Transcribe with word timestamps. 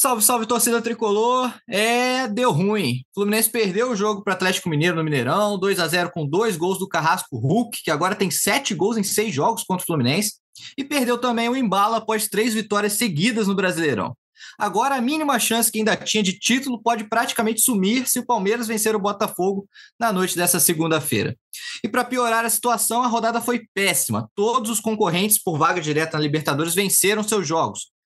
Salve, 0.00 0.22
salve, 0.22 0.46
torcida 0.46 0.80
tricolor. 0.80 1.52
É, 1.68 2.28
deu 2.28 2.52
ruim. 2.52 3.02
O 3.10 3.14
Fluminense 3.14 3.50
perdeu 3.50 3.90
o 3.90 3.96
jogo 3.96 4.22
para 4.22 4.34
Atlético 4.34 4.68
Mineiro 4.68 4.94
no 4.94 5.02
Mineirão, 5.02 5.58
2 5.58 5.80
a 5.80 5.88
0 5.88 6.12
com 6.12 6.24
dois 6.24 6.56
gols 6.56 6.78
do 6.78 6.86
Carrasco 6.86 7.36
Hulk, 7.36 7.82
que 7.82 7.90
agora 7.90 8.14
tem 8.14 8.30
sete 8.30 8.76
gols 8.76 8.96
em 8.96 9.02
seis 9.02 9.34
jogos 9.34 9.64
contra 9.64 9.82
o 9.82 9.86
Fluminense, 9.86 10.34
e 10.76 10.84
perdeu 10.84 11.18
também 11.18 11.48
o 11.48 11.56
embalo 11.56 11.96
após 11.96 12.28
três 12.28 12.54
vitórias 12.54 12.92
seguidas 12.92 13.48
no 13.48 13.56
Brasileirão. 13.56 14.16
Agora, 14.56 14.94
a 14.94 15.00
mínima 15.00 15.36
chance 15.40 15.68
que 15.68 15.78
ainda 15.78 15.96
tinha 15.96 16.22
de 16.22 16.38
título 16.38 16.80
pode 16.80 17.08
praticamente 17.08 17.60
sumir 17.60 18.06
se 18.06 18.20
o 18.20 18.24
Palmeiras 18.24 18.68
vencer 18.68 18.94
o 18.94 19.00
Botafogo 19.00 19.68
na 19.98 20.12
noite 20.12 20.36
dessa 20.36 20.60
segunda-feira. 20.60 21.36
E 21.82 21.88
para 21.88 22.04
piorar 22.04 22.44
a 22.44 22.50
situação, 22.50 23.02
a 23.02 23.08
rodada 23.08 23.40
foi 23.40 23.62
péssima. 23.74 24.30
Todos 24.36 24.70
os 24.70 24.78
concorrentes 24.78 25.42
por 25.42 25.58
vaga 25.58 25.80
direta 25.80 26.16
na 26.16 26.22
Libertadores 26.22 26.72
venceram 26.72 27.24
seus 27.24 27.48
jogos 27.48 27.97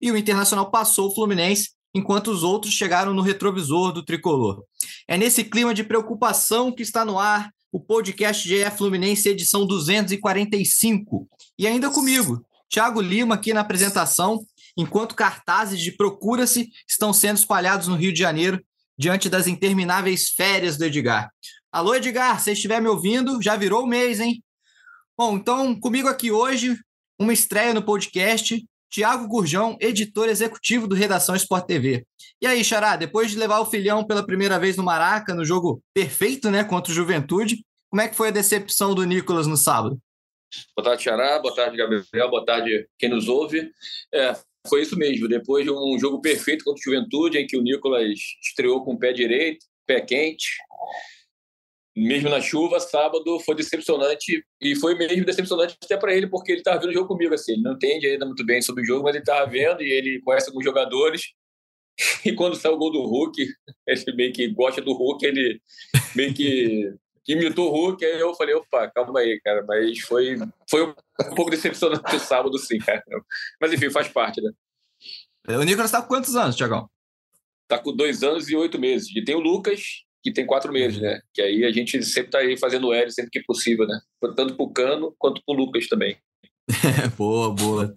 e 0.00 0.10
o 0.10 0.16
Internacional 0.16 0.70
passou 0.70 1.08
o 1.08 1.14
Fluminense, 1.14 1.70
enquanto 1.94 2.28
os 2.28 2.42
outros 2.42 2.72
chegaram 2.72 3.12
no 3.12 3.22
retrovisor 3.22 3.92
do 3.92 4.04
tricolor. 4.04 4.62
É 5.08 5.18
nesse 5.18 5.44
clima 5.44 5.74
de 5.74 5.84
preocupação 5.84 6.72
que 6.72 6.82
está 6.82 7.04
no 7.04 7.18
ar 7.18 7.50
o 7.72 7.78
podcast 7.78 8.48
GE 8.48 8.70
Fluminense, 8.76 9.28
edição 9.28 9.66
245. 9.66 11.28
E 11.58 11.66
ainda 11.66 11.90
comigo, 11.90 12.44
Thiago 12.68 13.00
Lima, 13.00 13.34
aqui 13.34 13.52
na 13.52 13.60
apresentação, 13.60 14.40
enquanto 14.76 15.14
cartazes 15.14 15.80
de 15.80 15.92
Procura-se 15.92 16.70
estão 16.88 17.12
sendo 17.12 17.36
espalhados 17.36 17.88
no 17.88 17.96
Rio 17.96 18.12
de 18.12 18.18
Janeiro, 18.18 18.60
diante 18.98 19.28
das 19.28 19.46
intermináveis 19.46 20.28
férias 20.30 20.76
do 20.76 20.84
Edgar. 20.84 21.30
Alô, 21.72 21.94
Edgar, 21.94 22.40
se 22.40 22.52
estiver 22.52 22.80
me 22.80 22.88
ouvindo, 22.88 23.40
já 23.40 23.56
virou 23.56 23.84
o 23.84 23.86
mês, 23.86 24.20
hein? 24.20 24.42
Bom, 25.16 25.36
então, 25.36 25.78
comigo 25.78 26.08
aqui 26.08 26.30
hoje, 26.30 26.76
uma 27.18 27.32
estreia 27.32 27.72
no 27.72 27.82
podcast, 27.82 28.64
Tiago 28.90 29.28
Gurjão, 29.28 29.76
editor 29.80 30.28
executivo 30.28 30.86
do 30.88 30.94
Redação 30.94 31.36
Sport 31.36 31.66
TV. 31.66 32.04
E 32.42 32.46
aí, 32.46 32.64
Xará, 32.64 32.96
depois 32.96 33.30
de 33.30 33.38
levar 33.38 33.60
o 33.60 33.66
filhão 33.66 34.04
pela 34.04 34.26
primeira 34.26 34.58
vez 34.58 34.76
no 34.76 34.82
Maraca, 34.82 35.34
no 35.34 35.44
jogo 35.44 35.80
perfeito, 35.94 36.50
né, 36.50 36.64
contra 36.64 36.90
o 36.90 36.94
Juventude, 36.94 37.64
como 37.88 38.02
é 38.02 38.08
que 38.08 38.16
foi 38.16 38.28
a 38.28 38.32
decepção 38.32 38.94
do 38.94 39.04
Nicolas 39.04 39.46
no 39.46 39.56
sábado? 39.56 39.98
Boa 40.76 40.84
tarde, 40.84 41.04
Xará. 41.04 41.38
Boa 41.38 41.54
tarde, 41.54 41.76
Gabriel. 41.76 42.30
Boa 42.30 42.44
tarde, 42.44 42.88
quem 42.98 43.08
nos 43.08 43.28
ouve. 43.28 43.70
É, 44.12 44.36
foi 44.68 44.82
isso 44.82 44.96
mesmo. 44.96 45.28
Depois 45.28 45.64
de 45.64 45.70
um 45.70 45.98
jogo 45.98 46.20
perfeito 46.20 46.64
contra 46.64 46.80
o 46.80 46.82
Juventude, 46.82 47.38
em 47.38 47.46
que 47.46 47.56
o 47.56 47.62
Nicolas 47.62 48.18
estreou 48.42 48.84
com 48.84 48.94
o 48.94 48.98
pé 48.98 49.12
direito, 49.12 49.64
pé 49.86 50.00
quente, 50.00 50.48
mesmo 51.96 52.28
na 52.28 52.40
chuva, 52.40 52.78
sábado 52.78 53.40
foi 53.40 53.54
decepcionante 53.54 54.44
e 54.60 54.76
foi 54.76 54.94
mesmo 54.94 55.24
decepcionante 55.24 55.76
até 55.82 55.96
para 55.96 56.14
ele 56.14 56.28
porque 56.28 56.52
ele 56.52 56.60
estava 56.60 56.78
vendo 56.78 56.90
o 56.90 56.94
jogo 56.94 57.08
comigo 57.08 57.34
assim, 57.34 57.52
ele 57.52 57.62
não 57.62 57.72
entende 57.72 58.06
ainda 58.06 58.26
muito 58.26 58.44
bem 58.44 58.62
sobre 58.62 58.82
o 58.82 58.86
jogo, 58.86 59.04
mas 59.04 59.14
ele 59.14 59.22
estava 59.22 59.50
vendo 59.50 59.82
e 59.82 59.90
ele 59.90 60.20
conhece 60.22 60.48
alguns 60.48 60.64
jogadores. 60.64 61.22
E 62.24 62.32
quando 62.34 62.56
saiu 62.56 62.76
o 62.76 62.78
gol 62.78 62.90
do 62.90 63.02
Hulk, 63.02 63.36
ele 63.86 64.16
meio 64.16 64.32
que 64.32 64.48
gosta 64.48 64.80
do 64.80 64.94
Hulk, 64.94 65.22
ele 65.26 65.60
meio 66.16 66.32
que 66.34 66.94
imitou 67.28 67.68
o 67.68 67.70
Hulk, 67.70 68.02
aí 68.02 68.18
eu 68.18 68.34
falei, 68.34 68.54
opa, 68.54 68.90
calma 68.90 69.20
aí, 69.20 69.38
cara, 69.44 69.62
mas 69.66 69.98
foi 70.00 70.36
foi 70.68 70.82
um 70.82 71.34
pouco 71.34 71.50
decepcionante 71.50 72.16
o 72.16 72.18
sábado 72.18 72.56
sim, 72.58 72.78
cara. 72.78 73.02
Mas 73.60 73.72
enfim, 73.72 73.90
faz 73.90 74.08
parte, 74.08 74.40
né? 74.40 74.50
O 75.48 75.62
Nicolas 75.62 75.90
está 75.90 76.00
com 76.00 76.08
quantos 76.08 76.34
anos, 76.36 76.56
Tiagão? 76.56 76.88
Tá 77.68 77.78
com 77.78 77.94
dois 77.94 78.22
anos 78.22 78.48
e 78.48 78.56
oito 78.56 78.78
meses. 78.78 79.14
E 79.14 79.22
tem 79.22 79.34
o 79.34 79.40
Lucas, 79.40 80.04
que 80.22 80.32
tem 80.32 80.46
quatro 80.46 80.72
meses, 80.72 81.00
né? 81.00 81.20
Que 81.32 81.42
aí 81.42 81.64
a 81.64 81.72
gente 81.72 82.02
sempre 82.02 82.28
está 82.28 82.38
aí 82.38 82.56
fazendo 82.58 82.92
L 82.92 83.10
sempre 83.10 83.30
que 83.30 83.42
possível, 83.42 83.86
né? 83.86 83.98
Tanto 84.36 84.54
para 84.54 84.64
o 84.64 84.72
Cano 84.72 85.14
quanto 85.18 85.42
para 85.44 85.54
o 85.54 85.58
Lucas 85.58 85.88
também. 85.88 86.16
boa, 87.16 87.54
boa. 87.54 87.92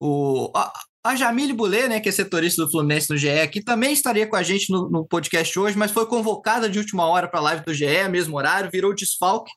O, 0.00 0.50
a, 0.54 0.72
a 1.04 1.16
Jamile 1.16 1.52
Boulet, 1.52 1.88
né, 1.88 2.00
que 2.00 2.08
é 2.08 2.12
setorista 2.12 2.64
do 2.64 2.70
Fluminense 2.70 3.10
no 3.10 3.16
GE, 3.16 3.28
aqui 3.28 3.62
também 3.62 3.92
estaria 3.92 4.26
com 4.26 4.36
a 4.36 4.42
gente 4.42 4.70
no, 4.70 4.90
no 4.90 5.06
podcast 5.06 5.58
hoje, 5.58 5.78
mas 5.78 5.92
foi 5.92 6.06
convocada 6.06 6.68
de 6.68 6.78
última 6.78 7.06
hora 7.06 7.28
para 7.28 7.40
a 7.40 7.42
live 7.42 7.64
do 7.64 7.74
GE, 7.74 8.08
mesmo 8.10 8.36
horário, 8.36 8.70
virou 8.70 8.94
desfalque 8.94 9.52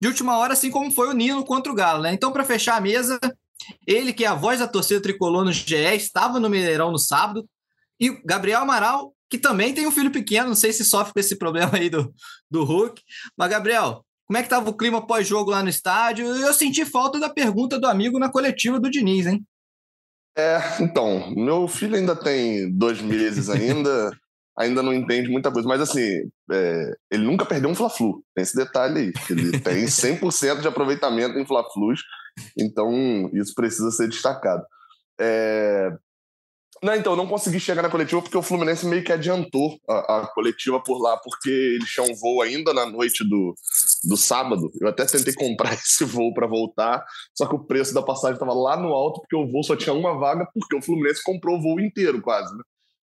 de 0.00 0.08
última 0.08 0.36
hora, 0.36 0.52
assim 0.52 0.70
como 0.70 0.90
foi 0.90 1.08
o 1.08 1.12
Nino 1.12 1.44
contra 1.44 1.72
o 1.72 1.74
Galo, 1.74 2.02
né? 2.02 2.12
Então, 2.12 2.30
para 2.30 2.44
fechar 2.44 2.76
a 2.76 2.80
mesa, 2.80 3.18
ele 3.86 4.12
que 4.12 4.24
é 4.24 4.28
a 4.28 4.34
voz 4.34 4.58
da 4.58 4.68
torcida 4.68 5.00
tricolor 5.00 5.44
no 5.44 5.52
GE, 5.52 5.74
estava 5.94 6.38
no 6.38 6.50
Mineirão 6.50 6.92
no 6.92 6.98
sábado, 6.98 7.48
e 7.98 8.10
Gabriel 8.24 8.60
Amaral 8.60 9.14
que 9.30 9.38
também 9.38 9.74
tem 9.74 9.86
um 9.86 9.92
filho 9.92 10.10
pequeno, 10.10 10.48
não 10.48 10.54
sei 10.54 10.72
se 10.72 10.84
sofre 10.84 11.12
com 11.12 11.20
esse 11.20 11.36
problema 11.36 11.76
aí 11.76 11.88
do, 11.88 12.12
do 12.50 12.64
Hulk. 12.64 13.02
Mas, 13.36 13.50
Gabriel, 13.50 14.04
como 14.26 14.38
é 14.38 14.40
que 14.40 14.46
estava 14.46 14.68
o 14.68 14.76
clima 14.76 15.06
pós-jogo 15.06 15.50
lá 15.50 15.62
no 15.62 15.68
estádio? 15.68 16.26
Eu 16.26 16.52
senti 16.54 16.84
falta 16.84 17.20
da 17.20 17.28
pergunta 17.28 17.78
do 17.78 17.86
amigo 17.86 18.18
na 18.18 18.30
coletiva 18.30 18.80
do 18.80 18.90
Diniz, 18.90 19.26
hein? 19.26 19.44
É, 20.36 20.58
então, 20.80 21.30
meu 21.30 21.68
filho 21.68 21.94
ainda 21.94 22.16
tem 22.16 22.72
dois 22.76 23.00
meses 23.00 23.48
ainda, 23.48 24.10
ainda 24.58 24.82
não 24.82 24.92
entende 24.92 25.28
muita 25.28 25.50
coisa, 25.52 25.68
mas 25.68 25.80
assim, 25.80 26.28
é, 26.50 26.90
ele 27.10 27.24
nunca 27.24 27.46
perdeu 27.46 27.70
um 27.70 27.74
Fla-Flu, 27.74 28.24
tem 28.34 28.42
esse 28.42 28.56
detalhe 28.56 28.98
aí, 28.98 29.12
ele 29.30 29.60
tem 29.60 29.84
100% 29.86 30.60
de 30.60 30.66
aproveitamento 30.66 31.38
em 31.38 31.46
Fla-Flus, 31.46 32.00
então 32.58 33.30
isso 33.32 33.54
precisa 33.54 33.92
ser 33.92 34.08
destacado. 34.08 34.64
É, 35.20 35.92
não, 36.84 36.94
então, 36.94 37.16
não 37.16 37.26
consegui 37.26 37.58
chegar 37.58 37.80
na 37.80 37.88
coletiva 37.88 38.20
porque 38.20 38.36
o 38.36 38.42
Fluminense 38.42 38.86
meio 38.86 39.02
que 39.02 39.10
adiantou 39.10 39.78
a, 39.88 40.18
a, 40.18 40.26
coletiva 40.34 40.78
por 40.82 41.00
lá, 41.00 41.16
porque 41.16 41.48
eles 41.48 41.88
tinham 41.88 42.08
um 42.10 42.14
voo 42.14 42.42
ainda 42.42 42.74
na 42.74 42.84
noite 42.84 43.26
do, 43.26 43.54
do 44.04 44.16
sábado. 44.18 44.70
Eu 44.78 44.88
até 44.88 45.06
tentei 45.06 45.32
comprar 45.32 45.72
esse 45.74 46.04
voo 46.04 46.34
para 46.34 46.46
voltar, 46.46 47.02
só 47.34 47.46
que 47.46 47.54
o 47.54 47.64
preço 47.64 47.94
da 47.94 48.02
passagem 48.02 48.34
estava 48.34 48.52
lá 48.52 48.76
no 48.76 48.88
alto, 48.88 49.20
porque 49.22 49.34
o 49.34 49.50
voo 49.50 49.62
só 49.62 49.74
tinha 49.74 49.94
uma 49.94 50.18
vaga, 50.18 50.46
porque 50.52 50.76
o 50.76 50.82
Fluminense 50.82 51.22
comprou 51.24 51.56
o 51.56 51.62
voo 51.62 51.80
inteiro 51.80 52.20
quase, 52.20 52.54
né? 52.54 52.62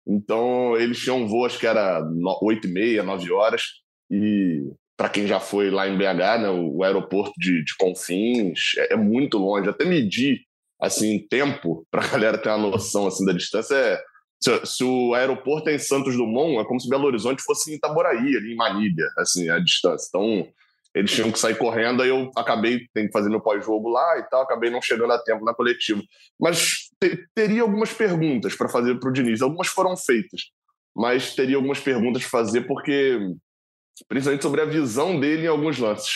Então, 0.08 0.76
eles 0.76 0.98
tinham 0.98 1.20
um 1.20 1.28
voo, 1.28 1.46
acho 1.46 1.60
que 1.60 1.68
era 1.68 2.02
8 2.42 2.68
e 2.68 2.72
meia, 2.72 3.04
9 3.04 3.32
horas, 3.32 3.62
e 4.10 4.72
para 4.98 5.10
quem 5.10 5.28
já 5.28 5.40
foi 5.40 5.70
lá 5.70 5.88
em 5.88 5.96
BH, 5.96 6.42
né, 6.42 6.50
o 6.50 6.82
aeroporto 6.82 7.34
de, 7.38 7.64
de 7.64 7.76
Confins 7.78 8.72
é, 8.78 8.94
é 8.94 8.98
muito 8.98 9.38
longe, 9.38 9.70
até 9.70 9.86
medir 9.86 10.47
assim, 10.82 11.26
tempo, 11.30 11.86
para 11.92 12.06
a 12.06 12.08
galera 12.08 12.38
ter 12.38 12.50
uma 12.50 12.70
noção 12.70 13.08
assim, 13.08 13.26
da 13.26 13.34
distância, 13.34 13.76
é, 13.76 14.04
se, 14.40 14.66
se, 14.66 14.84
o 14.84 15.14
aeroporto 15.14 15.70
é 15.70 15.76
em 15.76 15.80
Santos 15.80 16.16
Dumont, 16.16 16.60
é 16.60 16.66
como 16.66 16.80
se 16.80 16.90
Belo 16.90 17.06
Horizonte 17.06 17.42
fosse 17.42 17.72
em 17.72 17.76
Itaboraí, 17.76 18.36
ali 18.36 18.54
em 18.54 18.56
Manília, 18.56 19.08
assim, 19.18 19.50
a 19.50 19.60
distância. 19.60 20.08
Então, 20.10 20.48
eles 20.94 21.12
tinham 21.12 21.32
que 21.32 21.40
sair 21.40 21.56
correndo, 21.56 22.02
aí 22.02 22.10
eu 22.10 22.32
acabei, 22.36 22.88
tem 22.94 23.06
que 23.08 23.12
fazer 23.12 23.30
meu 23.30 23.42
pós-jogo 23.42 23.90
lá 23.90 24.18
e 24.18 24.24
tal, 24.24 24.42
acabei 24.42 24.70
não 24.70 24.82
chegando 24.82 25.14
a 25.14 25.20
tempo 25.20 25.46
na 25.46 25.54
coletiva. 25.54 26.02
Mas 26.40 26.90
te, 27.00 27.28
teria 27.36 27.62
algumas 27.62 27.94
perguntas 27.94 28.56
para 28.56 28.70
fazer 28.70 29.00
para 29.00 29.10
o 29.10 29.14
Diniz, 29.14 29.42
algumas 29.42 29.68
foram 29.68 29.96
feitas, 29.96 30.50
mas 30.96 31.36
teria 31.36 31.56
algumas 31.56 31.80
perguntas 31.80 32.24
para 32.24 32.32
fazer, 32.32 32.62
porque, 32.62 33.20
principalmente 34.08 34.42
sobre 34.42 34.62
a 34.62 34.66
visão 34.66 35.20
dele 35.20 35.44
em 35.46 35.50
alguns 35.50 35.78
lances. 35.78 36.16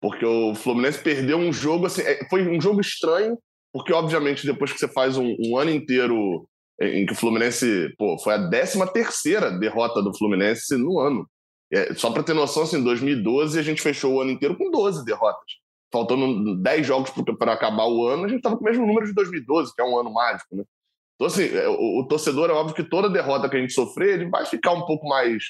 Porque 0.00 0.24
o 0.24 0.54
Fluminense 0.54 1.02
perdeu 1.02 1.38
um 1.38 1.52
jogo, 1.52 1.86
assim, 1.86 2.02
é, 2.02 2.26
foi 2.28 2.46
um 2.46 2.60
jogo 2.60 2.80
estranho, 2.80 3.38
porque, 3.72 3.92
obviamente, 3.92 4.46
depois 4.46 4.72
que 4.72 4.78
você 4.78 4.88
faz 4.88 5.16
um, 5.16 5.36
um 5.38 5.56
ano 5.56 5.70
inteiro 5.70 6.46
em 6.80 7.04
que 7.04 7.12
o 7.12 7.16
Fluminense, 7.16 7.92
pô, 7.98 8.16
foi 8.18 8.34
a 8.34 8.48
13 8.48 8.92
terceira 8.92 9.50
derrota 9.50 10.02
do 10.02 10.16
Fluminense 10.16 10.76
no 10.76 11.00
ano. 11.00 11.28
É, 11.72 11.92
só 11.94 12.10
para 12.10 12.22
ter 12.22 12.34
noção, 12.34 12.62
assim, 12.62 12.78
em 12.78 12.84
2012 12.84 13.58
a 13.58 13.62
gente 13.62 13.82
fechou 13.82 14.14
o 14.14 14.20
ano 14.20 14.30
inteiro 14.30 14.56
com 14.56 14.70
12 14.70 15.04
derrotas. 15.04 15.52
Faltando 15.92 16.56
10 16.62 16.86
jogos 16.86 17.10
para 17.38 17.52
acabar 17.52 17.86
o 17.86 18.06
ano, 18.06 18.24
a 18.24 18.28
gente 18.28 18.38
estava 18.38 18.56
com 18.56 18.62
o 18.62 18.64
mesmo 18.64 18.86
número 18.86 19.06
de 19.06 19.14
2012, 19.14 19.74
que 19.74 19.82
é 19.82 19.84
um 19.84 19.98
ano 19.98 20.12
mágico, 20.12 20.56
né? 20.56 20.64
Então, 21.14 21.26
assim, 21.26 21.44
é, 21.44 21.68
o, 21.68 22.00
o, 22.00 22.06
torcedor, 22.06 22.48
é 22.48 22.52
óbvio 22.52 22.76
que 22.76 22.84
toda 22.84 23.10
derrota 23.10 23.48
que 23.48 23.56
a 23.56 23.60
gente 23.60 23.72
sofrer, 23.72 24.14
ele 24.14 24.30
vai 24.30 24.46
ficar 24.46 24.72
um 24.72 24.86
pouco 24.86 25.08
mais, 25.08 25.42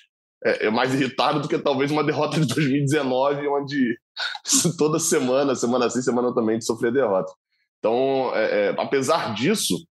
é, 0.45 0.67
é 0.67 0.71
mais 0.71 0.95
irritado 0.95 1.41
do 1.41 1.49
que 1.49 1.59
talvez 1.59 1.91
uma 1.91 2.03
derrota 2.03 2.41
de 2.41 2.47
2019, 2.47 3.47
onde 3.49 3.99
toda 4.79 4.99
semana, 4.99 5.55
semana 5.55 5.91
sim, 5.91 6.01
semana 6.01 6.35
também, 6.35 6.51
a 6.51 6.55
gente 6.55 6.65
sofria 6.65 6.91
derrota. 6.91 7.31
Então, 7.79 8.33
é, 8.35 8.69
é, 8.69 8.75
apesar 8.79 9.35
disso, 9.35 9.87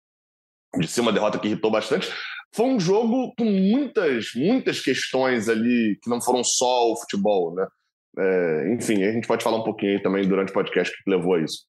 de 0.78 0.88
ser 0.88 1.02
uma 1.02 1.14
derrota 1.14 1.40
que 1.40 1.48
irritou 1.48 1.72
bastante, 1.72 2.12
foi 2.56 2.66
um 2.66 2.80
jogo 2.80 3.34
com 3.38 3.46
muitas, 3.46 4.28
muitas 4.36 4.80
questões 4.80 5.50
ali 5.50 5.98
que 6.02 6.10
não 6.10 6.22
foram 6.22 6.44
só 6.44 6.92
o 6.92 6.98
futebol, 6.98 7.54
né? 7.56 7.68
É, 8.20 8.74
enfim, 8.74 9.04
a 9.04 9.12
gente 9.12 9.28
pode 9.28 9.44
falar 9.44 9.58
um 9.58 9.64
pouquinho 9.64 9.94
aí 9.94 10.02
também 10.02 10.28
durante 10.28 10.50
o 10.50 10.54
podcast 10.54 10.96
que 10.96 11.10
levou 11.10 11.36
a 11.36 11.42
isso. 11.42 11.66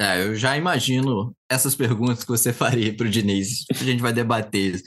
É, 0.00 0.22
eu 0.22 0.34
já 0.34 0.56
imagino 0.56 1.36
essas 1.46 1.74
perguntas 1.74 2.24
que 2.24 2.30
você 2.30 2.54
faria 2.54 2.96
para 2.96 3.06
o 3.06 3.10
Diniz. 3.10 3.66
A 3.70 3.84
gente 3.84 4.00
vai 4.00 4.14
debater 4.14 4.76
isso. 4.76 4.84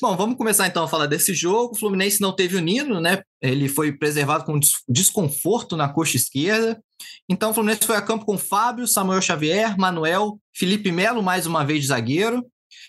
Bom, 0.00 0.16
vamos 0.16 0.36
começar 0.36 0.68
então 0.68 0.84
a 0.84 0.88
falar 0.88 1.06
desse 1.06 1.34
jogo. 1.34 1.74
O 1.74 1.78
Fluminense 1.78 2.20
não 2.20 2.30
teve 2.30 2.56
o 2.56 2.60
Nino, 2.60 3.00
né? 3.00 3.20
Ele 3.42 3.68
foi 3.68 3.90
preservado 3.90 4.44
com 4.44 4.60
desconforto 4.88 5.76
na 5.76 5.88
coxa 5.88 6.16
esquerda. 6.16 6.80
Então 7.28 7.50
o 7.50 7.54
Fluminense 7.54 7.84
foi 7.84 7.96
a 7.96 8.02
campo 8.02 8.24
com 8.24 8.38
Fábio, 8.38 8.86
Samuel 8.86 9.20
Xavier, 9.20 9.76
Manuel, 9.76 10.38
Felipe 10.54 10.92
Melo, 10.92 11.20
mais 11.20 11.46
uma 11.46 11.64
vez 11.64 11.80
de 11.80 11.88
zagueiro, 11.88 12.46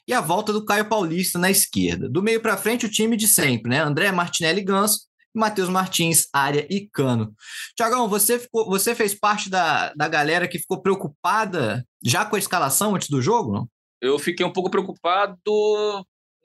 e 0.07 0.13
a 0.13 0.21
volta 0.21 0.53
do 0.53 0.63
Caio 0.63 0.87
Paulista 0.87 1.39
na 1.39 1.49
esquerda. 1.49 2.07
Do 2.07 2.21
meio 2.21 2.39
para 2.41 2.57
frente, 2.57 2.85
o 2.85 2.91
time 2.91 3.17
de 3.17 3.27
sempre, 3.27 3.71
né? 3.71 3.81
André 3.81 4.11
Martinelli 4.11 4.61
Ganso, 4.61 4.99
Matheus 5.35 5.69
Martins, 5.69 6.27
área 6.31 6.65
e 6.69 6.87
cano. 6.87 7.33
Tiagão, 7.75 8.07
você, 8.07 8.39
ficou, 8.39 8.65
você 8.65 8.95
fez 8.95 9.13
parte 9.13 9.49
da, 9.49 9.93
da 9.93 10.07
galera 10.07 10.47
que 10.47 10.59
ficou 10.59 10.81
preocupada 10.81 11.85
já 12.03 12.25
com 12.25 12.35
a 12.35 12.39
escalação 12.39 12.95
antes 12.95 13.09
do 13.09 13.21
jogo, 13.21 13.51
não? 13.51 13.69
Eu 14.01 14.17
fiquei 14.19 14.45
um 14.45 14.53
pouco 14.53 14.69
preocupado 14.69 15.37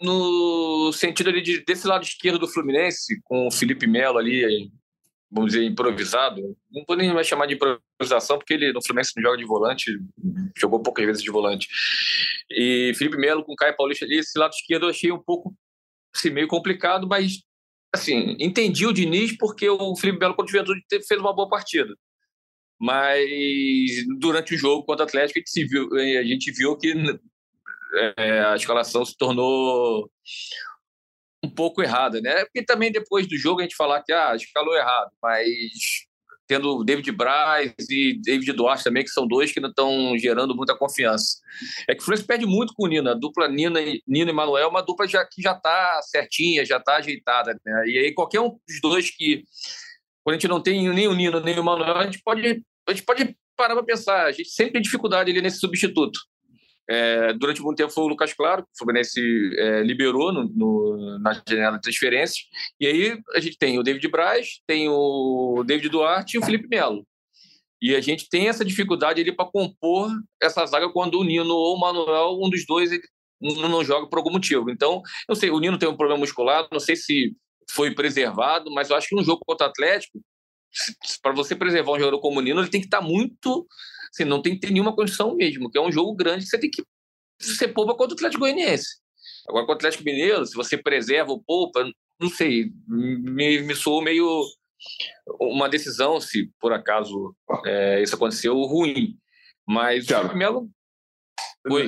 no 0.00 0.92
sentido 0.92 1.28
ali 1.28 1.42
de, 1.42 1.64
desse 1.64 1.86
lado 1.86 2.02
esquerdo 2.02 2.38
do 2.38 2.48
Fluminense, 2.48 3.20
com 3.24 3.46
o 3.46 3.50
Felipe 3.50 3.86
Melo 3.86 4.18
ali, 4.18 4.70
vamos 5.30 5.52
dizer, 5.52 5.64
improvisado. 5.64 6.40
Não 6.72 6.84
vou 6.86 6.96
nem 6.96 7.12
mais 7.12 7.26
chamar 7.26 7.46
de 7.46 7.54
improvisação, 7.54 8.38
porque 8.38 8.54
ele 8.54 8.72
no 8.72 8.82
Fluminense 8.82 9.12
não 9.16 9.22
joga 9.22 9.36
de 9.36 9.44
volante, 9.44 10.00
jogou 10.56 10.82
poucas 10.82 11.04
vezes 11.04 11.22
de 11.22 11.30
volante. 11.30 11.68
E 12.50 12.92
Felipe 12.96 13.18
Melo 13.18 13.44
com 13.44 13.54
Caio 13.54 13.76
Paulista 13.76 14.04
ali, 14.04 14.18
esse 14.18 14.38
lado 14.38 14.52
esquerdo 14.52 14.86
eu 14.86 14.90
achei 14.90 15.12
um 15.12 15.22
pouco 15.22 15.54
assim, 16.14 16.30
meio 16.30 16.48
complicado, 16.48 17.06
mas 17.06 17.42
assim, 17.92 18.36
entendi 18.38 18.86
o 18.86 18.92
Diniz 18.92 19.36
porque 19.36 19.68
o 19.68 19.96
Felipe 19.96 20.18
Melo 20.18 20.34
contra 20.34 20.50
o 20.50 20.52
Juventude 20.52 20.82
fez 21.06 21.20
uma 21.20 21.34
boa 21.34 21.48
partida. 21.48 21.94
Mas 22.80 23.20
durante 24.18 24.54
o 24.54 24.58
jogo 24.58 24.84
contra 24.84 25.04
o 25.04 25.08
Atlético, 25.08 25.38
a 25.38 25.42
gente, 25.42 25.68
viu, 25.68 25.88
a 25.94 26.24
gente 26.24 26.52
viu 26.52 26.76
que 26.76 26.94
é, 28.16 28.44
a 28.44 28.56
escalação 28.56 29.04
se 29.04 29.16
tornou 29.16 30.10
um 31.44 31.50
pouco 31.50 31.82
errada, 31.82 32.20
né? 32.20 32.44
Porque 32.44 32.64
também 32.64 32.90
depois 32.90 33.26
do 33.26 33.36
jogo 33.36 33.60
a 33.60 33.62
gente 33.62 33.76
falar 33.76 34.02
que 34.02 34.12
ah, 34.12 34.34
escalou 34.34 34.74
errado, 34.74 35.10
mas 35.22 35.44
tendo 36.50 36.82
David 36.82 37.12
Braz 37.12 37.72
e 37.88 38.20
David 38.20 38.54
Duarte 38.54 38.82
também, 38.82 39.04
que 39.04 39.10
são 39.10 39.24
dois 39.24 39.52
que 39.52 39.60
não 39.60 39.68
estão 39.68 40.18
gerando 40.18 40.52
muita 40.52 40.76
confiança. 40.76 41.36
É 41.86 41.94
que 41.94 42.02
o 42.02 42.04
Fluminense 42.04 42.26
perde 42.26 42.44
muito 42.44 42.74
com 42.74 42.86
o 42.86 42.88
Nina. 42.88 43.12
A 43.12 43.14
dupla 43.14 43.46
Nina, 43.46 43.78
Nina 44.04 44.30
e 44.32 44.34
Manuel 44.34 44.64
é 44.64 44.66
uma 44.66 44.82
dupla 44.82 45.06
já, 45.06 45.24
que 45.24 45.40
já 45.40 45.52
está 45.52 46.00
certinha, 46.02 46.64
já 46.64 46.78
está 46.78 46.96
ajeitada. 46.96 47.56
Né? 47.64 47.84
E 47.86 47.98
aí 47.98 48.12
qualquer 48.12 48.40
um 48.40 48.48
dos 48.48 48.80
dois 48.82 49.10
que, 49.10 49.44
quando 50.24 50.34
a 50.34 50.38
gente 50.40 50.48
não 50.48 50.60
tem 50.60 50.92
nem 50.92 51.06
o 51.06 51.14
Nina 51.14 51.38
nem 51.38 51.56
o 51.56 51.62
Manuel, 51.62 51.96
a 51.96 52.04
gente 52.04 52.20
pode, 52.20 52.64
a 52.88 52.92
gente 52.92 53.04
pode 53.04 53.36
parar 53.56 53.76
para 53.76 53.84
pensar. 53.84 54.26
A 54.26 54.32
gente 54.32 54.50
sempre 54.50 54.72
tem 54.72 54.82
dificuldade 54.82 55.30
ali 55.30 55.40
nesse 55.40 55.60
substituto. 55.60 56.18
É, 56.88 57.32
durante 57.34 57.62
muito 57.62 57.76
tempo 57.76 57.92
foi 57.92 58.04
o 58.04 58.08
Lucas 58.08 58.32
Claro, 58.32 58.62
que 58.62 58.68
o 58.74 58.78
Fluminense 58.78 59.20
é, 59.56 59.82
liberou 59.82 60.32
no, 60.32 60.44
no, 60.48 61.18
na 61.20 61.40
janela 61.48 61.76
de 61.76 61.82
transferência. 61.82 62.42
E 62.80 62.86
aí 62.86 63.20
a 63.34 63.40
gente 63.40 63.56
tem 63.58 63.78
o 63.78 63.82
David 63.82 64.06
Braz, 64.08 64.60
tem 64.66 64.88
o 64.88 65.62
David 65.64 65.88
Duarte 65.88 66.36
e 66.36 66.40
o 66.40 66.44
Felipe 66.44 66.68
Melo. 66.68 67.06
E 67.82 67.94
a 67.94 68.00
gente 68.00 68.28
tem 68.28 68.48
essa 68.48 68.64
dificuldade 68.64 69.20
ali 69.20 69.34
para 69.34 69.50
compor 69.50 70.10
essa 70.40 70.66
zaga 70.66 70.90
quando 70.90 71.18
o 71.18 71.24
Nino 71.24 71.54
ou 71.54 71.76
o 71.76 71.80
Manuel, 71.80 72.38
um 72.42 72.50
dos 72.50 72.66
dois, 72.66 72.92
ele 72.92 73.02
não 73.40 73.82
joga 73.82 74.06
por 74.08 74.18
algum 74.18 74.32
motivo. 74.32 74.70
Então, 74.70 75.00
eu 75.28 75.34
sei, 75.34 75.50
o 75.50 75.58
Nino 75.58 75.78
tem 75.78 75.88
um 75.88 75.96
problema 75.96 76.20
muscular, 76.20 76.68
não 76.70 76.80
sei 76.80 76.94
se 76.94 77.34
foi 77.70 77.94
preservado, 77.94 78.70
mas 78.70 78.90
eu 78.90 78.96
acho 78.96 79.08
que 79.08 79.14
no 79.14 79.24
jogo 79.24 79.42
contra 79.46 79.66
o 79.66 79.70
Atlético, 79.70 80.20
para 81.22 81.32
você 81.32 81.56
preservar 81.56 81.92
um 81.92 81.98
jogador 81.98 82.20
como 82.20 82.38
o 82.38 82.42
Nino, 82.42 82.60
ele 82.60 82.68
tem 82.68 82.80
que 82.80 82.86
estar 82.86 83.00
tá 83.00 83.04
muito 83.04 83.66
Assim, 84.12 84.24
não 84.24 84.42
tem 84.42 84.54
que 84.54 84.60
ter 84.60 84.72
nenhuma 84.72 84.94
condição 84.94 85.36
mesmo, 85.36 85.70
que 85.70 85.78
é 85.78 85.80
um 85.80 85.92
jogo 85.92 86.14
grande 86.14 86.44
que 86.44 86.50
você 86.50 86.58
tem 86.58 86.70
que 86.70 86.82
ser 87.40 87.68
poupa 87.68 87.94
contra 87.94 88.12
o 88.12 88.16
Atlético 88.16 88.40
Goianiense. 88.40 89.00
Agora, 89.48 89.66
com 89.66 89.72
o 89.72 89.74
Atlético 89.74 90.04
Mineiro, 90.04 90.44
se 90.46 90.54
você 90.54 90.76
preserva 90.76 91.32
o 91.32 91.42
poupa, 91.42 91.84
não 92.20 92.28
sei, 92.28 92.70
me, 92.86 93.62
me 93.62 93.74
soou 93.74 94.02
meio 94.02 94.44
uma 95.40 95.68
decisão, 95.68 96.20
se 96.20 96.50
por 96.60 96.72
acaso 96.72 97.34
é, 97.66 98.02
isso 98.02 98.14
aconteceu, 98.14 98.54
ruim. 98.62 99.16
Mas 99.66 100.06
Thiago, 100.06 100.26
o 100.26 100.28
Felipe 100.28 100.38
Melo. 100.38 100.70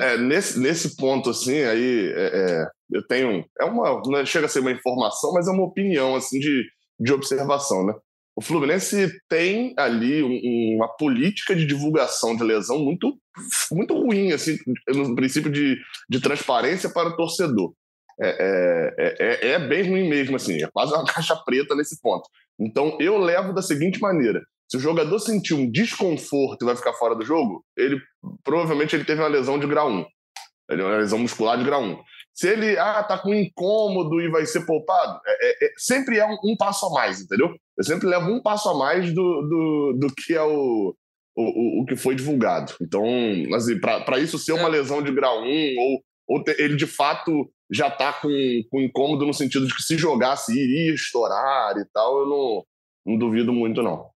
É, 0.03 0.19
nesse, 0.19 0.59
nesse 0.59 0.97
ponto, 0.97 1.31
assim, 1.31 1.63
aí 1.63 2.13
é, 2.15 2.27
é, 2.35 2.67
eu 2.91 3.07
tenho. 3.07 3.45
É 3.59 3.65
uma. 3.65 4.03
Não 4.07 4.27
chega 4.27 4.47
a 4.47 4.49
ser 4.49 4.61
uma 4.61 4.73
informação, 4.73 5.33
mas 5.33 5.49
é 5.49 5.51
uma 5.51 5.65
opinião 5.65 6.15
assim 6.15 6.39
de, 6.39 6.65
de 7.01 7.13
observação, 7.13 7.87
né? 7.87 7.95
O 8.35 8.41
Fluminense 8.41 9.11
tem 9.29 9.75
ali 9.77 10.23
um, 10.23 10.77
uma 10.77 10.89
política 10.97 11.55
de 11.55 11.67
divulgação 11.67 12.35
de 12.35 12.43
lesão 12.43 12.79
muito, 12.79 13.19
muito 13.71 13.95
ruim, 13.95 14.33
assim, 14.33 14.57
no 14.89 15.15
princípio 15.15 15.51
de, 15.51 15.77
de 16.09 16.21
transparência 16.21 16.91
para 16.91 17.11
o 17.11 17.17
torcedor. 17.17 17.73
É, 18.21 18.95
é, 18.99 19.17
é, 19.19 19.49
é, 19.53 19.59
bem 19.59 19.89
ruim 19.89 20.09
mesmo, 20.09 20.37
assim, 20.37 20.63
é 20.63 20.69
quase 20.73 20.93
uma 20.93 21.05
caixa 21.07 21.37
preta 21.45 21.75
nesse 21.75 22.01
ponto. 22.01 22.29
Então, 22.59 22.97
eu 23.01 23.19
levo 23.19 23.53
da 23.53 23.63
seguinte 23.63 24.01
maneira: 24.01 24.41
se 24.71 24.77
o 24.77 24.81
jogador 24.81 25.19
sentir 25.19 25.55
um 25.55 25.71
desconforto 25.71 26.63
e 26.63 26.67
vai 26.67 26.77
ficar 26.77 26.95
fora 26.95 27.15
do 27.15 27.25
jogo, 27.25 27.65
ele 27.77 28.01
provavelmente 28.45 28.97
ele 28.97 29.05
teve 29.05 29.21
uma 29.21 29.29
lesão 29.29 29.59
de 29.59 29.67
grau 29.67 29.91
1. 29.91 30.07
Ele 30.71 30.83
uma 30.83 30.97
lesão 30.97 31.19
muscular 31.19 31.59
de 31.59 31.65
grau 31.65 31.83
1. 31.83 31.99
Se 32.35 32.49
ele 32.49 32.79
ah, 32.79 33.03
tá 33.03 33.19
com 33.19 33.35
incômodo 33.35 34.21
e 34.21 34.31
vai 34.31 34.47
ser 34.47 34.65
poupado, 34.65 35.21
é, 35.27 35.49
é, 35.49 35.67
é, 35.67 35.73
sempre 35.77 36.19
é 36.19 36.27
um, 36.27 36.37
um, 36.45 36.57
passo 36.57 36.87
a 36.87 36.91
mais, 36.91 37.21
entendeu? 37.21 37.55
Eu 37.77 37.85
sempre 37.85 38.07
levo 38.07 38.31
um 38.31 38.43
passo 38.43 38.71
a 38.71 38.75
mais 38.75 39.13
do, 39.13 39.43
do, 39.43 39.99
do 40.01 40.15
que 40.15 40.35
é 40.35 40.43
o, 40.43 40.95
o, 41.37 41.83
o 41.83 41.87
que 41.87 41.95
foi 41.95 42.15
divulgado. 42.15 42.75
Então, 42.81 43.05
assim, 43.55 43.79
para 43.79 44.19
isso 44.19 44.39
ser 44.39 44.53
uma 44.53 44.69
é. 44.69 44.71
lesão 44.71 45.03
de 45.03 45.13
grau 45.13 45.43
1, 45.43 45.75
ou, 45.79 46.03
ou 46.29 46.43
ter, 46.43 46.59
ele 46.59 46.77
de 46.77 46.87
fato 46.87 47.51
já 47.71 47.91
tá 47.91 48.13
com, 48.15 48.31
com 48.71 48.81
incômodo 48.81 49.27
no 49.27 49.35
sentido 49.35 49.67
de 49.67 49.75
que 49.75 49.83
se 49.83 49.97
jogasse 49.97 50.53
iria 50.53 50.95
estourar 50.95 51.77
e 51.77 51.85
tal, 51.93 52.21
eu 52.21 52.27
não, 52.27 52.65
não 53.07 53.19
duvido 53.19 53.53
muito, 53.53 53.83
não. 53.83 54.11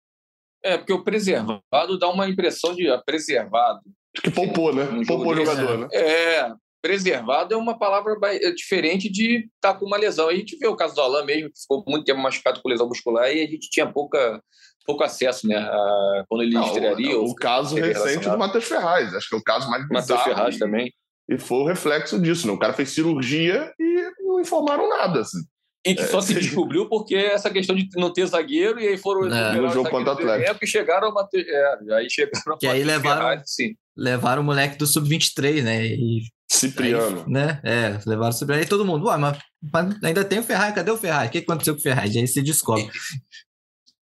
É, 0.63 0.79
porque 0.79 0.93
o 0.93 1.05
preservado 1.05 1.99
dá 1.99 2.09
uma 2.09 2.29
impressão 2.29 2.75
de 2.75 2.87
preservado. 3.05 3.81
Que 4.15 4.31
poupou, 4.31 4.75
né? 4.75 4.85
Um 4.85 5.05
poupou 5.05 5.33
o 5.33 5.37
jogador, 5.37 5.79
né? 5.79 5.89
É, 5.93 6.53
preservado 6.85 7.55
é 7.55 7.57
uma 7.57 7.79
palavra 7.79 8.15
é 8.25 8.51
diferente 8.51 9.11
de 9.11 9.49
estar 9.57 9.73
tá 9.73 9.75
com 9.75 9.87
uma 9.87 9.97
lesão. 9.97 10.29
A 10.29 10.35
gente 10.35 10.55
vê 10.59 10.67
o 10.67 10.77
caso 10.77 10.95
do 10.95 11.01
Alain 11.01 11.25
mesmo, 11.25 11.51
que 11.51 11.59
ficou 11.59 11.83
muito 11.89 12.05
tempo 12.05 12.21
machucado 12.21 12.61
com 12.61 12.69
lesão 12.69 12.87
muscular 12.87 13.33
e 13.33 13.43
a 13.43 13.47
gente 13.47 13.71
tinha 13.71 13.91
pouca, 13.91 14.39
pouco 14.85 15.03
acesso, 15.03 15.49
né? 15.49 15.57
A, 15.57 16.25
quando 16.29 16.43
ele 16.43 16.53
não, 16.53 16.67
estrearia. 16.67 17.19
O, 17.19 17.31
o 17.31 17.35
caso 17.35 17.75
recente 17.75 18.29
do 18.29 18.37
Matheus 18.37 18.65
Ferraz, 18.65 19.15
acho 19.15 19.31
que 19.31 19.35
é 19.35 19.39
o 19.39 19.43
caso 19.43 19.71
mais 19.71 19.89
bizarro. 19.89 20.09
Matheus 20.11 20.23
Ferraz 20.23 20.59
também. 20.59 20.93
E 21.27 21.39
foi 21.39 21.57
o 21.57 21.67
reflexo 21.67 22.21
disso, 22.21 22.47
né? 22.47 22.53
O 22.53 22.59
cara 22.59 22.75
fez 22.75 22.91
cirurgia 22.91 23.73
e 23.81 24.11
não 24.21 24.39
informaram 24.39 24.87
nada, 24.87 25.21
assim. 25.21 25.39
E 25.87 25.95
que 25.95 26.03
é, 26.03 26.07
só 26.07 26.21
se 26.21 26.35
descobriu 26.39 26.87
porque 26.87 27.15
essa 27.15 27.49
questão 27.49 27.75
de 27.75 27.89
não 27.97 28.13
ter 28.13 28.27
zagueiro, 28.27 28.79
e 28.79 28.89
aí 28.89 28.99
foram 28.99 29.33
é. 29.35 29.55
no 29.55 29.71
jogo 29.71 29.89
contra 29.89 30.11
o 30.11 30.17
Atlético. 30.17 30.63
E 30.63 30.69
chegaram 30.69 31.09
a 31.09 31.13
Matheus. 31.13 31.47
É, 31.49 31.95
aí 31.95 32.11
chegaram 32.11 32.59
que 32.61 32.67
aí 32.67 32.85
levaram, 32.85 33.23
Ferraz, 33.23 33.43
sim. 33.47 33.75
levaram 33.97 34.43
o 34.43 34.45
moleque 34.45 34.77
do 34.77 34.87
Sub-23, 34.87 35.63
né? 35.63 35.87
E 35.87 36.21
Cipriano. 36.55 37.25
Aí, 37.27 37.33
né? 37.33 37.61
É, 37.65 37.99
levaram 38.07 38.31
o 38.31 38.33
Cipriano. 38.33 38.63
Aí 38.63 38.69
todo 38.69 38.85
mundo, 38.85 39.07
ué, 39.07 39.17
mas, 39.17 39.39
mas, 39.61 40.03
ainda 40.03 40.25
tem 40.25 40.39
o 40.39 40.43
Ferrari, 40.43 40.75
cadê 40.75 40.91
o 40.91 40.97
Ferrari? 40.97 41.29
O 41.29 41.31
que 41.31 41.39
aconteceu 41.39 41.75
com 41.75 41.81
o 41.81 41.83
Ferrari? 41.83 42.19
Aí 42.19 42.27
você 42.27 42.43
descobre. 42.43 42.89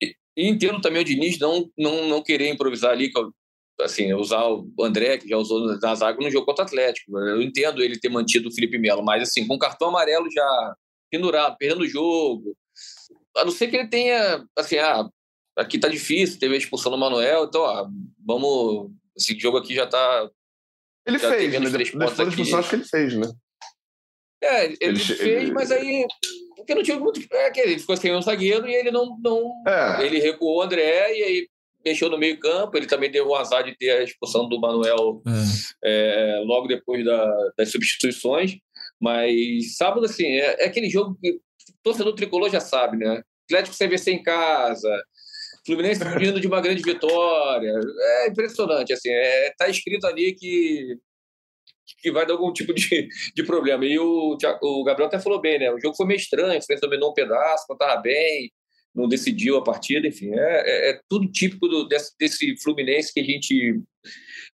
E, 0.00 0.14
e, 0.36 0.48
entendo 0.48 0.80
também 0.80 1.02
o 1.02 1.04
Diniz 1.04 1.38
não, 1.38 1.70
não, 1.76 2.08
não 2.08 2.22
querer 2.22 2.48
improvisar 2.48 2.92
ali, 2.92 3.10
assim, 3.80 4.12
usar 4.14 4.44
o 4.46 4.70
André, 4.80 5.18
que 5.18 5.28
já 5.28 5.36
usou 5.36 5.66
na 5.80 5.94
zaga 5.94 6.18
no 6.22 6.30
jogo 6.30 6.46
contra 6.46 6.64
o 6.64 6.66
Atlético. 6.66 7.18
Eu 7.18 7.42
entendo 7.42 7.82
ele 7.82 7.98
ter 7.98 8.08
mantido 8.08 8.48
o 8.48 8.54
Felipe 8.54 8.78
Melo, 8.78 9.04
mas 9.04 9.22
assim, 9.22 9.46
com 9.46 9.58
cartão 9.58 9.88
amarelo 9.88 10.30
já 10.30 10.74
pendurado, 11.10 11.56
perdendo 11.58 11.82
o 11.82 11.88
jogo. 11.88 12.56
A 13.36 13.44
não 13.44 13.50
ser 13.50 13.68
que 13.68 13.76
ele 13.76 13.88
tenha, 13.88 14.44
assim, 14.56 14.78
ah, 14.78 15.08
aqui 15.56 15.78
tá 15.78 15.88
difícil, 15.88 16.38
teve 16.38 16.54
a 16.54 16.58
expulsão 16.58 16.90
do 16.92 16.98
Manuel, 16.98 17.44
então, 17.44 17.64
ah, 17.64 17.88
vamos. 18.24 18.90
Esse 19.16 19.38
jogo 19.38 19.56
aqui 19.56 19.74
já 19.74 19.86
tá 19.86 20.30
ele 21.06 21.18
Já 21.18 21.30
fez, 21.30 21.52
né? 21.52 21.70
Depois 21.70 22.16
das 22.16 22.34
funções 22.34 22.54
acho 22.54 22.68
que 22.68 22.76
ele 22.76 22.84
fez, 22.84 23.14
né? 23.14 23.30
É, 24.42 24.64
ele, 24.64 24.76
ele 24.80 24.98
fez, 24.98 25.20
ele... 25.20 25.52
mas 25.52 25.70
aí. 25.70 26.06
Porque 26.56 26.74
não 26.74 26.82
tinha 26.82 26.98
muito. 26.98 27.20
É 27.32 27.50
que 27.50 27.60
ele 27.60 27.78
ficou 27.78 27.96
sem 27.96 28.14
um 28.14 28.20
zagueiro 28.20 28.68
e 28.68 28.74
ele 28.74 28.90
não. 28.90 29.16
não 29.22 29.62
é. 29.66 30.04
Ele 30.04 30.18
recuou 30.18 30.58
o 30.58 30.62
André 30.62 31.16
e 31.16 31.22
aí 31.22 31.48
mexeu 31.84 32.10
no 32.10 32.18
meio-campo. 32.18 32.76
Ele 32.76 32.86
também 32.86 33.10
deu 33.10 33.28
o 33.28 33.36
azar 33.36 33.64
de 33.64 33.76
ter 33.76 33.90
a 33.90 34.02
expulsão 34.02 34.48
do 34.48 34.60
Manuel 34.60 35.22
é. 35.84 36.38
É, 36.38 36.42
logo 36.44 36.66
depois 36.66 37.04
da, 37.04 37.50
das 37.56 37.70
substituições. 37.70 38.56
Mas 39.00 39.76
sábado, 39.76 40.06
assim, 40.06 40.26
é, 40.26 40.64
é 40.64 40.66
aquele 40.66 40.90
jogo 40.90 41.16
que 41.20 41.30
o 41.30 41.40
torcedor 41.82 42.14
tricolor 42.14 42.50
já 42.50 42.60
sabe, 42.60 42.96
né? 42.96 43.22
Atlético 43.44 43.76
CVC 43.76 44.10
em 44.10 44.22
casa, 44.22 44.90
Fluminense 45.66 46.02
vindo 46.18 46.40
de 46.40 46.46
uma 46.46 46.60
grande 46.60 46.82
vitória. 46.82 47.72
É 48.22 48.28
impressionante, 48.28 48.92
assim. 48.92 49.10
É, 49.10 49.52
tá 49.58 49.68
escrito 49.68 50.06
ali 50.06 50.32
que 50.34 50.96
que 51.98 52.10
vai 52.10 52.26
dar 52.26 52.34
algum 52.34 52.52
tipo 52.52 52.74
de, 52.74 53.08
de 53.34 53.44
problema. 53.44 53.84
E 53.84 53.98
o, 53.98 54.36
o 54.62 54.84
Gabriel 54.84 55.08
até 55.08 55.18
falou 55.18 55.40
bem, 55.40 55.58
né? 55.58 55.70
O 55.72 55.80
jogo 55.80 55.96
foi 55.96 56.06
meio 56.06 56.18
estranho, 56.18 56.58
o 56.58 56.62
Fluminense 56.62 56.80
dominou 56.80 57.10
um 57.10 57.14
pedaço, 57.14 57.66
não 57.68 57.74
estava 57.74 58.00
bem, 58.00 58.50
não 58.94 59.08
decidiu 59.08 59.56
a 59.56 59.64
partida, 59.64 60.08
enfim. 60.08 60.32
É, 60.34 60.62
é, 60.66 60.90
é 60.90 61.00
tudo 61.08 61.30
típico 61.30 61.68
do, 61.68 61.86
desse, 61.86 62.12
desse 62.18 62.56
Fluminense 62.62 63.12
que 63.12 63.20
a 63.20 63.24
gente. 63.24 63.80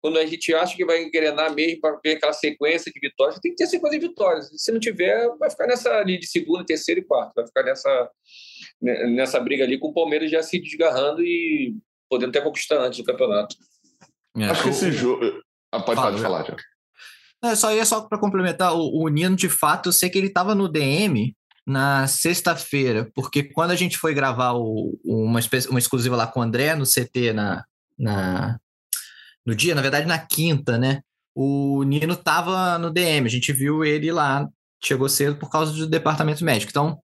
Quando 0.02 0.18
a 0.18 0.26
gente 0.26 0.54
acha 0.54 0.76
que 0.76 0.86
vai 0.86 1.04
engrenar 1.04 1.54
mesmo 1.54 1.82
para 1.82 2.00
ver 2.04 2.14
aquela 2.14 2.32
sequência 2.32 2.92
de 2.92 3.00
vitórias, 3.00 3.40
tem 3.40 3.52
que 3.52 3.58
ter 3.58 3.68
sequência 3.68 4.00
de 4.00 4.08
vitórias. 4.08 4.50
Se 4.56 4.72
não 4.72 4.80
tiver, 4.80 5.28
vai 5.38 5.50
ficar 5.50 5.68
nessa 5.68 5.92
ali 5.98 6.18
de 6.18 6.28
segunda, 6.28 6.66
terceira 6.66 7.02
e 7.02 7.04
quarta. 7.04 7.34
Vai 7.36 7.48
ficar 7.48 7.64
nessa, 7.64 8.10
nessa 8.82 9.40
briga 9.40 9.64
ali 9.64 9.78
com 9.78 9.90
o 9.90 9.94
Palmeiras 9.94 10.32
já 10.32 10.42
se 10.42 10.60
desgarrando 10.60 11.22
e 11.22 11.76
podendo 12.10 12.30
até 12.30 12.42
conquistar 12.42 12.80
antes 12.80 13.00
do 13.00 13.06
campeonato. 13.06 13.56
É, 14.38 14.46
Acho 14.46 14.64
que 14.64 14.70
esse 14.70 14.92
jogo. 14.92 15.26
Ah, 15.72 15.80
pode 15.80 16.00
Fala, 16.00 16.18
falar, 16.18 16.46
já. 16.46 16.56
Não, 17.42 17.56
só 17.56 17.74
ia 17.74 17.86
só 17.86 18.02
para 18.02 18.20
complementar, 18.20 18.74
o, 18.74 19.04
o, 19.04 19.08
Nino, 19.08 19.36
de 19.36 19.50
fato, 19.50 19.90
eu 19.90 19.94
sei 19.94 20.10
que 20.10 20.18
ele 20.18 20.28
estava 20.28 20.56
no 20.56 20.68
DM 20.68 21.36
na 21.66 22.08
sexta-feira, 22.08 23.10
porque 23.14 23.44
quando 23.44 23.72
a 23.72 23.76
gente 23.76 23.98
foi 23.98 24.14
gravar 24.14 24.54
o, 24.54 25.00
uma, 25.06 25.40
uma 25.70 25.80
exclusiva 25.80 26.16
lá 26.16 26.26
com 26.26 26.40
o 26.40 26.44
André 26.44 26.76
no 26.76 26.86
CT 26.86 27.34
na, 27.34 27.64
na, 27.98 28.60
no 29.46 29.56
dia, 29.56 29.76
na 29.76 29.82
verdade 29.82 30.08
na 30.08 30.18
quinta, 30.18 30.78
né? 30.78 31.02
O 31.36 31.84
Nino 31.84 32.14
estava 32.14 32.78
no 32.80 32.92
DM, 32.92 33.28
a 33.28 33.30
gente 33.30 33.54
viu 33.54 33.86
ele 33.86 34.12
lá 34.12 34.50
chegou 34.82 35.10
cedo 35.10 35.36
por 35.36 35.50
causa 35.50 35.74
do 35.74 35.88
departamento 35.88 36.44
médico. 36.44 36.72
Então, 36.72 37.00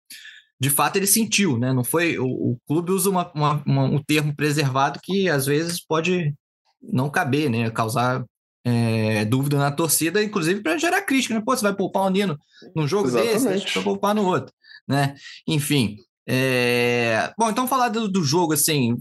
de 0.65 0.69
fato, 0.71 0.95
ele 0.95 1.05
sentiu, 1.05 1.59
né? 1.59 1.71
Não 1.71 1.83
foi. 1.83 2.17
O, 2.17 2.25
o 2.25 2.57
clube 2.67 2.91
usa 2.91 3.07
uma, 3.07 3.31
uma, 3.35 3.63
uma, 3.67 3.83
um 3.83 4.01
termo 4.03 4.35
preservado 4.35 4.99
que 5.03 5.29
às 5.29 5.45
vezes 5.45 5.79
pode 5.79 6.33
não 6.81 7.07
caber, 7.07 7.51
né? 7.51 7.69
Causar 7.69 8.25
é, 8.65 9.23
dúvida 9.25 9.59
na 9.59 9.69
torcida, 9.71 10.23
inclusive 10.23 10.63
para 10.63 10.75
gerar 10.79 11.03
crítica, 11.03 11.35
né? 11.35 11.43
Pô, 11.45 11.55
você 11.55 11.61
vai 11.61 11.75
poupar 11.75 12.01
o 12.01 12.09
Nino 12.09 12.35
num 12.75 12.87
jogo 12.87 13.09
Exatamente. 13.09 13.63
desse, 13.65 13.75
vai 13.75 13.83
poupar 13.83 14.15
no 14.15 14.25
outro, 14.25 14.51
né? 14.87 15.13
Enfim. 15.47 15.97
É... 16.27 17.31
Bom, 17.37 17.51
então 17.51 17.67
falar 17.67 17.89
do, 17.89 18.07
do 18.07 18.23
jogo, 18.23 18.53
assim, 18.53 18.97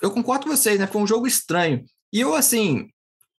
eu 0.00 0.10
concordo 0.10 0.46
com 0.46 0.56
vocês, 0.56 0.78
né? 0.78 0.86
Foi 0.86 1.02
um 1.02 1.06
jogo 1.06 1.26
estranho. 1.26 1.84
E 2.14 2.18
eu, 2.18 2.34
assim, 2.34 2.88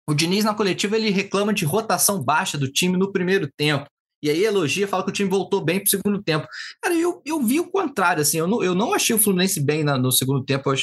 o 0.06 0.12
Diniz 0.12 0.44
na 0.44 0.52
coletiva 0.52 0.96
ele 0.96 1.08
reclama 1.08 1.54
de 1.54 1.64
rotação 1.64 2.22
baixa 2.22 2.58
do 2.58 2.70
time 2.70 2.98
no 2.98 3.10
primeiro 3.10 3.48
tempo. 3.56 3.88
E 4.24 4.30
aí 4.30 4.42
elogia, 4.42 4.88
fala 4.88 5.04
que 5.04 5.10
o 5.10 5.12
time 5.12 5.28
voltou 5.28 5.62
bem 5.62 5.78
para 5.78 5.86
o 5.86 5.90
segundo 5.90 6.22
tempo. 6.22 6.48
Cara, 6.80 6.94
eu, 6.94 7.20
eu 7.26 7.42
vi 7.42 7.60
o 7.60 7.70
contrário, 7.70 8.22
assim, 8.22 8.38
eu 8.38 8.46
não, 8.46 8.64
eu 8.64 8.74
não 8.74 8.94
achei 8.94 9.14
o 9.14 9.18
Fluminense 9.18 9.60
bem 9.60 9.84
na, 9.84 9.98
no 9.98 10.10
segundo 10.10 10.42
tempo. 10.42 10.72
Eu, 10.72 10.78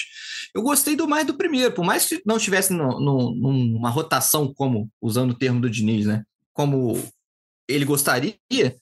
eu 0.54 0.62
gostei 0.62 0.96
do 0.96 1.08
mais 1.08 1.26
do 1.26 1.34
primeiro, 1.34 1.74
por 1.74 1.84
mais 1.84 2.08
que 2.08 2.22
não 2.24 2.38
estivesse 2.38 2.72
numa 2.72 3.90
rotação, 3.90 4.54
como, 4.54 4.92
usando 5.02 5.32
o 5.32 5.34
termo 5.34 5.60
do 5.60 5.72
Diniz, 5.72 6.06
né? 6.06 6.22
Como 6.54 7.04
ele 7.68 7.84
gostaria, 7.84 8.36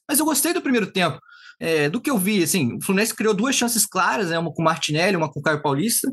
mas 0.05 0.19
eu 0.19 0.25
gostei 0.25 0.51
do 0.51 0.61
primeiro 0.61 0.91
tempo. 0.91 1.17
É, 1.57 1.89
do 1.89 2.01
que 2.01 2.09
eu 2.09 2.17
vi, 2.17 2.43
assim, 2.43 2.75
o 2.75 2.81
Fluminense 2.81 3.15
criou 3.15 3.33
duas 3.33 3.55
chances 3.55 3.85
claras, 3.85 4.29
né? 4.29 4.37
Uma 4.37 4.51
com 4.51 4.61
o 4.61 4.65
Martinelli, 4.65 5.15
uma 5.15 5.31
com 5.31 5.39
o 5.39 5.43
Caio 5.43 5.61
Paulista. 5.61 6.11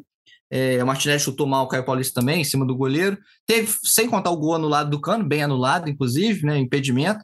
É, 0.50 0.82
o 0.82 0.86
Martinelli 0.86 1.20
chutou 1.20 1.46
mal 1.46 1.64
o 1.64 1.68
Caio 1.68 1.84
Paulista 1.84 2.20
também, 2.20 2.40
em 2.40 2.44
cima 2.44 2.64
do 2.64 2.76
goleiro. 2.76 3.18
Teve, 3.46 3.72
sem 3.82 4.08
contar 4.08 4.30
o 4.30 4.36
gol 4.36 4.54
anulado 4.54 4.90
do 4.90 5.00
Cano, 5.00 5.24
bem 5.24 5.42
anulado, 5.42 5.88
inclusive, 5.88 6.46
né? 6.46 6.58
Impedimento. 6.58 7.20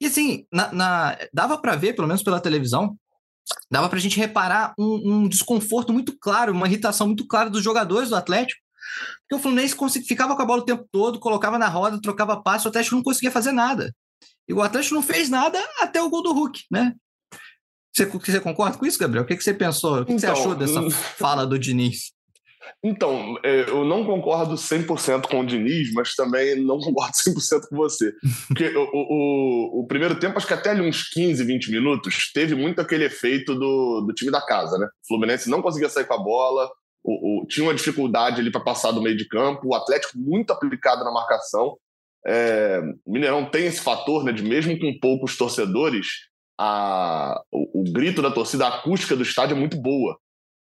E 0.00 0.06
assim, 0.06 0.46
na, 0.50 0.72
na 0.72 1.18
dava 1.32 1.58
para 1.58 1.76
ver, 1.76 1.94
pelo 1.94 2.08
menos 2.08 2.22
pela 2.22 2.40
televisão, 2.40 2.96
dava 3.70 3.88
para 3.88 3.98
a 3.98 4.00
gente 4.00 4.18
reparar 4.18 4.74
um, 4.78 5.12
um, 5.12 5.28
desconforto 5.28 5.92
muito 5.92 6.16
claro, 6.18 6.52
uma 6.52 6.66
irritação 6.66 7.06
muito 7.06 7.26
clara 7.26 7.50
dos 7.50 7.62
jogadores 7.62 8.08
do 8.08 8.16
Atlético. 8.16 8.60
Porque 9.20 9.34
o 9.34 9.38
Fluminense 9.38 9.76
ficava 10.04 10.34
com 10.34 10.42
a 10.42 10.46
bola 10.46 10.62
o 10.62 10.64
tempo 10.64 10.86
todo, 10.90 11.20
colocava 11.20 11.58
na 11.58 11.68
roda, 11.68 12.00
trocava 12.00 12.42
passe, 12.42 12.66
o 12.66 12.68
Atlético 12.68 12.96
não 12.96 13.02
conseguia 13.02 13.30
fazer 13.30 13.52
nada. 13.52 13.94
E 14.48 14.52
o 14.52 14.62
Atlético 14.62 14.94
não 14.94 15.02
fez 15.02 15.28
nada 15.28 15.58
até 15.80 16.02
o 16.02 16.10
gol 16.10 16.22
do 16.22 16.32
Hulk, 16.32 16.64
né? 16.70 16.94
Você, 17.94 18.06
você 18.06 18.40
concorda 18.40 18.78
com 18.78 18.86
isso, 18.86 18.98
Gabriel? 18.98 19.24
O 19.24 19.26
que, 19.26 19.36
que 19.36 19.44
você 19.44 19.52
pensou? 19.52 20.00
O 20.00 20.06
que, 20.06 20.12
então, 20.12 20.16
que 20.16 20.20
você 20.20 20.26
então, 20.26 20.40
achou 20.40 20.54
dessa 20.54 20.80
hum. 20.80 20.90
fala 20.90 21.46
do 21.46 21.58
Diniz? 21.58 22.12
Então, 22.82 23.38
é, 23.44 23.68
eu 23.68 23.84
não 23.84 24.04
concordo 24.04 24.54
100% 24.54 25.28
com 25.28 25.40
o 25.40 25.46
Diniz, 25.46 25.92
mas 25.92 26.14
também 26.14 26.62
não 26.64 26.78
concordo 26.78 27.12
100% 27.14 27.68
com 27.68 27.76
você. 27.76 28.12
Porque 28.48 28.68
o, 28.76 28.88
o, 28.92 29.80
o, 29.80 29.86
primeiro 29.86 30.18
tempo, 30.18 30.36
acho 30.36 30.46
que 30.46 30.54
até 30.54 30.70
ali 30.70 30.80
uns 30.80 31.08
15, 31.08 31.44
20 31.44 31.70
minutos, 31.70 32.30
teve 32.32 32.54
muito 32.54 32.80
aquele 32.80 33.04
efeito 33.04 33.54
do, 33.54 34.02
do 34.06 34.12
time 34.12 34.30
da 34.30 34.40
casa, 34.40 34.78
né? 34.78 34.86
O 34.86 35.08
Fluminense 35.08 35.50
não 35.50 35.62
conseguia 35.62 35.88
sair 35.88 36.04
com 36.04 36.14
a 36.14 36.22
bola, 36.22 36.70
o, 37.04 37.42
o 37.42 37.46
tinha 37.46 37.66
uma 37.66 37.74
dificuldade 37.74 38.40
ali 38.40 38.50
para 38.50 38.60
passar 38.60 38.92
do 38.92 39.02
meio 39.02 39.16
de 39.16 39.26
campo, 39.26 39.68
o 39.68 39.74
Atlético 39.74 40.18
muito 40.18 40.52
aplicado 40.52 41.04
na 41.04 41.12
marcação. 41.12 41.76
É, 42.24 42.80
o 43.04 43.12
Mineirão 43.12 43.44
tem 43.50 43.66
esse 43.66 43.80
fator, 43.80 44.24
né, 44.24 44.32
de 44.32 44.42
mesmo 44.42 44.78
com 44.78 44.98
poucos 45.00 45.36
torcedores, 45.36 46.06
a, 46.58 47.42
o, 47.50 47.80
o 47.80 47.92
grito 47.92 48.22
da 48.22 48.30
torcida, 48.30 48.66
a 48.66 48.76
acústica 48.78 49.16
do 49.16 49.22
estádio 49.22 49.56
é 49.56 49.58
muito 49.58 49.76
boa. 49.80 50.16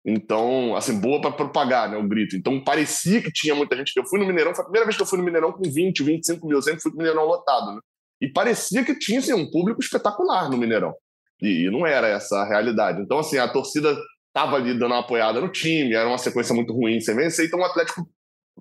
Então, 0.04 0.74
assim, 0.74 0.98
boa 0.98 1.20
para 1.20 1.30
propagar 1.30 1.90
né, 1.90 1.96
o 1.96 2.08
grito. 2.08 2.34
Então, 2.34 2.62
parecia 2.62 3.20
que 3.22 3.30
tinha 3.30 3.54
muita 3.54 3.76
gente. 3.76 3.92
Eu 3.94 4.06
fui 4.06 4.18
no 4.18 4.26
Mineirão, 4.26 4.54
foi 4.54 4.62
a 4.62 4.66
primeira 4.66 4.86
vez 4.86 4.96
que 4.96 5.02
eu 5.02 5.06
fui 5.06 5.18
no 5.18 5.24
Mineirão 5.24 5.52
com 5.52 5.62
20, 5.62 6.02
25 6.02 6.46
mil. 6.46 6.58
Eu 6.58 6.62
sempre 6.62 6.80
fui 6.80 6.90
no 6.92 6.98
Mineirão 6.98 7.24
lotado. 7.24 7.74
Né? 7.74 7.80
E 8.22 8.28
parecia 8.28 8.84
que 8.84 8.98
tinha 8.98 9.18
assim, 9.18 9.34
um 9.34 9.50
público 9.50 9.80
espetacular 9.80 10.50
no 10.50 10.56
Mineirão. 10.56 10.94
E, 11.42 11.66
e 11.66 11.70
não 11.70 11.86
era 11.86 12.08
essa 12.08 12.38
a 12.38 12.48
realidade. 12.48 13.02
Então, 13.02 13.18
assim, 13.18 13.36
a 13.36 13.48
torcida 13.48 13.96
estava 14.28 14.56
ali 14.56 14.72
dando 14.72 14.92
uma 14.92 15.00
apoiada 15.00 15.40
no 15.40 15.48
time, 15.48 15.94
era 15.94 16.08
uma 16.08 16.18
sequência 16.18 16.54
muito 16.54 16.72
ruim 16.72 17.00
sem 17.00 17.14
vencer. 17.14 17.46
Então, 17.46 17.60
o 17.60 17.64
Atlético 17.64 18.08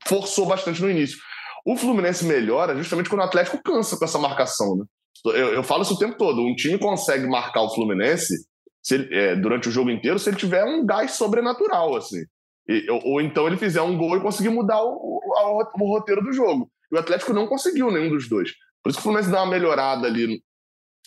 forçou 0.08 0.46
bastante 0.46 0.82
no 0.82 0.90
início. 0.90 1.18
O 1.66 1.76
Fluminense 1.78 2.26
melhora 2.26 2.76
justamente 2.76 3.10
quando 3.10 3.22
o 3.22 3.26
Atlético 3.26 3.62
cansa 3.64 3.98
com 3.98 4.06
essa 4.06 4.18
marcação. 4.18 4.76
Né? 4.76 4.86
Eu, 5.26 5.54
eu 5.54 5.64
falo 5.64 5.84
isso 5.84 5.94
o 5.94 6.00
tempo 6.00 6.18
todo. 6.18 6.42
Um 6.42 6.56
time 6.56 6.78
consegue 6.78 7.28
marcar 7.28 7.62
o 7.62 7.74
Fluminense 7.74 8.34
ele, 8.92 9.16
é, 9.16 9.36
durante 9.36 9.68
o 9.68 9.72
jogo 9.72 9.90
inteiro 9.90 10.20
se 10.20 10.30
ele 10.30 10.38
tiver 10.38 10.64
um 10.64 10.86
gás 10.86 11.12
sobrenatural, 11.12 11.96
assim. 11.96 12.24
E, 12.68 12.90
ou, 12.90 13.02
ou, 13.06 13.22
então 13.22 13.48
ele 13.48 13.58
fizer 13.58 13.82
um 13.82 13.98
gol 13.98 14.18
e 14.18 14.22
conseguir 14.22 14.50
mudar 14.50 14.82
o, 14.82 15.20
o, 15.24 15.64
o, 15.82 15.92
roteiro 15.92 16.24
do 16.24 16.32
jogo. 16.32 16.72
E 16.92 16.96
o 16.96 17.00
Atlético 17.00 17.34
não 17.34 17.48
conseguiu 17.48 17.92
nenhum 17.92 18.10
dos 18.10 18.30
dois. 18.30 18.52
Por 18.84 18.90
isso 18.90 18.98
que 18.98 19.02
o 19.02 19.04
Fluminense 19.04 19.32
dá 19.32 19.44
uma 19.44 19.52
melhorada 19.52 20.08
ali 20.08 20.42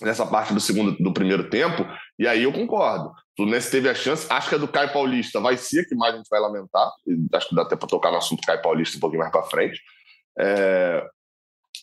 nessa 0.00 0.26
parte 0.26 0.52
do 0.52 0.60
segundo 0.60 0.96
do 0.96 1.12
primeiro 1.12 1.48
tempo, 1.48 1.86
e 2.18 2.26
aí 2.26 2.42
eu 2.42 2.52
concordo. 2.52 3.08
O 3.08 3.14
Fluminense 3.36 3.70
teve 3.70 3.88
a 3.88 3.94
chance, 3.94 4.26
acho 4.28 4.48
que 4.48 4.54
a 4.54 4.58
do 4.58 4.68
Caio 4.68 4.92
Paulista 4.92 5.40
vai 5.40 5.56
ser 5.56 5.84
que 5.86 5.94
mais 5.94 6.14
a 6.14 6.16
gente 6.16 6.28
vai 6.28 6.40
lamentar, 6.40 6.90
acho 7.34 7.48
que 7.48 7.54
dá 7.54 7.62
até 7.62 7.76
para 7.76 7.88
tocar 7.88 8.10
no 8.10 8.16
assunto 8.16 8.44
Caio 8.44 8.62
Paulista 8.62 8.96
um 8.96 9.00
pouquinho 9.00 9.20
mais 9.20 9.32
para 9.32 9.44
frente. 9.44 9.80
É, 10.38 11.06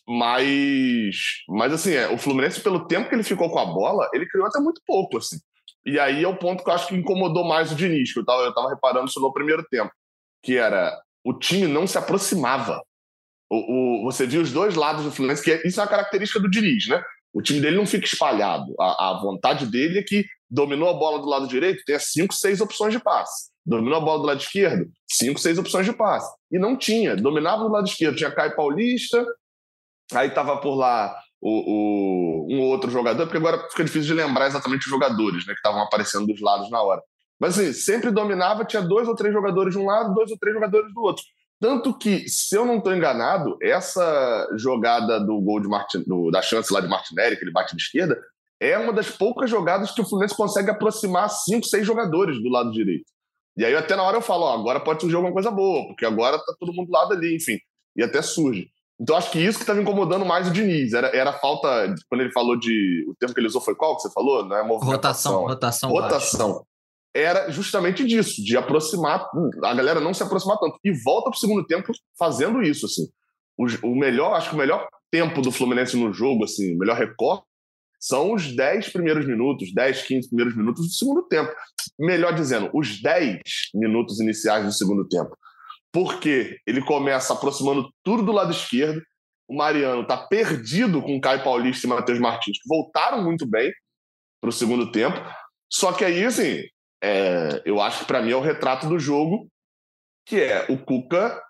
mas, 0.06 1.16
mas 1.48 1.72
assim, 1.72 1.92
é, 1.92 2.08
o 2.08 2.18
Fluminense, 2.18 2.60
pelo 2.60 2.86
tempo 2.86 3.08
que 3.08 3.14
ele 3.14 3.22
ficou 3.22 3.50
com 3.50 3.58
a 3.58 3.64
bola, 3.64 4.08
ele 4.12 4.26
criou 4.26 4.46
até 4.46 4.60
muito 4.60 4.82
pouco, 4.86 5.18
assim. 5.18 5.38
E 5.84 5.98
aí 5.98 6.22
é 6.22 6.28
o 6.28 6.36
ponto 6.36 6.62
que 6.62 6.70
eu 6.70 6.74
acho 6.74 6.88
que 6.88 6.94
incomodou 6.94 7.44
mais 7.44 7.72
o 7.72 7.74
Diniz, 7.74 8.12
que 8.12 8.18
eu 8.18 8.22
estava 8.22 8.42
eu 8.42 8.54
tava 8.54 8.68
reparando 8.68 9.06
isso 9.06 9.20
no 9.20 9.32
primeiro 9.32 9.64
tempo, 9.70 9.90
que 10.42 10.56
era 10.56 10.98
o 11.24 11.32
time 11.32 11.66
não 11.66 11.86
se 11.86 11.98
aproximava. 11.98 12.82
O, 13.50 14.02
o, 14.02 14.04
você 14.04 14.26
viu 14.26 14.42
os 14.42 14.52
dois 14.52 14.74
lados 14.74 15.04
do 15.04 15.10
Fluminense, 15.10 15.42
que 15.42 15.52
é, 15.52 15.66
isso 15.66 15.80
é 15.80 15.82
uma 15.82 15.90
característica 15.90 16.38
do 16.38 16.50
Diniz, 16.50 16.86
né? 16.86 17.02
O 17.32 17.42
time 17.42 17.60
dele 17.60 17.76
não 17.76 17.86
fica 17.86 18.04
espalhado. 18.04 18.74
A, 18.78 19.10
a 19.10 19.20
vontade 19.20 19.66
dele 19.66 19.98
é 19.98 20.02
que 20.02 20.24
dominou 20.50 20.88
a 20.88 20.94
bola 20.94 21.18
do 21.18 21.28
lado 21.28 21.46
direito, 21.46 21.84
tenha 21.84 21.98
cinco, 21.98 22.34
seis 22.34 22.60
opções 22.60 22.92
de 22.92 23.00
passe. 23.00 23.50
Dominou 23.64 23.98
a 23.98 24.00
bola 24.00 24.18
do 24.18 24.26
lado 24.26 24.40
esquerdo, 24.40 24.90
cinco, 25.08 25.38
seis 25.38 25.58
opções 25.58 25.86
de 25.86 25.92
passe. 25.92 26.32
E 26.50 26.58
não 26.58 26.76
tinha. 26.76 27.14
Dominava 27.14 27.64
do 27.64 27.70
lado 27.70 27.86
esquerdo. 27.86 28.16
Tinha 28.16 28.34
Caio 28.34 28.56
Paulista, 28.56 29.24
aí 30.12 30.28
estava 30.28 30.56
por 30.58 30.74
lá 30.74 31.16
o, 31.40 32.46
o, 32.50 32.54
um 32.54 32.60
outro 32.62 32.90
jogador, 32.90 33.24
porque 33.24 33.38
agora 33.38 33.66
fica 33.70 33.84
difícil 33.84 34.14
de 34.14 34.22
lembrar 34.22 34.46
exatamente 34.46 34.84
os 34.84 34.90
jogadores 34.90 35.46
né, 35.46 35.52
que 35.52 35.58
estavam 35.58 35.82
aparecendo 35.82 36.26
dos 36.26 36.40
lados 36.40 36.70
na 36.70 36.82
hora. 36.82 37.02
Mas 37.38 37.58
assim, 37.58 37.72
sempre 37.72 38.10
dominava, 38.10 38.64
tinha 38.64 38.82
dois 38.82 39.08
ou 39.08 39.14
três 39.14 39.32
jogadores 39.32 39.72
de 39.72 39.78
um 39.78 39.86
lado, 39.86 40.14
dois 40.14 40.30
ou 40.30 40.38
três 40.38 40.54
jogadores 40.54 40.92
do 40.92 41.00
outro. 41.00 41.22
Tanto 41.58 41.96
que, 41.96 42.28
se 42.28 42.54
eu 42.56 42.64
não 42.64 42.78
estou 42.78 42.94
enganado, 42.94 43.58
essa 43.62 44.48
jogada 44.56 45.20
do 45.20 45.40
gol 45.40 45.60
de 45.60 45.68
Martin, 45.68 46.02
do, 46.06 46.30
da 46.30 46.40
chance 46.40 46.72
lá 46.72 46.80
de 46.80 46.88
Martinelli, 46.88 47.36
que 47.36 47.44
ele 47.44 47.52
bate 47.52 47.76
de 47.76 47.82
esquerda, 47.82 48.18
é 48.58 48.76
uma 48.78 48.92
das 48.92 49.10
poucas 49.10 49.48
jogadas 49.48 49.90
que 49.90 50.00
o 50.00 50.04
Fluminense 50.04 50.36
consegue 50.36 50.70
aproximar 50.70 51.28
cinco, 51.30 51.66
seis 51.66 51.86
jogadores 51.86 52.42
do 52.42 52.48
lado 52.50 52.70
direito. 52.70 53.10
E 53.56 53.64
aí 53.64 53.74
até 53.74 53.96
na 53.96 54.02
hora 54.02 54.18
eu 54.18 54.22
falo, 54.22 54.44
ó, 54.44 54.54
agora 54.54 54.80
pode 54.80 55.00
surgir 55.00 55.16
alguma 55.16 55.32
coisa 55.32 55.50
boa, 55.50 55.86
porque 55.86 56.04
agora 56.04 56.38
tá 56.38 56.54
todo 56.58 56.72
mundo 56.72 56.86
do 56.86 56.92
lado 56.92 57.12
ali, 57.12 57.36
enfim. 57.36 57.58
E 57.96 58.02
até 58.02 58.22
surge. 58.22 58.70
Então 59.00 59.16
acho 59.16 59.30
que 59.30 59.38
isso 59.38 59.56
que 59.56 59.62
estava 59.62 59.80
incomodando 59.80 60.26
mais 60.26 60.46
o 60.46 60.50
Diniz. 60.50 60.92
Era, 60.92 61.08
era 61.16 61.30
a 61.30 61.38
falta, 61.38 61.94
quando 62.08 62.20
ele 62.20 62.32
falou 62.32 62.58
de. 62.58 63.06
O 63.08 63.14
termo 63.14 63.34
que 63.34 63.40
ele 63.40 63.48
usou 63.48 63.62
foi 63.62 63.74
qual 63.74 63.96
que 63.96 64.02
você 64.02 64.12
falou? 64.12 64.44
Não 64.44 64.56
é. 64.56 64.62
Rotação, 64.62 65.42
rotação. 65.46 65.90
Rotação. 65.90 66.66
Era 67.14 67.50
justamente 67.50 68.06
disso, 68.06 68.44
de 68.44 68.56
aproximar, 68.56 69.26
a 69.64 69.74
galera 69.74 70.00
não 70.00 70.14
se 70.14 70.22
aproximar 70.22 70.58
tanto. 70.58 70.78
E 70.84 70.92
volta 71.02 71.30
para 71.30 71.36
o 71.36 71.40
segundo 71.40 71.66
tempo 71.66 71.92
fazendo 72.16 72.62
isso, 72.62 72.86
assim. 72.86 73.08
O, 73.58 73.88
o, 73.88 73.98
melhor, 73.98 74.34
acho 74.34 74.50
que 74.50 74.54
o 74.54 74.58
melhor 74.58 74.86
tempo 75.10 75.42
do 75.42 75.50
Fluminense 75.50 75.96
no 75.96 76.12
jogo, 76.12 76.44
assim, 76.44 76.76
o 76.76 76.78
melhor 76.78 76.96
recorde, 76.96 77.42
são 77.98 78.32
os 78.32 78.54
10 78.54 78.90
primeiros 78.90 79.26
minutos, 79.26 79.74
10, 79.74 80.02
15 80.02 80.28
primeiros 80.28 80.56
minutos 80.56 80.86
do 80.86 80.92
segundo 80.92 81.22
tempo. 81.22 81.52
Melhor 81.98 82.32
dizendo, 82.32 82.70
os 82.72 83.02
10 83.02 83.40
minutos 83.74 84.20
iniciais 84.20 84.64
do 84.64 84.72
segundo 84.72 85.06
tempo 85.08 85.36
porque 85.92 86.58
ele 86.66 86.82
começa 86.82 87.32
aproximando 87.32 87.90
tudo 88.04 88.22
do 88.22 88.32
lado 88.32 88.52
esquerdo. 88.52 89.00
O 89.48 89.56
Mariano 89.56 90.02
está 90.02 90.16
perdido 90.16 91.02
com 91.02 91.16
o 91.16 91.20
Caio 91.20 91.42
Paulista 91.42 91.86
e 91.86 91.90
Matheus 91.90 92.18
Martins, 92.18 92.58
que 92.58 92.68
voltaram 92.68 93.22
muito 93.22 93.48
bem 93.48 93.72
para 94.40 94.50
o 94.50 94.52
segundo 94.52 94.92
tempo. 94.92 95.18
Só 95.70 95.92
que 95.92 96.04
aí, 96.04 96.24
assim, 96.24 96.62
é, 97.02 97.62
eu 97.64 97.80
acho 97.80 98.00
que 98.00 98.04
para 98.06 98.22
mim 98.22 98.30
é 98.30 98.36
o 98.36 98.40
retrato 98.40 98.88
do 98.88 98.98
jogo, 98.98 99.48
que 100.26 100.40
é 100.40 100.66
o 100.68 100.78
Cuca 100.78 101.40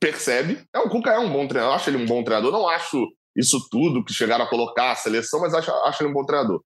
percebe. 0.00 0.64
É, 0.74 0.78
o 0.80 0.90
Cuca 0.90 1.10
é 1.10 1.18
um 1.18 1.32
bom 1.32 1.46
treinador, 1.46 1.72
eu 1.72 1.76
acho 1.76 1.90
ele 1.90 2.02
um 2.02 2.06
bom 2.06 2.22
treinador. 2.24 2.52
Não 2.52 2.68
acho 2.68 3.06
isso 3.36 3.68
tudo 3.70 4.04
que 4.04 4.12
chegaram 4.12 4.44
a 4.44 4.50
colocar 4.50 4.92
a 4.92 4.96
seleção, 4.96 5.40
mas 5.40 5.54
acho, 5.54 5.70
acho 5.70 6.02
ele 6.02 6.10
um 6.10 6.14
bom 6.14 6.24
treinador. 6.24 6.60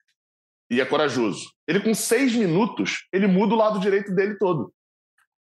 E 0.71 0.81
é 0.81 0.85
corajoso. 0.85 1.51
Ele, 1.67 1.81
com 1.81 1.95
seis 1.95 2.35
minutos, 2.35 3.07
ele 3.13 3.27
muda 3.27 3.55
o 3.55 3.57
lado 3.57 3.81
direito 3.81 4.15
dele 4.15 4.37
todo. 4.39 4.73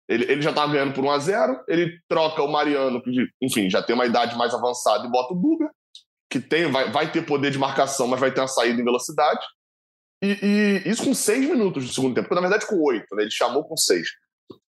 Ele, 0.08 0.30
ele 0.30 0.42
já 0.42 0.50
estava 0.50 0.72
ganhando 0.72 0.94
por 0.94 1.04
1 1.04 1.10
a 1.10 1.18
0 1.18 1.64
ele 1.68 1.98
troca 2.08 2.42
o 2.42 2.50
Mariano, 2.50 3.02
que, 3.02 3.26
enfim, 3.42 3.68
já 3.68 3.82
tem 3.82 3.94
uma 3.94 4.06
idade 4.06 4.36
mais 4.36 4.54
avançada, 4.54 5.06
e 5.06 5.10
bota 5.10 5.34
o 5.34 5.36
Guga, 5.36 5.68
que 6.30 6.40
tem, 6.40 6.70
vai, 6.70 6.90
vai 6.90 7.10
ter 7.10 7.22
poder 7.22 7.50
de 7.50 7.58
marcação, 7.58 8.06
mas 8.06 8.20
vai 8.20 8.32
ter 8.32 8.40
uma 8.40 8.48
saída 8.48 8.80
em 8.80 8.84
velocidade. 8.84 9.44
E, 10.22 10.38
e 10.86 10.88
isso 10.88 11.04
com 11.04 11.14
seis 11.14 11.48
minutos 11.48 11.86
do 11.86 11.92
segundo 11.92 12.14
tempo, 12.14 12.34
na 12.34 12.40
verdade 12.40 12.66
com 12.66 12.80
oito, 12.82 13.14
né? 13.14 13.22
ele 13.22 13.30
chamou 13.30 13.64
com 13.64 13.76
seis. 13.76 14.08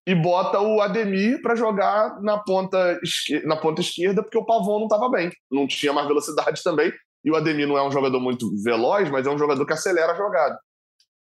E 0.05 0.13
bota 0.13 0.59
o 0.59 0.81
Ademir 0.81 1.41
para 1.41 1.55
jogar 1.55 2.21
na 2.21 2.37
ponta, 2.37 2.99
na 3.45 3.55
ponta 3.55 3.81
esquerda, 3.81 4.21
porque 4.21 4.37
o 4.37 4.45
Pavon 4.45 4.79
não 4.79 4.87
estava 4.87 5.09
bem, 5.09 5.31
não 5.49 5.67
tinha 5.67 5.93
mais 5.93 6.07
velocidade 6.07 6.61
também. 6.63 6.91
e 7.23 7.31
o 7.31 7.35
Ademir 7.35 7.67
não 7.67 7.77
é 7.77 7.87
um 7.87 7.91
jogador 7.91 8.19
muito 8.19 8.49
veloz, 8.63 9.09
mas 9.09 9.25
é 9.25 9.29
um 9.29 9.37
jogador 9.37 9.65
que 9.65 9.73
acelera 9.73 10.13
a 10.13 10.17
jogada. 10.17 10.59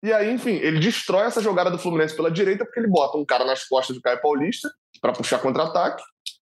E 0.07 0.13
aí, 0.13 0.31
enfim, 0.31 0.53
ele 0.63 0.79
destrói 0.79 1.27
essa 1.27 1.41
jogada 1.41 1.69
do 1.69 1.81
Fluminense 1.81 2.15
pela 2.15 2.31
direita 2.31 2.65
porque 2.65 2.79
ele 2.79 2.87
bota 2.87 3.19
um 3.19 3.25
cara 3.25 3.45
nas 3.45 3.65
costas 3.67 3.97
do 3.97 4.01
Caio 4.01 4.23
Paulista 4.23 4.71
para 5.01 5.13
puxar 5.13 5.41
contra-ataque 5.41 6.01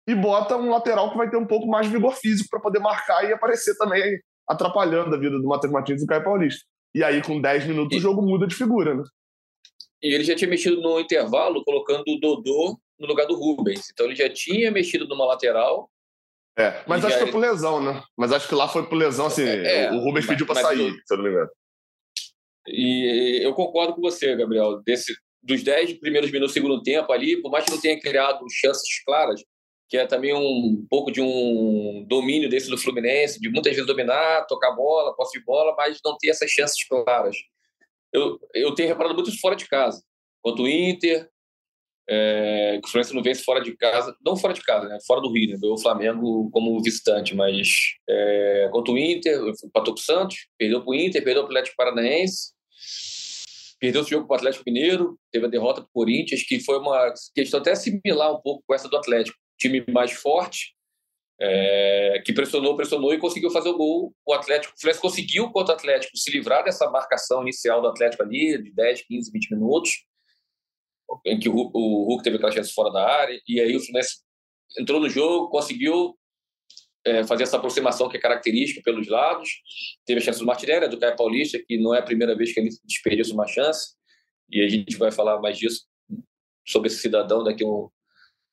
e 0.05 0.13
bota 0.13 0.57
um 0.57 0.69
lateral 0.69 1.09
que 1.09 1.17
vai 1.17 1.29
ter 1.29 1.37
um 1.37 1.47
pouco 1.47 1.65
mais 1.65 1.87
de 1.87 1.93
vigor 1.93 2.13
físico 2.15 2.49
para 2.49 2.59
poder 2.59 2.79
marcar 2.79 3.23
e 3.23 3.31
aparecer 3.31 3.73
também 3.77 4.19
atrapalhando 4.45 5.15
a 5.15 5.17
vida 5.17 5.39
do 5.39 5.47
Matheus 5.47 5.71
Martins 5.71 6.01
e 6.01 6.05
do 6.05 6.09
Caio 6.09 6.21
Paulista. 6.25 6.65
E 6.93 7.01
aí, 7.01 7.23
com 7.23 7.39
10 7.39 7.67
minutos, 7.67 7.95
e... 7.95 7.97
o 7.97 8.01
jogo 8.01 8.21
muda 8.21 8.45
de 8.45 8.53
figura, 8.53 8.93
né? 8.93 9.03
E 10.03 10.13
ele 10.13 10.25
já 10.25 10.35
tinha 10.35 10.49
mexido 10.49 10.81
no 10.81 10.99
intervalo, 10.99 11.63
colocando 11.63 12.03
o 12.09 12.19
Dodô 12.19 12.77
no 12.99 13.07
lugar 13.07 13.25
do 13.25 13.35
Rubens. 13.35 13.89
Então 13.89 14.05
ele 14.05 14.17
já 14.17 14.29
tinha 14.29 14.69
mexido 14.69 15.07
numa 15.07 15.25
lateral. 15.25 15.89
É, 16.59 16.83
mas 16.85 17.05
acho 17.05 17.17
que 17.17 17.23
foi 17.23 17.31
por 17.31 17.39
lesão, 17.39 17.81
né? 17.81 18.03
Mas 18.17 18.33
acho 18.33 18.49
que 18.49 18.55
lá 18.55 18.67
foi 18.67 18.85
por 18.85 18.95
lesão, 18.95 19.27
assim. 19.27 19.43
É, 19.43 19.91
o 19.91 19.99
Rubens 19.99 20.25
mas, 20.25 20.27
pediu 20.27 20.45
para 20.45 20.61
sair, 20.61 20.91
se 21.05 21.13
eu 21.13 21.17
não 21.17 21.23
me 21.23 21.29
engano. 21.29 21.49
E 22.67 23.39
eu 23.43 23.53
concordo 23.53 23.93
com 23.93 24.01
você, 24.01 24.35
Gabriel. 24.35 24.81
Desse, 24.83 25.15
dos 25.43 25.63
10 25.63 25.99
primeiros 25.99 26.31
minutos 26.31 26.51
do 26.51 26.53
segundo 26.53 26.81
tempo 26.81 27.11
ali, 27.11 27.41
por 27.41 27.51
mais 27.51 27.65
que 27.65 27.71
não 27.71 27.79
tenha 27.79 27.99
criado 27.99 28.43
chances 28.49 29.03
claras, 29.05 29.41
que 29.87 29.97
é 29.97 30.07
também 30.07 30.33
um 30.33 30.85
pouco 30.89 31.11
de 31.11 31.21
um 31.21 32.03
domínio 32.07 32.49
desse 32.49 32.69
do 32.69 32.77
Fluminense, 32.77 33.39
de 33.39 33.49
muitas 33.49 33.73
vezes 33.73 33.85
dominar, 33.85 34.45
tocar 34.47 34.71
bola, 34.71 35.15
posse 35.15 35.37
de 35.37 35.45
bola, 35.45 35.75
mas 35.77 35.99
não 36.03 36.17
ter 36.17 36.29
essas 36.29 36.49
chances 36.49 36.87
claras. 36.87 37.35
Eu, 38.11 38.39
eu 38.53 38.73
tenho 38.73 38.89
reparado 38.89 39.13
muito 39.13 39.29
isso 39.29 39.39
fora 39.39 39.55
de 39.55 39.67
casa. 39.67 40.01
Quanto 40.41 40.63
o 40.63 40.67
Inter, 40.67 41.29
é, 42.09 42.79
que 42.81 42.87
o 42.87 42.91
Fluminense 42.91 43.15
não 43.15 43.23
vence 43.23 43.43
fora 43.43 43.61
de 43.61 43.75
casa, 43.75 44.15
não 44.23 44.35
fora 44.35 44.53
de 44.53 44.61
casa, 44.61 44.87
né? 44.87 44.97
fora 45.05 45.21
do 45.21 45.31
Rio, 45.31 45.51
né? 45.51 45.57
o 45.63 45.77
Flamengo 45.77 46.49
como 46.51 46.81
visitante, 46.81 47.35
mas 47.35 47.95
é, 48.09 48.69
quanto 48.71 48.93
o 48.93 48.97
Inter, 48.97 49.39
empatou 49.63 49.93
com 49.93 49.99
o 49.99 50.03
Santos, 50.03 50.47
perdeu 50.57 50.81
para 50.81 50.91
o 50.91 50.95
Inter, 50.95 51.23
perdeu 51.23 51.43
para 51.43 51.49
o 51.49 51.57
Atlético 51.57 51.75
Paranaense, 51.75 52.54
perdeu 53.79 54.01
o 54.01 54.05
jogo 54.05 54.27
para 54.27 54.35
o 54.35 54.37
Atlético 54.37 54.63
Mineiro, 54.65 55.19
teve 55.31 55.45
a 55.45 55.49
derrota 55.49 55.81
para 55.81 55.89
o 55.89 55.93
Corinthians, 55.93 56.43
que 56.43 56.59
foi 56.59 56.79
uma 56.79 57.13
questão 57.33 57.59
até 57.59 57.75
similar 57.75 58.33
um 58.33 58.41
pouco 58.41 58.63
com 58.65 58.73
essa 58.73 58.89
do 58.89 58.97
Atlético. 58.97 59.37
Time 59.57 59.85
mais 59.89 60.11
forte, 60.11 60.75
é, 61.39 62.21
que 62.25 62.33
pressionou, 62.33 62.75
pressionou 62.75 63.13
e 63.13 63.19
conseguiu 63.19 63.49
fazer 63.49 63.69
o 63.69 63.77
gol. 63.77 64.13
O 64.25 64.33
Atlético, 64.33 64.73
o 64.73 64.99
conseguiu 64.99 65.51
contra 65.51 65.73
o 65.73 65.77
Atlético 65.77 66.17
se 66.17 66.31
livrar 66.31 66.63
dessa 66.63 66.89
marcação 66.89 67.41
inicial 67.41 67.81
do 67.81 67.87
Atlético 67.87 68.23
ali, 68.23 68.61
de 68.61 68.73
10, 68.73 69.03
15, 69.07 69.31
20 69.31 69.51
minutos, 69.55 69.91
em 71.25 71.39
que 71.39 71.49
o, 71.49 71.55
o 71.55 72.05
Hulk 72.05 72.23
teve 72.23 72.37
aquela 72.37 72.51
chance 72.51 72.73
fora 72.73 72.91
da 72.91 73.07
área, 73.07 73.39
e 73.47 73.59
aí 73.59 73.75
o 73.75 73.79
Fluminense 73.79 74.23
entrou 74.79 74.99
no 74.99 75.09
jogo, 75.09 75.49
conseguiu 75.49 76.17
é, 77.05 77.23
fazer 77.23 77.43
essa 77.43 77.57
aproximação 77.57 78.09
que 78.09 78.17
é 78.17 78.19
característica 78.19 78.81
pelos 78.83 79.07
lados. 79.07 79.49
Teve 80.05 80.19
a 80.19 80.23
chance 80.23 80.39
do 80.39 80.45
Martinelli, 80.45 80.89
do 80.89 80.99
Caio 80.99 81.15
Paulista, 81.15 81.59
que 81.65 81.77
não 81.77 81.93
é 81.93 81.99
a 81.99 82.03
primeira 82.03 82.35
vez 82.35 82.53
que 82.53 82.59
ele 82.59 82.69
desperdiça 82.83 83.33
uma 83.33 83.47
chance, 83.47 83.95
e 84.49 84.61
a 84.63 84.67
gente 84.67 84.97
vai 84.97 85.11
falar 85.11 85.39
mais 85.39 85.57
disso 85.57 85.85
sobre 86.65 86.87
esse 86.87 86.97
cidadão 86.97 87.43
daqui 87.43 87.63
a 87.63 87.67
um, 87.67 87.89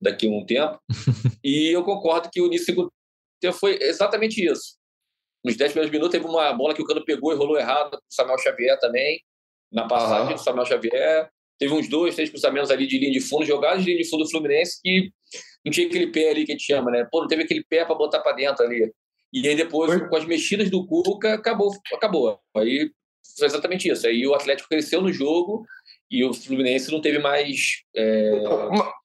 daqui 0.00 0.26
a 0.26 0.30
um 0.30 0.44
tempo. 0.44 0.78
e 1.42 1.68
eu 1.74 1.82
concordo 1.82 2.28
que 2.30 2.40
o 2.40 2.46
início 2.46 2.66
do 2.66 2.70
segundo 2.70 2.92
tempo 3.40 3.56
foi 3.56 3.78
exatamente 3.80 4.44
isso. 4.44 4.76
Nos 5.44 5.56
10 5.56 5.72
primeiros 5.72 5.90
minutos 5.90 6.12
teve 6.12 6.26
uma 6.26 6.52
bola 6.52 6.74
que 6.74 6.82
o 6.82 6.84
Cano 6.84 7.04
pegou 7.04 7.32
e 7.32 7.36
rolou 7.36 7.58
errado 7.58 7.94
o 7.94 8.00
Samuel 8.08 8.38
Xavier 8.38 8.78
também, 8.78 9.20
na 9.72 9.88
passagem 9.88 10.28
uhum. 10.28 10.34
do 10.34 10.40
Samuel 10.40 10.66
Xavier. 10.66 11.28
Teve 11.58 11.74
uns 11.74 11.88
dois, 11.88 12.14
três 12.14 12.30
cruzamentos 12.30 12.70
ali 12.70 12.86
de 12.86 12.98
linha 12.98 13.12
de 13.12 13.20
fundo, 13.20 13.44
jogadas 13.44 13.82
de 13.82 13.90
linha 13.90 14.02
de 14.02 14.08
fundo 14.08 14.24
do 14.24 14.30
Fluminense 14.30 14.80
que 14.82 15.10
não 15.64 15.72
tinha 15.72 15.86
aquele 15.86 16.08
pé 16.08 16.30
ali 16.30 16.44
que 16.44 16.52
a 16.52 16.54
gente 16.54 16.66
chama, 16.66 16.90
né? 16.90 17.06
Pô, 17.10 17.20
não 17.20 17.28
teve 17.28 17.42
aquele 17.42 17.64
pé 17.64 17.84
para 17.84 17.94
botar 17.94 18.20
para 18.20 18.36
dentro 18.36 18.64
ali. 18.64 18.92
E 19.32 19.48
aí 19.48 19.56
depois, 19.56 19.92
foi. 19.92 20.08
com 20.08 20.16
as 20.16 20.24
mexidas 20.24 20.68
do 20.70 20.86
Cuca, 20.86 21.34
acabou. 21.34 21.72
acabou. 21.92 22.38
Aí 22.56 22.90
foi 23.38 23.46
exatamente 23.46 23.88
isso. 23.88 24.06
Aí 24.06 24.26
o 24.26 24.34
Atlético 24.34 24.68
cresceu 24.68 25.00
no 25.00 25.12
jogo 25.12 25.64
e 26.10 26.24
o 26.24 26.34
Fluminense 26.34 26.92
não 26.92 27.00
teve 27.00 27.18
mais 27.18 27.82
é, 27.96 28.42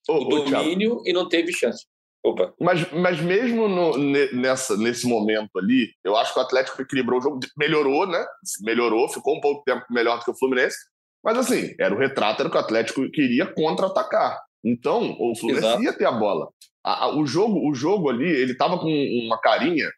o 0.10 0.24
domínio 0.26 1.02
e 1.06 1.14
não 1.14 1.30
teve 1.30 1.54
chance. 1.54 1.86
Opa. 2.26 2.54
Mas, 2.60 2.92
mas 2.92 3.22
mesmo 3.22 3.70
no, 3.70 3.98
nessa, 4.34 4.76
nesse 4.76 5.08
momento 5.08 5.58
ali, 5.58 5.92
eu 6.04 6.18
acho 6.18 6.34
que 6.34 6.40
o 6.40 6.42
Atlético 6.42 6.82
equilibrou 6.82 7.20
o 7.20 7.22
jogo, 7.22 7.40
melhorou, 7.58 8.06
né? 8.06 8.26
Melhorou, 8.62 9.08
ficou 9.08 9.38
um 9.38 9.40
pouco 9.40 9.64
tempo 9.64 9.86
melhor 9.90 10.20
do 10.20 10.26
que 10.26 10.32
o 10.32 10.38
Fluminense. 10.38 10.78
Mas 11.24 11.38
assim, 11.38 11.74
era 11.80 11.96
o 11.96 11.98
retrato, 11.98 12.42
era 12.42 12.50
que 12.50 12.58
o 12.58 12.60
Atlético 12.60 13.10
queria 13.12 13.46
contra-atacar. 13.46 14.42
Então, 14.68 15.16
o 15.20 15.36
Fluminense 15.36 15.68
Exato. 15.68 15.84
ia 15.84 15.94
ter 15.94 16.06
a 16.06 16.12
bola. 16.12 16.48
A, 16.84 17.06
a, 17.06 17.16
o, 17.16 17.26
jogo, 17.26 17.70
o 17.70 17.74
jogo 17.74 18.10
ali, 18.10 18.30
ele 18.30 18.56
tava 18.56 18.78
com 18.78 18.88
uma 18.88 19.40
carinha 19.40 19.90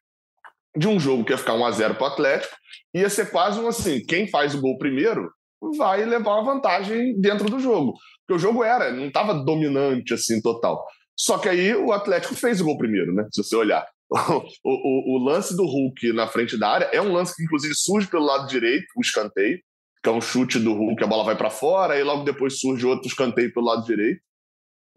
de 0.78 0.88
um 0.88 1.00
jogo 1.00 1.24
que 1.24 1.32
ia 1.32 1.38
ficar 1.38 1.56
1 1.56 1.66
a 1.66 1.72
0 1.72 1.96
para 1.96 2.04
o 2.04 2.08
Atlético, 2.08 2.56
ia 2.94 3.10
ser 3.10 3.32
quase 3.32 3.60
um 3.60 3.68
assim, 3.68 4.06
quem 4.06 4.28
faz 4.28 4.54
o 4.54 4.62
gol 4.62 4.78
primeiro 4.78 5.30
vai 5.78 6.06
levar 6.06 6.36
uma 6.36 6.54
vantagem 6.54 7.20
dentro 7.20 7.50
do 7.50 7.60
jogo. 7.60 7.94
Porque 8.20 8.38
o 8.38 8.40
jogo 8.40 8.64
era, 8.64 8.92
não 8.92 9.08
estava 9.08 9.34
dominante 9.34 10.14
assim 10.14 10.42
total. 10.42 10.86
Só 11.18 11.38
que 11.38 11.50
aí 11.50 11.76
o 11.76 11.92
Atlético 11.92 12.36
fez 12.36 12.62
o 12.62 12.64
gol 12.64 12.78
primeiro, 12.78 13.14
né? 13.14 13.26
Se 13.32 13.44
você 13.44 13.56
olhar. 13.56 13.86
O, 14.64 14.72
o, 14.72 15.18
o, 15.18 15.24
lance 15.24 15.56
do 15.56 15.64
Hulk 15.64 16.14
na 16.14 16.28
frente 16.28 16.58
da 16.58 16.68
área 16.68 16.86
é 16.86 17.00
um 17.00 17.14
lance 17.14 17.36
que, 17.36 17.44
inclusive, 17.44 17.76
surge 17.76 18.08
pelo 18.08 18.26
lado 18.26 18.48
direito, 18.48 18.88
o 18.98 19.02
escanteio, 19.02 19.60
que 20.04 20.10
é 20.10 20.12
um 20.12 20.20
chute 20.20 20.58
do 20.58 20.74
Hulk, 20.74 21.04
a 21.04 21.08
bola 21.08 21.24
vai 21.24 21.38
para 21.38 21.52
fora, 21.52 21.96
e 22.00 22.04
logo 22.04 22.24
depois 22.24 22.60
surge 22.60 22.88
outro 22.88 23.08
escanteio 23.08 23.54
pelo 23.54 23.68
lado 23.68 23.86
direito. 23.86 24.20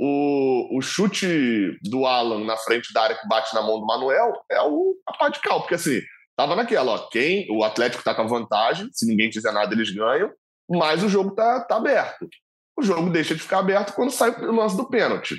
O, 0.05 0.79
o 0.79 0.83
chute 0.83 1.79
do 1.81 2.07
Alan 2.07 2.45
na 2.45 2.57
frente 2.57 2.93
da 2.93 3.03
área 3.03 3.17
que 3.17 3.29
bate 3.29 3.55
na 3.55 3.62
mão 3.62 3.79
do 3.79 3.87
Manuel 3.87 4.33
é 4.51 4.61
o, 4.61 4.97
a 5.07 5.17
pá 5.17 5.29
de 5.29 5.38
cal, 5.38 5.61
porque 5.61 5.77
assim, 5.77 6.01
tava 6.35 6.57
naquela, 6.57 6.91
ó, 6.91 7.09
quem, 7.09 7.47
o 7.53 7.62
Atlético 7.62 8.03
tá 8.03 8.12
com 8.12 8.23
a 8.23 8.27
vantagem, 8.27 8.88
se 8.93 9.07
ninguém 9.07 9.31
fizer 9.31 9.53
nada 9.53 9.73
eles 9.73 9.95
ganham, 9.95 10.29
mas 10.69 11.05
o 11.05 11.09
jogo 11.09 11.37
tá, 11.37 11.61
tá 11.61 11.77
aberto. 11.77 12.29
O 12.77 12.83
jogo 12.83 13.11
deixa 13.11 13.33
de 13.33 13.43
ficar 13.43 13.61
aberto 13.61 13.95
quando 13.95 14.11
sai 14.11 14.31
o 14.31 14.51
lance 14.51 14.77
do 14.77 14.88
pênalti. 14.88 15.37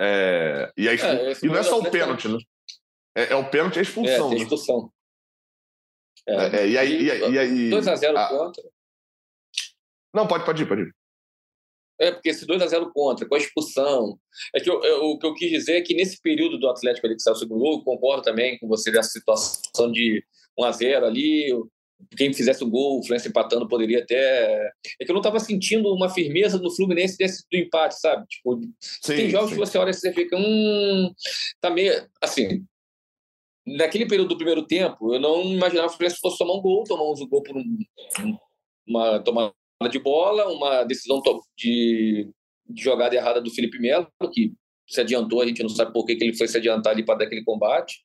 É, 0.00 0.72
e, 0.76 0.88
aí, 0.88 1.00
é, 1.00 1.32
e 1.42 1.46
não 1.48 1.56
é 1.56 1.62
só 1.64 1.80
o 1.80 1.90
pênalti, 1.90 2.28
né? 2.28 2.38
É, 3.16 3.32
é, 3.32 3.34
o 3.34 3.50
pênalti 3.50 3.74
e 3.74 3.78
a 3.80 3.82
expulsão. 3.82 4.14
É, 4.14 4.18
a 4.18 4.28
né? 4.28 4.36
expulsão. 4.36 4.92
É, 6.28 6.46
é, 6.58 6.68
e 6.68 6.78
aí. 6.78 7.02
E, 7.02 7.38
aí 7.40 7.70
2x0 7.70 8.16
a... 8.16 8.28
contra. 8.28 8.62
Não, 10.14 10.28
pode, 10.28 10.44
pode 10.44 10.62
ir, 10.62 10.66
pode 10.68 10.82
ir. 10.82 10.94
É, 12.00 12.10
porque 12.10 12.30
esse 12.30 12.46
2x0 12.46 12.90
contra, 12.92 13.26
com 13.26 13.34
a 13.34 13.38
expulsão. 13.38 14.18
É 14.54 14.60
que 14.60 14.68
eu, 14.68 14.82
eu, 14.82 15.04
o 15.10 15.18
que 15.18 15.26
eu 15.26 15.34
quis 15.34 15.50
dizer 15.50 15.76
é 15.76 15.82
que 15.82 15.94
nesse 15.94 16.20
período 16.20 16.58
do 16.58 16.68
Atlético 16.68 17.06
ali 17.06 17.16
que 17.16 17.22
saiu 17.22 17.34
o 17.34 17.38
segundo 17.38 17.60
gol, 17.60 17.84
concordo 17.84 18.22
também 18.22 18.58
com 18.58 18.66
você 18.66 18.90
dessa 18.90 19.10
situação 19.10 19.92
de 19.92 20.24
1x0 20.58 21.04
ali, 21.04 21.52
quem 22.16 22.32
fizesse 22.32 22.62
o 22.62 22.68
gol, 22.68 22.98
o 22.98 23.02
Fluminense 23.02 23.28
empatando, 23.28 23.68
poderia 23.68 24.00
até. 24.00 24.70
É 25.00 25.04
que 25.04 25.10
eu 25.10 25.14
não 25.14 25.20
estava 25.20 25.38
sentindo 25.40 25.92
uma 25.92 26.08
firmeza 26.08 26.58
no 26.58 26.74
Fluminense 26.74 27.16
desse 27.16 27.44
do 27.50 27.56
empate, 27.56 27.98
sabe? 27.98 28.26
Tipo, 28.26 28.60
sim, 28.80 29.16
tem 29.16 29.30
jogos 29.30 29.50
sim. 29.50 29.54
que 29.54 29.60
você 29.60 29.78
olha 29.78 29.90
e 29.90 29.94
você 29.94 30.12
fica, 30.12 30.36
hum, 30.36 31.12
tá 31.60 31.70
meio. 31.70 31.92
Assim, 32.20 32.64
naquele 33.66 34.06
período 34.06 34.28
do 34.28 34.36
primeiro 34.36 34.66
tempo, 34.66 35.14
eu 35.14 35.20
não 35.20 35.42
imaginava 35.44 35.88
que 35.88 35.94
o 35.94 35.96
Fluminense 35.96 36.20
fosse 36.20 36.38
tomar 36.38 36.54
um 36.54 36.60
gol, 36.60 36.84
tomamos 36.84 37.20
o 37.20 37.24
um 37.24 37.28
gol 37.28 37.42
por 37.42 37.56
um, 37.56 37.78
uma 38.86 39.20
tomada 39.20 39.52
de 39.90 39.98
bola, 39.98 40.48
uma 40.48 40.84
decisão 40.84 41.20
de, 41.56 42.30
de 42.68 42.82
jogada 42.82 43.14
errada 43.14 43.40
do 43.40 43.50
Felipe 43.50 43.78
Melo, 43.78 44.08
que 44.32 44.52
se 44.86 45.00
adiantou, 45.00 45.40
a 45.40 45.46
gente 45.46 45.62
não 45.62 45.68
sabe 45.68 45.92
por 45.92 46.04
que, 46.04 46.16
que 46.16 46.24
ele 46.24 46.36
foi 46.36 46.48
se 46.48 46.56
adiantar 46.56 46.92
ali 46.92 47.04
para 47.04 47.18
dar 47.18 47.24
aquele 47.26 47.44
combate, 47.44 48.04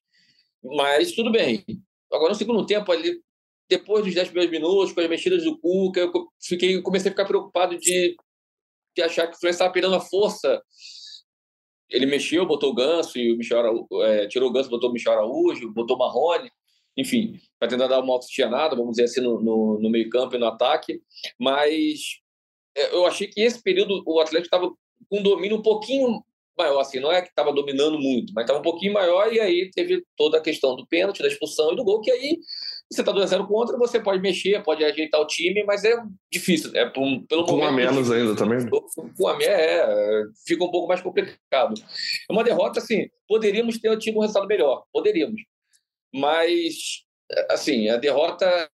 mas 0.64 1.12
tudo 1.14 1.32
bem. 1.32 1.64
Agora, 2.12 2.30
no 2.30 2.36
segundo 2.36 2.66
tempo, 2.66 2.92
ali, 2.92 3.22
depois 3.70 4.04
dos 4.04 4.14
10 4.14 4.30
primeiros 4.30 4.52
minutos, 4.52 4.94
com 4.94 5.02
as 5.02 5.10
mexidas 5.10 5.44
do 5.44 5.58
Cuca, 5.60 6.00
eu 6.00 6.12
fiquei, 6.42 6.82
comecei 6.82 7.10
a 7.10 7.12
ficar 7.12 7.26
preocupado 7.26 7.78
de, 7.78 8.16
de 8.96 9.02
achar 9.02 9.28
que 9.28 9.36
o 9.36 9.40
Fluminense 9.40 9.56
estava 9.56 9.72
perdendo 9.72 9.96
a 9.96 10.02
força. 10.02 10.62
Ele 11.90 12.06
mexeu, 12.06 12.46
botou 12.46 12.72
o 12.72 12.76
Ganso, 12.76 13.18
e 13.18 13.34
o 13.34 13.38
Michel 13.38 13.60
Araújo, 13.60 13.88
é, 14.04 14.28
tirou 14.28 14.50
o 14.50 14.52
Ganso, 14.52 14.70
botou 14.70 14.90
o 14.90 14.94
Michel 14.94 15.14
Araújo, 15.14 15.72
botou 15.74 15.96
o 15.96 16.00
Marrone, 16.00 16.52
enfim, 17.00 17.40
para 17.58 17.70
tentar 17.70 17.88
dar 17.88 18.00
uma 18.00 18.16
oxigenada, 18.16 18.76
vamos 18.76 18.92
dizer 18.92 19.06
assim, 19.06 19.22
no, 19.22 19.42
no, 19.42 19.80
no 19.80 19.90
meio 19.90 20.10
campo 20.10 20.36
e 20.36 20.40
no 20.40 20.48
ataque. 20.48 21.02
Mas 21.40 22.20
é, 22.76 22.94
eu 22.94 23.06
achei 23.06 23.28
que 23.28 23.42
esse 23.42 23.62
período 23.62 24.04
o 24.06 24.20
Atlético 24.20 24.56
estava 24.56 24.70
com 25.10 25.20
um 25.20 25.24
domínio 25.24 25.58
um 25.58 25.62
pouquinho 25.62 26.24
maior, 26.58 26.82
assim, 26.82 27.00
não 27.00 27.10
é 27.10 27.22
que 27.22 27.30
estava 27.30 27.54
dominando 27.54 27.98
muito, 27.98 28.34
mas 28.34 28.44
estava 28.44 28.60
um 28.60 28.64
pouquinho 28.64 28.92
maior, 28.92 29.32
e 29.32 29.40
aí 29.40 29.72
teve 29.72 30.04
toda 30.18 30.38
a 30.38 30.42
questão 30.42 30.76
do 30.76 30.86
pênalti, 30.86 31.22
da 31.22 31.30
expulsão 31.30 31.72
e 31.72 31.76
do 31.78 31.86
gol, 31.86 32.02
que 32.02 32.12
aí 32.12 32.38
você 32.92 33.02
está 33.02 33.14
2x0 33.14 33.48
contra, 33.48 33.78
você 33.78 33.98
pode 33.98 34.22
mexer, 34.22 34.62
pode 34.62 34.84
ajeitar 34.84 35.22
o 35.22 35.26
time, 35.26 35.64
mas 35.64 35.86
é 35.86 35.96
difícil. 36.30 36.72
É 36.76 36.86
por, 36.86 37.06
pelo 37.30 37.46
com 37.46 37.64
a 37.64 37.72
menos 37.72 38.12
ainda 38.12 38.36
também. 38.36 38.60
Com 38.70 39.28
a 39.28 39.38
menos, 39.38 39.54
é, 39.54 40.24
fica 40.46 40.64
um 40.66 40.72
pouco 40.72 40.88
mais 40.88 41.00
complicado. 41.00 41.76
É 42.30 42.34
uma 42.34 42.44
derrota, 42.44 42.80
assim, 42.80 43.08
poderíamos 43.28 43.78
ter 43.78 43.98
tido 43.98 44.18
um 44.18 44.22
resultado 44.22 44.48
melhor, 44.48 44.84
poderíamos. 44.92 45.42
Mas, 46.14 47.04
assim, 47.50 47.90
a 47.90 47.98
derrota 47.98 48.70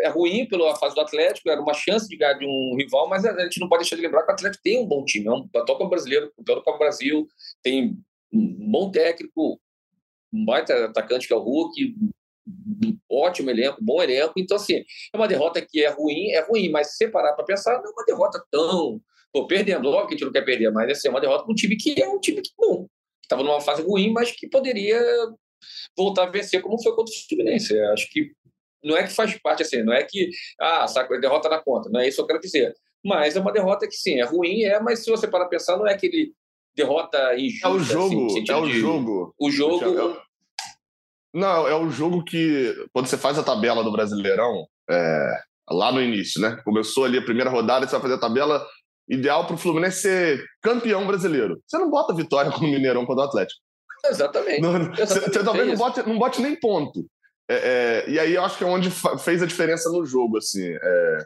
é 0.00 0.08
ruim 0.08 0.46
pela 0.46 0.76
fase 0.76 0.94
do 0.94 1.00
Atlético, 1.00 1.50
era 1.50 1.60
uma 1.60 1.74
chance 1.74 2.08
de 2.08 2.16
ganhar 2.16 2.34
de 2.34 2.46
um 2.46 2.76
rival, 2.76 3.08
mas 3.08 3.24
a 3.24 3.42
gente 3.42 3.58
não 3.58 3.68
pode 3.68 3.82
deixar 3.82 3.96
de 3.96 4.02
lembrar 4.02 4.22
que 4.22 4.30
o 4.30 4.34
Atlético 4.34 4.62
tem 4.62 4.78
um 4.78 4.86
bom 4.86 5.04
time, 5.04 5.26
é 5.26 5.32
um 5.32 5.48
toca 5.48 5.84
brasileiro, 5.86 6.32
campeão 6.36 6.62
do 6.62 6.78
Brasil, 6.78 7.28
tem 7.62 7.98
um 8.32 8.70
bom 8.70 8.90
técnico, 8.90 9.60
um 10.32 10.44
baita 10.44 10.86
atacante 10.86 11.26
que 11.26 11.32
é 11.32 11.36
o 11.36 11.40
Hulk, 11.40 11.96
ótimo 13.10 13.50
elenco, 13.50 13.82
bom 13.82 14.02
elenco. 14.02 14.34
Então, 14.36 14.56
assim, 14.56 14.84
é 15.12 15.16
uma 15.16 15.28
derrota 15.28 15.60
que 15.60 15.82
é 15.82 15.88
ruim, 15.88 16.30
é 16.30 16.40
ruim, 16.40 16.70
mas 16.70 16.90
se 16.90 16.96
separar 16.98 17.32
para 17.34 17.44
pensar, 17.44 17.78
não 17.78 17.90
é 17.90 17.92
uma 17.92 18.04
derrota 18.04 18.44
tão. 18.50 19.00
Pô, 19.32 19.46
perdendo, 19.46 19.88
logo 19.88 20.06
que 20.06 20.14
a 20.14 20.16
gente 20.16 20.26
não 20.26 20.32
quer 20.32 20.44
perder, 20.44 20.70
mas 20.70 20.90
assim, 20.90 21.08
é 21.08 21.10
uma 21.10 21.20
derrota 21.20 21.44
com 21.44 21.52
um 21.52 21.56
time 21.56 21.76
que 21.76 22.00
é 22.00 22.08
um 22.08 22.20
time 22.20 22.40
que, 22.40 22.50
bom, 22.56 22.86
estava 23.22 23.42
numa 23.42 23.60
fase 23.60 23.82
ruim, 23.82 24.12
mas 24.12 24.30
que 24.30 24.48
poderia 24.48 25.00
voltar 25.96 26.24
a 26.24 26.30
vencer, 26.30 26.62
como 26.62 26.82
foi 26.82 26.94
contra 26.94 27.12
o 27.12 27.28
Fluminense. 27.28 27.78
Acho 27.80 28.10
que 28.10 28.32
não 28.82 28.96
é 28.96 29.02
que 29.02 29.14
faz 29.14 29.36
parte 29.38 29.62
assim, 29.62 29.82
não 29.82 29.92
é 29.92 30.02
que 30.02 30.30
ah, 30.60 30.86
saco, 30.86 31.18
derrota 31.18 31.48
na 31.48 31.58
conta, 31.58 31.88
não 31.90 32.00
é 32.00 32.08
isso 32.08 32.16
que 32.16 32.22
eu 32.22 32.26
quero 32.26 32.40
dizer. 32.40 32.74
Mas 33.04 33.36
é 33.36 33.40
uma 33.40 33.52
derrota 33.52 33.86
que 33.86 33.96
sim, 33.96 34.20
é 34.20 34.24
ruim, 34.24 34.62
é, 34.62 34.80
mas 34.80 35.04
se 35.04 35.10
você 35.10 35.26
para 35.26 35.46
pensar, 35.46 35.76
não 35.76 35.86
é 35.86 35.92
aquele 35.92 36.32
derrota 36.76 37.34
injusta. 37.38 37.66
É 37.66 37.70
o 37.70 37.78
jogo, 37.78 38.26
assim, 38.26 38.44
é 38.48 38.56
o 38.56 38.66
de, 38.66 38.80
jogo. 38.80 39.34
O 39.38 39.50
jogo. 39.50 39.84
É, 39.84 40.22
não, 41.34 41.68
é 41.68 41.74
o 41.74 41.90
jogo 41.90 42.24
que, 42.24 42.74
quando 42.92 43.06
você 43.06 43.18
faz 43.18 43.38
a 43.38 43.42
tabela 43.42 43.82
do 43.82 43.92
Brasileirão, 43.92 44.66
é, 44.88 45.40
lá 45.70 45.90
no 45.90 46.00
início, 46.00 46.40
né? 46.40 46.60
Começou 46.64 47.04
ali 47.04 47.18
a 47.18 47.24
primeira 47.24 47.50
rodada, 47.50 47.86
você 47.86 47.92
vai 47.92 48.02
fazer 48.02 48.14
a 48.14 48.20
tabela 48.20 48.64
ideal 49.08 49.46
para 49.46 49.54
o 49.54 49.58
Fluminense 49.58 50.00
ser 50.00 50.44
campeão 50.62 51.06
brasileiro. 51.06 51.60
Você 51.66 51.78
não 51.78 51.90
bota 51.90 52.14
vitória 52.14 52.50
com 52.52 52.64
o 52.64 52.70
Mineirão 52.70 53.04
contra 53.04 53.24
o 53.24 53.28
Atlético. 53.28 53.60
Exatamente. 54.04 54.60
Não, 54.60 54.92
você 54.94 55.42
talvez 55.42 55.66
não 55.66 55.76
bote, 55.76 56.08
não 56.08 56.18
bote 56.18 56.42
nem 56.42 56.58
ponto. 56.58 57.06
É, 57.48 58.04
é, 58.06 58.10
e 58.10 58.18
aí 58.18 58.34
eu 58.34 58.42
acho 58.42 58.56
que 58.56 58.64
é 58.64 58.66
onde 58.66 58.90
fez 58.90 59.42
a 59.42 59.46
diferença 59.46 59.90
no 59.90 60.04
jogo. 60.04 60.38
Assim, 60.38 60.66
é, 60.66 61.18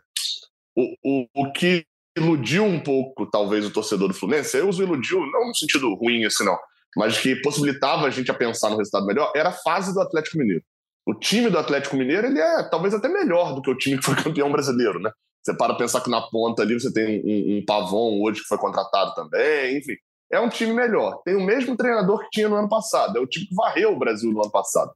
o, 0.76 0.94
o, 1.04 1.26
o 1.34 1.52
que 1.52 1.84
iludiu 2.16 2.64
um 2.64 2.80
pouco, 2.80 3.26
talvez, 3.26 3.64
o 3.64 3.70
torcedor 3.70 4.08
do 4.08 4.14
Fluminense, 4.14 4.56
eu 4.56 4.68
uso 4.68 4.82
iludiu, 4.82 5.20
não 5.20 5.48
no 5.48 5.54
sentido 5.54 5.94
ruim, 5.94 6.24
assim, 6.24 6.44
não, 6.44 6.58
mas 6.96 7.18
que 7.18 7.36
possibilitava 7.36 8.06
a 8.06 8.10
gente 8.10 8.30
a 8.30 8.34
pensar 8.34 8.70
no 8.70 8.76
resultado 8.76 9.06
melhor, 9.06 9.32
era 9.34 9.50
a 9.50 9.52
fase 9.52 9.94
do 9.94 10.00
Atlético 10.00 10.38
Mineiro. 10.38 10.62
O 11.06 11.14
time 11.14 11.48
do 11.48 11.58
Atlético 11.58 11.96
Mineiro, 11.96 12.26
ele 12.26 12.40
é 12.40 12.62
talvez 12.68 12.92
até 12.92 13.08
melhor 13.08 13.54
do 13.54 13.62
que 13.62 13.70
o 13.70 13.78
time 13.78 13.98
que 13.98 14.04
foi 14.04 14.16
campeão 14.22 14.50
brasileiro, 14.50 14.98
né? 14.98 15.10
Você 15.42 15.56
para 15.56 15.74
pensar 15.74 16.02
que 16.02 16.10
na 16.10 16.20
ponta 16.20 16.62
ali 16.62 16.74
você 16.74 16.92
tem 16.92 17.22
um, 17.24 17.58
um 17.58 17.64
Pavon 17.64 18.20
hoje 18.20 18.42
que 18.42 18.48
foi 18.48 18.58
contratado 18.58 19.14
também, 19.14 19.78
enfim. 19.78 19.94
É 20.30 20.38
um 20.38 20.48
time 20.48 20.72
melhor. 20.72 21.22
Tem 21.24 21.34
o 21.34 21.44
mesmo 21.44 21.76
treinador 21.76 22.20
que 22.24 22.30
tinha 22.30 22.48
no 22.48 22.56
ano 22.56 22.68
passado. 22.68 23.16
É 23.16 23.20
o 23.20 23.26
time 23.26 23.46
que 23.46 23.54
varreu 23.54 23.92
o 23.92 23.98
Brasil 23.98 24.30
no 24.30 24.42
ano 24.42 24.50
passado. 24.50 24.92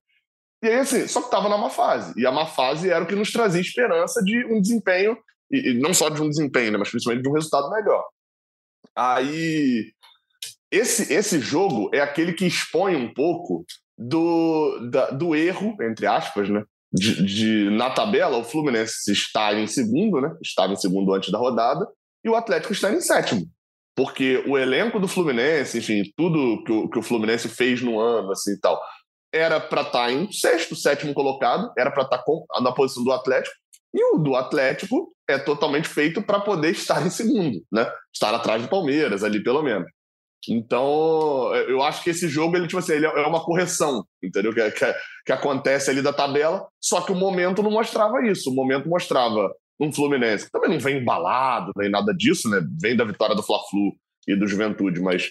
E 0.62 0.68
aí, 0.68 0.78
assim, 0.78 1.08
só 1.08 1.20
que 1.20 1.26
estava 1.26 1.48
na 1.48 1.58
má 1.58 1.68
fase. 1.68 2.12
E 2.16 2.24
a 2.24 2.30
má 2.30 2.46
fase 2.46 2.88
era 2.88 3.02
o 3.02 3.06
que 3.06 3.16
nos 3.16 3.32
trazia 3.32 3.60
esperança 3.60 4.22
de 4.22 4.46
um 4.46 4.60
desempenho, 4.60 5.18
e, 5.50 5.74
não 5.74 5.92
só 5.92 6.08
de 6.08 6.22
um 6.22 6.28
desempenho, 6.28 6.70
né, 6.70 6.78
mas 6.78 6.88
principalmente 6.88 7.24
de 7.24 7.28
um 7.28 7.32
resultado 7.32 7.68
melhor. 7.70 8.04
Aí, 8.94 9.92
esse, 10.70 11.12
esse 11.12 11.40
jogo 11.40 11.90
é 11.92 12.00
aquele 12.00 12.32
que 12.32 12.46
expõe 12.46 12.94
um 12.94 13.12
pouco 13.12 13.64
do, 13.98 14.88
da, 14.90 15.10
do 15.10 15.34
erro, 15.34 15.76
entre 15.82 16.06
aspas, 16.06 16.48
né? 16.48 16.62
De, 16.92 17.24
de, 17.24 17.70
na 17.70 17.90
tabela, 17.90 18.36
o 18.36 18.44
Fluminense 18.44 19.10
estar 19.10 19.56
em 19.56 19.66
segundo, 19.66 20.20
né? 20.20 20.36
Estava 20.42 20.72
em 20.72 20.76
segundo 20.76 21.12
antes 21.12 21.32
da 21.32 21.38
rodada, 21.38 21.88
e 22.24 22.28
o 22.28 22.36
Atlético 22.36 22.72
estar 22.72 22.92
em 22.92 23.00
sétimo. 23.00 23.46
Porque 23.94 24.42
o 24.46 24.56
elenco 24.56 24.98
do 24.98 25.08
Fluminense, 25.08 25.78
enfim, 25.78 26.02
tudo 26.16 26.62
que 26.64 26.72
o, 26.72 26.88
que 26.88 26.98
o 26.98 27.02
Fluminense 27.02 27.48
fez 27.48 27.82
no 27.82 28.00
ano, 28.00 28.32
assim 28.32 28.52
e 28.52 28.60
tal, 28.60 28.80
era 29.32 29.60
para 29.60 29.82
estar 29.82 30.06
tá 30.06 30.12
em 30.12 30.30
sexto, 30.30 30.74
sétimo 30.74 31.14
colocado, 31.14 31.70
era 31.76 31.90
para 31.90 32.04
estar 32.04 32.18
tá 32.18 32.60
na 32.60 32.72
posição 32.72 33.04
do 33.04 33.12
Atlético, 33.12 33.54
e 33.94 34.14
o 34.14 34.18
do 34.18 34.34
Atlético 34.34 35.12
é 35.28 35.38
totalmente 35.38 35.88
feito 35.88 36.22
para 36.22 36.40
poder 36.40 36.70
estar 36.70 37.04
em 37.06 37.10
segundo, 37.10 37.62
né? 37.70 37.90
Estar 38.12 38.34
atrás 38.34 38.62
do 38.62 38.68
Palmeiras, 38.68 39.22
ali 39.22 39.42
pelo 39.42 39.62
menos. 39.62 39.86
Então, 40.48 41.54
eu 41.54 41.82
acho 41.82 42.02
que 42.02 42.10
esse 42.10 42.28
jogo 42.28 42.56
ele, 42.56 42.66
tipo 42.66 42.78
assim, 42.78 42.94
ele 42.94 43.06
é 43.06 43.26
uma 43.26 43.44
correção, 43.44 44.04
entendeu? 44.22 44.52
Que, 44.52 44.70
que, 44.72 44.94
que 45.26 45.32
acontece 45.32 45.90
ali 45.90 46.02
da 46.02 46.12
tabela, 46.12 46.66
só 46.80 47.00
que 47.00 47.12
o 47.12 47.16
momento 47.16 47.62
não 47.62 47.70
mostrava 47.70 48.26
isso. 48.26 48.50
O 48.50 48.54
momento 48.54 48.88
mostrava 48.88 49.52
um 49.82 49.92
Fluminense, 49.92 50.46
que 50.46 50.52
também 50.52 50.70
não 50.70 50.78
vem 50.78 50.98
embalado 50.98 51.72
nem 51.76 51.90
nada 51.90 52.14
disso, 52.14 52.48
né? 52.48 52.60
Vem 52.80 52.96
da 52.96 53.04
vitória 53.04 53.34
do 53.34 53.42
Fla-Flu 53.42 53.94
e 54.28 54.36
do 54.36 54.46
Juventude, 54.46 55.00
mas 55.00 55.30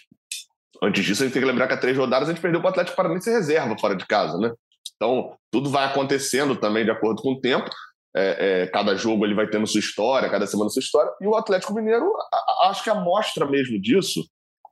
Antes 0.83 1.05
disso, 1.05 1.21
a 1.21 1.25
gente 1.25 1.33
tem 1.33 1.41
que 1.43 1.47
lembrar 1.47 1.67
que 1.67 1.73
há 1.75 1.77
três 1.77 1.95
rodadas 1.95 2.27
a 2.27 2.31
gente 2.31 2.41
perdeu 2.41 2.59
o 2.59 2.67
Atlético 2.67 2.97
Paranaense 2.97 3.29
reserva 3.29 3.77
fora 3.77 3.95
de 3.95 4.05
casa, 4.07 4.37
né? 4.39 4.51
Então, 4.95 5.37
tudo 5.51 5.69
vai 5.69 5.85
acontecendo 5.85 6.55
também 6.55 6.83
de 6.83 6.89
acordo 6.89 7.21
com 7.21 7.33
o 7.33 7.39
tempo. 7.39 7.69
É, 8.15 8.63
é, 8.63 8.67
cada 8.67 8.95
jogo 8.95 9.23
ele 9.23 9.35
vai 9.35 9.47
tendo 9.47 9.67
sua 9.67 9.79
história, 9.79 10.29
cada 10.29 10.47
semana 10.47 10.71
sua 10.71 10.79
história. 10.79 11.11
E 11.21 11.27
o 11.27 11.35
Atlético 11.35 11.73
Mineiro, 11.73 12.11
a, 12.33 12.65
a, 12.65 12.69
acho 12.71 12.83
que 12.83 12.89
a 12.89 12.95
mostra 12.95 13.45
mesmo 13.45 13.79
disso 13.79 14.25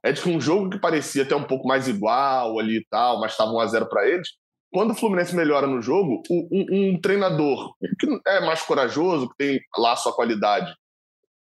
é 0.04 0.10
de 0.10 0.20
que 0.20 0.28
um 0.28 0.40
jogo 0.40 0.68
que 0.68 0.80
parecia 0.80 1.22
até 1.22 1.36
um 1.36 1.44
pouco 1.44 1.68
mais 1.68 1.86
igual 1.86 2.58
ali 2.58 2.78
e 2.78 2.86
tal, 2.90 3.20
mas 3.20 3.32
estava 3.32 3.52
1 3.52 3.60
a 3.60 3.66
0 3.66 3.88
para 3.88 4.08
eles. 4.08 4.28
Quando 4.72 4.92
o 4.92 4.94
Fluminense 4.94 5.34
melhora 5.34 5.66
no 5.66 5.82
jogo, 5.82 6.22
um, 6.30 6.66
um, 6.70 7.00
treinador 7.00 7.74
que 7.98 8.06
é 8.26 8.40
mais 8.40 8.62
corajoso, 8.62 9.28
que 9.30 9.36
tem 9.36 9.60
lá 9.76 9.96
sua 9.96 10.14
qualidade, 10.14 10.72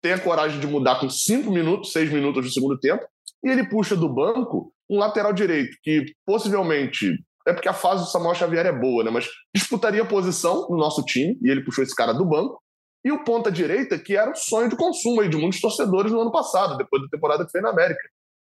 tem 0.01 0.13
a 0.13 0.19
coragem 0.19 0.59
de 0.59 0.67
mudar 0.67 0.99
com 0.99 1.09
cinco 1.09 1.49
minutos, 1.49 1.93
seis 1.93 2.11
minutos 2.11 2.43
do 2.43 2.51
segundo 2.51 2.77
tempo, 2.77 3.05
e 3.43 3.49
ele 3.49 3.69
puxa 3.69 3.95
do 3.95 4.09
banco 4.09 4.73
um 4.89 4.99
lateral 4.99 5.31
direito 5.31 5.77
que 5.81 6.05
possivelmente 6.25 7.17
é 7.47 7.53
porque 7.53 7.67
a 7.67 7.73
fase 7.73 8.03
do 8.03 8.09
Samuel 8.09 8.35
Xavier 8.35 8.65
é 8.65 8.71
boa, 8.71 9.03
né? 9.03 9.11
Mas 9.11 9.27
disputaria 9.53 10.05
posição 10.05 10.67
no 10.69 10.77
nosso 10.77 11.03
time, 11.03 11.37
e 11.41 11.49
ele 11.49 11.63
puxou 11.63 11.83
esse 11.83 11.95
cara 11.95 12.13
do 12.13 12.25
banco. 12.25 12.61
E 13.05 13.11
o 13.11 13.23
ponta 13.23 13.51
direita, 13.51 13.99
que 13.99 14.15
era 14.15 14.31
o 14.31 14.35
sonho 14.35 14.69
de 14.69 14.77
consumo 14.77 15.19
aí 15.19 15.27
de 15.27 15.35
muitos 15.35 15.59
torcedores 15.59 16.11
no 16.11 16.21
ano 16.21 16.31
passado, 16.31 16.77
depois 16.77 17.03
da 17.03 17.09
temporada 17.09 17.45
que 17.45 17.51
fez 17.51 17.61
na 17.61 17.71
América. 17.71 17.99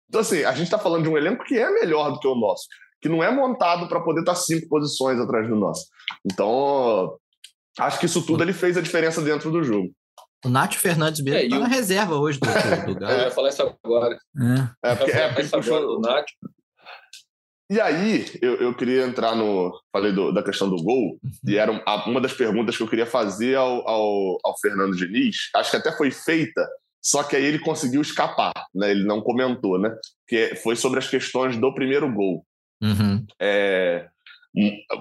Então, 0.08 0.20
assim, 0.20 0.44
a 0.44 0.52
gente 0.52 0.64
está 0.64 0.78
falando 0.78 1.02
de 1.02 1.08
um 1.08 1.18
elenco 1.18 1.44
que 1.44 1.58
é 1.58 1.68
melhor 1.70 2.12
do 2.12 2.20
que 2.20 2.28
o 2.28 2.36
nosso, 2.36 2.68
que 3.02 3.08
não 3.08 3.22
é 3.22 3.30
montado 3.30 3.88
para 3.88 4.00
poder 4.00 4.20
estar 4.20 4.34
tá 4.34 4.38
cinco 4.38 4.68
posições 4.68 5.18
atrás 5.18 5.48
do 5.48 5.56
nosso. 5.56 5.86
Então, 6.24 7.18
acho 7.78 7.98
que 7.98 8.06
isso 8.06 8.24
tudo 8.24 8.44
ele 8.44 8.52
fez 8.52 8.78
a 8.78 8.80
diferença 8.80 9.20
dentro 9.20 9.50
do 9.50 9.64
jogo. 9.64 9.90
O 10.44 10.48
Nath 10.48 10.74
Fernandes 10.74 11.22
mesmo 11.22 11.38
é, 11.38 11.48
tá 11.48 11.58
na 11.58 11.68
reserva 11.68 12.16
hoje 12.16 12.38
do, 12.38 12.46
do, 12.46 12.94
do 12.94 13.00
Galo. 13.00 13.12
É, 13.12 13.20
eu 13.20 13.24
ia 13.24 13.30
falar 13.30 13.48
isso 13.48 13.62
agora. 13.84 14.16
É, 14.82 14.90
é 14.90 14.94
porque, 14.94 15.12
é, 15.12 15.28
porque 15.28 15.48
puxou... 15.48 15.80
do 15.80 16.00
Nath. 16.00 16.26
E 17.70 17.80
aí, 17.80 18.26
eu, 18.40 18.56
eu 18.56 18.74
queria 18.74 19.04
entrar 19.04 19.34
no. 19.34 19.72
Falei 19.92 20.12
do, 20.12 20.30
da 20.30 20.42
questão 20.42 20.68
do 20.68 20.76
gol, 20.76 21.18
e 21.46 21.56
era 21.56 21.72
uma 22.06 22.20
das 22.20 22.34
perguntas 22.34 22.76
que 22.76 22.82
eu 22.82 22.88
queria 22.88 23.06
fazer 23.06 23.56
ao, 23.56 23.88
ao, 23.88 24.38
ao, 24.44 24.60
Fernando 24.60 24.96
Diniz. 24.96 25.48
Acho 25.56 25.70
que 25.70 25.76
até 25.78 25.90
foi 25.96 26.10
feita, 26.10 26.68
só 27.00 27.22
que 27.22 27.34
aí 27.34 27.44
ele 27.44 27.58
conseguiu 27.58 28.02
escapar, 28.02 28.52
né? 28.74 28.90
Ele 28.90 29.04
não 29.04 29.22
comentou, 29.22 29.78
né? 29.78 29.94
Que 30.28 30.54
foi 30.56 30.76
sobre 30.76 30.98
as 30.98 31.08
questões 31.08 31.56
do 31.56 31.72
primeiro 31.72 32.12
gol. 32.12 32.44
Uhum. 32.82 33.24
É, 33.40 34.08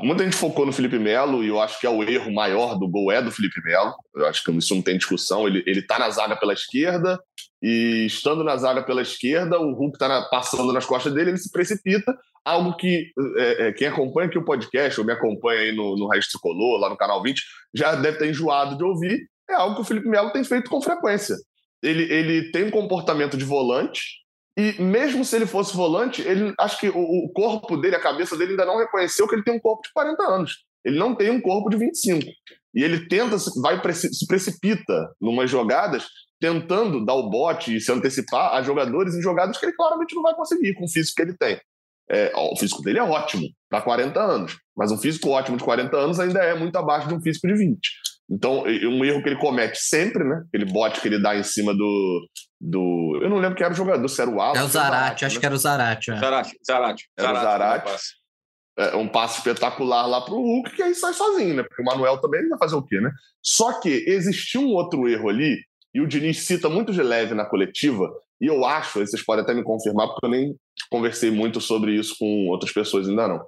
Muita 0.02 0.24
gente 0.24 0.36
focou 0.38 0.66
no 0.66 0.72
Felipe 0.72 0.98
Melo 0.98 1.44
e 1.44 1.50
eu 1.50 1.60
acho 1.60 1.78
que 1.78 1.86
é 1.86 1.90
o 1.90 2.02
erro 2.02 2.32
maior 2.32 2.80
do 2.80 2.88
gol 2.88 3.12
é 3.12 3.22
do 3.22 3.32
Felipe 3.32 3.62
Melo. 3.62 3.94
Eu 4.16 4.26
acho 4.26 4.42
que 4.44 4.52
isso 4.52 4.74
não 4.74 4.82
tem 4.82 4.98
discussão. 4.98 5.46
Ele, 5.46 5.62
ele 5.68 5.82
tá 5.82 6.00
na 6.00 6.10
zaga 6.10 6.38
pela 6.38 6.54
esquerda 6.54 7.20
e 7.62 8.06
estando 8.06 8.46
na 8.46 8.56
zaga 8.56 8.82
pela 8.82 9.02
esquerda, 9.02 9.60
o 9.60 9.74
Hulk 9.74 9.98
tá 9.98 10.08
na, 10.08 10.22
passando 10.30 10.72
nas 10.72 10.86
costas 10.86 11.14
dele, 11.14 11.32
ele 11.32 11.38
se 11.38 11.52
precipita. 11.52 12.18
Algo 12.46 12.76
que 12.78 13.12
é, 13.38 13.68
é, 13.68 13.74
quem 13.74 13.88
acompanha 13.88 14.28
aqui 14.28 14.38
o 14.38 14.46
podcast 14.46 15.00
ou 15.00 15.06
me 15.06 15.12
acompanha 15.12 15.62
aí 15.62 15.76
no, 15.76 15.98
no 15.98 16.08
Raiz 16.08 16.28
Tricolor, 16.28 16.80
lá 16.80 16.90
no 16.90 16.98
canal 16.98 17.22
20, 17.22 17.44
já 17.74 17.94
deve 17.96 18.18
ter 18.18 18.30
enjoado 18.30 18.78
de 18.78 18.84
ouvir. 18.84 19.28
É 19.50 19.54
algo 19.54 19.76
que 19.76 19.82
o 19.82 19.86
Felipe 19.86 20.08
Melo 20.08 20.32
tem 20.32 20.46
feito 20.46 20.70
com 20.70 20.82
frequência. 20.82 21.36
Ele, 21.84 22.04
ele 22.04 22.52
tem 22.52 22.64
um 22.64 22.72
comportamento 22.72 23.36
de 23.36 23.44
volante, 23.44 24.02
e 24.58 24.82
mesmo 24.82 25.24
se 25.24 25.36
ele 25.36 25.46
fosse 25.46 25.76
volante, 25.76 26.22
ele 26.22 26.54
acho 26.60 26.80
que 26.80 26.90
o, 26.90 27.00
o, 27.00 27.30
corpo 27.30 27.78
dele, 27.78 27.96
a 27.96 28.02
cabeça 28.02 28.36
dele 28.36 28.52
ainda 28.52 28.66
não 28.66 28.78
reconheceu 28.78 29.28
que 29.28 29.36
ele 29.36 29.44
tem 29.44 29.56
um 29.56 29.60
corpo 29.60 29.84
de 29.84 29.94
40 29.94 30.24
anos. 30.24 30.66
Ele 30.84 31.00
não 31.00 31.16
tem 31.16 31.30
um 31.30 31.40
corpo 31.40 31.70
de 31.70 31.78
25. 31.78 32.26
E 32.74 32.84
ele 32.84 33.08
tenta, 33.08 33.38
vai 33.62 33.80
se 33.94 34.28
precipita 34.28 35.14
numas 35.22 35.50
jogadas, 35.50 36.06
tentando 36.40 37.06
dar 37.06 37.14
o 37.14 37.30
bote 37.30 37.76
e 37.76 37.82
se 37.82 37.92
antecipar 37.92 38.54
a 38.54 38.62
jogadores 38.62 39.16
em 39.16 39.22
jogadas 39.22 39.58
que 39.58 39.66
ele 39.66 39.76
claramente 39.76 40.16
não 40.16 40.24
vai 40.24 40.36
conseguir 40.36 40.74
com 40.74 40.86
o 40.86 40.90
físico 40.90 41.16
que 41.16 41.22
ele 41.22 41.38
tem. 41.38 41.60
É, 42.12 42.32
o 42.36 42.58
físico 42.58 42.82
dele 42.82 43.00
é 43.00 43.04
ótimo 43.04 43.48
para 43.70 43.82
40 43.82 44.20
anos, 44.20 44.58
mas 44.76 44.92
um 44.92 44.98
físico 44.98 45.30
ótimo 45.30 45.56
de 45.56 45.64
40 45.64 45.96
anos 45.96 46.20
ainda 46.20 46.40
é 46.44 46.54
muito 46.54 46.76
abaixo 46.76 47.08
de 47.08 47.14
um 47.14 47.22
físico 47.22 47.48
de 47.48 47.54
20. 47.54 47.80
Então, 48.30 48.64
um 48.64 49.04
erro 49.04 49.24
que 49.24 49.30
ele 49.30 49.40
comete 49.40 49.78
sempre, 49.78 50.24
né? 50.24 50.44
Aquele 50.48 50.66
bote 50.66 51.02
que 51.02 51.08
ele 51.08 51.22
dá 51.22 51.36
em 51.36 51.44
cima 51.44 51.74
do. 51.74 52.28
do 52.60 53.20
eu 53.22 53.30
não 53.30 53.38
lembro 53.38 53.56
quem 53.56 53.66
era 53.66 53.74
o 53.74 53.78
jogador, 53.78 54.08
se 54.08 54.22
era 54.22 54.30
o 54.30 54.40
Alves. 54.42 54.62
É 54.62 54.64
o 54.64 54.68
Zarate, 54.68 55.26
acho 55.26 55.36
né? 55.36 55.40
que 55.40 55.46
era 55.46 55.56
o 55.56 55.58
Zarate. 55.58 56.12
É. 56.12 56.18
Zarate, 56.18 56.58
Zarate. 56.66 57.10
Era 57.18 57.32
o 57.32 57.42
Zarate. 57.42 57.92
É, 58.78 58.96
um 58.96 59.08
passe 59.08 59.40
espetacular 59.40 60.06
lá 60.06 60.22
para 60.22 60.34
o 60.34 60.42
Hulk, 60.42 60.72
que 60.76 60.82
aí 60.82 60.96
sai 60.96 61.14
sozinho, 61.14 61.56
né? 61.56 61.64
Porque 61.64 61.82
o 61.82 61.86
Manuel 61.86 62.20
também 62.20 62.48
vai 62.48 62.58
fazer 62.58 62.76
o 62.76 62.84
quê, 62.84 63.02
né? 63.02 63.12
Só 63.44 63.80
que 63.80 63.90
existiu 64.08 64.62
um 64.62 64.74
outro 64.74 65.10
erro 65.10 65.28
ali, 65.28 65.58
e 65.94 66.00
o 66.00 66.08
Diniz 66.08 66.46
cita 66.46 66.70
muito 66.70 66.94
de 66.94 67.04
leve 67.04 67.34
na 67.34 67.46
coletiva, 67.46 68.10
e 68.40 68.48
eu 68.48 68.66
acho, 68.66 69.06
vocês 69.06 69.24
podem 69.24 69.44
até 69.44 69.54
me 69.54 69.64
confirmar, 69.64 70.08
porque 70.08 70.26
eu 70.26 70.30
nem 70.30 70.56
conversei 70.92 71.32
muito 71.32 71.62
sobre 71.62 71.96
isso 71.96 72.16
com 72.20 72.50
outras 72.50 72.72
pessoas 72.72 73.08
ainda 73.08 73.28
não. 73.28 73.46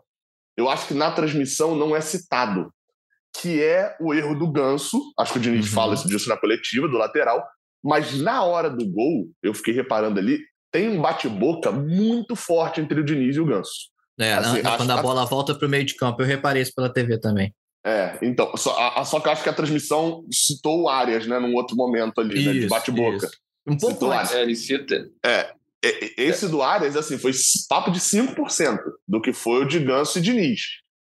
Eu 0.56 0.70
acho 0.70 0.88
que 0.88 0.94
na 0.94 1.12
transmissão 1.12 1.76
não 1.76 1.96
é 1.96 2.02
citado 2.02 2.72
que 3.42 3.62
é 3.62 3.96
o 4.00 4.14
erro 4.14 4.36
do 4.36 4.50
Ganso. 4.52 5.02
Acho 5.18 5.34
que 5.34 5.40
o 5.40 5.42
Diniz 5.42 5.68
uhum. 5.68 5.74
fala 5.74 5.96
disso 5.96 6.30
na 6.30 6.38
coletiva, 6.38 6.88
do 6.88 6.98
lateral. 6.98 7.44
Mas 7.84 8.14
na 8.22 8.44
hora 8.44 8.70
do 8.70 8.88
gol, 8.88 9.28
eu 9.42 9.54
fiquei 9.54 9.74
reparando 9.74 10.20
ali, 10.20 10.40
tem 10.72 10.88
um 10.88 11.02
bate-boca 11.02 11.72
muito 11.72 12.36
forte 12.36 12.80
entre 12.80 13.00
o 13.00 13.04
Diniz 13.04 13.36
e 13.36 13.40
o 13.40 13.46
Ganso. 13.46 13.92
É, 14.20 14.34
assim, 14.34 14.62
quando 14.62 14.92
a 14.92 15.02
bola 15.02 15.26
volta 15.26 15.56
para 15.56 15.68
o 15.68 15.70
meio 15.70 15.84
de 15.84 15.96
campo, 15.96 16.22
eu 16.22 16.26
reparei 16.26 16.62
isso 16.62 16.74
pela 16.76 16.92
TV 16.92 17.20
também. 17.20 17.54
É, 17.86 18.18
então, 18.22 18.56
só, 18.56 18.80
a, 18.80 19.04
só 19.04 19.20
que 19.20 19.28
eu 19.28 19.32
acho 19.32 19.44
que 19.44 19.50
a 19.50 19.54
transmissão 19.54 20.24
citou 20.32 20.84
o 20.84 20.90
Arias, 20.90 21.28
né, 21.28 21.40
num 21.40 21.54
outro 21.56 21.76
momento 21.76 22.22
ali, 22.22 22.40
isso, 22.40 22.54
né, 22.54 22.60
de 22.60 22.68
bate-boca. 22.68 23.30
Um 23.68 23.76
pouco 23.78 23.96
citou 23.96 24.12
antes. 24.12 24.32
É, 24.32 24.42
ele 24.42 24.56
cita. 24.56 25.10
É, 25.26 25.54
esse 26.18 26.48
do 26.48 26.62
Arias, 26.62 26.96
assim, 26.96 27.18
foi 27.18 27.32
papo 27.68 27.92
de 27.92 28.00
5% 28.00 28.80
do 29.08 29.22
que 29.22 29.34
foi 29.34 29.64
o 29.64 29.68
de 29.68 29.80
Ganso 29.80 30.18
e 30.18 30.22
Diniz. 30.22 30.62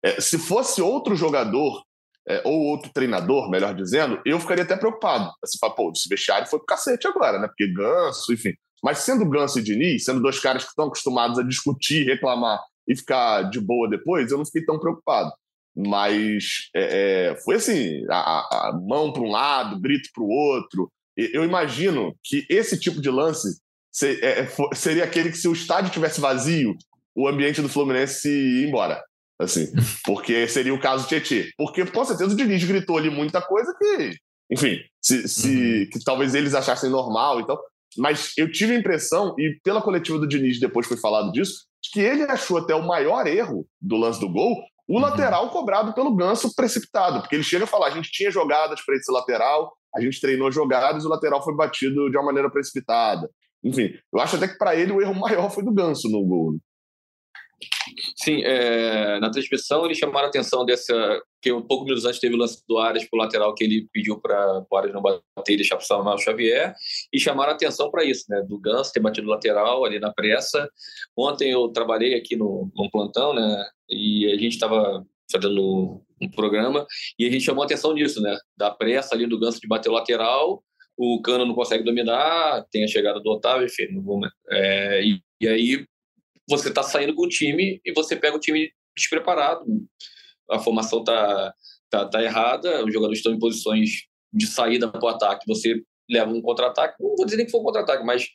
É, 0.04 0.20
se 0.20 0.38
fosse 0.38 0.82
outro 0.82 1.16
jogador, 1.16 1.84
é, 2.28 2.42
ou 2.44 2.66
outro 2.66 2.92
treinador, 2.94 3.50
melhor 3.50 3.74
dizendo, 3.74 4.22
eu 4.26 4.40
ficaria 4.40 4.64
até 4.64 4.76
preocupado. 4.76 5.32
Assim, 5.42 5.58
pô, 5.76 5.92
esse 5.96 6.10
vestiário 6.10 6.48
foi 6.48 6.60
pro 6.60 6.66
cacete 6.66 7.08
agora, 7.08 7.40
né? 7.40 7.48
Porque 7.48 7.72
Ganso, 7.72 8.34
enfim. 8.34 8.54
Mas 8.84 9.00
sendo 9.00 9.28
Ganso 9.30 9.60
e 9.60 9.64
Diniz, 9.64 10.04
sendo 10.04 10.22
dois 10.22 10.40
caras 10.40 10.64
que 10.64 10.70
estão 10.70 10.88
acostumados 10.88 11.40
a 11.40 11.44
discutir, 11.44 12.06
reclamar 12.06 12.60
e 12.88 12.96
ficar 12.96 13.44
de 13.44 13.60
boa 13.60 13.90
depois, 13.90 14.32
eu 14.32 14.38
não 14.38 14.46
fiquei 14.46 14.66
tão 14.66 14.80
preocupado. 14.80 15.32
Mas 15.76 16.70
é, 16.76 17.30
é, 17.32 17.36
foi 17.38 17.56
assim: 17.56 18.04
a, 18.10 18.70
a 18.70 18.74
mão 18.74 19.14
para 19.14 19.22
um 19.22 19.32
lado, 19.32 19.80
grito 19.80 20.10
para 20.14 20.24
o 20.24 20.30
outro. 20.30 20.92
Eu 21.16 21.44
imagino 21.44 22.16
que 22.24 22.46
esse 22.50 22.80
tipo 22.80 23.02
de 23.02 23.10
lance 23.10 23.60
é, 24.06 24.42
é, 24.42 24.48
seria 24.76 25.04
aquele 25.04 25.32
que, 25.32 25.38
se 25.38 25.48
o 25.48 25.54
estádio 25.54 25.92
tivesse 25.92 26.22
vazio, 26.22 26.76
o 27.16 27.28
ambiente 27.28 27.62
do 27.62 27.70
Fluminense 27.70 28.30
ia 28.30 28.68
embora. 28.68 29.04
Assim, 29.40 29.72
porque 30.06 30.48
seria 30.48 30.74
o 30.74 30.80
caso 30.80 31.08
Tietê. 31.08 31.52
Porque, 31.58 31.86
com 31.86 32.06
certeza, 32.06 32.34
o 32.34 32.38
Diniz 32.38 32.64
gritou 32.64 32.98
ali 32.98 33.10
muita 33.10 33.42
coisa 33.42 33.74
que, 33.78 34.12
enfim, 34.52 34.80
se, 35.02 35.28
se 35.28 35.48
uhum. 35.48 35.90
que 35.92 36.04
talvez 36.04 36.36
eles 36.36 36.54
achassem 36.54 36.90
normal. 36.90 37.40
Então, 37.40 37.58
mas 37.98 38.34
eu 38.38 38.52
tive 38.52 38.76
a 38.76 38.80
impressão, 38.80 39.34
e 39.38 39.60
pela 39.64 39.82
coletiva 39.82 40.20
do 40.20 40.28
Diniz 40.28 40.60
depois 40.60 40.86
foi 40.86 40.98
falado 40.98 41.32
disso, 41.32 41.66
que 41.92 42.00
ele 42.00 42.24
achou 42.24 42.58
até 42.58 42.76
o 42.76 42.86
maior 42.86 43.26
erro 43.26 43.66
do 43.82 43.96
lance 43.96 44.20
do 44.20 44.30
gol 44.30 44.58
o 44.88 44.96
uhum. 44.96 45.02
lateral 45.02 45.50
cobrado 45.50 45.94
pelo 45.94 46.16
Ganso 46.16 46.56
precipitado, 46.56 47.20
porque 47.20 47.36
ele 47.36 47.44
chega 47.44 47.66
a 47.66 47.68
falar: 47.68 47.88
a 47.88 47.92
gente 47.92 48.10
tinha 48.10 48.32
jogadas 48.32 48.82
para 48.86 48.96
esse 48.96 49.12
lateral, 49.12 49.76
a 49.94 50.00
gente 50.00 50.22
treinou 50.22 50.52
jogadas 50.52 51.04
e 51.04 51.08
o 51.08 51.10
lateral 51.10 51.44
foi 51.44 51.54
batido 51.56 52.10
de 52.10 52.18
uma 52.18 52.26
maneira 52.26 52.50
precipitada. 52.50 53.30
Enfim, 53.64 53.94
eu 54.14 54.20
acho 54.20 54.36
até 54.36 54.48
que 54.48 54.58
para 54.58 54.76
ele 54.76 54.92
o 54.92 55.02
erro 55.02 55.16
maior 55.20 55.50
foi 55.50 55.64
do 55.64 55.74
Ganso 55.74 56.10
no 56.10 56.26
gol. 56.26 56.54
Né? 56.54 56.60
Sim, 58.16 58.44
é, 58.44 59.20
na 59.20 59.32
transmissão 59.32 59.86
eles 59.86 59.98
chamaram 59.98 60.28
a 60.28 60.30
atenção 60.30 60.66
dessa. 60.66 61.22
que 61.42 61.52
um 61.52 61.62
pouco 61.62 61.86
minutos 61.86 62.06
antes 62.06 62.20
teve 62.20 62.36
o 62.36 62.38
lance 62.38 62.64
do 62.68 62.78
Arias 62.78 63.06
para 63.06 63.18
o 63.18 63.22
lateral 63.22 63.56
que 63.56 63.64
ele 63.64 63.88
pediu 63.92 64.20
para 64.20 64.64
o 64.70 64.78
Arias 64.78 64.94
não 64.94 65.02
bater 65.02 65.54
e 65.54 65.58
deixar 65.58 65.76
para 65.76 65.84
o 65.84 65.88
Samuel 65.88 66.18
Xavier, 66.18 66.74
e 67.12 67.20
chamaram 67.20 67.52
a 67.52 67.56
atenção 67.56 67.90
para 67.90 68.04
isso, 68.04 68.26
né? 68.30 68.44
Do 68.48 68.60
Ganso 68.60 68.92
ter 68.92 69.00
batido 69.00 69.28
o 69.28 69.32
lateral 69.32 69.86
ali 69.86 70.00
na 70.00 70.14
pressa. 70.14 70.70
Ontem 71.18 71.52
eu 71.52 71.70
trabalhei 71.70 72.16
aqui 72.16 72.36
no, 72.36 72.72
plantão, 72.92 73.34
né? 73.34 73.66
E 73.90 74.32
a 74.32 74.38
gente 74.38 74.54
estava 74.54 75.04
fazendo 75.32 76.02
um 76.22 76.30
programa 76.32 76.86
e 77.20 77.26
a 77.26 77.30
gente 77.30 77.44
chamou 77.44 77.64
a 77.64 77.66
atenção 77.66 77.94
nisso, 77.94 78.22
né? 78.22 78.38
Da 78.56 78.72
pressa 78.72 79.16
ali 79.16 79.26
do 79.26 79.40
Ganso 79.40 79.60
de 79.60 79.68
bater 79.68 79.90
o 79.90 79.94
lateral, 79.94 80.64
o 80.98 81.22
Cano 81.22 81.46
não 81.46 81.54
consegue 81.54 81.84
dominar, 81.84 82.66
tem 82.72 82.84
a 82.84 82.88
chegada 82.88 83.20
do 83.20 83.30
Otávio, 83.30 83.68
enfim, 83.68 83.88
não 83.92 84.02
vou, 84.02 84.20
é, 84.50 85.04
e, 85.04 85.22
e 85.40 85.48
aí 85.48 85.86
você 86.50 86.70
está 86.70 86.82
saindo 86.82 87.14
com 87.14 87.24
o 87.24 87.30
time 87.30 87.80
e 87.86 87.94
você 87.94 88.16
pega 88.16 88.36
o 88.36 88.40
time 88.40 88.72
despreparado. 88.96 89.64
A 90.50 90.60
formação 90.60 91.00
está 91.00 91.54
tá, 91.90 92.06
tá 92.08 92.24
errada, 92.24 92.84
os 92.84 92.92
jogadores 92.92 93.20
estão 93.20 93.34
em 93.34 93.40
posições 93.40 94.08
de 94.34 94.48
saída 94.48 94.90
para 94.90 95.04
o 95.04 95.08
ataque. 95.08 95.46
Você 95.48 95.84
leva 96.10 96.32
um 96.32 96.42
contra-ataque, 96.42 96.96
não 97.02 97.16
vou 97.16 97.26
dizer 97.26 97.38
nem 97.38 97.46
que 97.46 97.52
foi 97.52 97.60
um 97.60 97.66
contra-ataque, 97.66 98.04
mas 98.04 98.28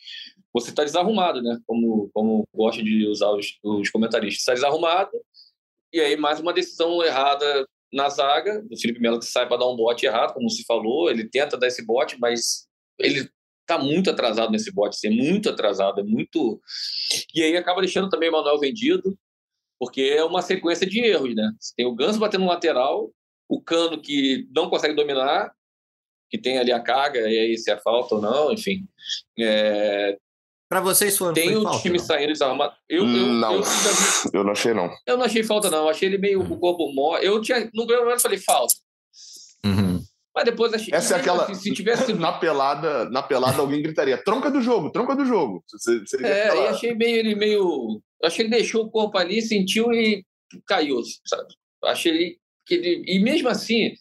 você 0.53 0.71
está 0.71 0.85
desarrumado, 0.85 1.43
né? 1.43 1.59
Como, 1.67 2.11
como 2.13 2.47
gosta 2.55 2.83
de 2.83 3.07
usar 3.07 3.31
os, 3.31 3.59
os 3.65 3.91
comentaristas. 3.91 4.41
Está 4.41 4.53
desarrumado, 4.53 5.11
e 5.93 6.01
aí 6.01 6.17
mais 6.17 6.39
uma 6.39 6.53
decisão 6.53 7.03
errada 7.03 7.67
na 7.93 8.09
zaga. 8.09 8.65
O 8.71 8.81
Felipe 8.81 9.01
Melo 9.01 9.19
que 9.19 9.27
sai 9.27 9.47
para 9.47 9.59
dar 9.59 9.69
um 9.69 9.77
bote 9.77 10.07
errado, 10.07 10.35
como 10.35 10.49
se 10.49 10.65
falou. 10.65 11.11
Ele 11.11 11.29
tenta 11.29 11.57
dar 11.57 11.67
esse 11.67 11.85
bote, 11.85 12.17
mas 12.19 12.67
ele 12.99 13.29
está 13.61 13.79
muito 13.79 14.11
atrasado 14.11 14.51
nesse 14.51 14.73
bote, 14.73 14.97
assim, 14.97 15.09
é 15.09 15.11
muito 15.11 15.49
atrasado, 15.49 16.01
é 16.01 16.05
muito. 16.05 16.61
E 17.35 17.43
aí 17.43 17.57
acaba 17.57 17.81
deixando 17.81 18.09
também 18.09 18.29
o 18.29 18.33
Manuel 18.33 18.59
vendido, 18.59 19.17
porque 19.79 20.03
é 20.03 20.25
uma 20.25 20.43
sequência 20.43 20.87
de 20.87 21.01
erros, 21.01 21.35
né? 21.35 21.53
Você 21.59 21.75
tem 21.77 21.87
o 21.87 21.95
Ganso 21.95 22.19
batendo 22.19 22.43
no 22.43 22.51
lateral, 22.51 23.13
o 23.49 23.61
Cano 23.61 24.01
que 24.01 24.49
não 24.55 24.69
consegue 24.69 24.95
dominar, 24.95 25.53
que 26.31 26.39
tem 26.39 26.59
ali 26.59 26.73
a 26.73 26.81
carga, 26.81 27.21
e 27.21 27.39
aí 27.39 27.59
se 27.59 27.71
é 27.71 27.79
falta 27.79 28.15
ou 28.17 28.21
não, 28.21 28.53
enfim. 28.53 28.87
É... 29.39 30.19
Para 30.73 30.81
vocês 30.81 31.19
foram 31.19 31.35
Tem 31.35 31.51
foi 31.51 31.57
o 31.57 31.63
falta, 31.65 31.83
time 31.83 31.99
não? 31.99 32.05
saindo 32.07 32.33
desarmado. 32.33 32.73
Eu, 32.89 33.05
eu, 33.05 33.07
não, 33.07 33.57
eu, 33.57 33.63
eu, 34.33 34.43
não 34.43 34.53
achei, 34.53 34.73
não. 34.73 34.91
Eu 35.07 35.19
não 35.19 35.25
achei 35.27 35.43
falta, 35.43 35.71
não. 35.71 35.87
Achei 35.87 36.09
ele 36.09 36.17
meio 36.17 36.41
o 36.41 36.59
corpo 36.59 36.91
mó. 36.95 37.19
Eu 37.19 37.43
tinha, 37.43 37.61
no 37.75 37.85
primeiro 37.85 38.05
momento, 38.05 38.23
falei 38.23 38.39
falta. 38.39 38.73
Uhum. 39.67 40.03
Mas 40.35 40.45
depois 40.47 40.73
achei. 40.73 40.89
Essa 40.95 41.17
é 41.17 41.19
aquela. 41.19 41.45
Assim, 41.45 41.57
se 41.57 41.75
tivesse... 41.75 42.15
na, 42.17 42.33
pelada, 42.33 43.05
na 43.11 43.23
pelada, 43.23 43.61
alguém 43.61 43.83
gritaria: 43.83 44.17
tronca 44.17 44.51
do 44.51 44.63
jogo, 44.63 44.91
tronca 44.91 45.15
do 45.15 45.27
jogo. 45.27 45.63
Você, 45.69 46.01
você 46.01 46.25
é, 46.25 46.57
e 46.57 46.67
achei 46.69 46.95
meio 46.95 47.19
ele 47.19 47.35
meio. 47.35 48.01
Achei 48.25 48.47
que 48.47 48.51
ele 48.51 48.63
deixou 48.63 48.87
o 48.87 48.91
corpo 48.91 49.19
ali, 49.19 49.43
sentiu 49.43 49.93
e 49.93 50.25
caiu, 50.67 51.03
sabe? 51.27 51.49
Achei 51.85 52.13
ele, 52.13 52.39
que 52.65 52.77
ele. 52.77 53.05
E 53.07 53.19
mesmo 53.19 53.51
assim, 53.51 53.93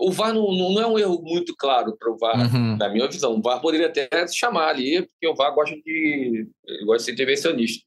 o 0.00 0.10
VAR 0.10 0.32
não, 0.32 0.52
não 0.52 0.80
é 0.80 0.86
um 0.86 0.98
erro 0.98 1.20
muito 1.22 1.54
claro 1.56 1.96
para 1.96 2.10
o 2.10 2.16
VAR, 2.18 2.54
uhum. 2.54 2.76
na 2.76 2.88
minha 2.88 3.08
visão. 3.08 3.34
O 3.34 3.42
VAR 3.42 3.60
poderia 3.60 3.86
até 3.86 4.08
chamar 4.28 4.68
ali, 4.68 5.06
porque 5.06 5.28
o 5.28 5.34
VAR 5.34 5.54
gosta 5.54 5.74
de, 5.76 6.48
gosta 6.84 6.98
de 6.98 7.02
ser 7.04 7.12
intervencionista. 7.12 7.84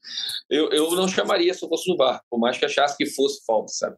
Eu, 0.48 0.70
eu 0.70 0.90
não 0.92 1.08
chamaria 1.08 1.52
se 1.54 1.64
eu 1.64 1.68
fosse 1.68 1.90
no 1.90 1.96
VAR, 1.96 2.22
por 2.30 2.38
mais 2.38 2.58
que 2.58 2.64
achasse 2.64 2.96
que 2.96 3.06
fosse 3.06 3.44
falta, 3.44 3.68
sabe? 3.68 3.96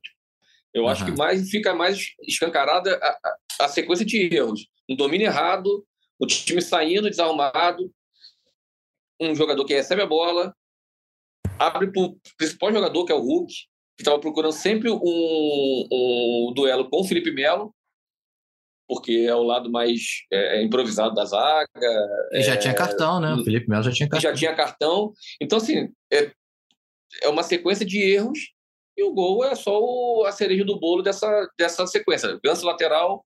Eu 0.72 0.84
uhum. 0.84 0.88
acho 0.88 1.04
que 1.04 1.12
mais 1.12 1.48
fica 1.50 1.74
mais 1.74 2.06
escancarada 2.26 2.96
a, 2.96 3.08
a, 3.08 3.64
a, 3.64 3.68
sequência 3.68 4.04
de 4.04 4.34
erros. 4.34 4.66
Um 4.88 4.96
domínio 4.96 5.26
errado, 5.26 5.86
o 6.18 6.26
time 6.26 6.60
saindo 6.60 7.08
desarrumado, 7.08 7.92
um 9.20 9.34
jogador 9.34 9.64
que 9.64 9.74
recebe 9.74 10.02
a 10.02 10.06
bola, 10.06 10.54
abre 11.58 11.92
para 11.92 12.02
o 12.02 12.16
principal 12.36 12.72
jogador, 12.72 13.04
que 13.04 13.12
é 13.12 13.14
o 13.14 13.20
Hulk, 13.20 13.52
que 13.96 14.02
estava 14.02 14.18
procurando 14.18 14.52
sempre 14.52 14.90
um, 14.90 14.98
um, 15.00 16.52
duelo 16.54 16.88
com 16.88 17.00
o 17.00 17.04
Felipe 17.04 17.30
Melo, 17.30 17.74
porque 18.86 19.26
é 19.28 19.34
o 19.34 19.42
lado 19.42 19.70
mais 19.70 20.00
é, 20.32 20.58
é 20.58 20.62
improvisado 20.62 21.14
da 21.14 21.24
zaga. 21.24 21.68
E 22.32 22.42
já 22.42 22.54
é, 22.54 22.56
tinha 22.56 22.74
cartão, 22.74 23.20
né? 23.20 23.34
O 23.34 23.44
Felipe 23.44 23.68
Melo 23.68 23.82
já 23.82 23.92
tinha 23.92 24.08
cartão. 24.08 24.30
Já 24.30 24.36
tinha 24.36 24.54
cartão. 24.54 25.12
Então, 25.40 25.58
assim, 25.58 25.88
é, 26.12 26.30
é 27.22 27.28
uma 27.28 27.42
sequência 27.42 27.84
de 27.84 27.98
erros 27.98 28.38
e 28.96 29.02
o 29.02 29.12
gol 29.12 29.44
é 29.44 29.54
só 29.54 29.80
o, 29.80 30.24
a 30.26 30.32
cereja 30.32 30.64
do 30.64 30.78
bolo 30.78 31.02
dessa, 31.02 31.48
dessa 31.58 31.86
sequência. 31.86 32.38
Ganso 32.44 32.64
lateral, 32.64 33.24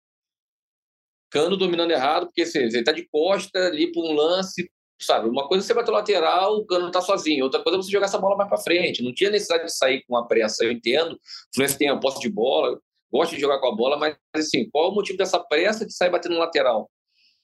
Cano 1.30 1.56
dominando 1.56 1.90
errado, 1.90 2.26
porque 2.26 2.42
assim, 2.42 2.60
ele 2.60 2.78
está 2.78 2.92
de 2.92 3.06
costa 3.06 3.58
ali 3.66 3.92
para 3.92 4.00
um 4.00 4.14
lance, 4.14 4.70
sabe? 5.00 5.28
Uma 5.28 5.46
coisa 5.46 5.62
é 5.62 5.66
você 5.66 5.74
bater 5.74 5.90
lateral, 5.90 6.56
o 6.56 6.66
Cano 6.66 6.86
está 6.86 7.02
sozinho. 7.02 7.44
Outra 7.44 7.62
coisa 7.62 7.78
é 7.78 7.82
você 7.82 7.90
jogar 7.90 8.06
essa 8.06 8.18
bola 8.18 8.36
mais 8.36 8.48
para 8.48 8.58
frente. 8.58 9.02
Não 9.02 9.12
tinha 9.12 9.30
necessidade 9.30 9.66
de 9.66 9.76
sair 9.76 10.02
com 10.06 10.16
a 10.16 10.26
pressa. 10.26 10.64
Eu 10.64 10.72
entendo. 10.72 11.12
O 11.12 11.18
Fluminense 11.54 11.78
tem 11.78 11.88
a 11.88 11.98
posse 11.98 12.20
de 12.20 12.30
bola, 12.30 12.80
gosta 13.12 13.34
de 13.34 13.40
jogar 13.40 13.58
com 13.58 13.68
a 13.68 13.74
bola, 13.74 13.96
mas 13.96 14.16
assim, 14.34 14.68
qual 14.70 14.86
é 14.86 14.88
o 14.88 14.94
motivo 14.94 15.18
dessa 15.18 15.38
pressa 15.38 15.86
de 15.86 15.94
sair 15.94 16.10
batendo 16.10 16.34
no 16.34 16.40
lateral? 16.40 16.90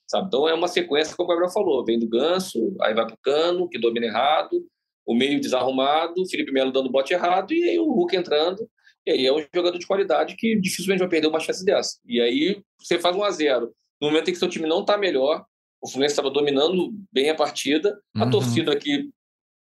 Sabe? 0.07 0.27
Então 0.27 0.49
é 0.49 0.55
uma 0.55 0.69
sequência, 0.69 1.17
como 1.17 1.27
o 1.27 1.31
Gabriel 1.31 1.53
falou, 1.53 1.85
vem 1.85 1.99
do 1.99 2.09
Ganso, 2.09 2.77
aí 2.83 2.95
vai 2.95 3.07
para 3.07 3.15
o 3.15 3.19
Cano, 3.23 3.69
que 3.69 3.79
domina 3.79 4.07
errado, 4.07 4.65
o 5.07 5.15
meio 5.15 5.41
desarrumado, 5.41 6.27
Felipe 6.29 6.53
Melo 6.53 6.73
dando 6.73 6.91
bote 6.91 7.13
errado 7.13 7.53
e 7.53 7.71
aí 7.71 7.79
o 7.79 7.91
Hulk 7.91 8.17
entrando. 8.17 8.69
E 9.07 9.11
aí 9.11 9.27
é 9.27 9.33
um 9.33 9.45
jogador 9.55 9.79
de 9.79 9.87
qualidade 9.87 10.35
que 10.37 10.59
dificilmente 10.59 11.01
vai 11.01 11.09
perder 11.09 11.29
uma 11.29 11.41
chance 11.41 11.65
dessa. 11.65 11.99
E 12.07 12.21
aí 12.21 12.63
você 12.79 12.99
faz 12.99 13.15
um 13.15 13.23
a 13.23 13.31
zero. 13.31 13.75
No 14.01 14.09
momento 14.09 14.29
em 14.29 14.33
que 14.33 14.39
seu 14.39 14.49
time 14.49 14.67
não 14.67 14.81
está 14.81 14.97
melhor, 14.97 15.45
o 15.83 15.89
Fluminense 15.89 16.13
estava 16.13 16.31
dominando 16.31 16.91
bem 17.13 17.29
a 17.29 17.35
partida, 17.35 17.99
a 18.17 18.25
uhum. 18.25 18.31
torcida 18.31 18.73
aqui 18.73 19.11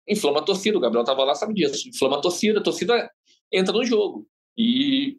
inflama 0.08 0.40
a 0.40 0.44
torcida, 0.44 0.78
o 0.78 0.82
Gabriel 0.82 1.02
estava 1.02 1.24
lá, 1.24 1.34
sabe 1.34 1.54
disso, 1.54 1.90
inflama 1.90 2.18
a 2.18 2.22
torcida, 2.22 2.60
a 2.60 2.64
torcida 2.64 3.10
entra 3.52 3.74
no 3.74 3.84
jogo. 3.84 4.28
E 4.56 5.18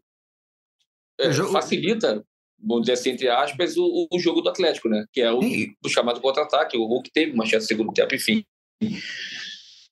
é, 1.21 1.33
jogo... 1.33 1.53
facilita, 1.53 2.25
vamos 2.61 2.83
dizer 2.83 2.93
assim, 2.95 3.11
entre 3.11 3.29
aspas, 3.29 3.77
o, 3.77 4.09
o 4.11 4.19
jogo 4.19 4.41
do 4.41 4.49
Atlético, 4.49 4.89
né? 4.89 5.05
Que 5.13 5.21
é 5.21 5.33
o, 5.33 5.41
o 5.85 5.89
chamado 5.89 6.21
contra-ataque. 6.21 6.77
O 6.77 6.87
Hulk 6.87 7.11
teve 7.13 7.33
uma 7.33 7.47
chance 7.47 7.67
de 7.67 7.69
segundo 7.69 7.93
tempo, 7.93 8.15
enfim. 8.15 8.45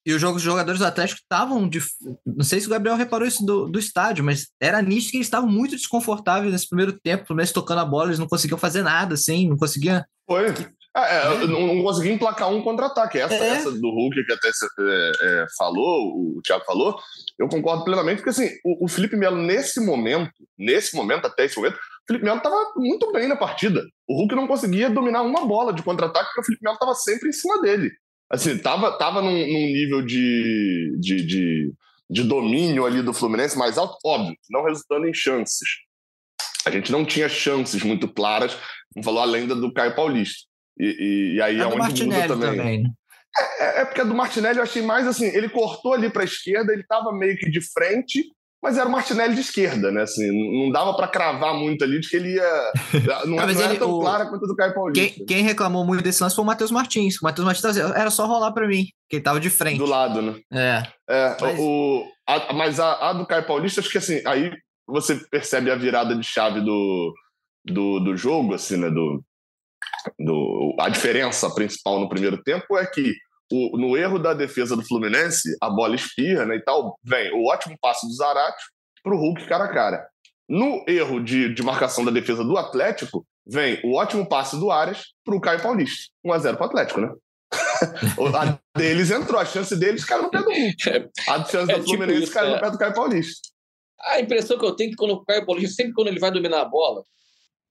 E 0.04 0.12
os 0.12 0.20
jogos 0.20 0.42
jogadores 0.42 0.80
do 0.80 0.86
Atlético 0.86 1.20
estavam. 1.20 1.68
De... 1.68 1.80
Não 2.26 2.44
sei 2.44 2.60
se 2.60 2.66
o 2.66 2.70
Gabriel 2.70 2.96
reparou 2.96 3.26
isso 3.26 3.44
do, 3.44 3.68
do 3.68 3.78
estádio, 3.78 4.24
mas 4.24 4.48
era 4.60 4.82
nítido 4.82 5.12
que 5.12 5.16
eles 5.18 5.26
estavam 5.26 5.48
muito 5.48 5.76
desconfortáveis 5.76 6.52
nesse 6.52 6.68
primeiro 6.68 6.98
tempo. 7.00 7.22
O 7.22 7.26
Fluminense 7.28 7.52
tocando 7.52 7.78
a 7.80 7.84
bola, 7.84 8.08
eles 8.08 8.18
não 8.18 8.26
conseguiam 8.26 8.58
fazer 8.58 8.82
nada, 8.82 9.14
assim, 9.14 9.48
não 9.48 9.56
conseguiam. 9.56 10.02
Foi. 10.26 10.46
É, 10.94 11.44
é, 11.44 11.46
não, 11.46 11.82
conseguia 11.82 12.12
emplacar 12.12 12.50
um 12.50 12.62
contra-ataque. 12.62 13.18
Essa, 13.18 13.34
é. 13.34 13.48
essa 13.48 13.70
do 13.72 13.90
Hulk 13.90 14.24
que 14.24 14.32
até 14.32 14.48
é, 14.48 15.12
é, 15.22 15.46
falou, 15.56 16.36
o 16.36 16.42
Thiago 16.42 16.64
falou, 16.64 16.98
eu 17.38 17.48
concordo 17.48 17.84
plenamente, 17.84 18.16
porque 18.16 18.30
assim, 18.30 18.50
o, 18.64 18.84
o 18.84 18.88
Felipe 18.88 19.16
Melo, 19.16 19.38
nesse 19.38 19.80
momento, 19.80 20.30
nesse 20.58 20.94
momento, 20.94 21.26
até 21.26 21.46
esse 21.46 21.56
momento, 21.56 21.76
o 21.76 22.06
Felipe 22.06 22.24
Melo 22.24 22.38
estava 22.38 22.72
muito 22.76 23.10
bem 23.10 23.26
na 23.26 23.36
partida. 23.36 23.82
O 24.06 24.16
Hulk 24.18 24.34
não 24.34 24.46
conseguia 24.46 24.90
dominar 24.90 25.22
uma 25.22 25.46
bola 25.46 25.72
de 25.72 25.82
contra-ataque, 25.82 26.26
porque 26.26 26.40
o 26.42 26.44
Felipe 26.44 26.64
Melo 26.64 26.74
estava 26.74 26.94
sempre 26.94 27.30
em 27.30 27.32
cima 27.32 27.60
dele 27.62 27.90
assim, 28.32 28.56
tava, 28.56 28.96
tava 28.96 29.20
num, 29.20 29.30
num 29.30 29.66
nível 29.66 30.00
de, 30.00 30.96
de, 30.98 31.22
de, 31.22 31.72
de, 32.08 32.22
domínio 32.24 32.86
ali 32.86 33.02
do 33.02 33.12
Fluminense 33.12 33.58
mais 33.58 33.76
alto, 33.76 33.98
óbvio, 34.02 34.34
não 34.50 34.64
resultando 34.64 35.06
em 35.06 35.12
chances. 35.12 35.68
a 36.64 36.70
gente 36.70 36.90
não 36.90 37.04
tinha 37.04 37.28
chances 37.28 37.82
muito 37.82 38.08
claras, 38.08 38.56
não 38.96 39.02
falou 39.02 39.20
além 39.20 39.46
da 39.46 39.54
do 39.54 39.72
Caio 39.72 39.94
Paulista. 39.94 40.50
E, 40.78 40.86
e, 40.86 41.36
e 41.36 41.42
aí 41.42 41.58
é, 41.58 41.62
é 41.62 41.66
onde 41.66 42.04
muda 42.04 42.28
também. 42.28 42.56
também. 42.56 42.82
Né? 42.82 42.90
É, 43.58 43.80
é, 43.80 43.84
porque 43.84 44.00
a 44.00 44.04
do 44.04 44.14
Martinelli 44.14 44.58
eu 44.58 44.62
achei 44.62 44.82
mais 44.82 45.06
assim, 45.06 45.26
ele 45.26 45.48
cortou 45.48 45.94
ali 45.94 46.10
para 46.10 46.22
a 46.22 46.26
esquerda, 46.26 46.72
ele 46.72 46.82
estava 46.82 47.12
meio 47.12 47.36
que 47.36 47.50
de 47.50 47.60
frente, 47.72 48.24
mas 48.62 48.76
era 48.76 48.88
o 48.88 48.92
Martinelli 48.92 49.34
de 49.34 49.40
esquerda, 49.40 49.90
né? 49.90 50.02
Assim, 50.02 50.30
não 50.30 50.70
dava 50.70 50.94
para 50.94 51.08
cravar 51.08 51.54
muito 51.54 51.82
ali 51.82 51.98
de 51.98 52.08
que 52.08 52.16
ele 52.16 52.34
ia. 52.34 52.72
Não, 53.26 53.36
não 53.36 53.40
era 53.40 53.76
tão 53.76 53.90
o... 53.90 54.00
clara 54.00 54.26
quanto 54.26 54.44
a 54.44 54.48
do 54.48 54.54
Caio 54.54 54.74
Paulista. 54.74 55.02
Quem, 55.02 55.26
quem, 55.26 55.42
reclamou 55.42 55.84
muito 55.84 56.02
desse 56.02 56.22
lance 56.22 56.36
foi 56.36 56.44
o 56.44 56.46
Matheus 56.46 56.70
Martins. 56.70 57.16
O 57.20 57.24
Matheus 57.24 57.44
Martins 57.44 57.76
era 57.76 58.10
só 58.10 58.26
rolar 58.26 58.52
para 58.52 58.68
mim, 58.68 58.86
que 59.08 59.16
ele 59.16 59.22
tava 59.22 59.40
de 59.40 59.50
frente. 59.50 59.78
Do 59.78 59.86
lado, 59.86 60.22
né? 60.22 60.40
É. 60.52 60.82
é 61.08 61.36
mas... 61.40 61.58
O, 61.58 62.04
a, 62.28 62.52
mas 62.52 62.78
a, 62.78 63.10
a 63.10 63.12
do 63.12 63.26
Caio 63.26 63.46
Paulista, 63.46 63.80
acho 63.80 63.90
que 63.90 63.98
assim, 63.98 64.22
aí 64.24 64.52
você 64.86 65.16
percebe 65.16 65.70
a 65.70 65.76
virada 65.76 66.14
de 66.14 66.22
chave 66.22 66.60
do, 66.60 67.12
do, 67.64 67.98
do 67.98 68.16
jogo, 68.16 68.54
assim, 68.54 68.76
né? 68.76 68.90
Do, 68.90 69.24
do, 70.18 70.74
a 70.78 70.88
diferença 70.88 71.52
principal 71.54 72.00
no 72.00 72.08
primeiro 72.08 72.42
tempo 72.42 72.76
é 72.76 72.86
que 72.86 73.14
o, 73.52 73.76
no 73.76 73.96
erro 73.96 74.18
da 74.18 74.32
defesa 74.32 74.74
do 74.74 74.84
Fluminense, 74.84 75.56
a 75.60 75.68
bola 75.68 75.94
espirra 75.94 76.46
né, 76.46 76.56
e 76.56 76.62
tal, 76.62 76.98
vem 77.04 77.32
o 77.34 77.46
ótimo 77.46 77.76
passe 77.80 78.06
do 78.06 78.14
Zarate 78.14 78.62
para 79.02 79.14
o 79.14 79.18
Hulk 79.18 79.46
cara 79.46 79.64
a 79.64 79.72
cara. 79.72 80.08
No 80.48 80.84
erro 80.88 81.22
de, 81.22 81.54
de 81.54 81.62
marcação 81.62 82.04
da 82.04 82.10
defesa 82.10 82.44
do 82.44 82.56
Atlético, 82.56 83.26
vem 83.46 83.80
o 83.84 83.94
ótimo 83.94 84.28
passe 84.28 84.58
do 84.58 84.70
Arias 84.70 85.06
para 85.24 85.34
o 85.34 85.40
Caio 85.40 85.62
Paulista. 85.62 86.10
1x0 86.24 86.56
para 86.56 86.62
o 86.62 86.66
Atlético, 86.66 87.00
né? 87.00 87.12
a 88.34 88.78
deles 88.78 89.10
entrou, 89.10 89.38
a 89.38 89.44
chance 89.44 89.76
deles 89.78 90.04
caiu 90.04 90.22
no 90.22 90.30
pé 90.30 90.38
do 90.38 90.50
Hulk. 90.50 90.88
É, 90.88 91.08
a 91.28 91.44
chance 91.44 91.70
é, 91.70 91.78
do 91.78 91.84
tipo 91.84 91.96
Fluminense 91.96 92.24
isso, 92.24 92.32
caiu 92.32 92.50
é. 92.50 92.54
no 92.54 92.60
pé 92.60 92.70
do 92.70 92.78
Caio 92.78 92.94
Paulista. 92.94 93.48
A 94.00 94.20
impressão 94.20 94.58
que 94.58 94.64
eu 94.64 94.72
tenho 94.74 94.88
é 94.88 94.90
que 94.90 94.96
quando 94.96 95.12
o 95.12 95.24
Caio 95.24 95.46
Paulista, 95.46 95.76
sempre 95.76 95.92
quando 95.92 96.08
ele 96.08 96.18
vai 96.18 96.30
dominar 96.30 96.62
a 96.62 96.64
bola, 96.64 97.04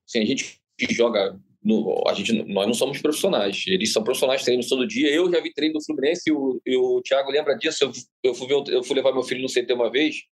assim, 0.08 0.22
a 0.22 0.26
gente 0.26 0.62
que 0.78 0.94
joga 0.94 1.38
no, 1.64 2.04
a 2.08 2.14
gente, 2.14 2.34
nós 2.52 2.66
não 2.66 2.74
somos 2.74 3.00
profissionais, 3.00 3.64
eles 3.68 3.94
são 3.94 4.04
profissionais, 4.04 4.44
treinam 4.44 4.68
todo 4.68 4.88
dia. 4.88 5.14
Eu 5.14 5.32
já 5.32 5.40
vi 5.40 5.54
treino 5.54 5.76
do 5.76 5.86
Fluminense 5.86 6.24
e 6.28 6.32
o, 6.32 6.60
e 6.66 6.76
o 6.76 7.02
Thiago 7.02 7.30
lembra 7.30 7.56
disso. 7.56 7.84
Eu, 7.84 7.92
eu, 8.24 8.34
fui 8.34 8.48
ver, 8.48 8.64
eu 8.74 8.84
fui 8.84 8.96
levar 8.96 9.14
meu 9.14 9.22
filho 9.22 9.42
no 9.42 9.48
CT 9.48 9.72
uma 9.74 9.92
vez 9.92 10.24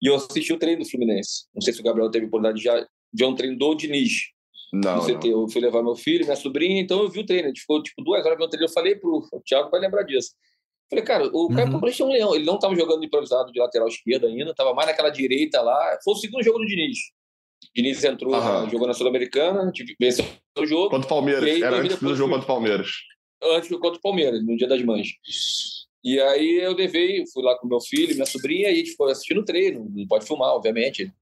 e 0.00 0.08
eu 0.08 0.14
assisti 0.14 0.52
o 0.52 0.58
treino 0.58 0.82
do 0.82 0.88
Fluminense. 0.88 1.46
Não 1.54 1.60
sei 1.60 1.72
se 1.72 1.80
o 1.80 1.84
Gabriel 1.84 2.10
teve 2.10 2.26
oportunidade 2.26 2.58
de 2.58 2.64
já 2.64 2.86
ver 3.12 3.24
um 3.24 3.34
treino 3.34 3.58
do 3.58 3.74
Diniz. 3.74 4.12
Não, 4.72 4.96
no 4.96 5.02
CT. 5.04 5.28
Não. 5.28 5.42
Eu 5.42 5.48
fui 5.48 5.60
levar 5.60 5.82
meu 5.82 5.96
filho, 5.96 6.24
minha 6.24 6.36
sobrinha, 6.36 6.80
então 6.80 7.02
eu 7.02 7.10
vi 7.10 7.20
o 7.20 7.26
treino. 7.26 7.46
A 7.46 7.48
gente 7.48 7.60
ficou 7.60 7.82
tipo 7.82 8.02
duas 8.02 8.24
horas 8.24 8.38
vendo 8.38 8.46
o 8.46 8.50
treino. 8.50 8.66
Eu 8.66 8.72
falei 8.72 8.94
pro 8.94 9.28
o 9.32 9.40
Thiago 9.40 9.68
vai 9.68 9.80
lembrar 9.80 10.04
disso. 10.04 10.30
Falei, 10.88 11.04
cara, 11.04 11.26
o 11.26 11.48
uhum. 11.48 11.56
Caio 11.56 11.70
Paulista 11.72 12.02
é 12.02 12.06
um 12.06 12.10
leão. 12.10 12.34
Ele 12.34 12.44
não 12.44 12.54
estava 12.54 12.76
jogando 12.76 13.04
improvisado 13.04 13.50
de 13.50 13.58
lateral 13.58 13.88
esquerdo 13.88 14.26
ainda, 14.26 14.50
estava 14.50 14.74
mais 14.74 14.88
naquela 14.88 15.10
direita 15.10 15.60
lá. 15.60 15.98
Foi 16.04 16.14
o 16.14 16.16
segundo 16.16 16.44
jogo 16.44 16.58
do 16.58 16.66
Diniz. 16.66 16.98
Diniz 17.74 18.02
entrou, 18.04 18.34
uhum. 18.34 18.70
jogou 18.70 18.86
na 18.86 18.94
Sul-Americana, 18.94 19.72
venceu 19.98 20.24
o 20.58 20.66
jogo. 20.66 20.90
Contra 20.90 21.06
o 21.06 21.08
Palmeiras. 21.08 21.44
Aí, 21.44 21.62
Era 21.62 21.76
antes 21.76 21.98
do 21.98 22.14
jogo 22.14 22.32
contra 22.32 22.44
o 22.44 22.46
Palmeiras. 22.46 22.90
Antes 23.42 23.68
do 23.68 23.78
contra 23.78 23.98
o 23.98 24.02
Palmeiras, 24.02 24.44
no 24.44 24.56
Dia 24.56 24.68
das 24.68 24.82
Mães. 24.82 25.08
E 26.04 26.20
aí 26.20 26.60
eu 26.62 26.74
levei, 26.74 27.24
fui 27.32 27.44
lá 27.44 27.56
com 27.58 27.68
meu 27.68 27.80
filho, 27.80 28.14
minha 28.14 28.26
sobrinha, 28.26 28.68
e 28.68 28.72
a 28.72 28.74
gente 28.74 28.90
ficou 28.90 29.08
assistindo 29.08 29.40
o 29.40 29.44
treino. 29.44 29.88
Não 29.94 30.06
pode 30.06 30.26
filmar, 30.26 30.50
obviamente. 30.50 31.12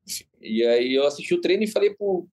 E 0.40 0.64
aí 0.64 0.94
eu 0.94 1.06
assisti 1.06 1.34
o 1.34 1.40
treino 1.40 1.64
e 1.64 1.70
falei 1.70 1.90
pro. 1.94 2.26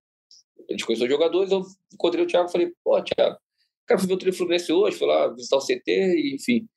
A 0.69 0.73
gente 0.73 0.85
conheceu 0.85 1.05
os 1.05 1.11
jogadores, 1.11 1.51
eu 1.51 1.61
encontrei 1.93 2.23
o 2.23 2.27
Thiago 2.27 2.49
e 2.49 2.51
falei, 2.51 2.71
pô, 2.83 3.01
Thiago, 3.01 3.37
cara, 3.85 3.99
fui 3.99 4.07
ver 4.07 4.13
o 4.15 4.17
treino 4.17 4.35
Fluminense 4.35 4.71
hoje, 4.71 4.97
fui 4.97 5.07
lá 5.07 5.27
visitar 5.29 5.55
o 5.55 5.65
CT, 5.65 5.81
e, 5.87 6.35
enfim. 6.35 6.67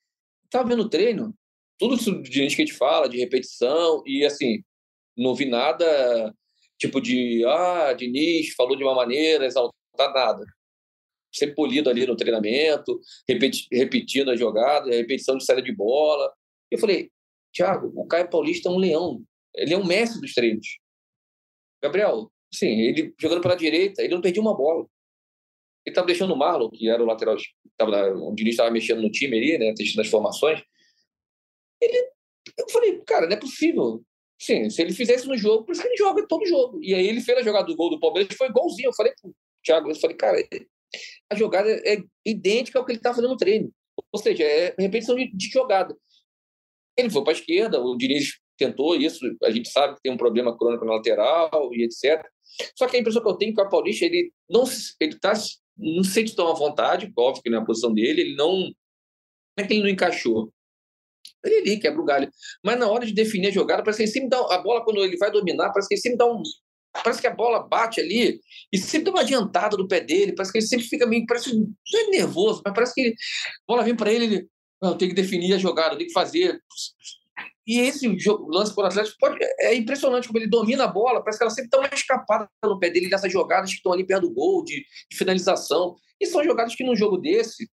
Tava 0.49 0.69
vendo 0.69 0.83
o 0.83 0.89
treino, 0.89 1.35
tudo 1.79 1.95
isso 1.95 2.23
de 2.23 2.31
gente 2.31 2.55
que 2.55 2.63
a 2.63 2.65
gente 2.67 2.77
fala, 2.77 3.09
de 3.09 3.19
repetição, 3.19 4.03
e 4.07 4.25
assim, 4.25 4.63
não 5.17 5.35
vi 5.35 5.47
nada 5.47 6.33
tipo 6.81 7.01
de, 7.01 7.45
ah, 7.45 7.93
Diniz 7.93 8.55
falou 8.55 8.75
de 8.75 8.83
uma 8.83 8.95
maneira, 8.95 9.45
exaltar 9.45 9.73
nada. 9.99 10.45
Sempre 11.33 11.55
polido 11.55 11.91
ali 11.91 12.07
no 12.07 12.17
treinamento, 12.17 12.99
repeti, 13.29 13.69
repetindo 13.71 14.31
a 14.31 14.37
jogada, 14.37 14.91
repetição 14.91 15.37
de 15.37 15.45
saída 15.45 15.63
de 15.63 15.73
bola. 15.73 16.33
Eu 16.71 16.79
falei, 16.79 17.11
Thiago, 17.53 17.93
o 17.95 18.07
Caio 18.07 18.31
Paulista 18.31 18.69
é 18.69 18.73
um 18.73 18.79
leão. 18.79 19.23
Ele 19.55 19.75
é 19.75 19.79
um 19.79 19.87
mestre 19.87 20.21
dos 20.21 20.33
treinos. 20.33 20.67
Gabriel, 21.83 22.31
sim, 22.53 22.81
ele 22.81 23.15
jogando 23.21 23.43
pela 23.43 23.55
direita, 23.55 24.03
ele 24.03 24.15
não 24.15 24.23
perdia 24.23 24.43
uma 24.43 24.57
bola. 24.57 24.87
Ele 25.85 25.93
estava 25.93 26.07
deixando 26.07 26.33
o 26.33 26.37
Marlon, 26.37 26.71
que 26.71 26.89
era 26.89 27.03
o 27.03 27.07
lateral, 27.07 27.37
tava, 27.77 28.13
o 28.13 28.35
Diniz 28.35 28.55
estava 28.55 28.71
mexendo 28.71 29.03
no 29.03 29.11
time 29.11 29.37
ali, 29.37 29.59
né, 29.59 29.73
testando 29.75 30.03
as 30.03 30.09
formações. 30.09 30.63
Ele, 31.81 32.11
eu 32.59 32.69
falei, 32.71 33.01
cara, 33.07 33.27
não 33.27 33.37
é 33.37 33.41
possível. 33.41 34.03
Sim, 34.41 34.71
se 34.71 34.81
ele 34.81 34.95
fizesse 34.95 35.29
no 35.29 35.37
jogo, 35.37 35.65
por 35.65 35.73
isso 35.73 35.83
que 35.83 35.89
ele 35.89 35.99
joga 35.99 36.27
todo 36.27 36.47
jogo. 36.47 36.81
E 36.83 36.95
aí 36.95 37.07
ele 37.07 37.21
fez 37.21 37.37
a 37.37 37.43
jogada 37.43 37.67
do 37.67 37.77
gol 37.77 37.91
do 37.91 38.01
Palmeiras, 38.01 38.35
foi 38.35 38.49
igualzinho. 38.49 38.89
Eu 38.89 38.95
falei 38.95 39.13
pro 39.21 39.35
Thiago, 39.63 39.91
eu 39.91 39.95
falei, 39.95 40.17
cara, 40.17 40.39
a 41.31 41.35
jogada 41.35 41.71
é 41.71 41.99
idêntica 42.25 42.79
ao 42.79 42.87
que 42.87 42.93
ele 42.93 43.01
tá 43.01 43.13
fazendo 43.13 43.29
no 43.29 43.37
treino. 43.37 43.71
Ou 44.11 44.19
seja, 44.19 44.43
é 44.43 44.75
repetição 44.79 45.15
de, 45.15 45.31
de 45.31 45.51
jogada. 45.51 45.95
Ele 46.97 47.11
foi 47.11 47.23
para 47.23 47.33
a 47.33 47.37
esquerda, 47.37 47.81
o 47.81 47.97
Diniz 47.97 48.41
tentou 48.57 48.97
isso, 48.97 49.21
a 49.43 49.51
gente 49.51 49.69
sabe 49.71 49.97
que 49.97 50.03
tem 50.03 50.13
um 50.13 50.17
problema 50.17 50.57
crônico 50.57 50.87
na 50.87 50.95
lateral 50.95 51.71
e 51.75 51.85
etc. 51.85 52.23
Só 52.77 52.87
que 52.87 52.97
a 52.97 53.01
impressão 53.01 53.23
que 53.23 53.29
eu 53.29 53.37
tenho 53.37 53.53
é 53.53 53.55
que 53.55 53.61
o 53.61 53.69
Paulista, 53.69 54.07
ele 54.07 54.33
não 54.49 54.65
ele 54.99 55.19
tá, 55.19 55.35
não 55.77 56.03
sente 56.03 56.35
tão 56.35 56.49
à 56.49 56.55
vontade, 56.55 57.13
óbvio 57.17 57.43
que 57.43 57.51
não 57.51 57.61
é 57.61 57.65
posição 57.65 57.93
dele, 57.93 58.23
ele 58.23 58.37
não. 58.37 58.53
Não 59.59 59.65
é 59.65 59.67
que 59.67 59.75
ele 59.75 59.83
não 59.83 59.89
encaixou, 59.89 60.51
ele 61.45 61.79
quebra 61.79 62.01
o 62.01 62.05
galho. 62.05 62.31
Mas 62.65 62.79
na 62.79 62.89
hora 62.89 63.07
de 63.07 63.13
definir 63.13 63.49
a 63.49 63.53
jogada, 63.53 63.83
parece 63.83 63.99
que 63.99 64.03
ele 64.05 64.13
sempre 64.13 64.29
dá. 64.29 64.39
A 64.55 64.59
bola, 64.59 64.85
quando 64.85 65.03
ele 65.03 65.17
vai 65.17 65.31
dominar, 65.31 65.71
parece 65.71 65.89
que 65.89 65.95
ele 65.95 66.01
sempre 66.01 66.19
dá 66.19 66.27
um. 66.27 66.43
Parece 67.05 67.21
que 67.21 67.27
a 67.27 67.35
bola 67.35 67.61
bate 67.61 68.01
ali 68.01 68.41
e 68.73 68.79
sempre 68.79 69.07
dá 69.07 69.11
uma 69.13 69.21
adiantada 69.21 69.77
do 69.77 69.87
pé 69.87 70.01
dele. 70.01 70.35
Parece 70.35 70.53
que 70.53 70.59
ele 70.59 70.67
sempre 70.67 70.87
fica 70.87 71.07
meio. 71.07 71.25
Parece 71.27 71.55
não 71.55 72.01
é 72.01 72.07
nervoso, 72.11 72.63
mas 72.65 72.75
parece 72.75 72.95
que 72.95 73.09
a 73.09 73.73
bola 73.73 73.85
vem 73.85 73.95
para 73.95 74.13
ele, 74.13 74.25
ele. 74.25 74.49
Não, 74.83 74.97
tem 74.97 75.09
que 75.09 75.15
definir 75.15 75.53
a 75.55 75.59
jogada, 75.59 75.97
tem 75.97 76.07
que 76.07 76.13
fazer. 76.13 76.59
E 77.67 77.79
esse 77.79 78.09
lance 78.49 78.75
por 78.75 78.85
Atlético 78.85 79.17
pode, 79.21 79.39
é 79.61 79.75
impressionante 79.75 80.27
como 80.27 80.39
ele 80.39 80.49
domina 80.49 80.85
a 80.85 80.89
bola, 80.89 81.23
parece 81.23 81.39
que 81.39 81.45
ela 81.45 81.51
sempre 81.51 81.71
dá 81.71 81.79
uma 81.79 81.89
escapada 81.93 82.49
no 82.65 82.79
pé 82.79 82.91
dele 82.91 83.09
nessas 83.09 83.31
jogadas 83.31 83.71
que 83.71 83.77
estão 83.77 83.93
ali 83.93 84.05
perto 84.05 84.23
do 84.23 84.35
gol, 84.35 84.65
de, 84.65 84.85
de 85.11 85.17
finalização. 85.17 85.95
E 86.21 86.27
são 86.27 86.43
jogadas 86.43 86.75
que 86.75 86.83
num 86.83 86.97
jogo 86.97 87.19
desse 87.19 87.69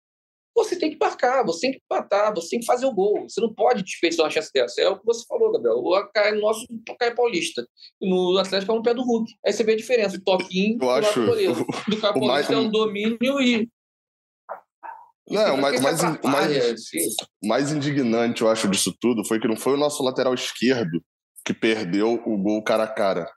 você 0.56 0.78
tem 0.78 0.90
que 0.90 0.98
marcar, 0.98 1.44
você 1.44 1.62
tem 1.62 1.72
que 1.72 1.82
empatar, 1.84 2.34
você 2.34 2.52
tem 2.52 2.60
que 2.62 2.66
fazer 2.66 2.86
o 2.86 2.94
gol. 2.94 3.28
Você 3.28 3.42
não 3.42 3.54
pode 3.54 3.84
desperdiçar 3.84 4.26
uma 4.26 4.32
chance 4.32 4.50
dessa. 4.54 4.82
É 4.82 4.88
o 4.88 4.98
que 4.98 5.06
você 5.06 5.26
falou, 5.28 5.52
Gabriel. 5.52 5.78
O 5.78 6.08
cai 6.14 6.32
no 6.32 6.42
nosso 6.42 6.66
cai 6.98 7.14
paulista. 7.14 7.68
No 8.02 8.38
Atlético 8.38 8.72
é 8.72 8.76
um 8.76 8.82
pé 8.82 8.94
do 8.94 9.04
Hulk. 9.04 9.30
Aí 9.46 9.52
você 9.52 9.64
vê 9.66 9.74
a 9.74 9.78
diferença. 9.78 10.16
O 10.16 10.22
toquinho 10.22 10.78
Eu 10.82 10.90
acho, 10.92 11.22
o, 11.22 11.26
do 11.26 11.98
Caio 12.00 12.14
Paulista 12.14 12.26
mais, 12.26 12.50
é 12.50 12.58
um 12.58 12.70
domínio 12.70 13.42
e. 13.42 13.70
Não, 15.30 15.56
o 15.56 15.62
mais, 15.62 15.82
mais, 15.82 16.02
mais, 16.24 16.82
mais 17.44 17.72
indignante, 17.72 18.44
eu 18.44 18.50
acho, 18.50 18.70
disso 18.70 18.96
tudo 19.02 19.26
foi 19.26 19.40
que 19.40 19.48
não 19.48 19.58
foi 19.58 19.74
o 19.74 19.78
nosso 19.78 20.04
lateral 20.04 20.36
esquerdo 20.36 21.04
que 21.44 21.54
perdeu 21.54 22.14
o 22.26 22.38
gol 22.38 22.64
cara 22.64 22.84
a 22.84 22.88
cara. 22.88 23.28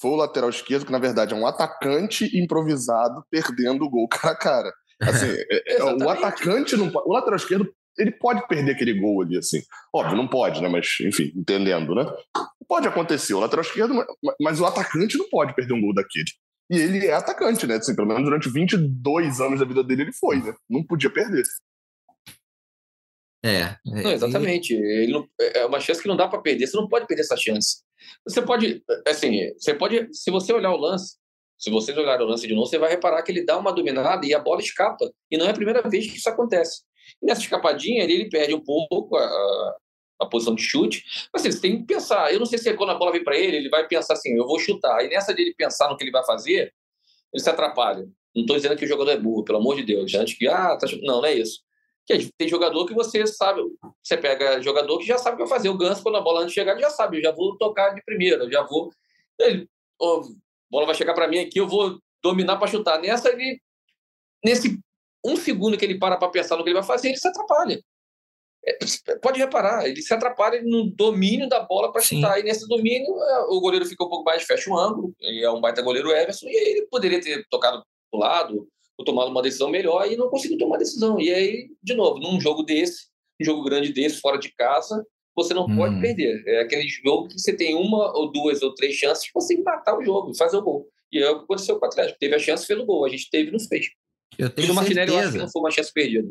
Foi 0.00 0.12
o 0.12 0.16
lateral 0.16 0.50
esquerdo 0.50 0.86
que, 0.86 0.92
na 0.92 0.98
verdade, 0.98 1.34
é 1.34 1.36
um 1.36 1.46
atacante 1.46 2.38
improvisado 2.38 3.24
perdendo 3.30 3.84
o 3.84 3.90
gol 3.90 4.06
cara 4.06 4.32
a 4.32 4.36
cara. 4.36 4.72
Assim, 5.00 5.26
é, 5.50 5.76
é, 5.76 5.84
o 5.84 6.08
atacante 6.08 6.76
não 6.76 6.90
pode, 6.90 7.08
o 7.08 7.12
lateral 7.12 7.36
esquerdo 7.36 7.72
ele 7.98 8.12
pode 8.12 8.46
perder 8.46 8.72
aquele 8.72 8.94
gol 8.94 9.22
ali, 9.22 9.36
assim. 9.36 9.60
Óbvio, 9.92 10.16
não 10.16 10.28
pode, 10.28 10.62
né? 10.62 10.68
Mas, 10.68 10.86
enfim, 11.00 11.32
entendendo, 11.34 11.94
né? 11.94 12.06
Pode 12.68 12.86
acontecer, 12.86 13.34
o 13.34 13.40
lateral 13.40 13.64
esquerdo, 13.64 13.94
mas 14.40 14.60
o 14.60 14.66
atacante 14.66 15.18
não 15.18 15.28
pode 15.28 15.54
perder 15.54 15.74
um 15.74 15.80
gol 15.80 15.94
daquele. 15.94 16.30
E 16.70 16.76
ele 16.76 17.06
é 17.06 17.14
atacante, 17.14 17.66
né? 17.66 17.76
Assim, 17.76 17.96
pelo 17.96 18.06
menos 18.06 18.22
durante 18.22 18.48
22 18.48 19.40
anos 19.40 19.58
da 19.58 19.66
vida 19.66 19.82
dele 19.82 20.02
ele 20.02 20.12
foi, 20.12 20.40
né? 20.40 20.54
Não 20.68 20.84
podia 20.84 21.10
perder. 21.10 21.42
É. 23.42 23.60
é 23.60 23.78
não, 23.84 24.12
exatamente. 24.12 24.74
Ele 24.74 25.12
não, 25.12 25.28
é 25.40 25.64
uma 25.64 25.80
chance 25.80 26.00
que 26.00 26.08
não 26.08 26.16
dá 26.16 26.28
para 26.28 26.40
perder. 26.40 26.66
Você 26.66 26.76
não 26.76 26.88
pode 26.88 27.06
perder 27.06 27.22
essa 27.22 27.36
chance. 27.36 27.82
Você 28.26 28.42
pode, 28.42 28.82
assim, 29.06 29.52
você 29.54 29.74
pode, 29.74 30.08
se 30.12 30.30
você 30.30 30.52
olhar 30.52 30.70
o 30.70 30.76
lance, 30.76 31.16
se 31.58 31.70
vocês 31.70 31.96
olharem 31.98 32.24
o 32.24 32.28
lance 32.28 32.46
de 32.46 32.54
novo, 32.54 32.66
você 32.66 32.78
vai 32.78 32.90
reparar 32.90 33.22
que 33.22 33.32
ele 33.32 33.44
dá 33.44 33.58
uma 33.58 33.72
dominada 33.72 34.24
e 34.24 34.32
a 34.32 34.38
bola 34.38 34.60
escapa. 34.60 35.10
E 35.30 35.36
não 35.36 35.46
é 35.46 35.50
a 35.50 35.54
primeira 35.54 35.82
vez 35.88 36.08
que 36.08 36.16
isso 36.16 36.28
acontece. 36.28 36.82
E 37.20 37.26
nessa 37.26 37.40
escapadinha, 37.40 38.04
ele, 38.04 38.12
ele 38.12 38.28
perde 38.28 38.54
um 38.54 38.60
pouco 38.60 39.16
a, 39.16 39.76
a 40.20 40.26
posição 40.26 40.54
de 40.54 40.62
chute. 40.62 41.02
Mas 41.32 41.42
assim, 41.42 41.50
você 41.50 41.60
tem 41.60 41.78
que 41.78 41.86
pensar. 41.86 42.32
Eu 42.32 42.38
não 42.38 42.46
sei 42.46 42.58
se 42.58 42.72
quando 42.74 42.90
a 42.90 42.94
bola 42.94 43.10
vem 43.10 43.24
para 43.24 43.36
ele, 43.36 43.56
ele 43.56 43.68
vai 43.68 43.86
pensar 43.88 44.14
assim: 44.14 44.36
eu 44.36 44.46
vou 44.46 44.58
chutar. 44.58 45.04
E 45.04 45.08
nessa 45.08 45.34
dele 45.34 45.52
pensar 45.56 45.88
no 45.88 45.96
que 45.96 46.04
ele 46.04 46.12
vai 46.12 46.24
fazer, 46.24 46.72
ele 47.32 47.42
se 47.42 47.50
atrapalha. 47.50 48.06
Não 48.34 48.42
estou 48.42 48.56
dizendo 48.56 48.76
que 48.76 48.84
o 48.84 48.88
jogador 48.88 49.10
é 49.10 49.16
burro, 49.16 49.44
pelo 49.44 49.58
amor 49.58 49.74
de 49.74 49.82
Deus. 49.82 50.14
Antes 50.14 50.38
que, 50.38 50.46
ah, 50.46 50.76
tá... 50.76 50.86
não, 51.02 51.20
não 51.20 51.26
é 51.26 51.34
isso. 51.34 51.60
Que 52.06 52.30
tem 52.38 52.48
jogador 52.48 52.86
que 52.86 52.94
você 52.94 53.26
sabe, 53.26 53.60
você 54.02 54.16
pega 54.16 54.62
jogador 54.62 54.98
que 54.98 55.06
já 55.06 55.18
sabe 55.18 55.34
o 55.34 55.38
que 55.38 55.48
vai 55.48 55.58
fazer. 55.58 55.68
O 55.68 55.76
Ganso, 55.76 56.02
quando 56.02 56.16
a 56.16 56.20
bola 56.20 56.42
antes 56.42 56.54
chegar, 56.54 56.72
ele 56.72 56.80
já 56.80 56.90
sabe, 56.90 57.18
eu 57.18 57.22
já 57.22 57.32
vou 57.32 57.56
tocar 57.58 57.90
de 57.90 58.02
primeira, 58.02 58.44
eu 58.44 58.50
já 58.50 58.62
vou. 58.62 58.90
Ele, 59.38 59.68
bola 60.70 60.86
vai 60.86 60.94
chegar 60.94 61.14
para 61.14 61.28
mim 61.28 61.38
aqui, 61.38 61.58
eu 61.58 61.68
vou 61.68 61.98
dominar 62.22 62.56
para 62.56 62.68
chutar. 62.68 63.00
Nessa, 63.00 63.30
ele, 63.30 63.60
nesse 64.44 64.78
um 65.24 65.36
segundo 65.36 65.76
que 65.76 65.84
ele 65.84 65.98
para 65.98 66.16
para 66.16 66.28
pensar 66.28 66.56
no 66.56 66.62
que 66.62 66.70
ele 66.70 66.78
vai 66.78 66.86
fazer, 66.86 67.08
ele 67.08 67.16
se 67.16 67.28
atrapalha. 67.28 67.80
é, 68.64 69.16
pode 69.16 69.38
reparar, 69.38 69.86
ele 69.86 70.02
se 70.02 70.12
atrapalha 70.12 70.62
no 70.62 70.90
domínio 70.90 71.48
da 71.48 71.60
bola 71.60 71.92
para 71.92 72.02
chutar. 72.02 72.38
E 72.38 72.42
nesse 72.42 72.66
domínio, 72.68 73.14
é, 73.22 73.40
o 73.48 73.60
goleiro 73.60 73.86
fica 73.86 74.04
um 74.04 74.08
pouco 74.08 74.24
mais, 74.24 74.42
fecha 74.42 74.70
o 74.70 74.78
ângulo. 74.78 75.14
E 75.20 75.44
é 75.44 75.50
um 75.50 75.60
baita 75.60 75.82
goleiro 75.82 76.10
Everson. 76.10 76.46
E 76.48 76.70
ele 76.70 76.86
poderia 76.86 77.20
ter 77.20 77.44
tocado 77.50 77.82
pro 78.10 78.20
lado, 78.20 78.68
ou 78.96 79.04
tomado 79.04 79.30
uma 79.30 79.42
decisão 79.42 79.70
melhor, 79.70 80.10
e 80.10 80.16
não 80.16 80.28
conseguiu 80.28 80.58
tomar 80.58 80.78
decisão. 80.78 81.20
E 81.20 81.32
aí, 81.32 81.70
de 81.82 81.94
novo, 81.94 82.18
num 82.18 82.40
jogo 82.40 82.62
desse, 82.62 83.06
um 83.40 83.44
jogo 83.44 83.62
grande 83.62 83.92
desse, 83.92 84.20
fora 84.20 84.38
de 84.38 84.52
casa, 84.54 85.04
você 85.38 85.54
não 85.54 85.66
hum. 85.66 85.76
pode 85.76 86.00
perder. 86.00 86.42
É 86.46 86.62
aquele 86.62 86.88
jogo 86.88 87.28
que 87.28 87.38
você 87.38 87.52
tem 87.52 87.74
uma 87.74 88.12
ou 88.16 88.32
duas 88.32 88.60
ou 88.62 88.74
três 88.74 88.94
chances 88.94 89.24
de 89.24 89.30
você 89.32 89.54
empatar 89.54 89.96
o 89.96 90.04
jogo, 90.04 90.34
fazer 90.34 90.56
o 90.56 90.62
gol. 90.62 90.88
E 91.12 91.22
é 91.22 91.30
o 91.30 91.38
que 91.38 91.44
aconteceu 91.44 91.78
com 91.78 91.86
o 91.86 91.88
Atlético. 91.88 92.18
Teve 92.18 92.34
a 92.34 92.38
chance, 92.38 92.66
fez 92.66 92.78
o 92.78 92.84
gol. 92.84 93.04
A 93.04 93.08
gente 93.08 93.30
teve 93.30 93.50
não 93.50 93.60
fez. 93.60 93.86
Eu 94.36 94.50
tenho 94.50 94.66
e 94.66 94.68
do 94.68 94.74
Martinelli 94.74 95.12
eu 95.12 95.18
acho 95.18 95.32
que 95.32 95.38
não 95.38 95.50
foi 95.50 95.62
uma 95.62 95.70
chance 95.70 95.92
perdida. 95.92 96.28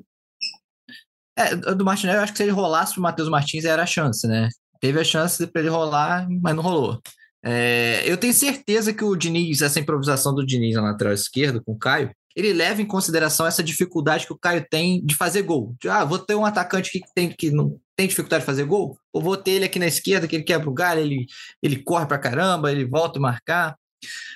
É, 1.38 1.56
do 1.56 1.86
Martinelli 1.86 2.18
eu 2.18 2.24
acho 2.24 2.34
que 2.34 2.38
se 2.38 2.44
ele 2.44 2.52
rolasse 2.52 2.94
pro 2.94 3.02
Matheus 3.02 3.30
Martins 3.30 3.66
era 3.66 3.84
a 3.84 3.88
chance, 3.88 4.28
né? 4.28 4.50
Teve 4.80 5.00
a 5.00 5.04
chance 5.04 5.46
para 5.48 5.62
ele 5.62 5.70
rolar, 5.70 6.28
mas 6.30 6.56
não 6.56 6.62
rolou. 6.62 7.02
É, 7.44 8.04
eu 8.06 8.18
tenho 8.18 8.34
certeza 8.34 8.94
que 8.94 9.04
o 9.04 9.16
Diniz, 9.16 9.62
essa 9.62 9.80
improvisação 9.80 10.34
do 10.34 10.46
Diniz 10.46 10.76
na 10.76 10.82
lateral 10.82 11.14
esquerda 11.14 11.62
com 11.64 11.72
o 11.72 11.78
Caio, 11.78 12.12
ele 12.36 12.54
leva 12.54 12.82
em 12.82 12.86
consideração 12.86 13.48
essa 13.48 13.64
dificuldade 13.64 14.28
que 14.28 14.34
o 14.34 14.38
Caio 14.38 14.66
tem 14.70 15.04
de 15.04 15.16
fazer 15.16 15.42
gol. 15.42 15.76
De, 15.82 15.90
ah, 15.90 16.04
vou 16.04 16.20
ter 16.20 16.36
um 16.36 16.46
atacante 16.46 16.92
que 16.92 17.02
tem 17.16 17.30
que 17.30 17.50
não 17.50 17.80
tem 17.98 18.08
dificuldade 18.08 18.44
de 18.44 18.46
fazer 18.46 18.64
gol, 18.64 18.98
ou 19.12 19.22
vou 19.22 19.36
ter 19.36 19.52
ele 19.52 19.66
aqui 19.66 19.80
na 19.80 19.88
esquerda 19.88 20.28
que 20.28 20.36
ele 20.36 20.44
quebra 20.44 20.70
o 20.70 20.74
galho, 20.74 21.02
ele, 21.02 21.26
ele 21.64 21.82
corre 21.82 22.06
pra 22.06 22.20
caramba, 22.20 22.72
ele 22.72 22.86
volta 22.86 23.18
a 23.18 23.22
marcar. 23.22 23.76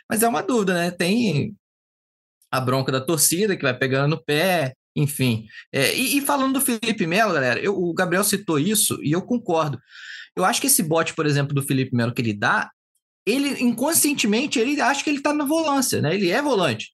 Mas 0.10 0.24
é 0.24 0.28
uma 0.28 0.42
dúvida, 0.42 0.74
né? 0.74 0.90
Tem 0.90 1.56
a 2.52 2.60
bronca 2.60 2.92
da 2.92 3.00
torcida 3.00 3.56
que 3.56 3.62
vai 3.62 3.78
pegando 3.78 4.10
no 4.10 4.24
pé, 4.24 4.74
enfim. 4.96 5.46
É, 5.72 5.96
e, 5.96 6.18
e, 6.18 6.22
falando 6.22 6.54
do 6.54 6.62
Felipe 6.62 7.06
Melo, 7.06 7.34
galera, 7.34 7.60
eu, 7.60 7.78
o 7.78 7.94
Gabriel 7.94 8.24
citou 8.24 8.58
isso 8.58 8.98
e 9.04 9.12
eu 9.12 9.22
concordo. 9.22 9.80
Eu 10.36 10.44
acho 10.44 10.60
que 10.60 10.68
esse 10.68 10.82
bote, 10.82 11.14
por 11.14 11.28
exemplo, 11.28 11.54
do 11.54 11.62
Felipe 11.62 11.96
Melo 11.96 12.14
que 12.14 12.22
ele 12.22 12.34
dá, 12.34 12.70
ele 13.26 13.62
inconscientemente 13.62 14.60
ele 14.60 14.82
acha 14.82 15.04
que 15.04 15.10
ele 15.10 15.22
tá 15.22 15.32
na 15.34 15.46
volância, 15.46 16.02
né? 16.02 16.16
Ele 16.16 16.32
é 16.32 16.42
volante. 16.42 16.92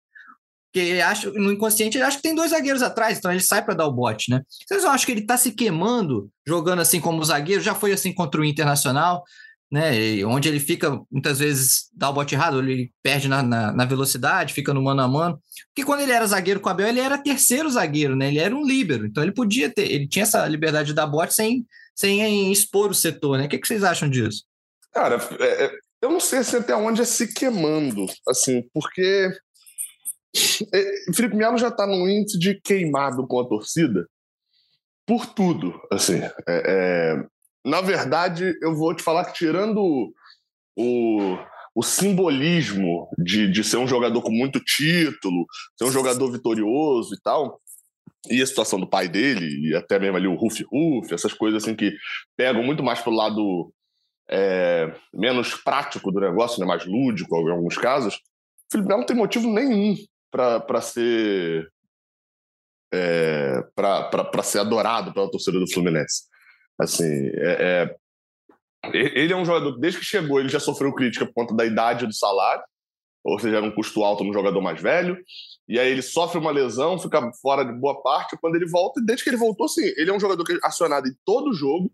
Porque 0.78 1.40
no 1.40 1.52
inconsciente 1.52 1.98
ele 1.98 2.04
acha 2.04 2.18
que 2.18 2.24
tem 2.24 2.36
dois 2.36 2.52
zagueiros 2.52 2.84
atrás, 2.84 3.18
então 3.18 3.32
ele 3.32 3.42
sai 3.42 3.64
para 3.64 3.74
dar 3.74 3.88
o 3.88 3.92
bote, 3.92 4.30
né? 4.30 4.44
Vocês 4.68 4.84
não 4.84 4.92
acham 4.92 5.06
que 5.08 5.12
ele 5.12 5.22
está 5.22 5.36
se 5.36 5.52
queimando 5.52 6.30
jogando 6.46 6.82
assim 6.82 7.00
como 7.00 7.24
zagueiro? 7.24 7.62
Já 7.62 7.74
foi 7.74 7.94
assim 7.94 8.14
contra 8.14 8.40
o 8.40 8.46
Internacional, 8.46 9.24
né? 9.72 10.00
E 10.00 10.24
onde 10.24 10.48
ele 10.48 10.60
fica, 10.60 11.02
muitas 11.12 11.40
vezes, 11.40 11.90
dá 11.94 12.10
o 12.10 12.14
bote 12.14 12.36
errado, 12.36 12.60
ele 12.60 12.92
perde 13.02 13.28
na, 13.28 13.42
na, 13.42 13.74
na, 13.74 13.86
velocidade, 13.86 14.54
fica 14.54 14.72
no 14.74 14.84
mano 14.84 15.02
a 15.02 15.08
mano. 15.08 15.42
Porque 15.70 15.84
quando 15.84 16.02
ele 16.02 16.12
era 16.12 16.28
zagueiro 16.28 16.60
com 16.60 16.70
o 16.70 16.72
Abel, 16.72 16.88
ele 16.88 17.00
era 17.00 17.18
terceiro 17.18 17.70
zagueiro, 17.70 18.16
né? 18.16 18.28
Ele 18.28 18.40
era 18.40 18.56
um 18.56 18.64
líbero, 18.64 19.08
então 19.08 19.24
ele 19.24 19.34
podia 19.34 19.74
ter, 19.74 19.92
ele 19.92 20.08
tinha 20.08 20.24
essa 20.24 20.46
liberdade 20.48 20.90
de 20.90 20.94
dar 20.94 21.08
bote 21.08 21.34
sem, 21.34 21.66
sem 21.96 22.52
expor 22.52 22.92
o 22.92 22.96
setor, 22.96 23.40
né? 23.40 23.46
O 23.46 23.50
que, 23.50 23.58
que 23.58 23.68
vocês 23.68 23.84
acham 23.84 24.08
disso? 24.08 24.44
Cara, 24.94 25.20
é, 25.40 25.66
é 25.66 25.72
eu 26.02 26.12
não 26.12 26.20
sei 26.20 26.40
assim, 26.40 26.58
até 26.58 26.76
onde 26.76 27.02
é 27.02 27.06
se 27.06 27.34
queimando, 27.34 28.06
assim, 28.28 28.64
porque 28.72 29.32
Felipe 31.16 31.36
Melo 31.36 31.58
já 31.58 31.70
está 31.70 31.86
num 31.86 32.08
índice 32.08 32.38
de 32.38 32.60
queimado 32.62 33.28
com 33.28 33.40
a 33.40 33.48
torcida 33.48 34.08
por 35.06 35.26
tudo. 35.26 35.80
Assim, 35.92 36.20
é, 36.22 36.32
é, 36.48 37.26
na 37.66 37.82
verdade, 37.82 38.54
eu 38.62 38.76
vou 38.76 38.94
te 38.94 39.02
falar 39.02 39.26
que 39.26 39.34
tirando 39.34 40.14
o, 40.76 41.38
o 41.74 41.84
simbolismo 41.84 43.10
de, 43.18 43.50
de 43.50 43.64
ser 43.64 43.78
um 43.78 43.88
jogador 43.88 44.22
com 44.22 44.32
muito 44.32 44.60
título, 44.60 45.46
ser 45.78 45.86
um 45.86 45.92
jogador 45.92 46.32
vitorioso 46.32 47.16
e 47.16 47.22
tal, 47.22 47.60
e 48.30 48.42
a 48.42 48.46
situação 48.46 48.80
do 48.80 48.90
pai 48.90 49.08
dele, 49.08 49.70
e 49.70 49.76
até 49.76 49.98
mesmo 49.98 50.18
ali 50.18 50.28
o 50.28 50.36
Ruff 50.36 50.64
Ruff, 50.64 51.14
essas 51.14 51.34
coisas 51.34 51.64
assim 51.64 51.76
que 51.76 51.96
pegam 52.36 52.62
muito 52.62 52.84
mais 52.84 53.00
pro 53.00 53.12
lado 53.12 53.72
é, 54.30 54.94
menos 55.14 55.56
prático 55.56 56.12
do 56.12 56.20
negócio, 56.20 56.60
né, 56.60 56.66
mais 56.66 56.86
lúdico 56.86 57.38
em 57.38 57.52
alguns 57.52 57.78
casos, 57.78 58.16
o 58.16 58.72
Felipe 58.72 58.90
Melo 58.90 59.00
não 59.00 59.08
tem 59.08 59.16
motivo 59.16 59.48
nenhum 59.48 59.96
para 60.32 60.82
ser 60.82 61.72
é, 62.94 63.62
para 63.76 64.44
ser 64.44 64.60
adorado 64.60 65.14
pela 65.14 65.30
torcida 65.30 65.60
do 65.60 65.72
Fluminense. 65.72 66.24
Assim, 66.80 67.30
é, 67.36 67.96
é, 68.84 68.92
ele 68.94 69.34
é 69.34 69.36
um 69.36 69.46
jogador 69.46 69.78
desde 69.78 70.00
que 70.00 70.06
chegou 70.06 70.40
ele 70.40 70.50
já 70.50 70.60
sofreu 70.60 70.94
crítica 70.94 71.26
por 71.26 71.34
conta 71.34 71.56
da 71.56 71.66
idade 71.66 72.06
do 72.06 72.14
salário, 72.14 72.64
ou 73.24 73.40
seja, 73.40 73.58
era 73.58 73.66
um 73.66 73.76
custo 73.76 74.04
alto 74.04 74.24
no 74.24 74.34
jogador 74.34 74.62
mais 74.62 74.82
velho. 74.82 75.18
E 75.68 75.78
aí 75.78 75.92
ele 75.92 76.02
sofre 76.02 76.40
uma 76.40 76.52
lesão, 76.52 76.98
fica 76.98 77.30
fora 77.42 77.66
de 77.66 77.74
boa 77.74 78.02
parte. 78.02 78.38
Quando 78.40 78.56
ele 78.56 78.66
volta, 78.66 79.02
desde 79.04 79.24
que 79.24 79.30
ele 79.30 79.38
voltou, 79.38 79.68
sim, 79.68 79.84
ele 79.98 80.10
é 80.10 80.14
um 80.14 80.20
jogador 80.20 80.46
que 80.46 80.54
é 80.54 80.60
acionado 80.64 81.10
em 81.10 81.16
todo 81.26 81.54
jogo. 81.54 81.92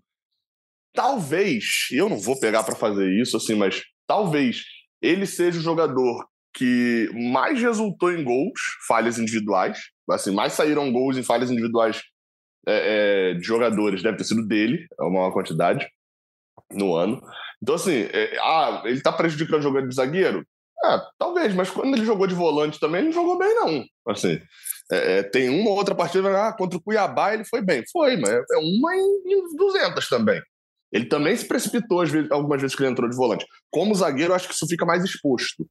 Talvez, 0.93 1.87
eu 1.91 2.07
não 2.07 2.19
vou 2.19 2.39
pegar 2.39 2.63
para 2.63 2.75
fazer 2.75 3.09
isso, 3.19 3.35
assim, 3.35 3.55
mas 3.55 3.81
talvez 4.05 4.63
ele 5.01 5.25
seja 5.25 5.57
o 5.57 5.63
jogador 5.63 6.23
que 6.53 7.09
mais 7.13 7.59
resultou 7.59 8.11
em 8.11 8.23
gols, 8.23 8.59
falhas 8.87 9.17
individuais. 9.17 9.79
Assim, 10.09 10.31
mais 10.31 10.53
saíram 10.53 10.91
gols 10.91 11.17
em 11.17 11.23
falhas 11.23 11.49
individuais 11.49 12.01
é, 12.67 13.31
é, 13.31 13.33
de 13.33 13.43
jogadores, 13.43 14.03
deve 14.03 14.17
ter 14.17 14.23
sido 14.23 14.45
dele, 14.45 14.87
é 14.99 15.03
uma 15.03 15.11
maior 15.11 15.31
quantidade 15.31 15.87
no 16.71 16.95
ano. 16.95 17.21
Então, 17.61 17.75
assim, 17.75 18.07
é, 18.11 18.37
ah, 18.39 18.83
ele 18.85 19.01
tá 19.01 19.11
prejudicando 19.11 19.59
o 19.59 19.63
jogador 19.63 19.87
de 19.87 19.95
zagueiro? 19.95 20.45
Ah, 20.83 21.01
talvez, 21.17 21.53
mas 21.53 21.69
quando 21.69 21.95
ele 21.95 22.05
jogou 22.05 22.27
de 22.27 22.35
volante 22.35 22.79
também, 22.79 22.99
ele 22.99 23.07
não 23.07 23.13
jogou 23.13 23.37
bem, 23.37 23.55
não. 23.55 23.85
Assim, 24.07 24.39
é, 24.91 25.19
é 25.19 25.23
tem 25.23 25.49
uma 25.49 25.69
ou 25.69 25.77
outra 25.77 25.95
partida, 25.95 26.29
ah, 26.29 26.53
contra 26.53 26.77
o 26.77 26.81
Cuiabá 26.81 27.33
ele 27.33 27.45
foi 27.45 27.61
bem. 27.61 27.83
Foi, 27.91 28.17
mas 28.17 28.29
é 28.29 28.57
uma 28.57 28.95
em, 28.95 29.21
em 29.25 29.55
200 29.55 30.09
também. 30.09 30.41
Ele 30.91 31.05
também 31.05 31.35
se 31.35 31.47
precipitou 31.47 32.05
vezes, 32.05 32.29
algumas 32.29 32.61
vezes 32.61 32.75
que 32.75 32.83
ele 32.83 32.91
entrou 32.91 33.09
de 33.09 33.15
volante. 33.15 33.45
Como 33.71 33.95
zagueiro, 33.95 34.33
acho 34.33 34.47
que 34.47 34.53
isso 34.53 34.67
fica 34.67 34.85
mais 34.85 35.03
exposto. 35.03 35.65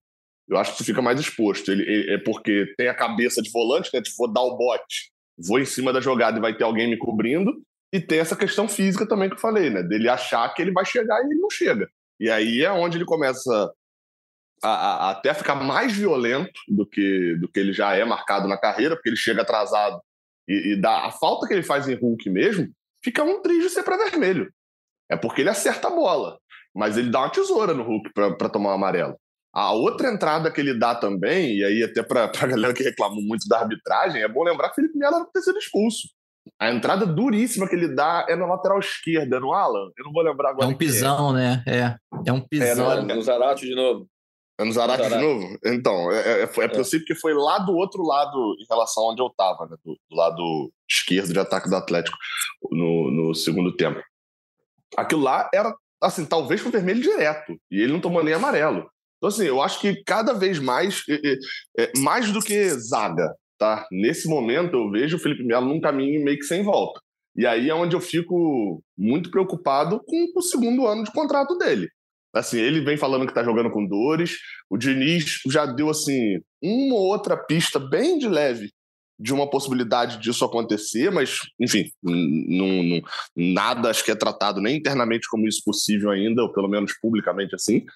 Eu 0.49 0.57
acho 0.57 0.72
que 0.72 0.78
você 0.78 0.84
fica 0.84 1.03
mais 1.03 1.20
exposto. 1.20 1.70
Ele, 1.70 1.82
ele, 1.82 2.14
é 2.14 2.18
porque 2.18 2.72
tem 2.76 2.88
a 2.88 2.95
cabeça 2.95 3.40
de 3.40 3.51
volante, 3.51 3.90
né? 3.93 4.03
Tipo, 4.03 4.16
vou 4.18 4.32
dar 4.32 4.43
o 4.43 4.57
bote, 4.57 5.11
vou 5.38 5.59
em 5.59 5.64
cima 5.64 5.93
da 5.93 6.01
jogada 6.01 6.38
e 6.38 6.40
vai 6.40 6.57
ter 6.57 6.64
alguém 6.64 6.88
me 6.88 6.99
cobrindo. 6.99 7.62
E 7.93 8.01
tem 8.01 8.18
essa 8.18 8.36
questão 8.36 8.68
física 8.68 9.07
também 9.07 9.28
que 9.28 9.34
eu 9.34 9.40
falei, 9.40 9.70
né? 9.70 9.82
Dele 9.82 10.09
achar 10.09 10.49
que 10.55 10.62
ele 10.62 10.72
vai 10.72 10.84
chegar 10.84 11.20
e 11.20 11.26
ele 11.26 11.40
não 11.40 11.51
chega. 11.51 11.88
E 12.18 12.30
aí 12.30 12.62
é 12.62 12.72
onde 12.72 12.97
ele 12.97 13.05
começa 13.05 13.72
a, 14.62 14.68
a, 14.68 15.11
até 15.11 15.34
ficar 15.34 15.57
mais 15.57 15.93
violento 15.93 16.61
do 16.68 16.86
que, 16.86 17.36
do 17.36 17.49
que 17.49 17.59
ele 17.59 17.72
já 17.72 17.95
é 17.95 18.05
marcado 18.05 18.49
na 18.49 18.57
carreira, 18.57 18.95
porque 18.95 19.09
ele 19.09 19.16
chega 19.16 19.43
atrasado 19.43 20.01
e, 20.49 20.72
e 20.72 20.76
dá 20.80 21.07
a 21.07 21.11
falta 21.11 21.47
que 21.47 21.53
ele 21.53 21.62
faz 21.62 21.88
em 21.88 21.95
Hulk 21.95 22.30
mesmo, 22.30 22.70
fica 23.05 23.22
um 23.22 23.43
triz 23.43 23.62
de 23.62 23.70
ser 23.70 23.82
para 23.82 23.97
vermelho. 23.97 24.53
É 25.11 25.16
porque 25.16 25.43
ele 25.43 25.51
acerta 25.51 25.88
a 25.88 25.90
bola, 25.90 26.38
mas 26.74 26.97
ele 26.97 27.11
dá 27.11 27.20
uma 27.20 27.30
tesoura 27.30 27.74
no 27.74 27.82
Hulk 27.82 28.12
para 28.14 28.49
tomar 28.49 28.70
o 28.70 28.72
um 28.72 28.76
amarelo. 28.76 29.16
A 29.55 29.72
outra 29.72 30.11
entrada 30.11 30.50
que 30.50 30.61
ele 30.61 30.78
dá 30.78 30.94
também, 30.94 31.59
e 31.59 31.64
aí 31.64 31.82
até 31.82 32.03
para 32.03 32.24
a 32.24 32.46
galera 32.46 32.72
que 32.72 32.82
reclama 32.82 33.16
muito 33.20 33.46
da 33.46 33.61
arbitragem, 33.61 34.22
é 34.22 34.28
bom 34.28 34.42
lembrar 34.42 34.70
que 34.70 34.76
Felipe 34.76 34.96
Melo 34.96 35.18
não 35.18 35.30
ter 35.30 35.42
sido 35.42 35.59
expulso. 35.59 36.09
A 36.59 36.70
entrada 36.70 37.07
duríssima 37.07 37.68
que 37.68 37.74
ele 37.74 37.94
dá 37.94 38.26
é 38.28 38.34
na 38.34 38.46
lateral 38.46 38.78
esquerda, 38.78 39.38
no 39.38 39.53
Alan? 39.53 39.90
Eu 39.96 40.05
não 40.07 40.12
vou 40.12 40.22
lembrar 40.22 40.50
agora. 40.50 40.66
É 40.66 40.68
um 40.68 40.76
pisão, 40.76 41.36
é. 41.36 41.40
né? 41.40 41.64
É. 41.66 41.96
É 42.26 42.32
um 42.32 42.40
pisão. 42.40 42.92
É, 42.92 43.03
no, 43.03 43.14
no 43.14 43.22
Zarate 43.22 43.66
de 43.66 43.74
novo. 43.74 44.09
É 44.59 44.64
no 44.64 44.72
Zarate, 44.72 45.09
de 45.09 45.16
novo? 45.16 45.59
Então, 45.64 46.11
é, 46.12 46.42
é, 46.42 46.42
é, 46.42 46.64
é 46.64 46.68
possível 46.68 47.07
que 47.07 47.14
foi 47.14 47.34
lá 47.34 47.59
do 47.59 47.72
outro 47.74 48.03
lado 48.03 48.55
em 48.61 48.66
relação 48.68 49.05
a 49.05 49.12
onde 49.12 49.22
eu 49.22 49.26
estava, 49.26 49.66
né? 49.66 49.76
Do, 49.84 49.98
do, 50.09 50.16
lado 50.16 50.72
esquerdo 50.88 51.32
de 51.32 51.38
ataque 51.38 51.68
do 51.68 51.76
Atlético 51.76 52.16
no, 52.70 53.11
no 53.11 53.34
segundo 53.34 53.74
tempo. 53.74 54.00
Aquilo 54.96 55.22
lá 55.22 55.48
era, 55.55 55.74
assim, 56.03 56.24
talvez 56.24 56.61
foi 56.61 56.70
vermelho 56.70 57.03
direto. 57.03 57.57
E 57.70 57.80
ele 57.80 57.92
não 57.92 58.00
tomou 58.00 58.22
nem 58.22 58.34
amarelo. 58.34 58.88
Então, 59.23 59.29
assim, 59.29 59.45
eu 59.45 59.62
acho 59.62 59.81
que 59.81 60.03
cada 60.03 60.33
vez 60.33 60.59
mais, 60.59 61.05
é, 61.79 61.93
mais 61.99 62.33
do 62.33 62.41
que 62.41 62.70
zaga, 62.70 63.33
tá? 63.57 63.87
Nesse 63.93 64.27
momento, 64.27 64.75
eu 64.75 64.91
vejo 64.91 65.16
o 65.16 65.20
Felipe 65.20 65.45
Melo 65.45 65.68
num 65.68 65.81
caminho 65.81 66.25
meio 66.25 66.37
que 66.37 66.45
sem 66.45 66.64
volta. 66.64 67.01
E 67.37 67.47
aí 67.47 67.70
é 67.70 67.75
onde 67.75 67.95
eu 67.95 68.01
fico 68.01 68.83
muito 68.99 69.31
preocupado 69.31 70.03
com 70.05 70.27
o 70.35 70.43
segundo 70.43 70.89
ano 70.89 71.05
de 71.05 71.12
contrato 71.12 71.57
dele. 71.57 71.89
Assim, 72.35 72.59
ele 72.59 72.81
vem 72.81 72.97
falando 72.97 73.25
que 73.25 73.33
tá 73.33 73.45
jogando 73.45 73.70
com 73.70 73.87
dores. 73.87 74.39
O 74.68 74.77
Diniz 74.77 75.39
já 75.49 75.66
deu, 75.66 75.89
assim, 75.89 76.41
uma 76.61 76.97
ou 76.97 77.07
outra 77.07 77.37
pista 77.37 77.79
bem 77.79 78.18
de 78.18 78.29
leve 78.29 78.73
de 79.20 79.33
uma 79.33 79.49
possibilidade 79.49 80.18
disso 80.18 80.45
acontecer, 80.45 81.12
mas, 81.12 81.39
enfim, 81.61 81.89
não, 82.03 83.01
nada 83.37 83.89
acho 83.89 84.05
que 84.05 84.11
é 84.11 84.16
tratado 84.16 84.61
nem 84.61 84.77
internamente 84.77 85.29
como 85.29 85.47
isso 85.47 85.62
possível 85.64 86.11
ainda, 86.11 86.43
ou 86.43 86.53
pelo 86.53 86.66
menos 86.66 86.93
publicamente 87.01 87.55
assim 87.55 87.87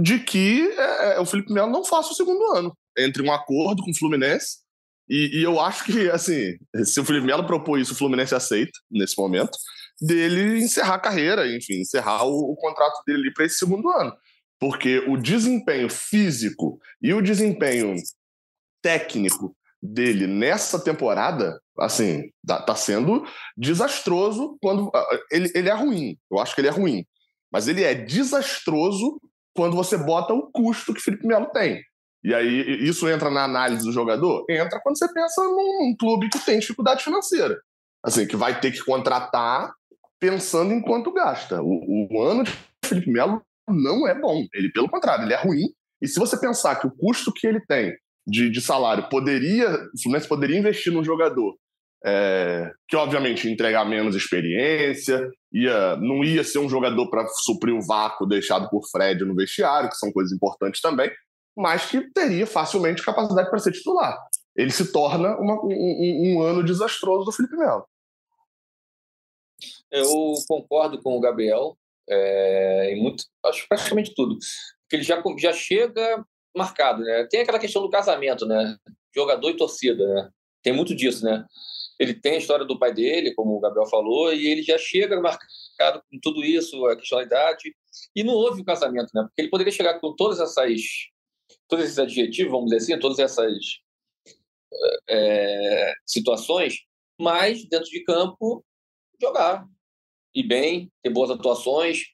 de 0.00 0.20
que 0.20 0.68
é, 0.70 1.16
é, 1.16 1.20
o 1.20 1.26
Felipe 1.26 1.52
Melo 1.52 1.70
não 1.70 1.84
faça 1.84 2.10
o 2.10 2.14
segundo 2.14 2.56
ano. 2.56 2.76
Entre 2.96 3.22
um 3.22 3.32
acordo 3.32 3.82
com 3.82 3.90
o 3.90 3.96
Fluminense, 3.96 4.58
e, 5.08 5.40
e, 5.40 5.42
eu 5.42 5.58
acho 5.58 5.84
que, 5.84 6.10
assim, 6.10 6.56
se 6.84 7.00
o 7.00 7.04
Felipe 7.04 7.26
Melo 7.26 7.46
propor 7.46 7.78
isso, 7.78 7.94
o 7.94 7.96
Fluminense 7.96 8.34
aceita, 8.34 8.72
nesse 8.90 9.18
momento, 9.18 9.56
dele 10.00 10.58
encerrar 10.58 10.94
a 10.94 11.00
carreira, 11.00 11.50
enfim, 11.56 11.80
encerrar 11.80 12.24
o, 12.24 12.52
o 12.52 12.56
contrato 12.56 13.02
dele 13.06 13.32
para 13.32 13.46
esse 13.46 13.56
segundo 13.56 13.88
ano. 13.90 14.14
Porque 14.60 14.98
o 15.08 15.16
desempenho 15.16 15.88
físico 15.88 16.78
e 17.00 17.14
o 17.14 17.22
desempenho 17.22 17.94
técnico 18.82 19.56
dele 19.80 20.26
nessa 20.26 20.78
temporada, 20.78 21.60
assim, 21.78 22.30
tá, 22.46 22.60
tá 22.60 22.74
sendo 22.74 23.24
desastroso 23.56 24.58
quando. 24.60 24.90
Ele, 25.30 25.50
ele 25.54 25.68
é 25.68 25.74
ruim, 25.74 26.18
eu 26.30 26.38
acho 26.38 26.54
que 26.54 26.60
ele 26.60 26.68
é 26.68 26.72
ruim. 26.72 27.06
Mas 27.50 27.66
ele 27.66 27.82
é 27.82 27.94
desastroso 27.94 29.20
quando 29.58 29.74
você 29.74 29.98
bota 29.98 30.32
o 30.32 30.48
custo 30.52 30.94
que 30.94 31.00
Felipe 31.00 31.26
Melo 31.26 31.46
tem. 31.46 31.82
E 32.22 32.32
aí, 32.32 32.88
isso 32.88 33.08
entra 33.08 33.28
na 33.28 33.42
análise 33.42 33.84
do 33.84 33.90
jogador? 33.90 34.44
Entra 34.48 34.80
quando 34.80 34.96
você 34.96 35.12
pensa 35.12 35.42
num, 35.42 35.80
num 35.80 35.96
clube 35.98 36.28
que 36.28 36.38
tem 36.38 36.60
dificuldade 36.60 37.02
financeira. 37.02 37.60
Assim, 38.00 38.24
que 38.24 38.36
vai 38.36 38.60
ter 38.60 38.70
que 38.70 38.84
contratar 38.84 39.72
pensando 40.20 40.72
em 40.72 40.80
quanto 40.80 41.12
gasta. 41.12 41.60
O, 41.60 42.08
o 42.08 42.22
ano 42.22 42.44
de 42.44 42.52
Felipe 42.84 43.10
Melo 43.10 43.42
não 43.68 44.06
é 44.06 44.14
bom. 44.14 44.46
Ele, 44.54 44.70
pelo 44.70 44.88
contrário, 44.88 45.24
ele 45.24 45.34
é 45.34 45.42
ruim. 45.42 45.64
E 46.00 46.06
se 46.06 46.20
você 46.20 46.38
pensar 46.38 46.76
que 46.76 46.86
o 46.86 46.96
custo 46.96 47.32
que 47.32 47.44
ele 47.44 47.60
tem 47.66 47.92
de, 48.24 48.48
de 48.50 48.60
salário 48.60 49.08
poderia, 49.08 49.70
o 49.70 50.00
Fluminense 50.00 50.28
poderia 50.28 50.56
investir 50.56 50.92
num 50.92 51.02
jogador 51.02 51.56
é, 52.04 52.70
que 52.86 52.96
obviamente 52.96 53.46
ia 53.46 53.52
entregar 53.52 53.84
menos 53.84 54.14
experiência, 54.14 55.30
ia, 55.52 55.96
não 55.96 56.22
ia 56.22 56.44
ser 56.44 56.58
um 56.58 56.68
jogador 56.68 57.10
para 57.10 57.26
suprir 57.28 57.74
o 57.74 57.84
vácuo 57.84 58.26
deixado 58.26 58.68
por 58.68 58.88
Fred 58.88 59.24
no 59.24 59.34
vestiário, 59.34 59.88
que 59.88 59.96
são 59.96 60.12
coisas 60.12 60.32
importantes 60.32 60.80
também, 60.80 61.10
mas 61.56 61.86
que 61.86 62.08
teria 62.12 62.46
facilmente 62.46 63.02
capacidade 63.02 63.50
para 63.50 63.58
ser 63.58 63.72
titular. 63.72 64.16
Ele 64.54 64.70
se 64.70 64.92
torna 64.92 65.36
uma, 65.38 65.54
um, 65.64 66.36
um, 66.36 66.42
ano 66.42 66.64
desastroso 66.64 67.24
do 67.24 67.32
Felipe 67.32 67.56
Melo. 67.56 67.84
Eu 69.90 70.34
concordo 70.46 71.00
com 71.02 71.16
o 71.16 71.20
Gabriel 71.20 71.76
é, 72.08 72.92
em 72.92 73.02
muito, 73.02 73.24
acho 73.46 73.66
praticamente 73.68 74.14
tudo, 74.14 74.38
porque 74.82 74.96
ele 74.96 75.02
já, 75.02 75.22
já 75.38 75.52
chega 75.52 76.24
marcado, 76.56 77.02
né? 77.02 77.26
Tem 77.30 77.40
aquela 77.40 77.58
questão 77.58 77.82
do 77.82 77.90
casamento, 77.90 78.46
né? 78.46 78.76
Jogador 79.14 79.50
e 79.50 79.56
torcida, 79.56 80.06
né? 80.06 80.30
Tem 80.62 80.72
muito 80.72 80.94
disso, 80.94 81.24
né? 81.24 81.44
Ele 81.98 82.14
tem 82.14 82.34
a 82.34 82.38
história 82.38 82.64
do 82.64 82.78
pai 82.78 82.94
dele, 82.94 83.34
como 83.34 83.56
o 83.56 83.60
Gabriel 83.60 83.88
falou, 83.88 84.32
e 84.32 84.46
ele 84.46 84.62
já 84.62 84.78
chega 84.78 85.20
marcado 85.20 86.02
com 86.10 86.18
tudo 86.22 86.44
isso, 86.44 86.86
a 86.86 86.96
questão 86.96 87.18
da 87.18 87.24
idade, 87.24 87.74
e 88.14 88.22
não 88.22 88.34
houve 88.34 88.62
o 88.62 88.64
casamento, 88.64 89.10
né? 89.14 89.22
Porque 89.22 89.42
ele 89.42 89.50
poderia 89.50 89.72
chegar 89.72 89.98
com 89.98 90.14
todas 90.14 90.38
essas, 90.38 90.80
todos 91.68 91.84
esses 91.84 91.98
adjetivos, 91.98 92.52
vamos 92.52 92.70
dizer 92.70 92.76
assim, 92.76 93.00
todas 93.00 93.18
essas 93.18 93.52
é, 95.08 95.92
situações, 96.06 96.84
mas 97.20 97.64
dentro 97.68 97.90
de 97.90 98.04
campo 98.04 98.64
jogar 99.20 99.66
e 100.34 100.42
bem, 100.42 100.92
ter 101.02 101.10
boas 101.10 101.30
atuações, 101.30 102.04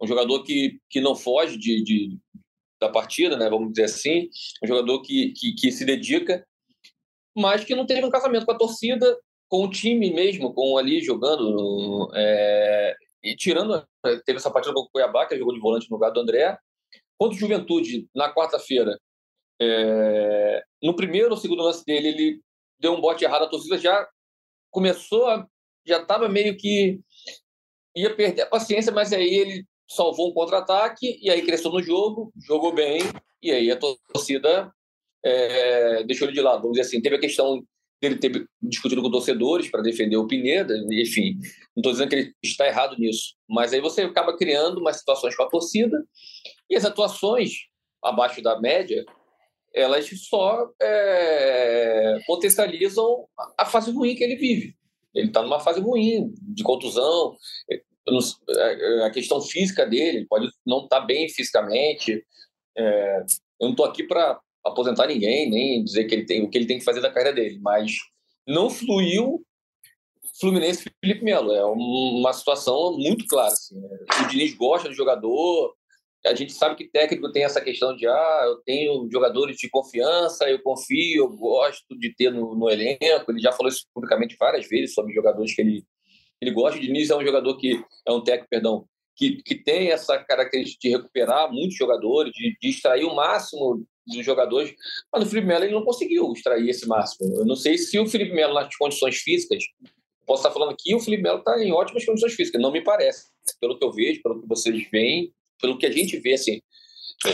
um 0.00 0.06
jogador 0.06 0.42
que, 0.42 0.78
que 0.90 1.00
não 1.00 1.14
foge 1.14 1.56
de, 1.56 1.82
de 1.82 2.18
da 2.80 2.88
partida, 2.88 3.36
né? 3.36 3.48
Vamos 3.48 3.70
dizer 3.70 3.84
assim, 3.84 4.28
um 4.62 4.66
jogador 4.66 5.00
que, 5.02 5.32
que, 5.36 5.54
que 5.54 5.70
se 5.70 5.84
dedica 5.84 6.44
mas 7.36 7.64
que 7.64 7.74
não 7.74 7.86
teve 7.86 8.04
um 8.04 8.10
casamento 8.10 8.46
com 8.46 8.52
a 8.52 8.58
torcida, 8.58 9.18
com 9.48 9.64
o 9.64 9.70
time 9.70 10.12
mesmo, 10.12 10.52
com 10.52 10.78
ali 10.78 11.00
jogando. 11.00 12.10
É, 12.14 12.94
e 13.22 13.36
tirando, 13.36 13.86
teve 14.24 14.38
essa 14.38 14.50
partida 14.50 14.74
com 14.74 14.80
o 14.80 14.88
Cuiabá, 14.90 15.26
que 15.26 15.38
jogou 15.38 15.54
de 15.54 15.60
volante 15.60 15.90
no 15.90 15.96
lugar 15.96 16.10
do 16.10 16.20
André. 16.20 16.56
Contra 17.18 17.36
o 17.36 17.38
Juventude, 17.38 18.08
na 18.14 18.34
quarta-feira, 18.34 18.98
é, 19.60 20.62
no 20.82 20.96
primeiro 20.96 21.30
ou 21.30 21.36
segundo 21.36 21.62
lance 21.62 21.84
dele, 21.84 22.08
ele 22.08 22.40
deu 22.80 22.94
um 22.94 23.00
bote 23.00 23.24
errado, 23.24 23.44
a 23.44 23.48
torcida 23.48 23.78
já 23.78 24.08
começou 24.70 25.28
a. 25.28 25.46
já 25.86 26.00
estava 26.00 26.28
meio 26.28 26.56
que. 26.56 27.00
ia 27.94 28.14
perder 28.14 28.42
a 28.42 28.46
paciência, 28.46 28.90
mas 28.90 29.12
aí 29.12 29.34
ele 29.34 29.64
salvou 29.88 30.30
um 30.30 30.34
contra-ataque 30.34 31.18
e 31.22 31.30
aí 31.30 31.42
cresceu 31.42 31.70
no 31.70 31.82
jogo, 31.82 32.32
jogou 32.44 32.74
bem, 32.74 33.00
e 33.42 33.52
aí 33.52 33.70
a 33.70 33.78
torcida 33.78 34.72
é, 35.24 36.04
deixou 36.04 36.26
ele 36.26 36.34
de 36.34 36.40
lado. 36.40 36.62
Vamos 36.62 36.76
dizer 36.76 36.88
assim, 36.88 37.00
teve 37.00 37.16
a 37.16 37.20
questão 37.20 37.62
dele 38.00 38.16
ter 38.16 38.46
discutido 38.60 39.00
com 39.00 39.10
torcedores 39.10 39.70
para 39.70 39.80
defender 39.80 40.16
o 40.16 40.26
Pineda, 40.26 40.74
enfim, 40.90 41.34
não 41.76 41.80
estou 41.80 41.92
dizendo 41.92 42.08
que 42.08 42.16
ele 42.16 42.34
está 42.42 42.66
errado 42.66 42.98
nisso, 42.98 43.36
mas 43.48 43.72
aí 43.72 43.80
você 43.80 44.02
acaba 44.02 44.36
criando 44.36 44.78
umas 44.78 44.96
situações 44.96 45.36
com 45.36 45.44
a 45.44 45.48
torcida 45.48 46.04
e 46.68 46.74
as 46.74 46.84
atuações 46.84 47.52
abaixo 48.02 48.42
da 48.42 48.60
média, 48.60 49.04
elas 49.72 50.10
só 50.28 50.68
é, 50.80 52.18
potencializam 52.26 53.24
a 53.56 53.64
fase 53.64 53.92
ruim 53.92 54.16
que 54.16 54.24
ele 54.24 54.36
vive. 54.36 54.74
Ele 55.14 55.28
está 55.28 55.40
numa 55.40 55.60
fase 55.60 55.80
ruim, 55.80 56.34
de 56.40 56.64
contusão, 56.64 57.36
a 59.04 59.10
questão 59.10 59.40
física 59.40 59.86
dele, 59.86 60.26
pode 60.28 60.48
não 60.66 60.84
estar 60.84 61.00
tá 61.00 61.06
bem 61.06 61.28
fisicamente. 61.28 62.24
É, 62.76 63.18
eu 63.60 63.66
não 63.66 63.70
estou 63.70 63.86
aqui 63.86 64.02
para 64.02 64.40
aposentar 64.64 65.06
ninguém, 65.06 65.50
nem 65.50 65.84
dizer 65.84 66.04
que 66.04 66.14
ele 66.14 66.24
tem 66.24 66.42
o 66.42 66.48
que 66.48 66.58
ele 66.58 66.66
tem 66.66 66.78
que 66.78 66.84
fazer 66.84 67.00
da 67.00 67.10
carreira 67.10 67.34
dele, 67.34 67.58
mas 67.60 67.92
não 68.46 68.70
fluiu 68.70 69.44
Fluminense 70.40 70.90
Felipe 71.00 71.24
Melo. 71.24 71.52
É 71.52 71.64
uma 71.64 72.32
situação 72.32 72.96
muito 72.96 73.26
clara. 73.26 73.52
Assim, 73.52 73.78
né? 73.80 73.88
O 74.24 74.28
Diniz 74.28 74.54
gosta 74.54 74.88
do 74.88 74.94
jogador, 74.94 75.74
a 76.26 76.34
gente 76.34 76.52
sabe 76.52 76.76
que 76.76 76.88
técnico 76.88 77.32
tem 77.32 77.44
essa 77.44 77.60
questão 77.60 77.96
de 77.96 78.06
ah, 78.06 78.42
eu 78.46 78.56
tenho 78.64 79.08
jogadores 79.10 79.56
de 79.56 79.68
confiança, 79.68 80.48
eu 80.48 80.62
confio, 80.62 81.24
eu 81.24 81.28
gosto 81.28 81.98
de 81.98 82.14
ter 82.14 82.32
no, 82.32 82.54
no 82.54 82.70
elenco. 82.70 83.30
Ele 83.30 83.40
já 83.40 83.52
falou 83.52 83.68
isso 83.70 83.86
publicamente 83.92 84.36
várias 84.38 84.68
vezes 84.68 84.94
sobre 84.94 85.14
jogadores 85.14 85.54
que 85.54 85.60
ele, 85.60 85.84
ele 86.40 86.52
gosta. 86.52 86.78
O 86.78 86.82
Diniz 86.82 87.10
é 87.10 87.16
um 87.16 87.24
jogador 87.24 87.56
que 87.56 87.82
é 88.06 88.12
um 88.12 88.22
técnico, 88.22 88.48
perdão, 88.50 88.86
que, 89.16 89.42
que 89.42 89.54
tem 89.56 89.90
essa 89.90 90.18
característica 90.18 90.80
de 90.80 90.96
recuperar 90.96 91.52
muitos 91.52 91.76
jogadores, 91.76 92.32
de, 92.32 92.56
de 92.60 92.68
extrair 92.68 93.04
o 93.04 93.14
máximo 93.14 93.84
dos 94.06 94.24
jogadores, 94.24 94.74
mas 95.12 95.24
o 95.24 95.26
Felipe 95.26 95.46
Melo 95.46 95.64
ele 95.64 95.74
não 95.74 95.84
conseguiu 95.84 96.32
extrair 96.32 96.68
esse 96.68 96.86
máximo. 96.86 97.36
Eu 97.36 97.46
não 97.46 97.56
sei 97.56 97.78
se 97.78 97.98
o 97.98 98.06
Felipe 98.06 98.34
Melo, 98.34 98.54
nas 98.54 98.74
condições 98.76 99.16
físicas, 99.18 99.62
posso 100.26 100.40
estar 100.42 100.50
falando 100.52 100.72
aqui, 100.72 100.94
o 100.94 101.00
Felipe 101.00 101.22
Melo 101.22 101.38
está 101.38 101.62
em 101.62 101.72
ótimas 101.72 102.04
condições 102.04 102.34
físicas, 102.34 102.60
não 102.60 102.72
me 102.72 102.82
parece. 102.82 103.26
Pelo 103.60 103.78
que 103.78 103.84
eu 103.84 103.92
vejo, 103.92 104.22
pelo 104.22 104.40
que 104.40 104.48
vocês 104.48 104.88
veem, 104.90 105.32
pelo 105.60 105.78
que 105.78 105.86
a 105.86 105.90
gente 105.90 106.18
vê, 106.18 106.34
assim. 106.34 106.60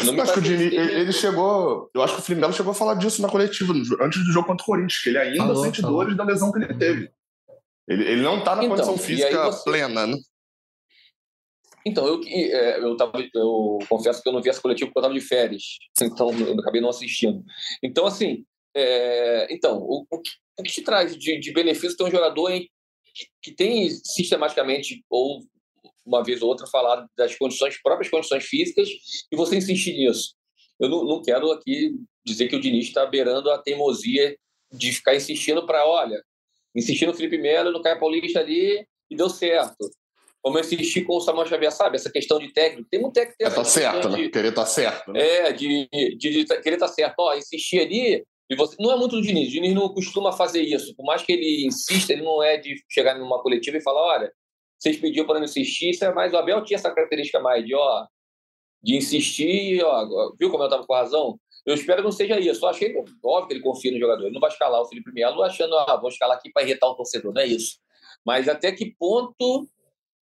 Não 0.05 0.13
me 0.13 0.21
acho 0.21 0.35
que 0.35 0.39
o 0.39 0.43
Dini, 0.43 0.67
ele, 0.67 1.01
ele, 1.01 1.13
chegou. 1.13 1.91
Eu 1.95 2.03
acho 2.03 2.15
que 2.15 2.21
o 2.21 2.23
Felipe 2.23 2.43
Melo 2.43 2.53
chegou 2.53 2.73
a 2.73 2.75
falar 2.75 2.95
disso 2.95 3.23
na 3.23 3.29
coletiva, 3.29 3.73
antes 4.01 4.23
do 4.23 4.33
jogo 4.33 4.47
contra 4.47 4.63
o 4.63 4.67
Corinthians, 4.67 4.99
que 4.99 5.09
ele 5.09 5.19
ainda 5.19 5.39
falou, 5.39 5.65
sente 5.65 5.81
falou. 5.81 5.97
dores 5.99 6.17
da 6.17 6.25
lesão 6.25 6.53
que 6.53 6.59
ele 6.59 6.75
teve. 6.75 7.11
Ele, 7.89 8.05
ele 8.05 8.23
não 8.23 8.39
está 8.39 8.55
na 8.55 8.65
então, 8.65 8.77
condição 8.77 8.99
física 8.99 9.47
você... 9.47 9.65
plena, 9.65 10.07
né? 10.07 10.17
Então, 11.89 12.07
eu, 12.07 12.21
é, 12.27 12.81
eu, 12.81 12.97
tava, 12.97 13.13
eu 13.35 13.79
confesso 13.89 14.23
que 14.23 14.29
eu 14.29 14.33
não 14.33 14.43
vi 14.43 14.51
essa 14.51 14.61
coletiva 14.61 14.87
porque 14.89 14.99
eu 14.99 15.01
estava 15.01 15.19
de 15.19 15.27
férias, 15.27 15.63
então 16.01 16.31
eu 16.39 16.61
acabei 16.61 16.83
não 16.83 16.91
assistindo. 16.91 17.43
Então, 17.83 18.07
assim, 18.07 18.45
é, 18.77 19.49
então, 19.51 19.79
o, 19.79 20.07
o, 20.11 20.21
que, 20.21 20.31
o, 20.59 20.63
que, 20.63 20.71
te 20.71 20.83
traz 20.83 21.17
de, 21.17 21.41
de 21.41 21.53
benefício 21.53 21.97
ter 21.97 22.05
um 22.05 22.11
jogador 22.11 22.51
em, 22.51 22.69
que, 23.15 23.27
que, 23.43 23.53
tem 23.53 23.89
sistematicamente, 23.89 25.03
ou 25.09 25.41
uma 26.05 26.23
vez 26.23 26.43
ou 26.43 26.49
outra, 26.51 26.67
falado 26.67 27.09
das 27.17 27.35
condições, 27.37 27.81
próprias 27.83 28.11
condições 28.11 28.45
físicas, 28.45 28.89
e 29.33 29.37
você 29.37 29.57
insistir 29.57 29.95
nisso? 29.95 30.35
Eu 30.79 30.91
não, 30.91 31.05
não 31.05 31.23
quero 31.23 31.51
aqui 31.51 31.95
dizer 32.23 32.49
que 32.49 32.57
o 32.57 32.61
Diniz 32.61 32.87
está 32.87 33.07
beirando 33.07 33.51
a 33.51 33.59
teimosia 33.59 34.37
de 34.71 34.93
ficar 34.93 35.17
insistindo 35.17 35.65
para, 35.65 35.87
olha, 35.87 36.23
insistindo 36.77 37.09
no 37.09 37.15
Felipe 37.15 37.39
Melo, 37.39 37.73
no 37.73 37.81
Caio 37.81 37.99
Paulista 37.99 38.41
ali, 38.41 38.87
e 39.11 39.17
deu 39.17 39.31
certo 39.31 39.91
como 40.49 40.57
eu 40.57 40.63
insisti 40.63 41.03
com 41.03 41.19
o 41.19 41.21
Samuel 41.21 41.47
Xavier, 41.47 41.71
sabe? 41.71 41.97
Essa 41.97 42.11
questão 42.11 42.39
de 42.39 42.51
técnico. 42.51 42.89
Tem 42.91 43.05
um 43.05 43.11
técnico 43.11 43.37
que 43.37 43.45
tem 43.45 43.53
é, 43.53 43.55
tá 43.55 43.65
certo, 43.65 44.09
né? 44.09 44.29
Querer 44.31 44.53
tá 44.55 44.65
certo. 44.65 45.13
Né? 45.13 45.21
É, 45.21 45.53
de, 45.53 45.87
de, 46.17 46.17
de, 46.17 46.61
querer 46.63 46.79
tá 46.79 46.89
certo. 46.89 47.17
Ó, 47.19 47.35
insistir 47.35 47.81
ali. 47.81 48.25
E 48.49 48.57
você, 48.57 48.75
não 48.81 48.91
é 48.91 48.97
muito 48.97 49.15
do 49.15 49.21
Diniz. 49.21 49.49
O 49.49 49.53
Diniz 49.53 49.75
não 49.75 49.91
costuma 49.91 50.33
fazer 50.33 50.63
isso. 50.63 50.97
Por 50.97 51.05
mais 51.05 51.23
que 51.23 51.33
ele 51.33 51.67
insista, 51.67 52.15
ele 52.15 52.23
não 52.23 52.43
é 52.43 52.57
de 52.57 52.83
chegar 52.89 53.19
numa 53.19 53.43
coletiva 53.43 53.77
e 53.77 53.83
falar: 53.83 54.01
olha, 54.01 54.33
vocês 54.79 54.97
pediram 54.97 55.27
para 55.27 55.39
não 55.39 55.45
insistir. 55.45 55.91
É 56.03 56.13
mais. 56.15 56.33
O 56.33 56.39
Abel 56.39 56.65
tinha 56.65 56.79
essa 56.79 56.91
característica 56.91 57.41
mais 57.41 57.63
de, 57.63 57.75
ó, 57.75 58.07
de 58.83 58.97
insistir. 58.97 59.85
Ó, 59.85 60.33
viu 60.41 60.51
como 60.51 60.63
eu 60.63 60.69
estava 60.69 60.87
com 60.87 60.95
razão? 60.95 61.39
Eu 61.67 61.75
espero 61.75 61.99
que 61.99 62.05
não 62.05 62.13
seja 62.13 62.41
isso. 62.41 62.65
Eu 62.65 62.71
achei 62.71 62.97
óbvio 63.23 63.49
que 63.49 63.53
ele 63.53 63.61
confia 63.61 63.93
no 63.93 63.99
jogador. 63.99 64.25
Ele 64.25 64.33
não 64.33 64.41
vai 64.41 64.49
escalar 64.49 64.81
o 64.81 64.87
Felipe 64.87 65.13
Melo 65.13 65.43
achando, 65.43 65.77
ah, 65.77 65.99
vou 66.01 66.09
escalar 66.09 66.39
aqui 66.39 66.51
para 66.51 66.63
irritar 66.63 66.87
o 66.87 66.95
torcedor. 66.95 67.35
Não 67.35 67.43
é 67.43 67.47
isso. 67.47 67.77
Mas 68.25 68.49
até 68.49 68.73
que 68.73 68.95
ponto 68.99 69.69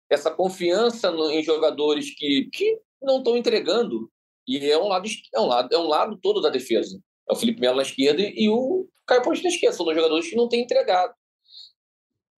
essa 0.09 0.31
confiança 0.31 1.11
no, 1.11 1.29
em 1.29 1.43
jogadores 1.43 2.13
que, 2.15 2.49
que 2.51 2.79
não 3.01 3.19
estão 3.19 3.37
entregando. 3.37 4.09
E 4.47 4.69
é 4.69 4.77
um, 4.77 4.87
lado, 4.87 5.07
é, 5.33 5.39
um 5.39 5.45
lado, 5.45 5.73
é 5.73 5.77
um 5.77 5.87
lado 5.87 6.17
todo 6.21 6.41
da 6.41 6.49
defesa. 6.49 6.99
É 7.29 7.33
o 7.33 7.35
Felipe 7.35 7.61
Melo 7.61 7.77
na 7.77 7.83
esquerda 7.83 8.21
e 8.21 8.49
o 8.49 8.87
Caio 9.07 9.21
Paulista 9.21 9.47
na 9.47 9.53
esquerda. 9.53 9.75
São 9.75 9.85
dois 9.85 9.97
jogadores 9.97 10.29
que 10.29 10.35
não 10.35 10.49
têm 10.49 10.61
entregado. 10.61 11.13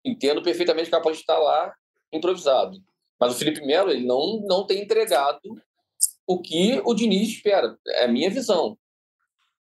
Entendo 0.03 0.43
perfeitamente 0.43 0.85
que 0.85 0.89
o 0.89 0.91
Caio 0.91 1.03
Paulista 1.03 1.33
está 1.33 1.37
lá 1.37 1.73
improvisado. 2.13 2.77
Mas 3.19 3.35
o 3.35 3.37
Felipe 3.37 3.65
Melo 3.65 3.91
ele 3.91 4.05
não, 4.05 4.41
não 4.45 4.65
tem 4.65 4.81
entregado 4.81 5.39
o 6.27 6.41
que 6.41 6.81
o 6.85 6.93
Diniz 6.93 7.29
espera. 7.29 7.77
É 7.87 8.05
a 8.05 8.07
minha 8.07 8.29
visão. 8.29 8.77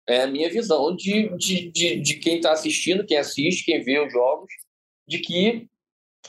É 0.06 0.22
a 0.22 0.26
minha 0.26 0.50
visão 0.50 0.94
de, 0.94 1.34
de, 1.36 1.70
de, 1.70 2.00
de 2.00 2.14
quem 2.16 2.36
está 2.36 2.52
assistindo, 2.52 3.06
quem 3.06 3.16
assiste, 3.16 3.64
quem 3.64 3.82
vê 3.82 3.98
os 4.04 4.12
jogos, 4.12 4.52
de 5.08 5.18
que 5.18 5.66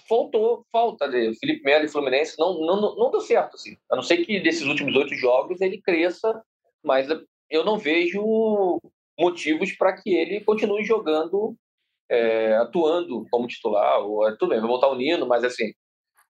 faltou, 0.08 0.66
falta 0.72 1.08
de 1.08 1.34
Felipe 1.40 1.64
Melo 1.64 1.86
e 1.86 1.90
Fluminense 1.90 2.38
não, 2.38 2.60
não, 2.60 2.96
não 2.96 3.12
deu 3.12 3.22
certo, 3.22 3.56
assim. 3.56 3.78
A 3.92 3.96
não 3.96 4.04
ser 4.04 4.26
que 4.26 4.40
desses 4.40 4.64
últimos 4.64 4.96
oito 4.96 5.16
jogos 5.16 5.62
ele 5.62 5.82
cresça, 5.82 6.44
mas 6.84 7.08
eu 7.50 7.64
não 7.64 7.78
vejo 7.78 8.80
motivos 9.18 9.72
para 9.74 9.94
que 9.94 10.14
ele 10.14 10.42
continue 10.42 10.84
jogando 10.84 11.56
é, 12.10 12.56
atuando 12.58 13.26
como 13.32 13.48
titular, 13.48 14.00
ou, 14.00 14.30
tudo 14.38 14.50
bem, 14.50 14.60
vai 14.60 14.68
voltar 14.68 14.88
o 14.90 14.96
Nino, 14.96 15.26
mas 15.26 15.44
assim, 15.44 15.74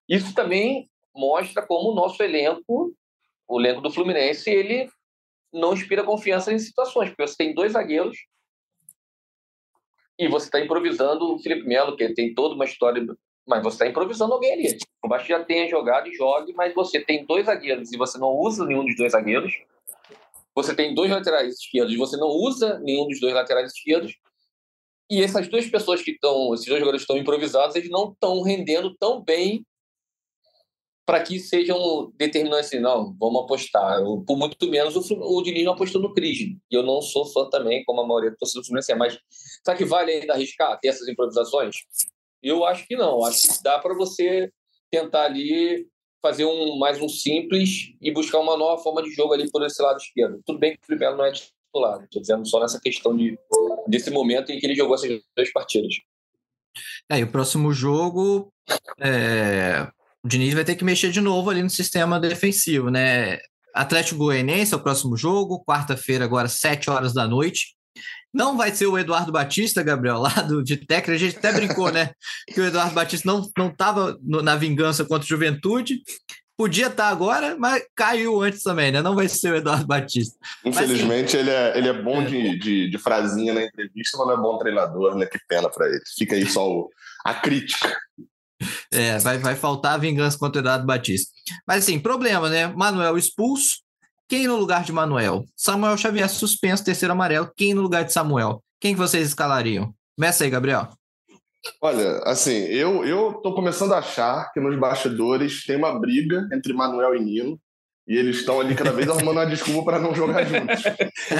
isso 0.08 0.34
também 0.34 0.88
mostra 1.14 1.66
como 1.66 1.90
o 1.90 1.94
nosso 1.94 2.22
elenco, 2.22 2.94
o 3.48 3.60
elenco 3.60 3.80
do 3.80 3.90
Fluminense, 3.90 4.50
ele 4.50 4.88
não 5.52 5.72
inspira 5.72 6.04
confiança 6.04 6.52
em 6.52 6.58
situações, 6.58 7.10
porque 7.10 7.26
você 7.26 7.36
tem 7.36 7.54
dois 7.54 7.72
zagueiros 7.72 8.16
e 10.18 10.28
você 10.28 10.46
está 10.46 10.60
improvisando 10.60 11.34
o 11.34 11.38
Felipe 11.38 11.66
Melo, 11.66 11.96
que 11.96 12.14
tem 12.14 12.34
toda 12.34 12.54
uma 12.54 12.64
história, 12.64 13.04
mas 13.46 13.62
você 13.62 13.76
está 13.76 13.86
improvisando 13.86 14.34
alguém 14.34 14.52
ali. 14.52 14.78
O 15.04 15.08
Baixo 15.08 15.28
já 15.28 15.42
tenha 15.44 15.68
jogado 15.68 16.08
e 16.08 16.14
jogue, 16.14 16.52
mas 16.54 16.74
você 16.74 17.00
tem 17.00 17.24
dois 17.24 17.46
zagueiros 17.46 17.92
e 17.92 17.96
você 17.96 18.18
não 18.18 18.30
usa 18.30 18.66
nenhum 18.66 18.84
dos 18.84 18.96
dois 18.96 19.12
zagueiros. 19.12 19.52
Você 20.54 20.74
tem 20.74 20.94
dois 20.94 21.10
laterais 21.10 21.54
esquerdos 21.54 21.94
e 21.94 21.96
você 21.96 22.16
não 22.16 22.28
usa 22.28 22.78
nenhum 22.80 23.06
dos 23.06 23.20
dois 23.20 23.34
laterais 23.34 23.72
esquerdos. 23.72 24.14
E 25.08 25.22
essas 25.22 25.46
duas 25.46 25.66
pessoas 25.66 26.02
que 26.02 26.12
estão, 26.12 26.52
esses 26.54 26.66
dois 26.66 26.80
jogadores 26.80 27.02
estão 27.02 27.16
improvisados, 27.16 27.76
eles 27.76 27.90
não 27.90 28.10
estão 28.10 28.42
rendendo 28.42 28.96
tão 28.96 29.22
bem 29.22 29.64
para 31.06 31.22
que 31.22 31.38
sejam 31.38 32.10
determinantes. 32.16 32.66
Assim, 32.66 32.80
não, 32.80 33.14
vamos 33.16 33.44
apostar. 33.44 34.02
Por 34.26 34.36
muito 34.36 34.68
menos 34.68 34.96
o, 34.96 35.14
o 35.14 35.42
Diniz 35.42 35.64
não 35.64 35.74
apostou 35.74 36.02
no 36.02 36.12
Cris. 36.12 36.40
E 36.40 36.58
eu 36.72 36.82
não 36.82 37.00
sou 37.00 37.24
fã 37.26 37.48
também, 37.48 37.84
como 37.84 38.00
a 38.00 38.06
maioria 38.06 38.32
do 38.32 38.36
torcedor 38.36 38.62
do 38.62 38.66
Fluminense 38.66 38.90
é. 38.90 38.96
Mas 38.96 39.16
será 39.62 39.76
que 39.76 39.84
vale 39.84 40.10
ainda 40.10 40.32
arriscar 40.32 40.76
ter 40.80 40.88
essas 40.88 41.06
improvisações? 41.06 41.76
Eu 42.46 42.64
acho 42.64 42.86
que 42.86 42.96
não. 42.96 43.24
Acho 43.24 43.42
que 43.42 43.62
dá 43.62 43.78
para 43.78 43.94
você 43.94 44.52
tentar 44.90 45.24
ali 45.24 45.86
fazer 46.22 46.44
um 46.44 46.78
mais 46.78 47.00
um 47.00 47.08
simples 47.08 47.92
e 48.00 48.12
buscar 48.12 48.38
uma 48.38 48.56
nova 48.56 48.80
forma 48.80 49.02
de 49.02 49.10
jogo 49.10 49.32
ali 49.32 49.50
por 49.50 49.64
esse 49.64 49.82
lado 49.82 49.98
esquerdo. 49.98 50.40
Tudo 50.46 50.58
bem 50.58 50.72
que 50.72 50.78
o 50.78 50.86
Primeiro 50.86 51.16
não 51.16 51.24
é 51.24 51.32
titular. 51.32 52.04
Estou 52.04 52.22
dizendo 52.22 52.46
só 52.48 52.60
nessa 52.60 52.80
questão 52.80 53.16
de, 53.16 53.36
desse 53.88 54.10
momento 54.10 54.52
em 54.52 54.60
que 54.60 54.66
ele 54.66 54.76
jogou 54.76 54.94
essas 54.94 55.20
duas 55.36 55.52
partidas. 55.52 55.94
É, 57.10 57.18
e 57.18 57.24
o 57.24 57.30
próximo 57.30 57.72
jogo 57.72 58.52
é, 59.00 59.88
o 60.24 60.28
Diniz 60.28 60.54
vai 60.54 60.64
ter 60.64 60.76
que 60.76 60.84
mexer 60.84 61.10
de 61.10 61.20
novo 61.20 61.50
ali 61.50 61.62
no 61.62 61.70
sistema 61.70 62.20
defensivo, 62.20 62.90
né? 62.90 63.38
Atlético 63.74 64.18
Goianense 64.18 64.72
é 64.72 64.76
o 64.76 64.82
próximo 64.82 65.16
jogo, 65.16 65.64
quarta-feira, 65.64 66.24
agora, 66.24 66.48
7 66.48 66.90
horas 66.90 67.12
da 67.12 67.28
noite. 67.28 67.75
Não 68.32 68.56
vai 68.56 68.74
ser 68.74 68.86
o 68.86 68.98
Eduardo 68.98 69.32
Batista, 69.32 69.82
Gabriel, 69.82 70.18
lá 70.18 70.30
do, 70.42 70.62
de 70.62 70.76
técnico. 70.76 71.12
A 71.12 71.18
gente 71.18 71.38
até 71.38 71.52
brincou, 71.52 71.90
né? 71.90 72.10
Que 72.52 72.60
o 72.60 72.64
Eduardo 72.64 72.94
Batista 72.94 73.26
não 73.26 73.68
estava 73.68 74.18
na 74.22 74.56
vingança 74.56 75.04
contra 75.04 75.24
a 75.24 75.28
juventude. 75.28 76.02
Podia 76.56 76.86
estar 76.86 77.04
tá 77.04 77.08
agora, 77.10 77.54
mas 77.58 77.82
caiu 77.94 78.40
antes 78.40 78.62
também, 78.62 78.90
né? 78.90 79.02
Não 79.02 79.14
vai 79.14 79.28
ser 79.28 79.52
o 79.52 79.56
Eduardo 79.56 79.86
Batista. 79.86 80.38
Infelizmente, 80.64 81.36
mas, 81.36 81.46
ele, 81.46 81.50
é, 81.50 81.78
ele 81.78 81.88
é 81.88 82.02
bom 82.02 82.24
de, 82.24 82.58
de, 82.58 82.90
de, 82.90 82.98
frasinha 82.98 83.52
na 83.52 83.62
entrevista, 83.62 84.16
mas 84.16 84.26
não 84.26 84.34
é 84.34 84.36
bom 84.38 84.58
treinador, 84.58 85.16
né? 85.16 85.26
Que 85.26 85.38
pena 85.46 85.68
para 85.68 85.86
ele. 85.86 86.00
Fica 86.16 86.34
aí 86.34 86.46
só 86.46 86.66
o, 86.66 86.90
a 87.26 87.34
crítica. 87.34 87.94
É, 88.90 89.18
vai, 89.18 89.36
vai 89.36 89.54
faltar 89.54 89.94
a 89.94 89.98
vingança 89.98 90.38
contra 90.38 90.60
o 90.60 90.62
Eduardo 90.62 90.86
Batista. 90.86 91.30
Mas 91.66 91.84
assim, 91.84 91.98
problema, 91.98 92.48
né? 92.48 92.68
Manuel 92.68 93.18
expulso. 93.18 93.85
Quem 94.28 94.48
no 94.48 94.56
lugar 94.56 94.82
de 94.82 94.92
Manuel? 94.92 95.44
Samuel 95.56 95.96
Xavier 95.96 96.28
suspenso, 96.28 96.84
terceiro 96.84 97.12
amarelo. 97.12 97.50
Quem 97.56 97.72
no 97.72 97.82
lugar 97.82 98.04
de 98.04 98.12
Samuel? 98.12 98.60
Quem 98.80 98.92
que 98.92 98.98
vocês 98.98 99.28
escalariam? 99.28 99.94
Começa 100.16 100.42
aí, 100.42 100.50
Gabriel. 100.50 100.88
Olha, 101.80 102.18
assim, 102.24 102.56
eu 102.64 103.04
eu 103.04 103.34
tô 103.34 103.54
começando 103.54 103.92
a 103.94 103.98
achar 103.98 104.52
que 104.52 104.58
nos 104.58 104.76
bastidores 104.78 105.64
tem 105.64 105.76
uma 105.76 105.96
briga 105.98 106.48
entre 106.52 106.72
Manuel 106.72 107.14
e 107.14 107.20
Nino. 107.20 107.60
E 108.08 108.16
eles 108.16 108.36
estão 108.36 108.60
ali 108.60 108.74
cada 108.74 108.92
vez 108.92 109.08
arrumando 109.08 109.38
uma 109.38 109.46
desculpa 109.46 109.84
para 109.84 109.98
não 110.00 110.14
jogar 110.14 110.44
juntos. 110.44 110.82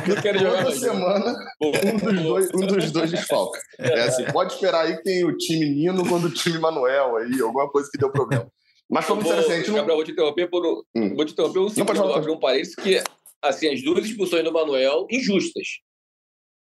Não 0.07 0.21
quero 0.21 0.39
jogar 0.39 0.65
Toda 0.65 0.77
semana, 0.77 1.37
um 1.61 1.97
dos, 1.97 2.23
dois, 2.23 2.51
um 2.55 2.67
dos 2.67 2.91
dois 2.91 3.11
desfalca. 3.11 3.59
É 3.79 4.03
assim, 4.03 4.25
pode 4.33 4.55
esperar 4.55 4.85
aí 4.85 4.97
que 4.97 5.03
tem 5.03 5.25
o 5.25 5.37
time 5.37 5.69
Nino 5.69 6.09
contra 6.09 6.29
o 6.29 6.33
time 6.33 6.59
Manuel 6.59 7.17
aí, 7.17 7.41
alguma 7.41 7.69
coisa 7.69 7.89
que 7.91 7.99
deu 7.99 8.11
problema. 8.11 8.49
Mas 8.89 9.11
assim, 9.11 9.53
a 9.53 9.57
gente 9.57 9.69
não... 9.69 9.77
Gabriel, 9.77 9.97
vou 9.97 10.05
te 10.05 10.13
interromper 10.13 10.49
por, 10.49 10.85
hum. 10.95 11.15
vou 11.15 11.25
te 11.25 11.33
interromper 11.33 11.59
um 11.59 11.69
segundo, 11.69 11.95
não, 11.95 12.15
abrir 12.15 12.31
um 12.31 12.39
parênteses 12.39 12.75
que, 12.77 13.03
assim, 13.43 13.73
as 13.73 13.83
duas 13.83 14.05
expulsões 14.05 14.45
do 14.45 14.53
Manuel, 14.53 15.07
injustas. 15.11 15.67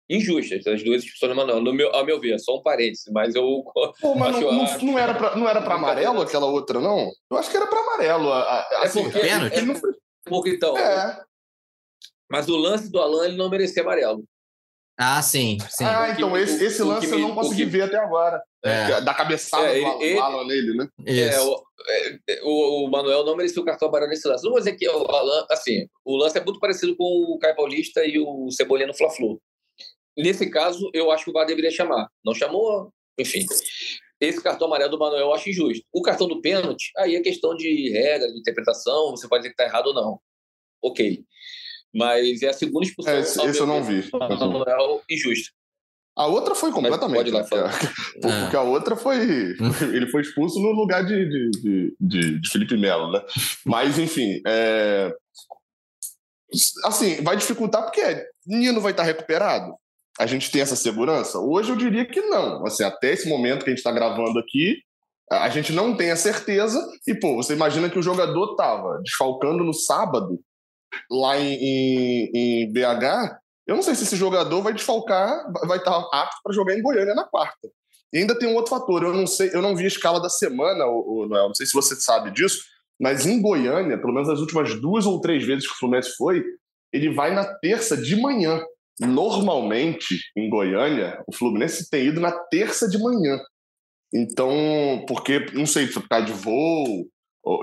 Injustas, 0.09 0.65
as 0.67 0.83
duas 0.83 1.03
expulsões 1.03 1.31
do 1.31 1.35
Manuel, 1.35 1.61
no 1.61 1.73
meu, 1.73 1.93
a 1.93 2.03
meu 2.03 2.19
ver, 2.19 2.39
só 2.39 2.57
um 2.57 2.61
parênteses, 2.61 3.05
mas 3.11 3.35
eu... 3.35 3.63
Pô, 3.99 4.15
mas 4.15 4.33
não, 4.33 4.51
não, 4.51 4.79
não, 4.79 4.99
era 4.99 5.13
pra, 5.13 5.35
não 5.35 5.49
era 5.49 5.61
pra 5.61 5.75
amarelo 5.75 6.21
aquela 6.21 6.45
outra, 6.45 6.79
não? 6.79 7.11
Eu 7.29 7.37
acho 7.37 7.51
que 7.51 7.57
era 7.57 7.67
pra 7.67 7.79
amarelo. 7.79 8.31
Assim, 8.31 9.01
é 9.01 9.03
porque... 9.03 9.19
Pênalti? 9.19 9.57
Ele 9.57 9.65
não, 9.65 9.81
porque 10.25 10.49
então. 10.51 10.77
É. 10.77 11.23
Mas 12.29 12.47
o 12.47 12.55
lance 12.55 12.89
do 12.89 12.99
Alan 12.99 13.25
ele 13.25 13.37
não 13.37 13.49
merecia 13.49 13.83
amarelo. 13.83 14.23
Ah, 14.97 15.21
sim, 15.21 15.57
sim. 15.69 15.83
Ah, 15.83 16.09
então 16.11 16.37
esse, 16.37 16.63
esse 16.63 16.83
lance 16.83 17.07
me, 17.07 17.13
eu 17.13 17.19
não 17.19 17.33
consegui 17.33 17.63
que... 17.63 17.69
ver 17.69 17.83
até 17.83 17.97
agora. 17.97 18.41
É. 18.63 19.01
Da 19.01 19.13
cabeçada 19.13 19.65
é, 19.65 19.81
do 19.81 20.01
ele, 20.03 20.19
Alan 20.19 20.45
nele, 20.45 20.77
né? 20.77 20.87
É, 21.05 21.41
o, 21.41 21.63
é, 22.29 22.41
o, 22.43 22.85
o, 22.85 22.91
Manuel 22.91 23.25
não 23.25 23.35
merecia 23.35 23.61
o 23.61 23.65
cartão 23.65 23.87
amarelo 23.87 24.11
nesse 24.11 24.27
lance. 24.27 24.43
Não 24.43 24.51
vou 24.51 24.59
dizer 24.59 24.75
que 24.75 24.87
o 24.87 25.05
Alan, 25.07 25.45
assim, 25.49 25.87
o 26.05 26.15
lance 26.15 26.37
é 26.37 26.43
muito 26.43 26.59
parecido 26.59 26.95
com 26.95 27.03
o 27.03 27.39
Caio 27.39 27.55
Paulista 27.55 28.05
e 28.05 28.19
o 28.19 28.49
Cebolinha 28.51 28.87
no 28.87 28.93
Fla-Flu. 28.93 29.41
Nesse 30.15 30.49
caso, 30.49 30.89
eu 30.93 31.11
acho 31.11 31.25
que 31.25 31.31
o 31.31 31.33
VAR 31.33 31.45
deveria 31.45 31.71
chamar. 31.71 32.07
Não 32.23 32.35
chamou, 32.35 32.93
enfim. 33.19 33.45
Esse 34.21 34.41
cartão 34.41 34.67
amarelo 34.67 34.91
do 34.91 34.99
Manuel 34.99 35.21
eu 35.21 35.33
acho 35.33 35.49
injusto. 35.49 35.83
O 35.91 36.01
cartão 36.01 36.27
do 36.27 36.39
pênalti, 36.39 36.91
aí 36.97 37.15
é 37.15 37.21
questão 37.21 37.55
de 37.55 37.89
regra, 37.89 38.31
de 38.31 38.39
interpretação, 38.39 39.09
você 39.09 39.27
pode 39.27 39.41
dizer 39.41 39.55
que 39.55 39.61
está 39.61 39.69
errado 39.69 39.87
ou 39.87 39.93
não. 39.93 40.19
Ok. 40.81 41.25
Mas 41.93 42.41
é 42.41 42.49
a 42.49 42.53
segunda 42.53 42.85
expulsão. 42.85 43.13
É, 43.13 43.19
esse, 43.19 43.41
esse 43.45 43.59
eu 43.59 43.67
não 43.67 43.83
vi. 43.83 44.09
Manuel 44.11 45.01
injusto. 45.09 45.51
A 46.15 46.27
outra 46.27 46.53
foi 46.53 46.71
completamente. 46.71 47.31
Né? 47.31 47.43
Porque, 47.43 47.87
porque, 48.21 48.55
a 48.55 48.61
outra 48.61 48.95
foi. 48.95 49.17
Ele 49.93 50.07
foi 50.07 50.21
expulso 50.21 50.59
no 50.59 50.71
lugar 50.71 51.05
de, 51.05 51.27
de, 51.27 51.95
de, 51.99 52.39
de 52.39 52.49
Felipe 52.49 52.77
Melo, 52.77 53.11
né? 53.11 53.21
Mas, 53.65 53.97
enfim. 53.97 54.41
É... 54.45 55.13
Assim, 56.85 57.15
vai 57.23 57.35
dificultar 57.35 57.81
porque 57.83 58.27
Nino 58.45 58.79
vai 58.79 58.91
estar 58.91 59.03
recuperado 59.03 59.73
a 60.19 60.25
gente 60.25 60.51
tem 60.51 60.61
essa 60.61 60.75
segurança? 60.75 61.39
Hoje 61.39 61.71
eu 61.71 61.75
diria 61.75 62.05
que 62.05 62.21
não. 62.21 62.65
Assim, 62.65 62.83
até 62.83 63.11
esse 63.11 63.27
momento 63.27 63.63
que 63.63 63.69
a 63.69 63.73
gente 63.73 63.79
está 63.79 63.91
gravando 63.91 64.37
aqui, 64.39 64.77
a 65.31 65.49
gente 65.49 65.73
não 65.73 65.95
tem 65.95 66.11
a 66.11 66.15
certeza. 66.15 66.79
E, 67.07 67.15
pô, 67.15 67.35
você 67.35 67.53
imagina 67.53 67.89
que 67.89 67.97
o 67.97 68.03
jogador 68.03 68.51
estava 68.51 68.99
desfalcando 69.03 69.63
no 69.63 69.73
sábado, 69.73 70.39
lá 71.09 71.37
em, 71.39 71.53
em, 71.53 72.31
em, 72.33 72.73
BH. 72.73 73.37
Eu 73.67 73.75
não 73.75 73.83
sei 73.83 73.95
se 73.95 74.03
esse 74.03 74.15
jogador 74.15 74.61
vai 74.61 74.73
desfalcar, 74.73 75.51
vai 75.67 75.77
estar 75.77 75.97
apto 76.11 76.37
para 76.43 76.53
jogar 76.53 76.77
em 76.77 76.81
Goiânia 76.81 77.15
na 77.15 77.23
quarta. 77.23 77.69
E 78.11 78.19
ainda 78.19 78.37
tem 78.37 78.47
um 78.47 78.55
outro 78.55 78.69
fator. 78.69 79.03
Eu 79.03 79.13
não 79.13 79.25
sei, 79.25 79.49
eu 79.53 79.61
não 79.61 79.75
vi 79.75 79.85
a 79.85 79.87
escala 79.87 80.21
da 80.21 80.29
semana, 80.29 80.85
o, 80.85 81.25
Noel. 81.27 81.47
Não 81.47 81.55
sei 81.55 81.65
se 81.65 81.73
você 81.73 81.95
sabe 81.95 82.31
disso, 82.31 82.63
mas 82.99 83.25
em 83.25 83.41
Goiânia, 83.41 83.97
pelo 83.97 84.13
menos 84.13 84.29
as 84.29 84.39
últimas 84.39 84.79
duas 84.79 85.05
ou 85.05 85.19
três 85.19 85.43
vezes 85.45 85.67
que 85.67 85.73
o 85.73 85.77
Fluminense 85.77 86.15
foi, 86.15 86.43
ele 86.91 87.13
vai 87.13 87.33
na 87.33 87.45
terça 87.59 87.97
de 87.97 88.15
manhã. 88.15 88.61
Normalmente, 88.99 90.19
em 90.37 90.49
Goiânia, 90.49 91.21
o 91.27 91.35
Fluminense 91.35 91.89
tem 91.89 92.07
ido 92.07 92.21
na 92.21 92.31
terça 92.31 92.87
de 92.87 92.99
manhã. 92.99 93.39
Então, 94.13 95.03
porque, 95.07 95.47
não 95.53 95.65
sei, 95.65 95.87
se 95.87 95.93
ficar 95.93 96.21
de 96.21 96.31
voo, 96.31 97.07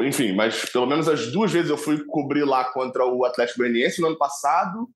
enfim, 0.02 0.32
mas 0.32 0.64
pelo 0.70 0.86
menos 0.86 1.08
as 1.08 1.32
duas 1.32 1.50
vezes 1.50 1.70
eu 1.70 1.78
fui 1.78 2.04
cobrir 2.04 2.44
lá 2.44 2.64
contra 2.64 3.04
o 3.06 3.24
Atlético 3.24 3.60
Goianiense 3.60 4.00
no 4.00 4.08
ano 4.08 4.18
passado 4.18 4.88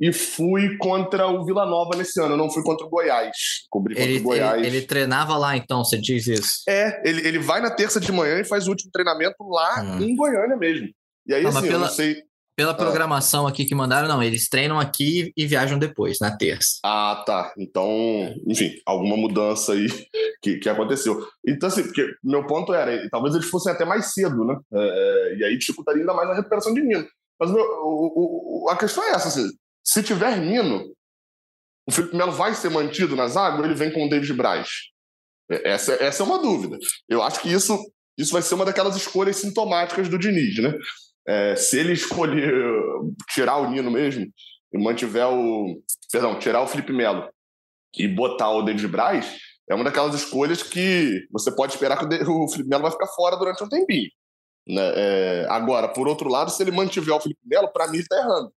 e 0.00 0.12
fui 0.12 0.76
contra 0.78 1.28
o 1.28 1.44
Vila 1.44 1.66
Nova 1.66 1.96
nesse 1.96 2.20
ano, 2.20 2.32
eu 2.32 2.36
não 2.36 2.50
fui 2.50 2.62
contra 2.62 2.86
o 2.86 2.90
Goiás. 2.90 3.36
Cobri 3.68 3.94
ele, 3.94 4.14
contra 4.14 4.20
o 4.20 4.24
Goiás. 4.24 4.58
Ele, 4.58 4.76
ele, 4.78 4.86
treinava 4.86 5.36
lá, 5.36 5.56
então, 5.56 5.84
você 5.84 5.98
diz 5.98 6.26
isso? 6.26 6.62
É, 6.68 7.02
ele, 7.08 7.26
ele 7.26 7.38
vai 7.38 7.60
na 7.60 7.70
terça 7.70 8.00
de 8.00 8.10
manhã 8.10 8.40
e 8.40 8.44
faz 8.44 8.66
o 8.66 8.70
último 8.70 8.90
treinamento 8.90 9.36
lá 9.48 9.82
hum. 9.82 10.02
em 10.02 10.16
Goiânia 10.16 10.56
mesmo. 10.56 10.88
E 11.26 11.34
aí, 11.34 11.42
não, 11.42 11.50
assim, 11.50 11.62
pela... 11.62 11.74
eu 11.74 11.80
não 11.80 11.88
sei. 11.88 12.22
Pela 12.60 12.72
ah. 12.72 12.74
programação 12.74 13.46
aqui 13.46 13.64
que 13.64 13.74
mandaram, 13.74 14.06
não, 14.06 14.22
eles 14.22 14.46
treinam 14.46 14.78
aqui 14.78 15.32
e 15.34 15.46
viajam 15.46 15.78
depois, 15.78 16.18
na 16.20 16.36
terça. 16.36 16.78
Ah, 16.84 17.22
tá. 17.24 17.54
Então, 17.56 17.88
enfim, 18.46 18.74
alguma 18.84 19.16
mudança 19.16 19.72
aí 19.72 19.86
que, 20.42 20.58
que 20.58 20.68
aconteceu. 20.68 21.26
Então, 21.46 21.70
assim, 21.70 21.84
porque 21.84 22.06
meu 22.22 22.46
ponto 22.46 22.74
era, 22.74 23.08
talvez 23.08 23.34
eles 23.34 23.48
fossem 23.48 23.72
até 23.72 23.86
mais 23.86 24.12
cedo, 24.12 24.44
né? 24.44 24.58
É, 24.74 24.78
é, 24.78 25.36
e 25.38 25.44
aí 25.44 25.56
dificultaria 25.56 26.02
ainda 26.02 26.12
mais 26.12 26.28
a 26.28 26.34
recuperação 26.34 26.74
de 26.74 26.82
Nino. 26.82 27.08
Mas 27.40 27.50
meu, 27.50 27.64
o, 27.64 28.64
o, 28.66 28.68
a 28.68 28.76
questão 28.76 29.02
é 29.04 29.12
essa, 29.12 29.28
assim, 29.28 29.48
se 29.82 30.02
tiver 30.02 30.36
Nino, 30.36 30.84
o 31.88 31.90
Felipe 31.90 32.14
Melo 32.14 32.32
vai 32.32 32.54
ser 32.54 32.68
mantido 32.68 33.16
na 33.16 33.26
zaga 33.26 33.56
ou 33.56 33.64
ele 33.64 33.74
vem 33.74 33.90
com 33.90 34.04
o 34.04 34.08
David 34.10 34.34
Braz? 34.34 34.68
É, 35.50 35.70
essa, 35.70 35.94
essa 35.94 36.22
é 36.22 36.26
uma 36.26 36.42
dúvida. 36.42 36.76
Eu 37.08 37.22
acho 37.22 37.40
que 37.40 37.50
isso, 37.50 37.74
isso 38.18 38.34
vai 38.34 38.42
ser 38.42 38.54
uma 38.54 38.66
daquelas 38.66 38.96
escolhas 38.96 39.36
sintomáticas 39.36 40.10
do 40.10 40.18
Diniz, 40.18 40.58
né? 40.58 40.74
É, 41.26 41.54
se 41.56 41.78
ele 41.78 41.92
escolher 41.92 42.52
tirar 43.28 43.56
o 43.58 43.70
Nino 43.70 43.90
mesmo 43.90 44.26
e 44.72 44.78
mantiver 44.78 45.26
o. 45.28 45.80
Perdão, 46.10 46.38
tirar 46.38 46.62
o 46.62 46.66
Felipe 46.66 46.92
Melo 46.92 47.28
e 47.96 48.08
botar 48.08 48.50
o 48.50 48.62
David 48.62 48.88
Braz, 48.88 49.36
é 49.68 49.74
uma 49.74 49.84
daquelas 49.84 50.14
escolhas 50.14 50.62
que 50.62 51.26
você 51.30 51.54
pode 51.54 51.72
esperar 51.72 51.98
que 51.98 52.04
o 52.24 52.48
Felipe 52.48 52.68
Melo 52.68 52.82
vai 52.82 52.92
ficar 52.92 53.06
fora 53.08 53.36
durante 53.36 53.62
um 53.62 53.68
tempinho. 53.68 54.10
Né? 54.66 54.92
É, 54.94 55.46
agora, 55.48 55.88
por 55.88 56.08
outro 56.08 56.28
lado, 56.28 56.50
se 56.50 56.62
ele 56.62 56.70
mantiver 56.70 57.14
o 57.14 57.20
Felipe 57.20 57.40
Melo, 57.44 57.72
para 57.72 57.86
mim 57.86 57.94
ele 57.94 58.02
está 58.02 58.16
errando. 58.16 58.52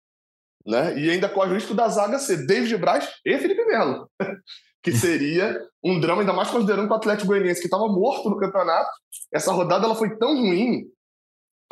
Né? 0.65 0.97
E 0.99 1.09
ainda 1.09 1.29
corre 1.29 1.51
o 1.51 1.55
risco 1.55 1.73
da 1.73 1.87
zaga 1.89 2.19
ser 2.19 2.45
David 2.45 2.77
Braz 2.77 3.09
e 3.25 3.37
Felipe 3.37 3.65
Melo. 3.65 4.09
que 4.83 4.91
seria 4.91 5.57
um 5.81 5.97
drama, 5.99 6.21
ainda 6.21 6.33
mais 6.33 6.49
considerando 6.49 6.87
que 6.87 6.93
o 6.93 6.97
Atlético 6.97 7.27
Goianiense, 7.27 7.61
que 7.61 7.67
estava 7.67 7.87
morto 7.87 8.29
no 8.29 8.37
campeonato, 8.37 8.89
essa 9.33 9.51
rodada 9.53 9.85
ela 9.85 9.95
foi 9.95 10.17
tão 10.17 10.35
ruim 10.35 10.83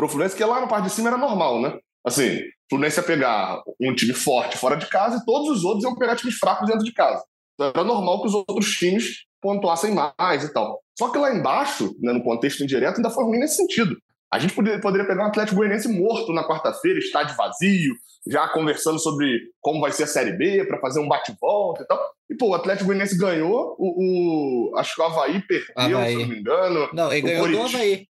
pro 0.02 0.10
Fluminense 0.10 0.36
que 0.36 0.44
lá 0.44 0.60
na 0.60 0.66
parte 0.66 0.86
de 0.86 0.94
cima 0.94 1.10
era 1.10 1.18
normal, 1.18 1.62
né? 1.62 1.78
Assim, 2.04 2.38
o 2.38 2.42
Fluminense 2.72 3.00
ia 3.00 3.06
pegar 3.06 3.62
um 3.80 3.94
time 3.94 4.14
forte 4.14 4.58
fora 4.58 4.76
de 4.76 4.88
casa 4.88 5.18
e 5.18 5.26
todos 5.26 5.48
os 5.50 5.64
outros 5.64 5.84
iam 5.84 5.96
pegar 5.96 6.16
times 6.16 6.38
fracos 6.40 6.68
dentro 6.68 6.84
de 6.84 6.92
casa. 6.92 7.24
Então 7.54 7.68
era 7.68 7.84
normal 7.84 8.20
que 8.22 8.28
os 8.28 8.34
outros 8.34 8.72
times 8.72 9.26
pontuassem 9.40 9.94
mais 9.94 10.44
e 10.44 10.52
tal. 10.52 10.82
Só 10.98 11.10
que 11.10 11.20
lá 11.20 11.32
embaixo, 11.32 11.96
né, 12.02 12.14
no 12.14 12.24
contexto 12.24 12.64
indireto, 12.64 12.98
ainda 12.98 13.12
foi 13.12 13.26
ruim 13.26 13.38
nesse 13.38 13.58
sentido. 13.58 13.96
A 14.34 14.40
gente 14.40 14.56
poderia, 14.56 14.80
poderia 14.80 15.06
pegar 15.06 15.24
um 15.24 15.28
Atlético 15.28 15.58
Goianiense 15.58 15.88
morto 15.88 16.34
na 16.34 16.48
quarta-feira, 16.48 16.98
estádio 16.98 17.36
vazio, 17.36 17.94
já 18.28 18.48
conversando 18.48 18.98
sobre 18.98 19.40
como 19.60 19.82
vai 19.82 19.92
ser 19.92 20.04
a 20.04 20.08
Série 20.08 20.32
B, 20.32 20.66
para 20.66 20.80
fazer 20.80 21.00
um 21.00 21.08
bate-volta 21.08 21.84
e 21.84 21.86
tal. 21.86 22.00
E, 22.30 22.36
pô, 22.36 22.48
o 22.48 22.56
Atlético 22.56 22.86
Goianiense 22.86 23.18
ganhou, 23.18 23.76
o, 23.78 24.72
o 24.72 24.78
acho 24.78 24.96
que 24.96 25.02
o 25.02 25.04
Havaí 25.04 25.42
perdeu, 25.42 25.98
Havaí. 25.98 26.14
se 26.14 26.22
não 26.22 26.28
me 26.28 26.40
engano. 26.40 26.90
Não, 26.92 27.12
ele 27.12 27.22
ganhou 27.22 27.42
Coritiba. 27.42 27.70
do 27.70 27.76
Havaí. 27.76 28.08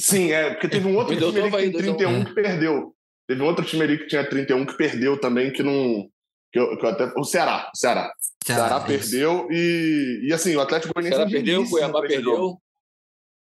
Sim, 0.00 0.32
é, 0.32 0.50
porque 0.50 0.68
teve 0.68 0.86
um 0.86 0.96
outro 0.96 1.14
time 1.16 1.40
ali 1.40 1.70
que 1.70 1.78
tem 1.78 1.94
31 1.94 2.24
que 2.24 2.34
perdeu. 2.34 2.94
Teve 3.26 3.42
um 3.42 3.46
outro 3.46 3.64
time 3.64 3.82
ali 3.82 3.98
que 3.98 4.06
tinha 4.06 4.28
31 4.28 4.66
que 4.66 4.76
perdeu 4.76 5.20
também, 5.20 5.52
que 5.52 5.62
não. 5.62 6.08
Que 6.52 6.58
eu, 6.58 6.76
que 6.76 6.84
eu 6.84 6.90
até, 6.90 7.12
o 7.16 7.24
Ceará, 7.24 7.70
o 7.74 7.76
Ceará. 7.76 8.12
Ceará, 8.44 8.68
Ceará 8.68 8.80
perdeu 8.80 9.48
e, 9.50 10.26
e 10.28 10.32
assim, 10.32 10.54
o 10.54 10.60
Atlético 10.60 10.92
Goianiense. 10.92 11.16
Ceará 11.16 11.30
perdeu, 11.30 11.62
o 11.62 11.70
Cuiabá 11.70 12.00
perdeu. 12.02 12.22
Jogo. 12.22 12.62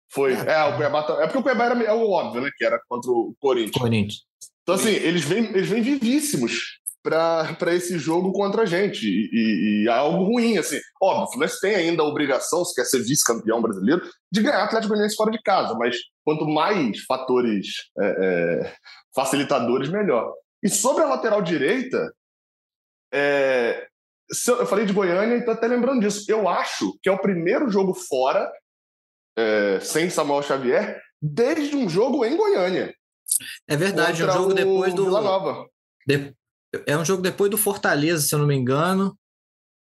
Foi. 0.10 0.34
É, 0.34 0.54
é, 0.54 0.64
o 0.64 0.76
Cuiabá. 0.76 1.04
Tá, 1.04 1.14
é 1.22 1.28
porque 1.28 1.38
o 1.38 1.44
Cuiabá 1.44 1.66
era 1.66 1.84
é 1.84 1.94
o 1.94 2.10
óbvio, 2.10 2.42
né? 2.42 2.50
Que 2.58 2.66
era 2.66 2.80
contra 2.88 3.12
o 3.12 3.36
Corinthians. 3.40 3.78
Corinthians. 3.78 4.26
Então, 4.64 4.76
assim, 4.76 4.90
eles 4.90 5.24
vêm, 5.24 5.46
eles 5.46 5.70
vêm 5.70 5.82
vivíssimos 5.82 6.80
para 7.06 7.76
esse 7.76 8.00
jogo 8.00 8.32
contra 8.32 8.64
a 8.64 8.66
gente. 8.66 9.08
E, 9.08 9.84
e, 9.84 9.88
é 9.88 9.92
algo 9.92 10.24
ruim, 10.24 10.58
assim. 10.58 10.80
Óbvio, 11.00 11.24
o 11.24 11.28
Fluminense 11.28 11.62
tem 11.62 11.76
ainda 11.76 12.02
a 12.02 12.06
obrigação, 12.06 12.66
se 12.66 12.74
quer 12.74 12.86
ser 12.86 13.04
vice-campeão 13.04 13.62
brasileiro, 13.62 14.02
de 14.32 14.42
ganhar 14.42 14.64
Atlético 14.64 14.90
Goianiense 14.90 15.16
fora 15.16 15.30
de 15.30 15.42
casa. 15.44 15.76
Mas 15.76 15.98
quanto 16.24 16.48
mais 16.48 17.00
fatores 17.06 17.68
é, 18.00 18.06
é, 18.08 18.74
facilitadores, 19.14 19.90
melhor. 19.90 20.34
E 20.64 20.70
sobre 20.70 21.04
a 21.04 21.08
lateral 21.08 21.44
direita, 21.44 22.12
é, 23.14 23.88
eu 24.48 24.66
falei 24.66 24.88
de 24.88 24.94
Goiânia 24.94 25.36
e 25.36 25.40
estou 25.40 25.54
até 25.54 25.68
lembrando 25.68 26.02
disso. 26.02 26.26
Eu 26.28 26.50
acho 26.50 26.98
que 27.04 27.08
é 27.08 27.12
o 27.12 27.22
primeiro 27.22 27.70
jogo 27.70 27.94
fora 27.94 28.52
é, 29.38 29.80
sem 29.80 30.10
Samuel 30.10 30.42
Xavier 30.42 31.00
desde 31.22 31.76
um 31.76 31.88
jogo 31.88 32.26
em 32.26 32.36
Goiânia. 32.36 32.94
É 33.68 33.76
verdade, 33.76 34.24
é 34.24 34.26
um 34.26 34.32
jogo 34.32 34.54
depois 34.54 34.94
do. 34.94 35.06
Vila 35.06 35.22
Nova. 35.22 35.68
De... 36.08 36.34
É 36.86 36.98
um 36.98 37.06
jogo 37.06 37.22
depois 37.22 37.50
do 37.50 37.58
Fortaleza, 37.58 38.24
se 38.24 38.34
eu 38.34 38.40
não 38.40 38.48
me 38.48 38.56
engano. 38.56 39.18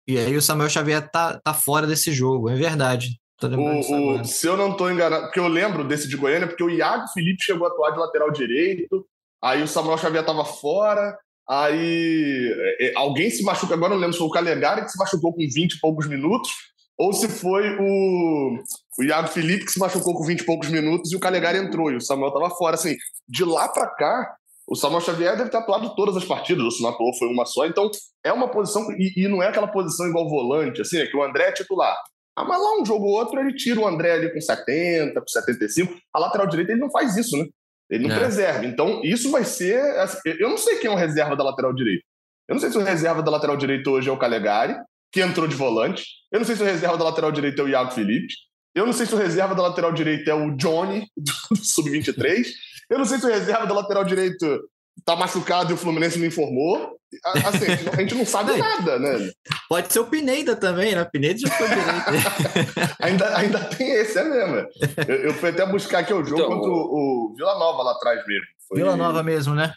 E 0.07 0.17
aí 0.17 0.35
o 0.35 0.41
Samuel 0.41 0.69
Xavier 0.69 1.09
tá, 1.09 1.39
tá 1.43 1.53
fora 1.53 1.85
desse 1.87 2.11
jogo, 2.11 2.49
é 2.49 2.55
verdade. 2.55 3.19
O, 3.43 4.19
o, 4.19 4.25
se 4.25 4.45
eu 4.45 4.55
não 4.55 4.71
estou 4.71 4.91
enganado, 4.91 5.23
porque 5.23 5.39
eu 5.39 5.47
lembro 5.47 5.83
desse 5.83 6.07
de 6.07 6.15
Goiânia, 6.15 6.47
porque 6.47 6.63
o 6.63 6.69
Iago 6.69 7.07
Felipe 7.07 7.43
chegou 7.43 7.65
a 7.65 7.71
atuar 7.71 7.91
de 7.91 7.99
lateral 7.99 8.31
direito, 8.31 9.05
aí 9.41 9.63
o 9.63 9.67
Samuel 9.67 9.97
Xavier 9.97 10.21
estava 10.21 10.45
fora, 10.45 11.17
aí 11.49 12.53
é, 12.79 12.89
é, 12.89 12.93
alguém 12.95 13.31
se 13.31 13.43
machuca, 13.43 13.73
agora 13.73 13.93
não 13.93 13.99
lembro 13.99 14.13
se 14.13 14.19
foi 14.19 14.27
o 14.27 14.31
Calegari 14.31 14.83
que 14.83 14.91
se 14.91 14.97
machucou 14.97 15.33
com 15.33 15.41
20 15.41 15.73
e 15.73 15.79
poucos 15.79 16.07
minutos, 16.07 16.51
ou 16.97 17.13
se 17.13 17.27
foi 17.27 17.75
o, 17.79 18.63
o 18.99 19.03
Iago 19.03 19.27
Felipe 19.27 19.65
que 19.65 19.71
se 19.71 19.79
machucou 19.79 20.13
com 20.13 20.23
20 20.23 20.41
e 20.41 20.45
poucos 20.45 20.69
minutos 20.69 21.11
e 21.11 21.15
o 21.15 21.19
Calegari 21.19 21.57
entrou 21.57 21.91
e 21.91 21.95
o 21.95 22.01
Samuel 22.01 22.27
estava 22.27 22.49
fora. 22.51 22.75
Assim, 22.75 22.95
de 23.27 23.43
lá 23.43 23.67
para 23.67 23.87
cá, 23.87 24.35
o 24.71 24.75
Samuel 24.75 25.01
Xavier 25.01 25.35
deve 25.35 25.49
ter 25.49 25.57
atuado 25.57 25.93
todas 25.95 26.15
as 26.15 26.23
partidas, 26.23 26.63
ou 26.63 26.71
se 26.71 26.81
não 26.81 26.91
atuou, 26.91 27.13
foi 27.17 27.27
uma 27.27 27.45
só. 27.45 27.65
Então, 27.65 27.91
é 28.23 28.31
uma 28.31 28.49
posição, 28.49 28.89
e, 28.93 29.11
e 29.17 29.27
não 29.27 29.43
é 29.43 29.47
aquela 29.49 29.67
posição 29.67 30.07
igual 30.07 30.29
volante, 30.29 30.79
assim, 30.79 30.97
é 30.97 31.05
que 31.05 31.17
o 31.17 31.21
André 31.21 31.49
é 31.49 31.51
titular. 31.51 31.97
Ah, 32.37 32.45
mas 32.45 32.57
lá 32.57 32.79
um 32.79 32.85
jogo 32.85 33.03
ou 33.03 33.11
outro 33.11 33.37
ele 33.37 33.53
tira 33.53 33.81
o 33.81 33.85
André 33.85 34.13
ali 34.13 34.33
com 34.33 34.39
70, 34.39 35.19
com 35.19 35.27
75. 35.27 35.93
A 36.13 36.19
lateral 36.19 36.47
direita 36.47 36.71
ele 36.71 36.79
não 36.79 36.89
faz 36.89 37.17
isso, 37.17 37.37
né? 37.37 37.47
Ele 37.89 38.07
não 38.07 38.15
é. 38.15 38.19
preserva. 38.19 38.65
Então, 38.65 39.01
isso 39.03 39.29
vai 39.29 39.43
ser. 39.43 39.81
Assim, 39.99 40.19
eu 40.39 40.47
não 40.47 40.57
sei 40.57 40.77
quem 40.77 40.89
é 40.89 40.93
o 40.93 40.97
reserva 40.97 41.35
da 41.35 41.43
lateral 41.43 41.73
direita. 41.73 42.05
Eu 42.47 42.55
não 42.55 42.61
sei 42.61 42.71
se 42.71 42.77
o 42.77 42.81
reserva 42.81 43.21
da 43.21 43.29
lateral 43.29 43.57
direita 43.57 43.89
hoje 43.89 44.07
é 44.07 44.11
o 44.13 44.17
Calegari, 44.17 44.77
que 45.11 45.19
entrou 45.19 45.45
de 45.45 45.55
volante. 45.55 46.05
Eu 46.31 46.39
não 46.39 46.45
sei 46.45 46.55
se 46.55 46.63
o 46.63 46.65
reserva 46.65 46.97
da 46.97 47.03
lateral 47.03 47.33
direita 47.33 47.61
é 47.61 47.65
o 47.65 47.67
Iago 47.67 47.91
Felipe. 47.91 48.33
Eu 48.73 48.85
não 48.85 48.93
sei 48.93 49.05
se 49.05 49.13
o 49.13 49.17
reserva 49.17 49.53
da 49.53 49.63
lateral 49.63 49.91
direita 49.91 50.31
é 50.31 50.33
o 50.33 50.55
Johnny, 50.55 51.05
do 51.17 51.57
Sub-23. 51.57 52.47
Eu 52.91 52.97
não 52.97 53.05
sei 53.05 53.17
se 53.17 53.25
o 53.25 53.29
reserva 53.29 53.65
da 53.65 53.73
lateral 53.73 54.03
direita 54.03 54.59
tá 55.05 55.15
machucado 55.15 55.71
e 55.71 55.73
o 55.73 55.77
Fluminense 55.77 56.19
não 56.19 56.27
informou. 56.27 56.97
Assim, 57.23 57.65
a 57.91 58.01
gente 58.01 58.15
não 58.15 58.25
sabe 58.25 58.55
nada, 58.59 58.99
né? 58.99 59.31
Pode 59.69 59.91
ser 59.91 59.99
o 59.99 60.07
Pineda 60.07 60.57
também, 60.57 60.93
né? 60.93 61.05
Pineda 61.05 61.39
já 61.39 61.49
foi 61.49 61.67
direito. 61.69 62.95
ainda, 62.99 63.37
ainda 63.37 63.59
tem 63.65 63.91
esse, 63.91 64.19
é 64.19 64.23
mesmo. 64.25 64.67
Eu, 65.07 65.15
eu 65.15 65.33
fui 65.33 65.49
até 65.49 65.65
buscar 65.65 65.99
aqui 65.99 66.13
o 66.13 66.23
jogo 66.23 66.41
então, 66.41 66.49
contra 66.49 66.69
o, 66.69 66.73
o, 66.73 67.33
Vila 67.35 67.57
Nova 67.57 67.81
lá 67.81 67.91
atrás 67.93 68.25
mesmo. 68.27 68.45
Foi, 68.67 68.77
Vila 68.77 68.97
Nova 68.97 69.23
mesmo, 69.23 69.55
né? 69.55 69.73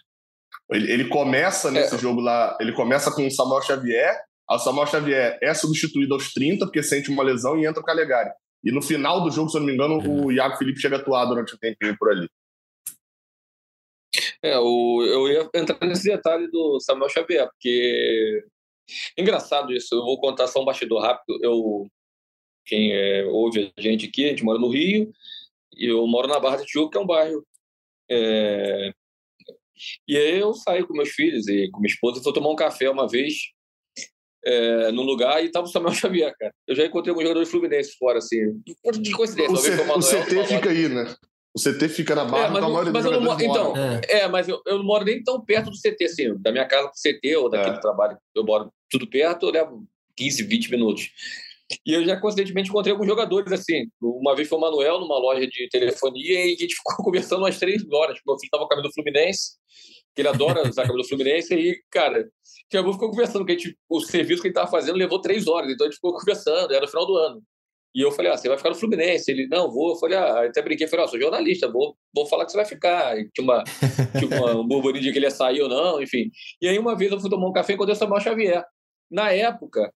Ele, 0.70 0.90
ele 0.90 1.08
começa 1.08 1.70
nesse 1.70 1.94
é. 1.94 1.98
jogo 1.98 2.20
lá, 2.20 2.56
ele 2.60 2.72
começa 2.72 3.12
com 3.12 3.24
o 3.24 3.30
Samuel 3.30 3.62
Xavier, 3.62 4.16
o 4.50 4.58
Samuel 4.58 4.86
Xavier 4.86 5.38
é 5.40 5.54
substituído 5.54 6.14
aos 6.14 6.32
30 6.32 6.66
porque 6.66 6.82
sente 6.82 7.10
uma 7.10 7.22
lesão 7.22 7.56
e 7.58 7.66
entra 7.66 7.80
o 7.80 7.84
Calegari. 7.84 8.30
E 8.62 8.72
no 8.72 8.82
final 8.82 9.22
do 9.22 9.30
jogo, 9.30 9.50
se 9.50 9.56
eu 9.56 9.60
não 9.60 9.66
me 9.66 9.74
engano, 9.74 9.98
o 9.98 10.32
Iago 10.32 10.56
Felipe 10.56 10.80
chega 10.80 10.96
a 10.96 10.98
atuar 10.98 11.26
durante 11.26 11.54
um 11.54 11.58
tempinho 11.58 11.96
por 11.98 12.10
ali. 12.10 12.28
É, 14.44 14.58
o, 14.58 15.02
eu 15.02 15.26
ia 15.26 15.50
entrar 15.54 15.78
nesse 15.88 16.04
detalhe 16.04 16.46
do 16.50 16.78
Samuel 16.78 17.08
Xavier, 17.08 17.48
porque 17.48 18.44
engraçado 19.16 19.72
isso. 19.72 19.94
Eu 19.94 20.02
vou 20.02 20.20
contar 20.20 20.46
só 20.48 20.60
um 20.60 20.66
bastidor 20.66 21.00
rápido. 21.00 21.38
Eu, 21.42 21.88
quem 22.66 22.92
é, 22.92 23.24
ouve 23.24 23.72
a 23.74 23.80
gente 23.80 24.06
aqui, 24.06 24.26
a 24.26 24.28
gente 24.28 24.44
mora 24.44 24.58
no 24.58 24.68
Rio, 24.68 25.10
e 25.74 25.86
eu 25.86 26.06
moro 26.06 26.28
na 26.28 26.38
Barra 26.38 26.56
de 26.56 26.66
Tijuca, 26.66 26.92
que 26.92 26.98
é 26.98 27.00
um 27.00 27.06
bairro. 27.06 27.42
É... 28.10 28.92
E 30.06 30.14
aí 30.14 30.38
eu 30.38 30.52
saio 30.52 30.86
com 30.86 30.92
meus 30.92 31.08
filhos 31.08 31.48
e 31.48 31.70
com 31.70 31.80
minha 31.80 31.90
esposa, 31.90 32.22
fui 32.22 32.32
tomar 32.34 32.50
um 32.50 32.56
café 32.56 32.90
uma 32.90 33.08
vez 33.08 33.34
é, 34.44 34.92
no 34.92 35.02
lugar 35.02 35.42
e 35.42 35.50
tava 35.50 35.66
o 35.66 35.70
Samuel 35.70 35.94
Xavier, 35.96 36.34
cara. 36.38 36.52
Eu 36.68 36.76
já 36.76 36.84
encontrei 36.84 37.12
alguns 37.12 37.22
jogadores 37.24 37.50
fluminenses 37.50 37.94
fora, 37.94 38.18
assim, 38.18 38.62
de 39.00 39.10
coincidência. 39.12 39.52
O, 39.52 39.56
C, 39.56 40.16
o 40.18 40.22
CT 40.22 40.46
fica 40.48 40.68
aí, 40.68 40.86
né? 40.90 41.16
O 41.56 41.60
CT 41.60 41.88
fica 41.88 42.16
na 42.16 42.24
barra, 42.24 42.46
é, 42.46 42.48
mas, 42.48 42.58
então, 42.58 42.84
não, 42.84 42.92
mas 42.92 43.04
eu 43.04 43.20
não, 43.20 43.40
então, 43.40 43.74
é. 43.76 44.20
é. 44.20 44.28
mas 44.28 44.48
eu, 44.48 44.60
eu 44.66 44.78
não 44.78 44.84
moro 44.84 45.04
nem 45.04 45.22
tão 45.22 45.40
perto 45.40 45.70
do 45.70 45.76
CT, 45.76 46.04
assim, 46.04 46.36
da 46.40 46.50
minha 46.50 46.66
casa 46.66 46.88
pro 46.88 47.00
CT 47.00 47.36
ou 47.36 47.48
daquele 47.48 47.76
é. 47.76 47.80
trabalho, 47.80 48.18
eu 48.34 48.44
moro 48.44 48.72
tudo 48.90 49.08
perto, 49.08 49.46
eu 49.46 49.52
levo 49.52 49.86
15, 50.16 50.42
20 50.42 50.70
minutos. 50.72 51.10
E 51.86 51.92
eu 51.92 52.04
já 52.04 52.20
coincidentemente 52.20 52.68
encontrei 52.68 52.92
alguns 52.92 53.06
jogadores, 53.06 53.52
assim. 53.52 53.86
Uma 54.02 54.34
vez 54.34 54.48
foi 54.48 54.58
o 54.58 54.60
Manuel 54.60 55.00
numa 55.00 55.18
loja 55.18 55.46
de 55.46 55.68
telefonia 55.70 56.46
e 56.46 56.54
a 56.54 56.56
gente 56.56 56.74
ficou 56.76 57.04
conversando 57.04 57.40
umas 57.40 57.58
três 57.58 57.82
horas. 57.90 58.18
Meu 58.26 58.36
filho 58.36 58.46
estava 58.46 58.66
com 58.66 58.66
a 58.66 58.76
camisa 58.76 58.88
do 58.88 58.94
Fluminense, 58.94 59.52
que 60.14 60.20
ele 60.20 60.28
adora 60.28 60.68
usar 60.68 60.82
a 60.82 60.86
camisa 60.86 61.04
do 61.04 61.08
Fluminense, 61.08 61.54
e, 61.54 61.80
cara, 61.90 62.28
que 62.68 62.76
a 62.76 62.82
ficou 62.82 63.10
conversando, 63.10 63.44
que 63.44 63.52
a 63.52 63.54
gente, 63.56 63.76
o 63.88 64.00
serviço 64.00 64.42
que 64.42 64.48
ele 64.48 64.52
estava 64.52 64.70
fazendo 64.70 64.96
levou 64.96 65.20
três 65.20 65.46
horas, 65.46 65.70
então 65.70 65.86
a 65.86 65.90
gente 65.90 65.96
ficou 65.96 66.12
conversando, 66.14 66.72
era 66.72 66.82
no 66.82 66.88
final 66.88 67.06
do 67.06 67.16
ano. 67.16 67.42
E 67.94 68.00
eu 68.00 68.10
falei, 68.10 68.32
ah, 68.32 68.36
você 68.36 68.48
vai 68.48 68.56
ficar 68.56 68.70
no 68.70 68.74
Fluminense? 68.74 69.30
Ele, 69.30 69.46
não, 69.46 69.70
vou. 69.70 69.90
Eu 69.90 69.96
falei, 69.96 70.18
ah, 70.18 70.44
até 70.46 70.60
brinquei, 70.60 70.88
falei, 70.88 71.04
ah, 71.04 71.08
sou 71.08 71.20
jornalista, 71.20 71.70
vou, 71.70 71.96
vou 72.12 72.26
falar 72.26 72.44
que 72.44 72.50
você 72.50 72.56
vai 72.56 72.66
ficar. 72.66 73.16
E 73.16 73.30
tinha 73.30 73.44
uma, 73.44 73.62
tinha 74.18 74.40
uma, 74.40 74.56
um 74.56 74.66
burburinho 74.66 75.04
de 75.04 75.12
que 75.12 75.18
ele 75.18 75.26
ia 75.26 75.30
sair 75.30 75.62
ou 75.62 75.68
não, 75.68 76.02
enfim. 76.02 76.30
E 76.60 76.68
aí 76.68 76.76
uma 76.76 76.96
vez 76.96 77.12
eu 77.12 77.20
fui 77.20 77.30
tomar 77.30 77.48
um 77.48 77.52
café 77.52 77.76
com 77.76 77.84
o 77.84 77.94
Samuel 77.94 78.20
Xavier. 78.20 78.64
Na 79.08 79.30
época, 79.30 79.92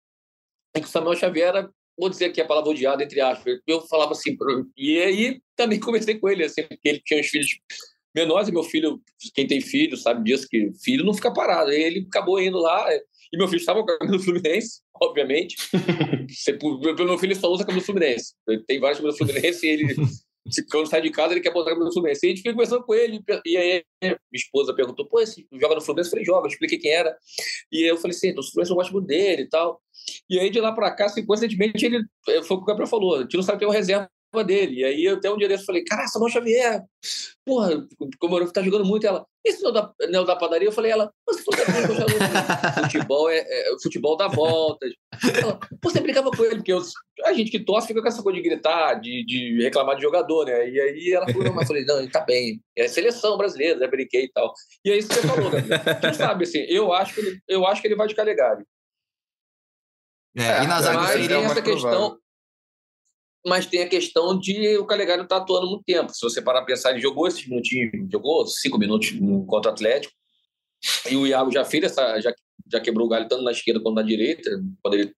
em 0.77 0.81
que 0.81 0.87
o 0.87 0.91
Samuel 0.91 1.17
Xavier 1.17 1.49
era, 1.49 1.71
vou 1.99 2.09
dizer 2.09 2.27
aqui 2.27 2.41
a 2.41 2.47
palavra 2.47 2.71
odiada, 2.71 3.03
entre 3.03 3.21
aspas, 3.21 3.59
eu 3.67 3.81
falava 3.89 4.13
assim, 4.13 4.37
e 4.77 4.99
aí 4.99 5.41
também 5.57 5.81
conversei 5.81 6.19
com 6.21 6.29
ele, 6.29 6.45
assim, 6.45 6.63
porque 6.63 6.89
ele 6.89 7.03
tinha 7.05 7.19
uns 7.19 7.27
filhos 7.27 7.49
menores, 8.15 8.49
e 8.49 8.53
meu 8.53 8.63
filho, 8.63 9.01
quem 9.35 9.47
tem 9.47 9.61
filho 9.61 9.97
sabe 9.97 10.23
disso, 10.23 10.47
que 10.49 10.71
filho 10.85 11.05
não 11.05 11.15
fica 11.15 11.33
parado. 11.33 11.71
Aí 11.71 11.83
ele 11.83 12.07
acabou 12.09 12.41
indo 12.41 12.59
lá, 12.59 12.89
e 13.33 13.37
meu 13.37 13.49
filho 13.49 13.61
estava 13.61 13.85
com 13.85 13.91
a 13.91 13.99
camisa 13.99 14.18
do 14.18 14.22
Fluminense, 14.22 14.81
obviamente. 15.01 15.57
meu 16.99 17.18
filho 17.18 17.37
só 17.37 17.51
usa 17.51 17.62
a 17.62 17.66
camisa 17.66 17.85
do 17.85 17.87
Fluminense. 17.87 18.35
Tem 18.66 18.81
várias 18.81 18.99
camisas 18.99 19.18
do 19.18 19.26
Fluminense 19.26 19.66
e 19.66 19.70
ele, 19.70 19.95
quando 20.70 20.89
sai 20.89 21.03
de 21.03 21.11
casa, 21.11 21.35
ele 21.35 21.41
quer 21.41 21.53
botar 21.53 21.70
a 21.70 21.72
camisa 21.74 21.91
do 21.91 21.93
Fluminense. 21.93 22.24
E 22.24 22.26
a 22.26 22.31
gente 22.31 22.39
fica 22.39 22.53
conversando 22.53 22.85
com 22.85 22.95
ele. 22.95 23.20
E 23.45 23.57
aí, 23.57 23.85
minha 24.03 24.18
esposa 24.33 24.74
perguntou: 24.74 25.07
pô, 25.07 25.20
esse 25.20 25.47
joga 25.53 25.74
no 25.74 25.81
Fluminense? 25.81 26.09
Eu 26.09 26.11
falei: 26.11 26.24
joga. 26.24 26.47
Eu 26.47 26.51
expliquei 26.51 26.79
quem 26.79 26.93
era. 26.93 27.16
E 27.70 27.91
eu 27.91 27.97
falei: 27.99 28.16
sim, 28.16 28.29
então, 28.29 28.43
o 28.43 28.47
Fluminense 28.47 28.70
eu 28.70 28.76
gosto 28.76 28.93
muito 28.93 29.07
dele 29.07 29.43
e 29.43 29.49
tal. 29.49 29.81
E 30.29 30.39
aí, 30.39 30.49
de 30.49 30.61
lá 30.61 30.72
para 30.72 30.91
cá, 30.91 31.07
assim, 31.07 31.24
coincidentemente, 31.24 31.85
ele 31.85 32.03
foi 32.24 32.39
o 32.39 32.43
que 32.43 32.55
o 32.55 32.64
Gabriel 32.64 32.89
falou: 32.89 33.16
a 33.16 33.22
gente 33.22 33.37
não 33.37 33.43
sabe 33.43 33.59
ter 33.59 33.66
uma 33.66 33.74
reserva 33.74 34.11
dele. 34.45 34.81
E 34.81 34.85
aí, 34.85 35.09
até 35.09 35.31
um 35.31 35.37
dia 35.37 35.49
desse, 35.49 35.62
eu 35.62 35.66
falei, 35.66 35.85
cara, 35.85 36.07
Samuel 36.07 36.31
Xavier, 36.31 36.83
porra, 37.45 37.87
como 38.18 38.39
eu 38.39 38.53
tá 38.53 38.62
jogando 38.62 38.85
muito, 38.85 39.07
ela, 39.07 39.24
esse 39.45 39.62
não 39.62 39.70
é 39.70 39.72
da, 39.72 39.93
não 40.11 40.22
é 40.22 40.26
da 40.26 40.37
padaria? 40.37 40.68
Eu 40.68 40.72
falei, 40.72 40.93
ela, 40.93 41.11
mas 41.26 41.41
futebol 42.83 43.31
é, 43.31 43.39
é, 43.39 43.64
futebol 43.83 44.16
dá 44.16 44.29
voltas. 44.29 44.93
Ela, 45.43 45.59
você 45.83 46.01
brincava 46.01 46.31
com 46.31 46.45
ele, 46.45 46.57
porque 46.57 46.72
eu, 46.72 46.83
a 47.24 47.33
gente 47.33 47.51
que 47.51 47.59
torce 47.59 47.89
fica 47.89 48.03
com 48.03 48.09
essa 48.09 48.22
coisa 48.22 48.41
de 48.41 48.49
gritar, 48.49 48.95
de, 48.95 49.24
de 49.24 49.62
reclamar 49.62 49.97
de 49.97 50.03
jogador, 50.03 50.45
né? 50.45 50.68
E 50.68 50.81
aí 50.81 51.12
ela 51.12 51.26
falou, 51.26 51.53
mas 51.55 51.62
eu 51.62 51.68
falei, 51.68 51.85
não, 51.85 51.99
ele 51.99 52.11
tá 52.11 52.20
bem, 52.20 52.61
é 52.76 52.87
seleção 52.87 53.37
brasileira, 53.39 53.79
né? 53.79 53.87
Brinquei 53.87 54.24
e 54.24 54.33
tal. 54.33 54.53
E 54.85 54.91
é 54.91 54.99
isso 54.99 55.09
que 55.09 55.14
você 55.14 55.26
falou, 55.26 55.51
né? 55.51 55.62
Tu 55.62 56.14
sabe, 56.14 56.45
assim, 56.45 56.61
eu 56.68 56.93
acho 56.93 57.14
que 57.14 57.20
ele, 57.20 57.41
eu 57.49 57.66
acho 57.66 57.81
que 57.81 57.89
ele 57.89 57.97
vai 57.97 58.07
de 58.07 58.14
Calegari. 58.14 58.64
É, 60.37 60.62
e 60.62 60.66
na 60.66 60.81
zaga 60.81 60.99
mas 60.99 61.26
tem 61.26 61.45
essa 61.45 61.62
questão. 61.62 62.18
Mas 63.47 63.66
tem 63.66 63.82
a 63.82 63.89
questão 63.89 64.39
de 64.39 64.76
o 64.78 64.86
Calegari 64.86 65.18
não 65.18 65.24
está 65.24 65.36
atuando 65.36 65.68
muito 65.68 65.84
tempo. 65.84 66.12
Se 66.12 66.20
você 66.22 66.43
parar 66.43 66.61
para 66.61 66.74
pensar, 66.74 66.91
ele 66.91 67.01
jogou 67.01 67.26
esses 67.26 67.47
minutinhos, 67.47 67.93
jogou 68.11 68.47
cinco 68.47 68.78
minutos 68.78 69.12
contra 69.47 69.70
o 69.70 69.74
Atlético. 69.74 70.12
E 71.11 71.16
o 71.16 71.26
Iago 71.26 71.51
já 71.51 71.64
fez 71.64 71.84
essa. 71.84 72.20
Já, 72.20 72.32
já 72.70 72.80
quebrou 72.80 73.07
o 73.07 73.11
galho 73.11 73.28
tanto 73.28 73.43
na 73.43 73.53
esquerda 73.53 73.80
quanto 73.80 73.97
na 73.97 74.03
direita. 74.03 74.51
Quando 74.82 74.95
ele 74.95 75.12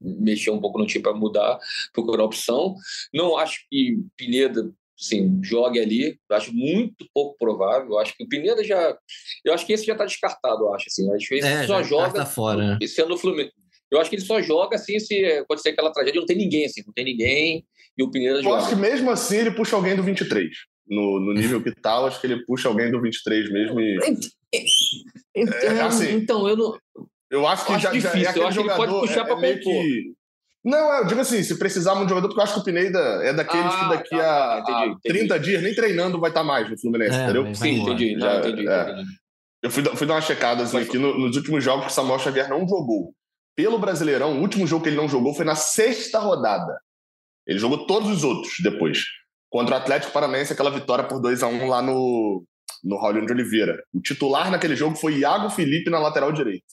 mexer 0.00 0.50
um 0.50 0.60
pouco 0.60 0.78
no 0.78 0.86
time 0.86 1.02
para 1.02 1.12
mudar, 1.12 1.58
procurar 1.92 2.24
opção. 2.24 2.74
Não 3.12 3.36
acho 3.36 3.66
que 3.70 3.98
Pineda 4.16 4.70
sim, 4.96 5.40
jogue 5.42 5.80
ali. 5.80 6.18
Eu 6.28 6.36
acho 6.36 6.52
muito 6.52 7.06
pouco 7.12 7.36
provável. 7.38 7.90
Eu 7.90 7.98
acho 7.98 8.16
que 8.16 8.24
o 8.24 8.28
Pineda 8.28 8.62
já. 8.62 8.96
Eu 9.44 9.54
acho 9.54 9.66
que 9.66 9.72
esse 9.72 9.84
já 9.84 9.92
está 9.92 10.04
descartado, 10.04 10.64
eu 10.64 10.74
acho. 10.74 10.86
Assim. 10.88 11.12
Às 11.12 11.26
vezes 11.26 11.44
é, 11.44 11.66
só 11.66 11.82
joga. 11.82 12.12
Tá 12.12 12.26
fora. 12.26 12.78
Esse 12.80 13.00
ano 13.00 13.14
o 13.14 13.18
Fluminense. 13.18 13.59
Eu 13.90 14.00
acho 14.00 14.08
que 14.08 14.16
ele 14.16 14.24
só 14.24 14.40
joga 14.40 14.76
assim 14.76 14.98
se 14.98 15.24
acontecer 15.24 15.70
aquela 15.70 15.92
tragédia. 15.92 16.20
Não 16.20 16.26
tem 16.26 16.36
ninguém, 16.36 16.66
assim, 16.66 16.82
não 16.86 16.92
tem 16.92 17.04
ninguém. 17.04 17.64
E 17.98 18.02
o 18.02 18.10
Pineda 18.10 18.38
eu 18.38 18.42
joga. 18.42 18.56
Eu 18.56 18.58
acho 18.60 18.68
que 18.68 18.76
mesmo 18.76 19.10
assim 19.10 19.38
ele 19.38 19.50
puxa 19.50 19.76
alguém 19.76 19.96
do 19.96 20.02
23. 20.02 20.48
No, 20.88 21.20
no 21.20 21.32
nível 21.32 21.62
que 21.62 21.72
tá, 21.72 21.98
acho 22.04 22.20
que 22.20 22.26
ele 22.26 22.44
puxa 22.44 22.68
alguém 22.68 22.90
do 22.90 23.00
23 23.00 23.52
mesmo. 23.52 23.80
E... 23.80 23.96
Então, 25.34 25.70
é, 25.70 25.80
assim, 25.82 26.14
então 26.14 26.48
eu 26.48 26.56
não. 26.56 26.78
Eu 27.30 27.46
acho 27.46 27.64
que 27.64 27.70
eu 27.70 27.76
acho 27.76 27.84
já, 27.84 27.92
difícil. 27.92 28.20
já 28.20 28.32
é 28.32 28.38
eu 28.38 28.46
acho 28.48 28.60
que 28.60 28.66
ele 28.66 28.76
pode 28.76 28.92
puxar 28.92 29.20
é, 29.20 29.24
para 29.24 29.46
é. 29.46 29.56
Que... 29.56 30.12
Não, 30.64 30.92
eu 30.98 31.06
digo 31.06 31.20
assim, 31.20 31.42
se 31.42 31.58
precisar 31.58 31.94
de 31.94 32.00
um 32.00 32.08
jogador, 32.08 32.28
porque 32.28 32.40
eu 32.40 32.44
acho 32.44 32.54
que 32.54 32.60
o 32.60 32.64
Pineda 32.64 32.98
é 32.98 33.32
daqueles 33.32 33.72
ah, 33.72 33.78
que 33.78 33.88
daqui 33.88 34.16
tá, 34.16 34.56
a, 34.56 34.60
entendi, 34.60 34.88
entendi. 34.88 35.18
30 35.20 35.40
dias, 35.40 35.62
nem 35.62 35.74
treinando, 35.74 36.20
vai 36.20 36.30
estar 36.30 36.40
tá 36.40 36.46
mais 36.46 36.68
no 36.68 36.78
Fluminense, 36.78 37.16
é, 37.16 37.24
entendeu? 37.24 37.54
Sim, 37.54 37.80
entendi, 37.80 38.18
já, 38.18 38.38
entendi, 38.40 38.68
é. 38.68 38.82
entendi. 38.82 39.08
Eu 39.62 39.70
fui, 39.70 39.84
fui 39.84 40.06
dar 40.06 40.14
uma 40.14 40.20
checada 40.20 40.64
assim, 40.64 40.78
aqui 40.78 40.98
no, 40.98 41.16
nos 41.18 41.36
últimos 41.36 41.62
jogos 41.62 41.86
que 41.86 41.92
o 41.92 41.94
Samuel 41.94 42.18
Xavier 42.18 42.48
não 42.48 42.66
jogou. 42.66 43.14
Pelo 43.56 43.78
Brasileirão, 43.78 44.38
o 44.38 44.40
último 44.40 44.66
jogo 44.66 44.82
que 44.82 44.88
ele 44.88 44.96
não 44.96 45.08
jogou 45.08 45.34
foi 45.34 45.44
na 45.44 45.54
sexta 45.54 46.18
rodada. 46.18 46.80
Ele 47.46 47.58
jogou 47.58 47.86
todos 47.86 48.10
os 48.10 48.24
outros 48.24 48.54
depois. 48.62 49.04
Contra 49.50 49.74
o 49.74 49.78
Atlético 49.78 50.12
Paranaense, 50.12 50.52
aquela 50.52 50.70
vitória 50.70 51.04
por 51.04 51.20
2 51.20 51.42
a 51.42 51.48
1 51.48 51.68
lá 51.68 51.82
no, 51.82 52.44
no 52.84 52.96
Raulinho 52.98 53.26
de 53.26 53.32
Oliveira. 53.32 53.82
O 53.92 54.00
titular 54.00 54.50
naquele 54.50 54.76
jogo 54.76 54.96
foi 54.96 55.18
Iago 55.18 55.50
Felipe 55.50 55.90
na 55.90 55.98
lateral 55.98 56.32
direita. 56.32 56.64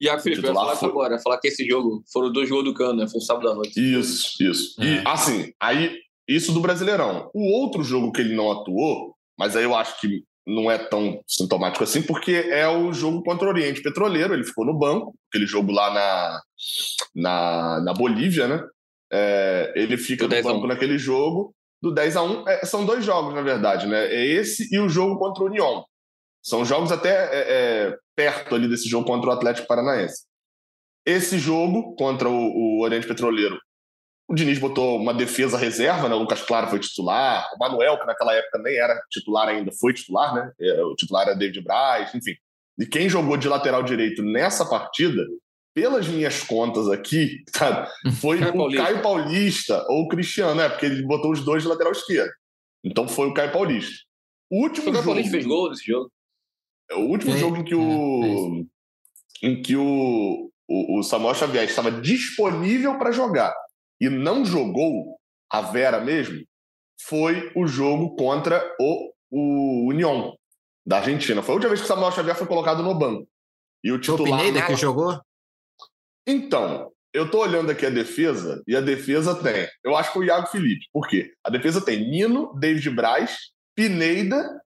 Iago 0.00 0.22
Felipe, 0.22 0.42
eu 0.42 0.48
ia 0.48 0.54
falar 0.54 0.76
foi... 0.76 0.88
agora, 0.88 1.18
falar 1.18 1.38
que 1.38 1.48
esse 1.48 1.66
jogo 1.66 2.02
foram 2.12 2.32
dois 2.32 2.48
gols 2.48 2.64
do 2.64 2.74
Cano, 2.74 2.94
né? 2.94 3.08
Foi 3.08 3.18
um 3.18 3.24
sábado 3.24 3.48
à 3.50 3.54
noite. 3.54 3.78
Isso, 3.78 4.42
isso. 4.42 4.82
É. 4.82 4.84
E 4.84 5.02
assim, 5.06 5.52
aí, 5.60 5.98
isso 6.26 6.52
do 6.52 6.60
Brasileirão. 6.60 7.30
O 7.34 7.52
outro 7.60 7.82
jogo 7.82 8.10
que 8.10 8.20
ele 8.20 8.34
não 8.34 8.50
atuou, 8.50 9.14
mas 9.38 9.56
aí 9.56 9.64
eu 9.64 9.74
acho 9.74 10.00
que 10.00 10.24
não 10.46 10.70
é 10.70 10.78
tão 10.78 11.22
sintomático 11.26 11.84
assim, 11.84 12.02
porque 12.02 12.32
é 12.50 12.68
o 12.68 12.92
jogo 12.92 13.22
contra 13.22 13.46
o 13.46 13.50
Oriente 13.50 13.82
Petroleiro. 13.82 14.34
Ele 14.34 14.44
ficou 14.44 14.64
no 14.64 14.78
banco, 14.78 15.14
aquele 15.28 15.46
jogo 15.46 15.72
lá 15.72 15.92
na, 15.92 16.40
na, 17.14 17.80
na 17.80 17.94
Bolívia, 17.94 18.46
né? 18.46 18.62
É, 19.12 19.72
ele 19.76 19.96
fica 19.96 20.26
no 20.26 20.42
banco 20.42 20.66
naquele 20.66 20.98
jogo, 20.98 21.54
do 21.80 21.92
10 21.92 22.16
a 22.16 22.22
1 22.22 22.48
é, 22.48 22.64
São 22.64 22.84
dois 22.84 23.04
jogos, 23.04 23.34
na 23.34 23.42
verdade, 23.42 23.86
né? 23.86 24.06
É 24.06 24.24
esse 24.26 24.74
e 24.74 24.78
o 24.78 24.88
jogo 24.88 25.18
contra 25.18 25.42
o 25.42 25.46
União. 25.46 25.84
São 26.42 26.64
jogos 26.64 26.92
até 26.92 27.10
é, 27.10 27.44
é, 27.88 27.96
perto 28.14 28.54
ali 28.54 28.68
desse 28.68 28.88
jogo 28.88 29.06
contra 29.06 29.30
o 29.30 29.32
Atlético 29.32 29.66
Paranaense. 29.66 30.24
Esse 31.06 31.38
jogo 31.38 31.94
contra 31.96 32.28
o, 32.28 32.34
o 32.34 32.82
Oriente 32.82 33.06
Petroleiro, 33.06 33.58
o 34.26 34.34
Diniz 34.34 34.58
botou 34.58 34.98
uma 34.98 35.12
defesa 35.12 35.58
reserva, 35.58 36.08
né? 36.08 36.14
O 36.14 36.18
Lucas 36.18 36.42
Claro 36.42 36.68
foi 36.68 36.78
titular, 36.78 37.46
o 37.54 37.58
Manuel, 37.58 37.98
que 37.98 38.06
naquela 38.06 38.34
época 38.34 38.58
nem 38.58 38.74
era 38.76 38.98
titular 39.10 39.48
ainda, 39.48 39.70
foi 39.78 39.92
titular, 39.92 40.34
né? 40.34 40.50
É, 40.60 40.82
o 40.82 40.94
titular 40.94 41.26
era 41.26 41.36
David 41.36 41.62
Braz, 41.62 42.14
enfim. 42.14 42.34
E 42.78 42.86
quem 42.86 43.08
jogou 43.08 43.36
de 43.36 43.48
lateral 43.48 43.82
direito 43.82 44.22
nessa 44.22 44.64
partida, 44.64 45.22
pelas 45.74 46.08
minhas 46.08 46.42
contas 46.42 46.88
aqui, 46.88 47.42
tá? 47.52 47.90
foi 48.20 48.38
Caio 48.38 48.52
o 48.52 48.56
Paulista. 48.56 48.82
Caio 48.82 49.02
Paulista 49.02 49.86
ou 49.88 50.02
o 50.04 50.08
Cristiano, 50.08 50.54
né? 50.54 50.68
Porque 50.70 50.86
ele 50.86 51.02
botou 51.02 51.30
os 51.30 51.44
dois 51.44 51.62
de 51.62 51.68
lateral 51.68 51.92
esquerdo. 51.92 52.32
Então 52.82 53.06
foi 53.06 53.28
o 53.28 53.34
Caio 53.34 53.52
Paulista. 53.52 53.94
O 54.50 54.62
último 54.62 54.88
o 54.88 54.92
Caio 54.92 55.04
Paulista 55.04 55.30
fez 55.30 55.46
gol 55.46 55.68
nesse 55.68 55.84
jogo. 55.84 56.10
É 56.90 56.94
o 56.94 57.08
último 57.08 57.34
é, 57.34 57.38
jogo 57.38 57.56
em 57.58 57.64
que 57.64 57.74
o. 57.74 58.64
É, 59.42 59.46
em 59.46 59.60
que 59.60 59.76
o, 59.76 60.50
o, 60.66 60.98
o 60.98 61.02
Samuel 61.02 61.34
Xavier 61.34 61.64
estava 61.64 61.90
disponível 61.90 62.96
para 62.98 63.12
jogar 63.12 63.54
e 64.00 64.08
não 64.08 64.44
jogou 64.44 65.18
a 65.50 65.60
Vera 65.60 66.00
mesmo, 66.00 66.44
foi 67.00 67.52
o 67.54 67.66
jogo 67.66 68.16
contra 68.16 68.62
o, 68.80 69.12
o 69.30 69.88
União 69.88 70.36
da 70.86 70.98
Argentina. 70.98 71.42
Foi 71.42 71.52
a 71.52 71.56
última 71.56 71.70
vez 71.70 71.80
que 71.80 71.86
o 71.86 71.88
Samuel 71.88 72.12
Xavier 72.12 72.36
foi 72.36 72.46
colocado 72.46 72.82
no 72.82 72.94
banco. 72.94 73.28
E 73.82 73.92
o 73.92 74.00
titular. 74.00 74.40
O 74.40 74.42
Pineda 74.42 74.66
que 74.66 74.76
jogou? 74.76 75.20
Então, 76.26 76.90
eu 77.12 77.30
tô 77.30 77.40
olhando 77.40 77.70
aqui 77.70 77.84
a 77.86 77.90
defesa 77.90 78.62
e 78.66 78.74
a 78.74 78.80
defesa 78.80 79.34
tem. 79.34 79.68
Eu 79.84 79.96
acho 79.96 80.12
que 80.12 80.18
o 80.18 80.24
Iago 80.24 80.46
Felipe. 80.46 80.86
Por 80.92 81.06
quê? 81.06 81.32
A 81.44 81.50
defesa 81.50 81.80
tem 81.80 82.10
Nino, 82.10 82.54
David 82.58 82.90
Braz, 82.90 83.36
Pineda 83.74 84.60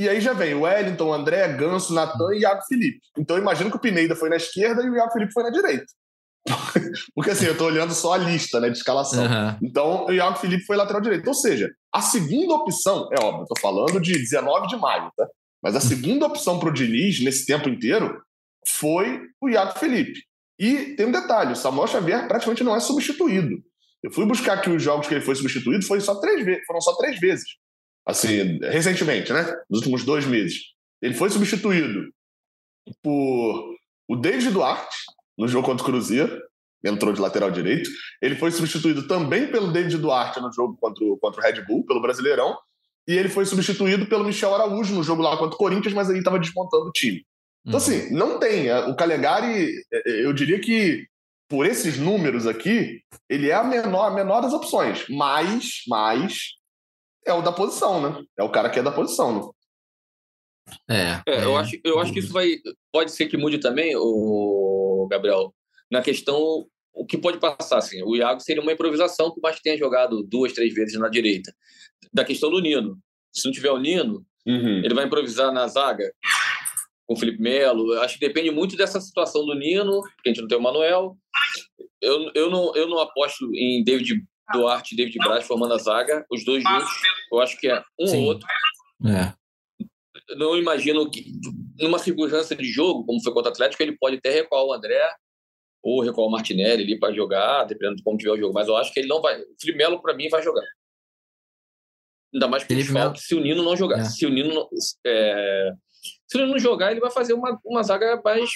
e 0.00 0.08
aí 0.08 0.20
já 0.20 0.32
vem 0.32 0.54
o 0.54 0.60
Wellington, 0.60 1.12
André, 1.12 1.48
Ganso, 1.54 1.92
Natan 1.92 2.32
e 2.34 2.40
Iago 2.40 2.62
Felipe. 2.62 3.00
Então 3.18 3.36
eu 3.36 3.42
imagino 3.42 3.68
que 3.68 3.76
o 3.76 3.80
Pineda 3.80 4.14
foi 4.14 4.28
na 4.28 4.36
esquerda 4.36 4.82
e 4.82 4.88
o 4.88 4.94
Iago 4.94 5.10
Felipe 5.10 5.32
foi 5.32 5.42
na 5.42 5.50
direita. 5.50 5.86
Porque 7.14 7.30
assim, 7.30 7.46
eu 7.46 7.52
estou 7.52 7.66
olhando 7.66 7.92
só 7.92 8.14
a 8.14 8.18
lista 8.18 8.60
né, 8.60 8.70
de 8.70 8.78
escalação. 8.78 9.24
Uhum. 9.24 9.58
Então 9.62 10.06
o 10.06 10.12
Iago 10.12 10.38
Felipe 10.38 10.64
foi 10.64 10.76
lateral 10.76 11.00
direito. 11.00 11.26
Ou 11.26 11.34
seja, 11.34 11.70
a 11.92 12.00
segunda 12.00 12.54
opção, 12.54 13.08
é 13.12 13.22
óbvio, 13.22 13.42
estou 13.42 13.58
falando 13.60 14.00
de 14.00 14.12
19 14.12 14.66
de 14.66 14.76
maio, 14.76 15.10
tá? 15.16 15.26
Mas 15.62 15.74
a 15.74 15.80
segunda 15.80 16.26
opção 16.26 16.58
para 16.58 16.68
o 16.68 16.72
Diniz, 16.72 17.20
nesse 17.20 17.44
tempo 17.44 17.68
inteiro, 17.68 18.22
foi 18.66 19.22
o 19.40 19.48
Iago 19.48 19.78
Felipe. 19.78 20.22
E 20.58 20.94
tem 20.94 21.06
um 21.06 21.12
detalhe: 21.12 21.52
o 21.52 21.56
Samuel 21.56 21.88
Xavier 21.88 22.28
praticamente 22.28 22.64
não 22.64 22.76
é 22.76 22.80
substituído. 22.80 23.62
Eu 24.02 24.12
fui 24.12 24.24
buscar 24.24 24.54
aqui 24.54 24.70
os 24.70 24.82
jogos 24.82 25.08
que 25.08 25.14
ele 25.14 25.24
foi 25.24 25.34
substituído, 25.34 25.84
foi 25.84 26.00
só 26.00 26.14
três 26.20 26.44
vezes, 26.44 26.64
foram 26.66 26.80
só 26.80 26.94
três 26.96 27.18
vezes 27.18 27.44
assim, 28.08 28.58
recentemente, 28.62 29.30
né? 29.34 29.42
Nos 29.68 29.80
últimos 29.80 30.02
dois 30.02 30.24
meses. 30.24 30.72
Ele 31.02 31.12
foi 31.12 31.28
substituído 31.28 32.10
por 33.02 33.76
o 34.08 34.16
David 34.16 34.50
Duarte, 34.50 34.96
no 35.38 35.46
jogo 35.46 35.66
contra 35.66 35.82
o 35.82 35.86
Cruzeiro, 35.86 36.42
entrou 36.84 37.12
de 37.12 37.20
lateral 37.20 37.50
direito. 37.50 37.88
Ele 38.20 38.34
foi 38.34 38.50
substituído 38.50 39.06
também 39.06 39.50
pelo 39.50 39.72
David 39.72 39.96
Duarte 39.98 40.40
no 40.40 40.52
jogo 40.52 40.76
contra 40.80 41.04
o, 41.04 41.16
contra 41.16 41.40
o 41.40 41.44
Red 41.44 41.64
Bull, 41.64 41.86
pelo 41.86 42.02
Brasileirão. 42.02 42.56
E 43.06 43.12
ele 43.12 43.28
foi 43.28 43.46
substituído 43.46 44.06
pelo 44.06 44.24
Michel 44.24 44.54
Araújo 44.54 44.94
no 44.94 45.02
jogo 45.02 45.22
lá 45.22 45.36
contra 45.36 45.54
o 45.54 45.58
Corinthians, 45.58 45.94
mas 45.94 46.10
aí 46.10 46.18
estava 46.18 46.38
desmontando 46.38 46.86
o 46.86 46.92
time. 46.92 47.24
Então, 47.66 47.78
uhum. 47.80 47.86
assim, 47.86 48.14
não 48.14 48.38
tem. 48.38 48.70
O 48.88 48.96
Calegari, 48.96 49.72
é, 49.92 50.10
é, 50.10 50.24
eu 50.24 50.32
diria 50.32 50.60
que 50.60 51.06
por 51.48 51.64
esses 51.64 51.98
números 51.98 52.46
aqui, 52.46 53.00
ele 53.28 53.48
é 53.48 53.54
a 53.54 53.64
menor, 53.64 54.08
a 54.08 54.14
menor 54.14 54.42
das 54.42 54.52
opções. 54.52 55.06
Mas, 55.08 55.82
mas 55.88 56.58
é 57.26 57.32
o 57.32 57.40
da 57.40 57.52
posição, 57.52 58.00
né? 58.02 58.22
É 58.38 58.42
o 58.42 58.50
cara 58.50 58.68
que 58.68 58.78
é 58.78 58.82
da 58.82 58.92
posição, 58.92 59.34
né? 59.34 59.50
É, 60.90 61.22
é, 61.26 61.44
eu, 61.44 61.56
acho, 61.56 61.78
eu 61.82 61.98
acho 61.98 62.12
que 62.12 62.18
isso 62.18 62.32
vai. 62.32 62.56
Pode 62.92 63.10
ser 63.12 63.26
que 63.26 63.38
mude 63.38 63.58
também, 63.58 63.96
o 63.96 64.77
Gabriel, 65.08 65.54
na 65.90 66.02
questão. 66.02 66.66
O 66.94 67.06
que 67.06 67.16
pode 67.16 67.38
passar, 67.38 67.78
assim, 67.78 68.02
o 68.02 68.16
Iago 68.16 68.40
seria 68.40 68.60
uma 68.60 68.72
improvisação 68.72 69.32
que 69.32 69.38
o 69.38 69.42
mais 69.42 69.60
tenha 69.60 69.78
jogado 69.78 70.20
duas, 70.24 70.52
três 70.52 70.74
vezes 70.74 70.98
na 70.98 71.08
direita. 71.08 71.54
Da 72.12 72.24
questão 72.24 72.50
do 72.50 72.60
Nino. 72.60 72.98
Se 73.32 73.46
não 73.46 73.52
tiver 73.52 73.70
o 73.70 73.78
Nino, 73.78 74.26
uhum. 74.44 74.78
ele 74.84 74.94
vai 74.94 75.04
improvisar 75.04 75.52
na 75.52 75.68
zaga 75.68 76.12
com 77.06 77.14
o 77.14 77.16
Felipe 77.16 77.40
Melo. 77.40 77.92
Acho 78.00 78.18
que 78.18 78.26
depende 78.26 78.50
muito 78.50 78.76
dessa 78.76 79.00
situação 79.00 79.46
do 79.46 79.54
Nino, 79.54 80.00
porque 80.16 80.28
a 80.28 80.32
gente 80.32 80.40
não 80.40 80.48
tem 80.48 80.58
o 80.58 80.62
Manuel. 80.62 81.16
Eu, 82.00 82.32
eu, 82.34 82.50
não, 82.50 82.74
eu 82.74 82.88
não 82.88 82.98
aposto 82.98 83.48
em 83.54 83.84
David 83.84 84.24
Duarte 84.52 84.94
e 84.94 84.96
David 84.96 85.18
Braz 85.18 85.46
formando 85.46 85.74
a 85.74 85.78
zaga, 85.78 86.24
os 86.30 86.44
dois 86.44 86.62
juntos. 86.62 86.90
Eu 87.32 87.40
acho 87.40 87.58
que 87.58 87.68
é 87.68 87.82
um 87.98 88.06
Sim. 88.06 88.18
ou 88.18 88.24
outro. 88.24 88.46
É. 89.06 89.32
Não 90.36 90.56
imagino 90.56 91.10
que, 91.10 91.24
numa 91.78 91.98
circunstância 91.98 92.56
de 92.56 92.64
jogo, 92.64 93.04
como 93.04 93.22
foi 93.22 93.32
contra 93.32 93.50
o 93.50 93.52
Atlético, 93.52 93.82
ele 93.82 93.96
pode 93.96 94.16
até 94.16 94.30
recuar 94.30 94.64
o 94.64 94.72
André 94.72 95.00
ou 95.82 96.02
recuar 96.02 96.26
o 96.26 96.30
Martinelli 96.30 96.82
ali 96.82 96.98
para 96.98 97.12
jogar, 97.12 97.64
dependendo 97.64 97.96
de 97.96 98.02
como 98.02 98.18
tiver 98.18 98.32
o 98.32 98.38
jogo. 98.38 98.52
Mas 98.52 98.68
eu 98.68 98.76
acho 98.76 98.92
que 98.92 99.00
ele 99.00 99.08
não 99.08 99.20
vai. 99.20 99.40
O 99.40 99.54
Felipe 99.60 99.78
Melo, 99.78 100.02
para 100.02 100.14
mim, 100.14 100.28
vai 100.28 100.42
jogar. 100.42 100.64
Ainda 102.34 102.48
mais 102.48 102.64
porque 102.64 102.92
Melo... 102.92 103.16
se 103.16 103.34
o 103.34 103.40
Nino 103.40 103.62
não 103.62 103.76
jogar. 103.76 104.00
É. 104.00 104.04
Se 104.04 104.26
o 104.26 104.30
Nino 104.30 104.54
não, 104.54 104.68
é... 105.06 105.72
se 106.26 106.36
o 106.36 106.40
Nino 106.40 106.52
não 106.52 106.58
jogar, 106.58 106.90
ele 106.90 107.00
vai 107.00 107.10
fazer 107.10 107.32
uma, 107.32 107.58
uma 107.64 107.82
zaga 107.82 108.20
mais 108.22 108.50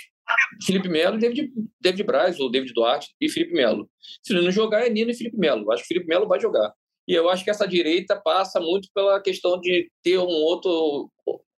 Felipe 0.65 0.89
Melo 0.89 1.17
e 1.17 1.21
David, 1.21 1.53
David 1.81 2.03
Braz, 2.05 2.39
ou 2.39 2.51
David 2.51 2.73
Duarte 2.75 3.15
e 3.21 3.29
Felipe 3.29 3.55
Melo. 3.55 3.89
Se 4.23 4.33
ele 4.33 4.43
não 4.43 4.51
jogar, 4.51 4.87
é 4.87 4.91
Nino 4.91 5.11
e 5.11 5.15
Felipe 5.15 5.39
Melo. 5.39 5.71
Acho 5.73 5.83
que 5.83 5.89
Felipe 5.89 6.07
Melo 6.07 6.29
vai 6.29 6.41
jogar. 6.41 6.73
E 7.09 7.15
eu 7.15 7.29
acho 7.29 7.43
que 7.43 7.51
essa 7.51 7.67
direita 7.67 8.21
passa 8.21 8.61
muito 8.61 8.89
pela 8.95 9.21
questão 9.21 9.59
de 9.59 9.91
ter 10.03 10.19
um 10.19 10.29
outro, 10.29 11.11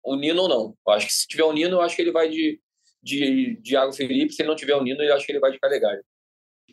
o 0.05 0.17
Nino 0.17 0.43
ou 0.43 0.49
não. 0.49 0.77
Eu 0.87 0.93
acho 0.93 1.07
que 1.07 1.13
se 1.13 1.27
tiver 1.27 1.45
o 1.45 1.53
Nino, 1.53 1.77
eu 1.77 1.81
acho 1.81 1.97
que 1.97 2.03
ele 2.03 2.13
vai 2.13 2.29
de, 2.29 2.61
de, 3.03 3.59
de 3.61 3.73
Iago 3.73 3.93
Felipe. 3.93 4.33
Se 4.33 4.43
ele 4.43 4.49
não 4.49 4.57
tiver 4.57 4.75
o 4.75 4.83
Nino, 4.83 5.03
eu 5.03 5.15
acho 5.15 5.25
que 5.25 5.33
ele 5.33 5.41
vai 5.41 5.51
de 5.51 5.59
Calegari. 5.59 6.01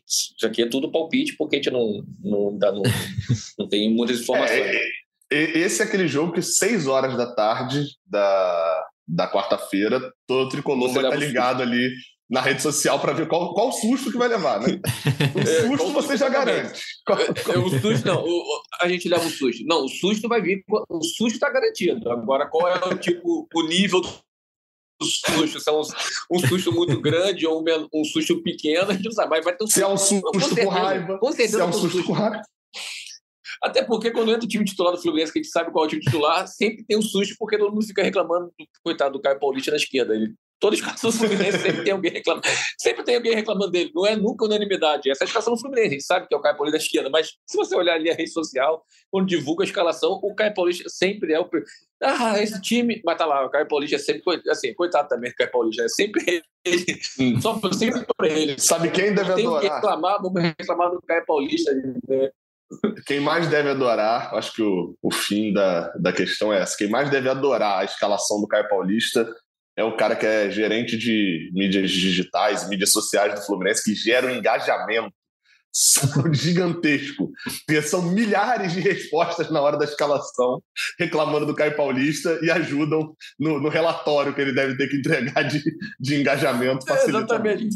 Isso 0.07 0.45
aqui 0.45 0.63
é 0.63 0.69
tudo 0.69 0.91
palpite, 0.91 1.35
porque 1.37 1.55
a 1.55 1.59
gente 1.59 1.71
não, 1.71 2.03
não, 2.21 2.57
dá, 2.57 2.71
não, 2.71 2.81
não 3.57 3.69
tem 3.69 3.89
muitas 3.89 4.19
informações. 4.19 4.75
É, 5.31 5.57
esse 5.57 5.81
é 5.81 5.85
aquele 5.85 6.07
jogo 6.07 6.33
que 6.33 6.41
seis 6.41 6.87
horas 6.87 7.15
da 7.15 7.33
tarde 7.33 7.85
da, 8.05 8.87
da 9.07 9.31
quarta-feira, 9.31 10.11
todo 10.27 10.49
tricolor 10.49 10.89
vai 10.89 11.03
estar 11.03 11.15
tá 11.17 11.25
ligado 11.25 11.61
ali 11.61 11.89
na 12.31 12.39
rede 12.39 12.61
social 12.61 12.97
para 12.97 13.11
ver 13.11 13.27
qual, 13.27 13.53
qual 13.53 13.73
susto 13.73 14.09
que 14.09 14.17
vai 14.17 14.29
levar, 14.29 14.61
né? 14.61 14.79
O 15.35 15.39
é, 15.43 15.67
susto 15.67 15.89
é, 15.89 15.91
você 15.91 16.17
já 16.17 16.29
garante. 16.29 16.81
Qual, 17.05 17.17
qual... 17.43 17.57
É, 17.57 17.59
o 17.59 17.69
susto 17.69 18.07
não, 18.07 18.23
o, 18.23 18.61
a 18.79 18.87
gente 18.87 19.09
leva 19.09 19.25
o 19.25 19.29
susto. 19.29 19.65
Não, 19.65 19.83
o 19.83 19.89
susto 19.89 20.29
vai 20.29 20.41
vir, 20.41 20.63
o 20.89 21.03
susto 21.03 21.35
está 21.35 21.49
garantido. 21.49 22.09
Agora, 22.09 22.47
qual 22.47 22.69
é 22.69 22.85
o 22.85 22.97
tipo, 22.97 23.49
o 23.53 23.63
nível 23.63 23.99
do 23.99 25.05
susto? 25.05 25.59
Se 25.59 25.69
é 25.69 25.73
um, 25.73 25.81
um 26.31 26.39
susto 26.47 26.71
muito 26.71 27.01
grande 27.01 27.45
ou 27.45 27.61
um, 27.61 27.87
um, 27.93 28.05
susto 28.05 28.41
pequeno, 28.41 28.89
a 28.89 28.93
gente 28.93 29.03
não 29.03 29.11
sabe. 29.11 29.29
Mas 29.29 29.43
vai 29.43 29.53
ter 29.53 29.65
um 29.65 29.67
susto. 29.67 29.79
Se 29.79 29.83
é 29.83 29.87
um 29.87 29.97
susto 29.97 30.31
com, 30.31 30.39
certeza, 30.39 30.67
com 30.67 30.73
raiva. 30.73 31.17
Com 31.19 31.31
certeza. 31.33 31.57
Se 31.57 31.61
é 31.61 31.65
um 31.65 31.73
susto 31.73 32.03
com 32.05 32.13
raiva. 32.13 32.41
Até 33.61 33.83
porque 33.83 34.09
quando 34.09 34.31
entra 34.31 34.45
o 34.45 34.47
time 34.47 34.63
titular 34.63 34.93
do 34.93 35.01
Fluminense, 35.01 35.33
que 35.33 35.39
a 35.39 35.41
gente 35.43 35.51
sabe 35.51 35.69
qual 35.69 35.83
é 35.83 35.87
o 35.87 35.89
time 35.89 36.01
titular, 36.01 36.47
sempre 36.47 36.85
tem 36.85 36.97
um 36.97 37.01
susto, 37.01 37.35
porque 37.37 37.57
todo 37.57 37.73
mundo 37.73 37.85
fica 37.85 38.01
reclamando 38.01 38.45
do 38.57 38.65
coitado 38.83 39.13
do 39.13 39.21
Caio 39.21 39.37
Paulista 39.37 39.69
na 39.69 39.77
esquerda. 39.77 40.15
Ele 40.15 40.33
Toda 40.61 40.75
escalação 40.75 41.09
do 41.09 41.17
Fluminense 41.17 41.57
sempre 41.57 41.83
tem 41.83 41.91
alguém 41.91 42.11
reclamando. 42.11 42.47
Sempre 42.77 43.03
tem 43.03 43.15
alguém 43.15 43.33
reclamando 43.33 43.71
dele. 43.71 43.91
Não 43.95 44.05
é 44.05 44.15
nunca 44.15 44.45
unanimidade. 44.45 45.09
Essa 45.09 45.23
é 45.23 45.25
a 45.25 45.27
escalação 45.27 45.55
do 45.55 45.59
Fluminense. 45.59 45.87
A 45.87 45.91
gente 45.93 46.03
sabe 46.03 46.27
que 46.27 46.35
é 46.35 46.37
o 46.37 46.41
Caio 46.41 46.55
Paulista 46.55 46.77
da 46.77 46.83
esquerda, 46.83 47.09
mas 47.09 47.33
se 47.47 47.57
você 47.57 47.75
olhar 47.75 47.95
ali 47.95 48.11
a 48.11 48.13
rede 48.13 48.29
social, 48.29 48.85
quando 49.09 49.25
divulga 49.27 49.63
a 49.63 49.65
escalação, 49.65 50.11
o 50.21 50.35
Caio 50.35 50.53
Paulista 50.53 50.87
sempre 50.87 51.33
é 51.33 51.39
o. 51.39 51.49
Ah, 52.03 52.39
esse 52.39 52.61
time. 52.61 53.01
Mas 53.03 53.17
tá 53.17 53.25
lá, 53.25 53.43
o 53.43 53.49
Caio 53.49 53.67
Paulista 53.67 53.95
é 53.95 53.99
sempre. 53.99 54.21
Assim, 54.49 54.71
coitado 54.75 55.09
também 55.09 55.31
do 55.31 55.35
Caio 55.35 55.51
Paulista. 55.51 55.83
É 55.83 55.89
sempre 55.89 56.43
ele. 56.63 57.01
Hum. 57.19 57.41
Só 57.41 57.59
sempre 57.73 58.05
por 58.05 58.27
ele. 58.27 58.59
Sabe 58.59 58.91
quem 58.91 59.15
deve 59.15 59.33
tem 59.33 59.47
adorar? 59.47 59.61
Que 59.61 59.67
reclamar, 59.67 60.21
vamos 60.21 60.43
reclamar 60.43 60.91
do 60.91 61.01
Caio 61.01 61.25
Paulista. 61.25 61.73
Né? 62.07 62.29
Quem 63.07 63.19
mais 63.19 63.47
deve 63.47 63.69
adorar, 63.69 64.31
acho 64.35 64.53
que 64.53 64.61
o, 64.61 64.95
o 65.01 65.11
fim 65.11 65.51
da, 65.51 65.89
da 65.97 66.13
questão 66.13 66.53
é 66.53 66.61
essa. 66.61 66.77
Quem 66.77 66.87
mais 66.87 67.09
deve 67.09 67.27
adorar 67.27 67.79
a 67.79 67.83
escalação 67.83 68.39
do 68.39 68.47
Caio 68.47 68.69
Paulista 68.69 69.27
é 69.81 69.83
o 69.83 69.95
cara 69.95 70.15
que 70.15 70.25
é 70.25 70.49
gerente 70.49 70.97
de 70.97 71.49
mídias 71.53 71.91
digitais, 71.91 72.69
mídias 72.69 72.91
sociais 72.91 73.33
do 73.33 73.45
Fluminense, 73.45 73.83
que 73.83 73.95
gera 73.95 74.27
um 74.27 74.31
engajamento 74.31 75.13
gigantesco. 76.33 77.31
São 77.83 78.01
milhares 78.11 78.73
de 78.73 78.79
respostas 78.79 79.49
na 79.49 79.61
hora 79.61 79.77
da 79.77 79.85
escalação 79.85 80.61
reclamando 80.99 81.45
do 81.45 81.55
Caio 81.55 81.75
Paulista 81.75 82.39
e 82.43 82.51
ajudam 82.51 83.15
no, 83.39 83.59
no 83.59 83.69
relatório 83.69 84.33
que 84.33 84.41
ele 84.41 84.53
deve 84.53 84.77
ter 84.77 84.87
que 84.87 84.97
entregar 84.97 85.43
de, 85.43 85.63
de 85.99 86.15
engajamento. 86.15 86.85
É, 86.91 87.03
exatamente. 87.05 87.69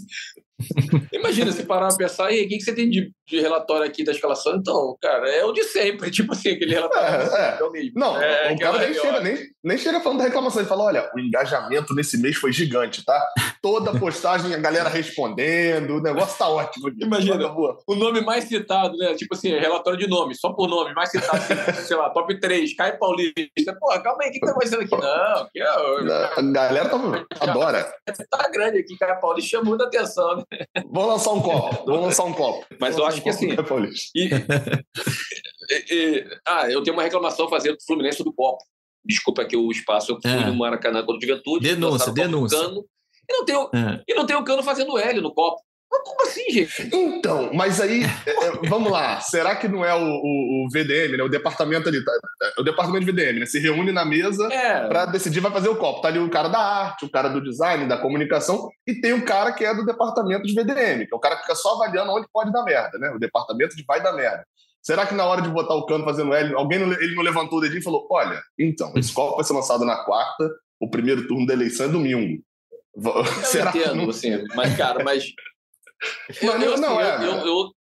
Imagina 1.12 1.52
se 1.52 1.64
parar 1.64 1.90
pra 1.90 1.98
pensar, 1.98 2.32
e 2.32 2.46
o 2.46 2.48
que, 2.48 2.58
que 2.58 2.64
você 2.64 2.74
tem 2.74 2.90
de, 2.90 3.12
de, 3.28 3.40
relatório 3.42 3.86
aqui 3.86 4.06
da 4.06 4.14
escalação? 4.14 4.56
Então, 4.56 4.96
cara, 5.02 5.30
é 5.30 5.44
o 5.44 5.52
de 5.52 5.64
sempre, 5.64 6.10
tipo 6.12 6.32
assim, 6.32 6.52
aquele 6.52 6.74
relatório. 6.74 7.08
É, 7.08 7.42
é. 7.42 7.88
é 7.88 7.92
não, 7.94 8.22
é, 8.22 8.54
o 8.54 8.60
cara 8.60 8.78
nem 8.80 8.94
chega, 8.94 9.20
nem, 9.20 9.38
nem 9.64 9.78
chega 9.78 10.00
falando 10.00 10.20
da 10.20 10.26
reclamação, 10.26 10.62
ele 10.62 10.70
fala: 10.70 10.86
olha, 10.86 11.12
o 11.14 11.20
engajamento 11.20 11.94
nesse 11.94 12.18
mês 12.18 12.38
foi 12.38 12.54
gigante, 12.54 13.04
tá? 13.04 13.22
Toda 13.62 14.00
postagem, 14.00 14.54
a 14.54 14.58
galera 14.58 14.88
respondendo, 14.88 15.98
o 15.98 16.02
negócio 16.02 16.38
tá 16.38 16.48
ótimo. 16.48 16.88
Aqui. 16.88 17.04
Imagina, 17.04 17.54
o 17.88 17.96
nome 17.96 18.22
mais 18.22 18.46
citado, 18.46 18.96
né? 18.98 19.14
Tipo 19.16 19.36
assim, 19.36 19.50
relatório 19.50 20.00
de 20.00 20.08
nome, 20.08 20.36
só 20.36 20.54
por 20.54 20.70
nome, 20.70 20.94
mais 20.94 21.10
citado, 21.10 21.44
sei 21.86 21.98
lá, 21.98 22.10
top 22.12 22.40
3, 22.40 22.76
Caio 22.76 22.98
Paulista. 22.98 23.76
Pô, 23.78 23.88
calma 24.02 24.24
aí, 24.24 24.30
o 24.30 24.32
que, 24.32 24.40
que 24.40 24.46
tá 24.46 24.52
acontecendo 24.52 24.84
aqui? 24.84 24.92
Não, 24.92 25.42
aqui 25.42 25.62
é. 25.62 26.40
A 26.40 26.42
galera 26.42 26.90
tá, 26.90 26.98
adora. 27.42 27.94
Tá 28.30 28.50
grande 28.50 28.80
aqui, 28.80 28.98
Caio 28.98 29.20
Paulista 29.20 29.52
chama 29.52 29.66
muita 29.66 29.86
atenção, 29.86 30.38
né? 30.38 30.45
Vamos 30.92 31.10
lançar 31.10 31.32
um 31.34 31.42
copo. 31.42 31.86
Vamos 31.86 32.02
lançar 32.02 32.24
um 32.24 32.34
copo. 32.34 32.66
Mas 32.80 32.98
eu 32.98 33.06
acho 33.06 33.22
que 33.22 33.30
assim. 33.30 33.50
E, 35.68 35.94
e, 35.94 36.28
ah, 36.46 36.70
eu 36.70 36.84
tenho 36.84 36.96
uma 36.96 37.04
reclamação 37.04 37.48
a 37.48 37.50
fazer 37.50 37.72
do 37.72 37.84
Fluminense 37.86 38.24
do 38.24 38.32
copo. 38.32 38.64
Desculpa 39.04 39.42
aqui 39.42 39.58
o 39.58 39.72
espaço. 39.72 40.12
Eu 40.12 40.20
fui 40.22 40.32
é. 40.32 40.46
no 40.46 40.56
Maracanã 40.56 41.04
contra 41.04 41.18
o 41.18 41.22
Juventude. 41.22 41.68
Denúncia, 41.68 42.12
denúncia. 42.12 42.58
Cano, 42.58 42.86
e, 43.28 43.34
não 43.34 43.46
tem, 43.46 43.56
é. 43.56 44.04
e 44.08 44.14
não 44.14 44.26
tem 44.26 44.36
o 44.36 44.44
cano 44.44 44.64
fazendo 44.64 44.98
L 44.98 45.22
no 45.22 45.34
copo. 45.34 45.62
Como 46.04 46.24
assim, 46.24 46.50
gente? 46.50 46.90
Então, 46.94 47.52
mas 47.54 47.80
aí, 47.80 48.04
é, 48.04 48.30
é, 48.48 48.70
vamos 48.70 48.92
lá. 48.92 49.20
Será 49.20 49.56
que 49.56 49.68
não 49.68 49.86
é 49.86 49.94
o, 49.94 50.00
o, 50.00 50.66
o, 50.66 50.70
VDM, 50.70 51.18
né? 51.18 51.24
O 51.24 51.30
departamento 51.30 51.88
ali, 51.88 52.04
tá? 52.04 52.12
É, 52.44 52.62
o 52.62 52.64
departamento 52.64 53.06
de 53.06 53.12
VDM, 53.12 53.40
né? 53.40 53.46
Se 53.46 53.60
reúne 53.60 53.92
na 53.92 54.06
mesa 54.06 54.48
é. 54.52 54.88
para 54.88 55.06
decidir 55.06 55.40
vai 55.40 55.52
fazer 55.52 55.70
o 55.70 55.76
copo. 55.76 56.02
Tá 56.02 56.08
ali 56.08 56.20
o 56.20 56.30
cara 56.30 56.48
da 56.48 56.60
arte, 56.60 57.06
o 57.06 57.10
cara 57.10 57.30
do 57.30 57.42
design, 57.42 57.88
da 57.88 57.98
comunicação, 57.98 58.70
e 58.88 58.96
tem 58.96 59.14
o 59.14 59.26
cara 59.26 59.52
que 59.54 59.66
é 59.66 59.74
do 59.74 59.86
departamento 59.86 60.44
de 60.44 60.54
VDM, 60.54 61.06
que 61.06 61.14
é 61.14 61.18
o 61.18 61.20
cara 61.20 61.36
que 61.36 61.44
fica 61.44 61.56
só 61.56 61.76
avaliando 61.76 62.12
onde 62.12 62.28
pode 62.32 62.52
dar 62.52 62.64
merda, 62.64 62.98
né? 62.98 63.12
O 63.16 63.20
departamento 63.20 63.76
de 63.76 63.84
vai 63.86 64.02
dar 64.02 64.14
merda. 64.14 64.44
Será 64.86 65.08
que 65.08 65.16
na 65.16 65.26
hora 65.26 65.42
de 65.42 65.50
botar 65.50 65.74
o 65.74 65.86
cano 65.88 66.06
fazendo 66.06 66.32
L, 66.32 66.54
alguém 66.54 66.78
não, 66.78 66.94
ele 66.94 67.16
não 67.16 67.24
levantou 67.24 67.58
o 67.58 67.62
dedinho 67.62 67.80
e 67.80 67.84
falou: 67.84 68.08
olha, 68.10 68.40
então, 68.58 68.94
esse 68.96 69.12
copo 69.12 69.36
vai 69.36 69.44
ser 69.44 69.54
lançado 69.54 69.84
na 69.84 70.04
quarta, 70.04 70.48
o 70.80 70.88
primeiro 70.88 71.28
turno 71.28 71.46
da 71.48 71.54
eleição 71.54 71.88
é 71.88 71.90
domingo. 71.90 72.44
Eu 72.96 73.26
Será 73.44 73.72
entendo, 73.72 73.92
que 73.92 73.98
não... 73.98 74.10
assim, 74.10 74.44
mas, 74.56 74.78
cara, 74.78 75.04
mas 75.04 75.26
mas, 76.42 76.64
eu, 76.64 76.78
não, 76.78 77.00
assim, 77.00 77.24
é. 77.24 77.28
Eu, 77.28 77.38
eu, 77.46 77.72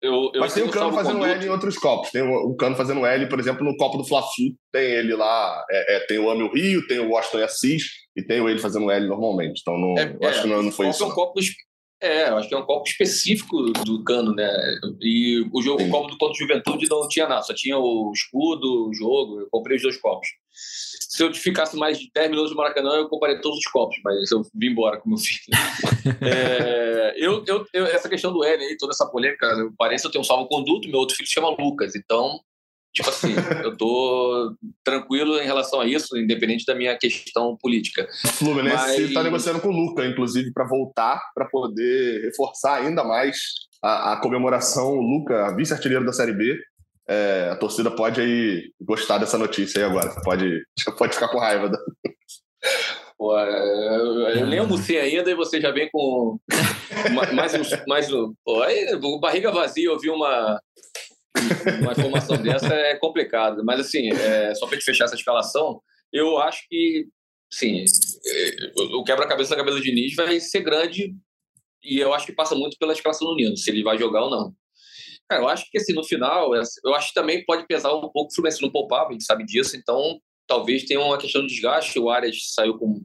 eu, 0.00 0.30
eu 0.32 0.40
Mas 0.40 0.54
tem 0.54 0.62
o 0.62 0.70
Cano 0.70 0.92
fazendo 0.92 1.24
L 1.24 1.44
em 1.44 1.48
outros 1.48 1.76
copos. 1.76 2.10
Tem 2.10 2.22
o, 2.22 2.50
o 2.50 2.56
Cano 2.56 2.76
fazendo 2.76 3.04
L, 3.04 3.28
por 3.28 3.40
exemplo, 3.40 3.64
no 3.64 3.76
copo 3.76 3.98
do 3.98 4.04
Fla-Flu. 4.04 4.54
Tem 4.72 4.84
ele 4.84 5.14
lá, 5.14 5.64
é, 5.70 5.96
é, 5.96 6.00
tem 6.06 6.18
o 6.18 6.30
Ame 6.30 6.44
o 6.44 6.52
Rio, 6.52 6.86
tem 6.86 7.00
o 7.00 7.10
Washington 7.10 7.44
Assis 7.44 7.82
e 8.16 8.22
tem 8.22 8.40
o 8.40 8.48
ele 8.48 8.60
fazendo 8.60 8.90
L 8.90 9.08
normalmente. 9.08 9.60
Então, 9.60 9.76
não, 9.76 9.98
é, 9.98 10.16
eu 10.20 10.28
acho 10.28 10.42
que 10.42 10.48
não, 10.48 10.62
não 10.62 10.70
foi 10.70 10.88
isso. 10.88 11.02
É 11.02 11.06
um 11.06 11.10
copo, 11.10 11.40
é, 12.00 12.28
eu 12.28 12.36
acho 12.36 12.48
que 12.48 12.54
é 12.54 12.58
um 12.58 12.66
copo 12.66 12.88
específico 12.88 13.62
do 13.84 14.04
Cano, 14.04 14.34
né? 14.34 14.50
E 15.00 15.44
o 15.52 15.62
jogo, 15.62 15.82
o 15.82 15.90
copo 15.90 16.08
do 16.08 16.18
Conto 16.18 16.38
Juventude 16.38 16.88
não 16.88 17.08
tinha 17.08 17.28
nada, 17.28 17.42
só 17.42 17.54
tinha 17.54 17.78
o 17.78 18.12
escudo, 18.14 18.88
o 18.88 18.94
jogo. 18.94 19.40
Eu 19.40 19.48
comprei 19.50 19.76
os 19.76 19.82
dois 19.82 19.96
copos 19.96 20.28
se 21.18 21.22
eu 21.22 21.32
ficasse 21.32 21.76
mais 21.76 21.98
de 21.98 22.10
10 22.14 22.30
minutos 22.30 22.50
no 22.50 22.56
Maracanã, 22.56 22.90
eu 22.90 23.08
comparei 23.08 23.40
todos 23.40 23.58
os 23.58 23.64
copos, 23.64 23.96
mas 24.04 24.30
eu 24.30 24.42
vim 24.54 24.68
embora 24.68 25.00
com 25.00 25.08
meu 25.08 25.18
filho. 25.18 25.40
é, 26.22 27.14
eu, 27.16 27.44
eu, 27.46 27.64
eu, 27.72 27.86
essa 27.86 28.08
questão 28.08 28.32
do 28.32 28.44
L 28.44 28.62
aí, 28.62 28.76
toda 28.76 28.92
essa 28.92 29.06
polêmica, 29.06 29.48
parece 29.76 30.02
que 30.02 30.08
eu 30.08 30.12
tenho 30.12 30.22
um 30.22 30.26
salvo-conduto, 30.26 30.88
meu 30.88 31.00
outro 31.00 31.16
filho 31.16 31.26
se 31.26 31.34
chama 31.34 31.56
Lucas, 31.58 31.94
então, 31.94 32.40
tipo 32.98 33.10
assim, 33.10 33.34
eu 33.62 33.76
tô 33.76 34.56
tranquilo 34.82 35.38
em 35.38 35.44
relação 35.44 35.80
a 35.80 35.86
isso, 35.86 36.16
independente 36.16 36.64
da 36.66 36.74
minha 36.74 36.96
questão 36.98 37.56
política. 37.60 38.08
O 38.24 38.28
Fluminense 38.28 39.04
está 39.04 39.22
negociando 39.22 39.60
com 39.60 39.68
o 39.68 39.72
Lucas, 39.72 40.06
inclusive, 40.06 40.52
para 40.52 40.66
voltar, 40.66 41.20
para 41.34 41.46
poder 41.46 42.22
reforçar 42.24 42.82
ainda 42.82 43.04
mais 43.04 43.38
a, 43.82 44.14
a 44.14 44.16
comemoração. 44.20 44.98
O 44.98 45.00
Lucas, 45.00 45.54
vice-artilheiro 45.56 46.04
da 46.04 46.12
Série 46.12 46.32
B, 46.32 46.58
é, 47.08 47.50
a 47.52 47.56
torcida 47.56 47.90
pode 47.90 48.20
aí 48.20 48.72
gostar 48.80 49.18
dessa 49.18 49.38
notícia 49.38 49.80
aí 49.80 49.88
agora. 49.88 50.10
Você 50.10 50.20
pode, 50.22 50.62
pode 50.98 51.14
ficar 51.14 51.28
com 51.28 51.38
raiva. 51.38 51.68
Da... 51.68 51.78
Pô, 53.16 53.38
eu, 53.38 54.28
eu 54.28 54.46
nem 54.46 54.58
almocei 54.58 54.98
ainda 54.98 55.30
e 55.30 55.34
você 55.34 55.60
já 55.60 55.70
vem 55.70 55.88
com 55.92 56.36
mais 57.34 57.54
um. 57.54 57.62
Mais 57.86 58.12
um 58.12 58.34
pô, 58.44 58.60
aí, 58.62 58.98
barriga 59.20 59.52
vazia, 59.52 59.92
ouvir 59.92 60.10
uma, 60.10 60.60
uma 61.82 61.92
informação 61.92 62.36
dessa 62.42 62.72
é 62.72 62.96
complicado. 62.96 63.64
Mas, 63.64 63.80
assim, 63.80 64.12
é, 64.12 64.54
só 64.54 64.66
para 64.66 64.76
gente 64.76 64.84
fechar 64.84 65.04
essa 65.04 65.14
escalação, 65.14 65.80
eu 66.12 66.38
acho 66.38 66.66
que, 66.68 67.06
sim, 67.50 67.84
é, 68.26 68.72
o 68.94 69.04
quebra-cabeça 69.04 69.50
da 69.50 69.56
cabeça 69.56 69.76
do 69.76 69.82
Diniz 69.82 70.14
vai 70.14 70.38
ser 70.40 70.60
grande 70.60 71.14
e 71.82 71.98
eu 71.98 72.12
acho 72.12 72.26
que 72.26 72.32
passa 72.32 72.54
muito 72.54 72.76
pela 72.78 72.92
escalação 72.92 73.28
do 73.28 73.36
Nino, 73.36 73.56
se 73.56 73.70
ele 73.70 73.82
vai 73.82 73.98
jogar 73.98 74.24
ou 74.24 74.30
não. 74.30 74.54
Cara, 75.28 75.42
eu 75.42 75.48
acho 75.48 75.70
que 75.70 75.78
assim, 75.78 75.92
no 75.92 76.04
final, 76.04 76.54
eu 76.54 76.94
acho 76.94 77.08
que 77.08 77.14
também 77.14 77.44
pode 77.44 77.66
pesar 77.66 77.94
um 77.94 78.00
pouco 78.00 78.30
o 78.30 78.34
Fluminense 78.34 78.62
não 78.62 78.70
poupava, 78.70 79.10
a 79.10 79.12
gente 79.12 79.24
sabe 79.24 79.44
disso, 79.44 79.76
então 79.76 80.20
talvez 80.46 80.84
tenha 80.84 81.00
uma 81.00 81.18
questão 81.18 81.42
de 81.42 81.48
desgaste. 81.48 81.98
O 81.98 82.08
Arias 82.08 82.52
saiu 82.54 82.78
com, 82.78 83.02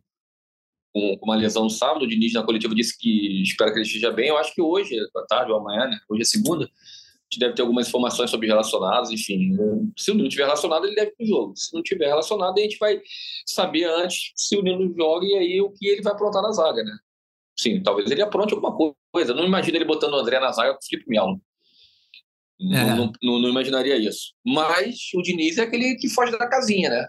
com, 0.93 1.17
com 1.17 1.25
uma 1.25 1.35
lesão 1.35 1.63
no 1.63 1.69
sábado, 1.69 2.03
o 2.03 2.07
Diniz 2.07 2.33
na 2.33 2.43
coletiva 2.43 2.73
disse 2.73 2.97
que 2.97 3.41
espera 3.41 3.71
que 3.71 3.77
ele 3.77 3.85
esteja 3.85 4.09
bem. 4.09 4.29
Eu 4.29 4.37
acho 4.37 4.53
que 4.53 4.61
hoje, 4.61 4.95
à 5.15 5.25
tarde 5.27 5.51
ou 5.51 5.59
amanhã, 5.59 5.87
né? 5.87 5.99
Hoje 6.09 6.21
é 6.21 6.25
segunda, 6.25 6.69
gente 7.33 7.39
deve 7.39 7.55
ter 7.55 7.61
algumas 7.61 7.87
informações 7.87 8.29
sobre 8.29 8.47
relacionados, 8.47 9.11
enfim. 9.11 9.55
Se 9.97 10.11
o 10.11 10.13
Nino 10.13 10.27
estiver 10.27 10.45
relacionado, 10.45 10.85
ele 10.85 10.95
deve 10.95 11.11
ir 11.11 11.15
para 11.15 11.23
o 11.23 11.27
jogo. 11.27 11.53
Se 11.55 11.73
não 11.73 11.81
estiver 11.81 12.07
relacionado, 12.07 12.57
a 12.57 12.61
gente 12.61 12.77
vai 12.77 13.01
saber 13.45 13.85
antes 13.85 14.31
se 14.35 14.55
o 14.57 14.61
Nino 14.61 14.93
joga 14.95 15.25
e 15.25 15.35
aí 15.35 15.61
o 15.61 15.71
que 15.71 15.87
ele 15.87 16.01
vai 16.01 16.13
aprontar 16.13 16.41
na 16.41 16.51
zaga, 16.51 16.83
né? 16.83 16.97
Sim, 17.57 17.81
talvez 17.83 18.09
ele 18.09 18.21
apronte 18.21 18.53
alguma 18.53 18.75
coisa. 19.11 19.33
Não 19.33 19.45
imagino 19.45 19.77
ele 19.77 19.85
botando 19.85 20.13
o 20.13 20.17
André 20.17 20.39
na 20.39 20.51
zaga 20.51 20.73
com 20.73 20.79
o 20.79 20.85
Felipe 20.87 21.09
Melo. 21.09 21.39
É. 22.61 22.95
Não, 22.95 23.11
não, 23.21 23.39
não, 23.39 23.49
imaginaria 23.49 23.97
isso. 23.97 24.33
Mas 24.45 25.11
o 25.15 25.21
Diniz 25.21 25.57
é 25.57 25.63
aquele 25.63 25.95
que 25.95 26.09
foge 26.09 26.31
da 26.31 26.47
casinha, 26.47 26.89
né? 26.89 27.07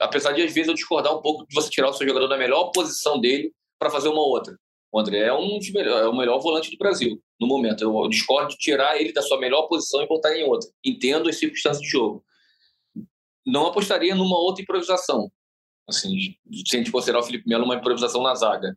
Apesar 0.00 0.32
de, 0.32 0.42
às 0.42 0.52
vezes, 0.52 0.68
eu 0.68 0.74
discordar 0.74 1.14
um 1.14 1.20
pouco 1.20 1.46
de 1.46 1.54
você 1.54 1.68
tirar 1.68 1.90
o 1.90 1.92
seu 1.92 2.08
jogador 2.08 2.26
da 2.26 2.38
melhor 2.38 2.70
posição 2.70 3.20
dele 3.20 3.52
para 3.78 3.90
fazer 3.90 4.08
uma 4.08 4.22
outra. 4.22 4.56
O 4.92 4.98
André 4.98 5.18
é, 5.18 5.32
um 5.32 5.58
melhor, 5.72 6.02
é 6.02 6.08
o 6.08 6.16
melhor 6.16 6.40
volante 6.40 6.70
do 6.70 6.76
Brasil, 6.76 7.22
no 7.40 7.46
momento. 7.46 7.82
Eu 7.82 8.08
discordo 8.08 8.50
de 8.50 8.56
tirar 8.56 9.00
ele 9.00 9.12
da 9.12 9.22
sua 9.22 9.38
melhor 9.38 9.68
posição 9.68 10.02
e 10.02 10.08
botar 10.08 10.36
em 10.36 10.42
outra. 10.44 10.68
Entendo 10.84 11.28
as 11.28 11.38
circunstâncias 11.38 11.82
de 11.82 11.88
jogo. 11.88 12.24
Não 13.46 13.66
apostaria 13.66 14.14
numa 14.14 14.38
outra 14.38 14.62
improvisação. 14.62 15.30
Assim, 15.88 16.34
se 16.66 16.76
a 16.76 16.78
gente 16.78 16.90
considerar 16.90 17.20
o 17.20 17.22
Felipe 17.22 17.48
Melo 17.48 17.64
uma 17.64 17.76
improvisação 17.76 18.22
na 18.22 18.34
zaga. 18.34 18.76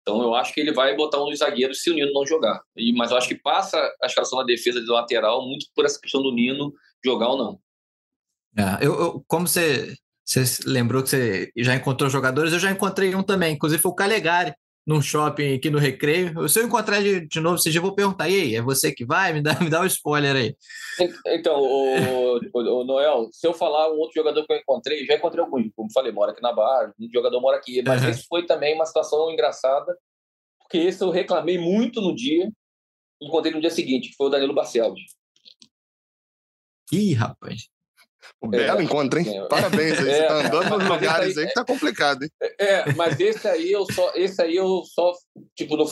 Então 0.00 0.22
eu 0.22 0.34
acho 0.34 0.52
que 0.52 0.60
ele 0.60 0.72
vai 0.72 0.94
botar 0.96 1.22
um 1.22 1.28
dos 1.28 1.38
zagueiros 1.38 1.82
se 1.82 1.90
o 1.90 1.94
Nino 1.94 2.12
não 2.12 2.26
jogar. 2.26 2.60
E, 2.76 2.92
mas 2.92 3.10
eu 3.10 3.16
acho 3.16 3.28
que 3.28 3.34
passa 3.34 3.78
a 4.02 4.06
escalação 4.06 4.38
da 4.38 4.44
defesa 4.44 4.80
de 4.80 4.90
lateral 4.90 5.46
muito 5.46 5.66
por 5.74 5.84
essa 5.84 6.00
questão 6.00 6.22
do 6.22 6.32
Nino 6.32 6.72
jogar 7.04 7.28
ou 7.28 7.38
não. 7.38 7.60
É, 8.56 8.86
eu, 8.86 9.00
eu, 9.00 9.24
como 9.26 9.46
você, 9.46 9.94
você 10.24 10.44
lembrou 10.66 11.02
que 11.02 11.10
você 11.10 11.52
já 11.56 11.74
encontrou 11.74 12.10
jogadores, 12.10 12.52
eu 12.52 12.58
já 12.58 12.70
encontrei 12.70 13.14
um 13.14 13.22
também, 13.22 13.54
inclusive 13.54 13.80
foi 13.80 13.90
o 13.90 13.94
Calegari, 13.94 14.52
num 14.90 15.00
shopping 15.00 15.54
aqui 15.54 15.70
no 15.70 15.78
Recreio. 15.78 16.48
Se 16.48 16.58
eu 16.58 16.66
encontrar 16.66 17.00
de, 17.00 17.24
de 17.24 17.38
novo, 17.38 17.56
você 17.56 17.70
já 17.70 17.80
vou 17.80 17.94
perguntar, 17.94 18.28
e 18.28 18.40
aí, 18.40 18.54
é 18.56 18.60
você 18.60 18.92
que 18.92 19.04
vai? 19.04 19.32
Me 19.32 19.40
dá, 19.40 19.54
me 19.60 19.70
dá 19.70 19.80
um 19.80 19.86
spoiler 19.86 20.34
aí. 20.34 20.56
Então, 21.28 21.60
o, 21.60 22.38
o, 22.52 22.80
o, 22.80 22.84
Noel, 22.84 23.28
se 23.32 23.46
eu 23.46 23.54
falar 23.54 23.88
um 23.92 23.98
outro 23.98 24.14
jogador 24.16 24.44
que 24.44 24.52
eu 24.52 24.56
encontrei, 24.56 25.06
já 25.06 25.14
encontrei 25.14 25.44
alguns, 25.44 25.70
como 25.76 25.92
falei, 25.92 26.10
mora 26.10 26.32
aqui 26.32 26.42
na 26.42 26.52
Barra, 26.52 26.92
um 26.98 27.08
jogador 27.12 27.40
mora 27.40 27.56
aqui, 27.56 27.80
mas 27.86 28.02
uhum. 28.02 28.10
esse 28.10 28.26
foi 28.26 28.44
também 28.44 28.74
uma 28.74 28.84
situação 28.84 29.30
engraçada, 29.30 29.96
porque 30.58 30.78
esse 30.78 31.02
eu 31.02 31.10
reclamei 31.10 31.56
muito 31.56 32.00
no 32.00 32.14
dia, 32.14 32.50
encontrei 33.22 33.54
no 33.54 33.60
dia 33.60 33.70
seguinte, 33.70 34.10
que 34.10 34.16
foi 34.16 34.26
o 34.26 34.30
Danilo 34.30 34.54
Barcelos. 34.54 35.00
Ih, 36.92 37.14
rapaz. 37.14 37.68
O 38.40 38.48
belo 38.48 38.80
é, 38.80 38.82
encontro, 38.84 39.18
hein? 39.18 39.38
É, 39.38 39.46
Parabéns 39.48 39.98
aí. 39.98 40.08
É, 40.08 40.14
você 40.14 40.26
tá 40.26 40.34
andando 40.34 40.78
nos 40.78 40.88
lugares 40.88 41.36
aí, 41.36 41.44
aí 41.44 41.48
que 41.48 41.54
tá 41.54 41.64
complicado, 41.64 42.22
hein? 42.22 42.30
É, 42.58 42.92
mas 42.94 43.18
esse 43.20 43.46
aí 43.46 43.70
eu 43.70 43.84
só, 43.92 44.12
esse 44.14 44.40
aí 44.40 44.56
eu 44.56 44.82
só, 44.84 45.12
tipo, 45.54 45.76
não, 45.76 45.86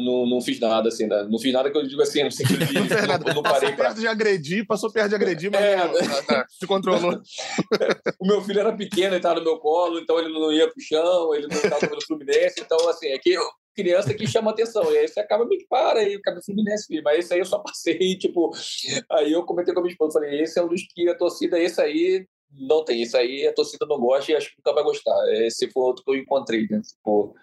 não, 0.00 0.26
não, 0.26 0.40
fiz 0.40 0.58
nada, 0.58 0.88
assim, 0.88 1.06
né? 1.06 1.26
Não 1.30 1.38
fiz 1.38 1.52
nada 1.52 1.70
que 1.70 1.76
eu 1.76 1.86
digo 1.86 2.00
assim, 2.02 2.24
no 2.24 2.32
sentido 2.32 2.64
de. 2.64 2.74
Não, 2.74 2.82
não, 3.26 3.34
não 3.34 3.42
parei 3.42 3.60
passou 3.60 3.76
pra... 3.76 3.84
perto 3.86 4.00
de 4.00 4.06
agredir, 4.06 4.66
passou 4.66 4.92
perto 4.92 5.10
de 5.10 5.14
agredir, 5.14 5.50
mas 5.50 5.62
é, 5.62 5.76
não, 5.76 6.44
se 6.48 6.66
controlou. 6.66 7.20
o 8.20 8.26
meu 8.26 8.42
filho 8.42 8.60
era 8.60 8.72
pequeno, 8.72 9.14
ele 9.14 9.22
tava 9.22 9.40
no 9.40 9.44
meu 9.44 9.58
colo, 9.58 9.98
então 9.98 10.18
ele 10.18 10.32
não 10.32 10.52
ia 10.52 10.68
pro 10.68 10.80
chão, 10.80 11.34
ele 11.34 11.46
não 11.46 11.60
tava 11.60 11.94
no 11.94 12.02
Fluminense, 12.06 12.60
então, 12.60 12.88
assim, 12.88 13.08
é 13.08 13.18
que 13.18 13.32
eu, 13.32 13.42
criança 13.74 14.14
que 14.14 14.26
chama 14.26 14.50
atenção. 14.50 14.92
E 14.92 14.98
aí 14.98 15.08
você 15.08 15.20
acaba 15.20 15.44
meio 15.44 15.60
que 15.60 15.66
para 15.66 16.00
aí, 16.00 16.16
o 16.16 16.22
cabelo 16.22 16.44
Fluminense, 16.44 16.86
filho. 16.86 17.02
Mas 17.04 17.18
esse 17.18 17.34
aí 17.34 17.40
eu 17.40 17.44
só 17.44 17.58
passei, 17.58 18.16
tipo. 18.18 18.50
Aí 19.10 19.32
eu 19.32 19.44
comentei 19.44 19.72
com 19.74 19.80
a 19.80 19.82
minha 19.82 19.92
esposa, 19.92 20.20
falei, 20.20 20.42
esse 20.42 20.58
é 20.58 20.62
um 20.62 20.68
dos 20.68 20.82
que 20.82 21.08
a 21.08 21.16
torcida, 21.16 21.58
esse 21.58 21.80
aí 21.80 22.26
não 22.50 22.84
tem. 22.84 23.02
Esse 23.02 23.16
aí 23.16 23.46
a 23.46 23.52
torcida 23.52 23.86
não 23.86 23.98
gosta 23.98 24.32
e 24.32 24.36
acho 24.36 24.50
que 24.50 24.56
nunca 24.58 24.74
vai 24.74 24.84
gostar. 24.84 25.16
Esse 25.44 25.70
foi 25.70 25.82
outro 25.82 26.04
que 26.04 26.10
eu 26.10 26.16
encontrei, 26.16 26.66
né? 26.70 26.80
Tipo, 26.80 27.34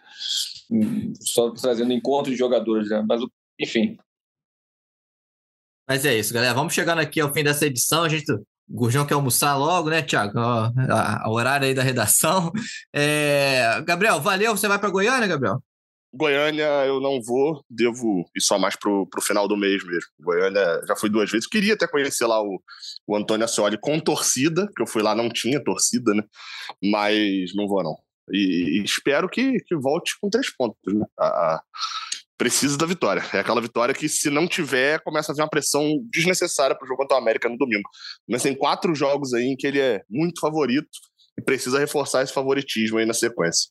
só 1.22 1.52
trazendo 1.52 1.94
encontro 1.94 2.32
de 2.32 2.38
jogadores, 2.38 2.90
né? 2.90 3.04
Mas, 3.08 3.22
enfim. 3.60 3.98
Mas 5.88 6.06
é 6.06 6.16
isso, 6.18 6.34
galera. 6.34 6.54
Vamos 6.54 6.74
chegando 6.74 7.00
aqui 7.00 7.20
ao 7.20 7.34
fim 7.34 7.44
dessa 7.44 7.66
edição. 7.66 8.04
A 8.04 8.10
gente 8.10 8.32
o 8.70 8.76
Gurjão 8.76 9.06
quer 9.06 9.16
almoçar 9.16 9.56
logo, 9.56 9.90
né, 9.90 10.04
Tiago? 10.04 10.38
A, 10.38 11.28
horário 11.28 11.66
aí 11.66 11.74
da 11.74 11.82
redação. 11.82 12.52
É... 12.94 13.82
Gabriel, 13.82 14.22
valeu. 14.22 14.56
Você 14.56 14.68
vai 14.68 14.78
para 14.78 14.92
Goiânia, 14.92 15.28
Gabriel? 15.28 15.60
Goiânia 16.14 16.66
eu 16.86 17.00
não 17.00 17.22
vou, 17.22 17.64
devo 17.70 18.26
ir 18.36 18.42
só 18.42 18.58
mais 18.58 18.76
pro, 18.76 19.08
pro 19.08 19.22
final 19.22 19.48
do 19.48 19.56
mês 19.56 19.84
mesmo. 19.86 20.10
Goiânia 20.20 20.82
já 20.88 20.96
fui 20.96 21.10
duas 21.10 21.30
vezes. 21.30 21.48
Queria 21.48 21.76
até 21.76 21.88
conhecer 21.88 22.26
lá 22.26 22.42
o, 22.42 22.62
o 23.08 23.16
Antônio 23.16 23.46
Ascioli 23.46 23.78
com 23.80 24.00
torcida, 24.00 24.68
que 24.76 24.82
eu 24.82 24.88
fui 24.88 25.04
lá, 25.04 25.14
não 25.14 25.30
tinha 25.30 25.64
torcida, 25.64 26.14
né? 26.14 26.24
Mas 26.84 27.54
não 27.56 27.68
vou, 27.68 27.84
não. 27.84 27.96
E, 28.32 28.80
e 28.80 28.84
espero 28.84 29.30
que, 29.30 29.60
que 29.66 29.76
volte 29.76 30.14
com 30.20 30.30
três 30.30 30.56
pontos, 30.56 30.78
né? 30.88 31.06
A, 31.20 31.26
a, 31.28 31.64
precisa 32.40 32.78
da 32.78 32.86
vitória. 32.86 33.22
É 33.34 33.40
aquela 33.40 33.62
vitória 33.62 33.94
que, 33.94 34.08
se 34.08 34.30
não 34.30 34.48
tiver, 34.48 35.02
começa 35.02 35.32
a 35.32 35.36
vir 35.36 35.42
uma 35.42 35.50
pressão 35.50 36.00
desnecessária 36.12 36.76
pro 36.76 36.88
jogo 36.88 37.02
contra 37.02 37.18
o 37.18 37.20
América 37.20 37.50
no 37.50 37.58
domingo. 37.58 37.88
Mas 38.28 38.42
tem 38.42 38.56
quatro 38.56 38.96
jogos 38.96 39.34
aí 39.34 39.44
em 39.44 39.58
que 39.58 39.68
ele 39.68 39.80
é 39.80 40.02
muito 40.10 40.40
favorito 40.40 40.90
e 41.38 41.44
precisa 41.44 41.78
reforçar 41.78 42.24
esse 42.24 42.34
favoritismo 42.34 42.98
aí 42.98 43.06
na 43.06 43.14
sequência. 43.14 43.70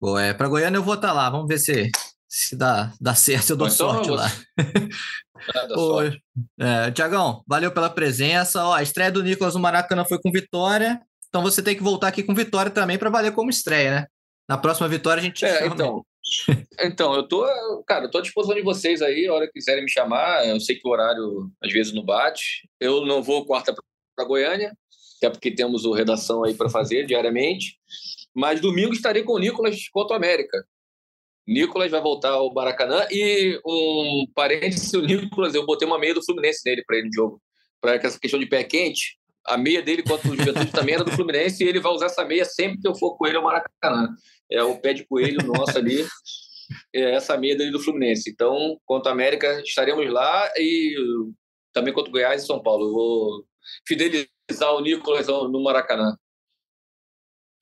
Pô, 0.00 0.18
é, 0.18 0.34
para 0.34 0.48
Goiânia 0.48 0.78
eu 0.78 0.82
vou 0.82 0.94
estar 0.94 1.08
tá 1.08 1.14
lá, 1.14 1.30
vamos 1.30 1.48
ver 1.48 1.58
se, 1.58 1.90
se 2.28 2.54
dá, 2.56 2.92
dá 3.00 3.14
certo, 3.14 3.50
eu 3.50 3.56
dou 3.56 3.66
então, 3.66 3.76
sorte 3.76 4.10
lá. 4.10 4.26
Pô, 5.74 6.02
é, 6.02 6.90
Tiagão, 6.90 7.42
valeu 7.46 7.70
pela 7.70 7.90
presença. 7.90 8.64
Ó, 8.64 8.74
a 8.74 8.82
estreia 8.82 9.12
do 9.12 9.22
Nicolas 9.22 9.54
no 9.54 9.60
Maracanã 9.60 10.04
foi 10.04 10.18
com 10.20 10.30
vitória, 10.30 11.00
então 11.28 11.42
você 11.42 11.62
tem 11.62 11.76
que 11.76 11.82
voltar 11.82 12.08
aqui 12.08 12.22
com 12.22 12.34
vitória 12.34 12.70
também 12.70 12.98
para 12.98 13.10
valer 13.10 13.32
como 13.32 13.50
estreia, 13.50 13.90
né? 13.90 14.06
Na 14.48 14.56
próxima 14.56 14.88
vitória 14.88 15.20
a 15.20 15.24
gente 15.24 15.44
é, 15.44 15.66
então. 15.66 16.04
então, 16.80 17.14
eu 17.14 17.26
tô, 17.26 17.46
cara, 17.86 18.06
eu 18.06 18.10
tô 18.10 18.18
à 18.18 18.22
disposição 18.22 18.56
de 18.56 18.62
vocês 18.62 19.00
aí, 19.00 19.26
a 19.26 19.32
hora 19.32 19.46
que 19.46 19.54
quiserem 19.54 19.84
me 19.84 19.90
chamar. 19.90 20.46
Eu 20.46 20.60
sei 20.60 20.76
que 20.76 20.86
o 20.86 20.90
horário 20.90 21.50
às 21.62 21.72
vezes 21.72 21.92
não 21.92 22.04
bate. 22.04 22.68
Eu 22.80 23.06
não 23.06 23.22
vou 23.22 23.46
quarta 23.46 23.74
para 24.14 24.26
Goiânia, 24.26 24.76
até 25.18 25.30
porque 25.30 25.50
temos 25.50 25.84
o 25.84 25.92
redação 25.92 26.44
aí 26.44 26.54
para 26.54 26.68
fazer 26.68 27.06
diariamente. 27.06 27.78
Mas 28.36 28.60
domingo 28.60 28.92
estarei 28.92 29.22
com 29.22 29.32
o 29.32 29.38
Nicolas 29.38 29.88
contra 29.88 30.12
o 30.12 30.16
América. 30.18 30.62
Nicolas 31.48 31.90
vai 31.90 32.02
voltar 32.02 32.32
ao 32.32 32.52
Maracanã 32.52 33.06
e 33.10 33.58
um 33.64 34.26
parênteses, 34.34 34.92
o 34.92 35.00
Nicolas, 35.00 35.54
eu 35.54 35.64
botei 35.64 35.88
uma 35.88 35.98
meia 35.98 36.12
do 36.12 36.22
Fluminense 36.22 36.60
nele 36.66 36.84
para 36.84 36.98
ele 36.98 37.06
no 37.06 37.14
jogo. 37.14 37.42
Para 37.80 37.94
essa 37.94 38.20
questão 38.20 38.38
de 38.38 38.44
pé 38.44 38.62
quente, 38.62 39.16
a 39.46 39.56
meia 39.56 39.80
dele 39.80 40.02
contra 40.02 40.28
o 40.28 40.36
Juventude 40.36 40.70
também 40.70 40.96
era 40.96 41.04
do 41.04 41.12
Fluminense 41.12 41.64
e 41.64 41.68
ele 41.68 41.80
vai 41.80 41.92
usar 41.92 42.06
essa 42.06 42.26
meia 42.26 42.44
sempre 42.44 42.78
que 42.78 42.86
eu 42.86 42.94
for 42.94 43.16
com 43.16 43.26
ele 43.26 43.38
ao 43.38 43.42
Maracanã. 43.42 44.14
É 44.50 44.62
o 44.62 44.78
pé 44.78 44.92
de 44.92 45.06
coelho 45.06 45.38
nosso 45.46 45.78
ali, 45.78 46.04
é 46.94 47.14
essa 47.14 47.38
meia 47.38 47.56
dele 47.56 47.70
do 47.70 47.80
Fluminense. 47.80 48.28
Então, 48.28 48.78
contra 48.84 49.10
o 49.10 49.14
América, 49.14 49.62
estaremos 49.62 50.06
lá 50.12 50.50
e 50.58 50.94
também 51.72 51.94
contra 51.94 52.10
o 52.10 52.12
Goiás 52.12 52.42
e 52.42 52.46
São 52.46 52.62
Paulo. 52.62 52.86
Eu 52.86 52.92
vou 52.92 53.44
fidelizar 53.88 54.74
o 54.74 54.80
Nicolas 54.82 55.26
no 55.26 55.62
Maracanã. 55.62 56.18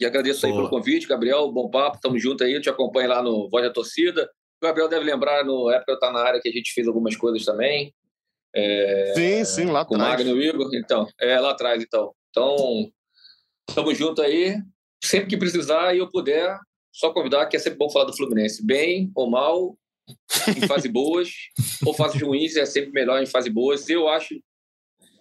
E 0.01 0.05
agradeço 0.05 0.45
aí 0.45 0.53
pelo 0.53 0.69
convite, 0.69 1.07
Gabriel. 1.07 1.51
Bom 1.53 1.71
papo, 1.71 1.99
tamo 2.01 2.19
junto 2.19 2.43
aí. 2.43 2.53
Eu 2.53 2.61
te 2.61 2.69
acompanho 2.69 3.09
lá 3.09 3.23
no 3.23 3.49
Voz 3.49 3.65
da 3.65 3.73
Torcida. 3.73 4.29
O 4.61 4.67
Gabriel 4.67 4.89
deve 4.89 5.05
lembrar, 5.05 5.45
no 5.45 5.71
época 5.71 5.93
eu 5.93 5.95
estava 5.95 6.13
na 6.13 6.21
área, 6.21 6.41
que 6.41 6.49
a 6.49 6.53
gente 6.53 6.73
fez 6.73 6.87
algumas 6.89 7.17
coisas 7.17 7.45
também. 7.45 7.95
É, 8.55 9.13
sim, 9.15 9.45
sim, 9.45 9.65
lá 9.67 9.85
com 9.85 9.95
atrás. 9.95 10.17
Com 10.17 10.23
o 10.23 10.27
Magno 10.27 10.43
e 10.43 10.47
o 10.47 10.51
Igor. 10.51 10.75
Então, 10.75 11.07
é, 11.21 11.39
lá 11.39 11.51
atrás, 11.51 11.83
então. 11.83 12.13
Então, 12.31 12.91
tamo 13.75 13.95
junto 13.95 14.23
aí. 14.23 14.57
Sempre 15.03 15.29
que 15.31 15.37
precisar 15.37 15.95
e 15.95 15.99
eu 15.99 16.11
puder, 16.11 16.57
só 16.91 17.13
convidar, 17.13 17.47
que 17.47 17.57
é 17.57 17.59
sempre 17.59 17.79
bom 17.79 17.91
falar 17.91 18.07
do 18.07 18.17
Fluminense. 18.17 18.65
Bem 18.65 19.13
ou 19.15 19.29
mal, 19.29 19.77
em 20.49 20.67
fase 20.67 20.89
boas, 20.91 21.31
ou 21.85 21.93
fases 21.93 22.23
ruins, 22.23 22.57
é 22.57 22.65
sempre 22.65 22.91
melhor 22.93 23.23
em 23.23 23.27
fase 23.27 23.51
boas. 23.51 23.89
Eu 23.89 24.09
acho, 24.09 24.35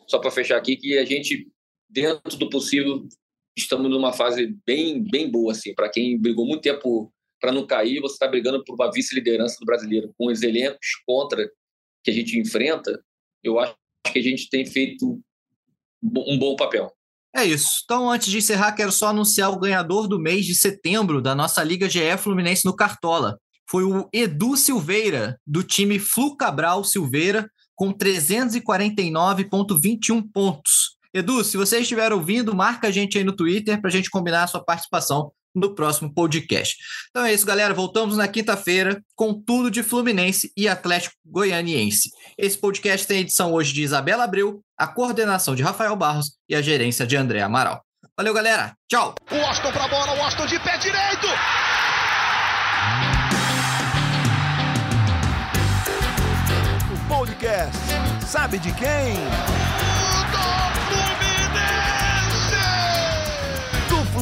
só 0.08 0.20
para 0.20 0.32
fechar 0.32 0.58
aqui, 0.58 0.78
que 0.78 0.98
a 0.98 1.04
gente, 1.04 1.48
dentro 1.90 2.38
do 2.38 2.50
possível, 2.50 3.06
estamos 3.56 3.90
numa 3.90 4.14
fase 4.14 4.56
bem, 4.66 5.04
bem 5.04 5.30
boa, 5.30 5.52
assim. 5.52 5.74
Para 5.74 5.90
quem 5.90 6.20
brigou 6.20 6.46
muito 6.46 6.62
tempo 6.62 7.12
para 7.40 7.52
não 7.52 7.68
cair, 7.68 8.00
você 8.00 8.14
está 8.14 8.28
brigando 8.28 8.64
por 8.64 8.76
uma 8.76 8.92
vice-liderança 8.92 9.58
do 9.60 9.66
brasileiro. 9.66 10.14
Com 10.18 10.28
os 10.28 10.42
elencos 10.42 10.88
contra 11.06 11.50
que 12.04 12.12
a 12.12 12.14
gente 12.14 12.38
enfrenta, 12.38 13.04
eu 13.44 13.60
acho 13.60 13.76
que 14.12 14.20
a 14.20 14.24
gente 14.24 14.50
tem 14.50 14.66
feito 14.66 15.20
um 16.04 16.38
bom 16.38 16.56
papel. 16.56 16.92
É 17.36 17.44
isso. 17.44 17.82
Então, 17.84 18.12
antes 18.12 18.30
de 18.30 18.38
encerrar, 18.38 18.74
quero 18.74 18.92
só 18.92 19.08
anunciar 19.08 19.52
o 19.52 19.60
ganhador 19.60 20.08
do 20.08 20.20
mês 20.20 20.46
de 20.46 20.54
setembro 20.54 21.20
da 21.22 21.34
nossa 21.34 21.64
Liga 21.64 21.90
GE 21.90 22.16
Fluminense 22.18 22.64
no 22.64 22.76
Cartola. 22.76 23.40
Foi 23.68 23.84
o 23.84 24.08
Edu 24.14 24.56
Silveira, 24.56 25.40
do 25.48 25.64
time 25.64 25.98
Flu 25.98 26.38
Cabral 26.38 26.84
Silveira, 26.84 27.50
com 27.76 27.92
349,21 27.92 30.24
pontos. 30.32 30.93
Edu, 31.14 31.44
se 31.44 31.56
você 31.58 31.80
estiver 31.80 32.12
ouvindo, 32.12 32.56
marca 32.56 32.88
a 32.88 32.92
gente 32.92 33.20
aí 33.20 33.24
no 33.24 33.36
Twitter 33.36 33.80
para 33.80 33.88
a 33.88 33.92
gente 33.92 34.10
combinar 34.10 34.44
a 34.44 34.48
sua 34.48 34.64
participação 34.64 35.32
no 35.54 35.76
próximo 35.76 36.12
podcast. 36.12 36.76
Então 37.12 37.24
é 37.24 37.32
isso, 37.32 37.46
galera. 37.46 37.72
Voltamos 37.72 38.18
na 38.18 38.28
quinta-feira 38.28 39.00
com 39.16 39.32
tudo 39.32 39.70
de 39.70 39.84
Fluminense 39.84 40.52
e 40.58 40.68
Atlético 40.68 41.16
Goianiense. 41.24 42.10
Esse 42.36 42.58
podcast 42.58 43.06
tem 43.06 43.20
edição 43.20 43.54
hoje 43.54 43.72
de 43.72 43.84
Isabela 43.84 44.24
Abreu, 44.24 44.62
a 44.76 44.88
coordenação 44.88 45.54
de 45.54 45.62
Rafael 45.62 45.96
Barros 45.96 46.32
e 46.50 46.56
a 46.56 46.62
gerência 46.64 47.06
de 47.06 47.16
André 47.16 47.42
Amaral. 47.42 47.86
Valeu, 48.18 48.34
galera. 48.34 48.74
Tchau. 48.90 49.14
O 49.32 49.36
Austin 49.36 49.72
para 49.72 49.86
a 49.86 49.88
bola, 49.88 50.18
o 50.18 50.22
Austin 50.24 50.48
de 50.48 50.60
pé 50.62 50.80
direito. 50.80 51.28
O 56.92 57.08
podcast 57.08 57.78
sabe 58.26 58.58
de 58.58 58.74
quem? 58.74 59.83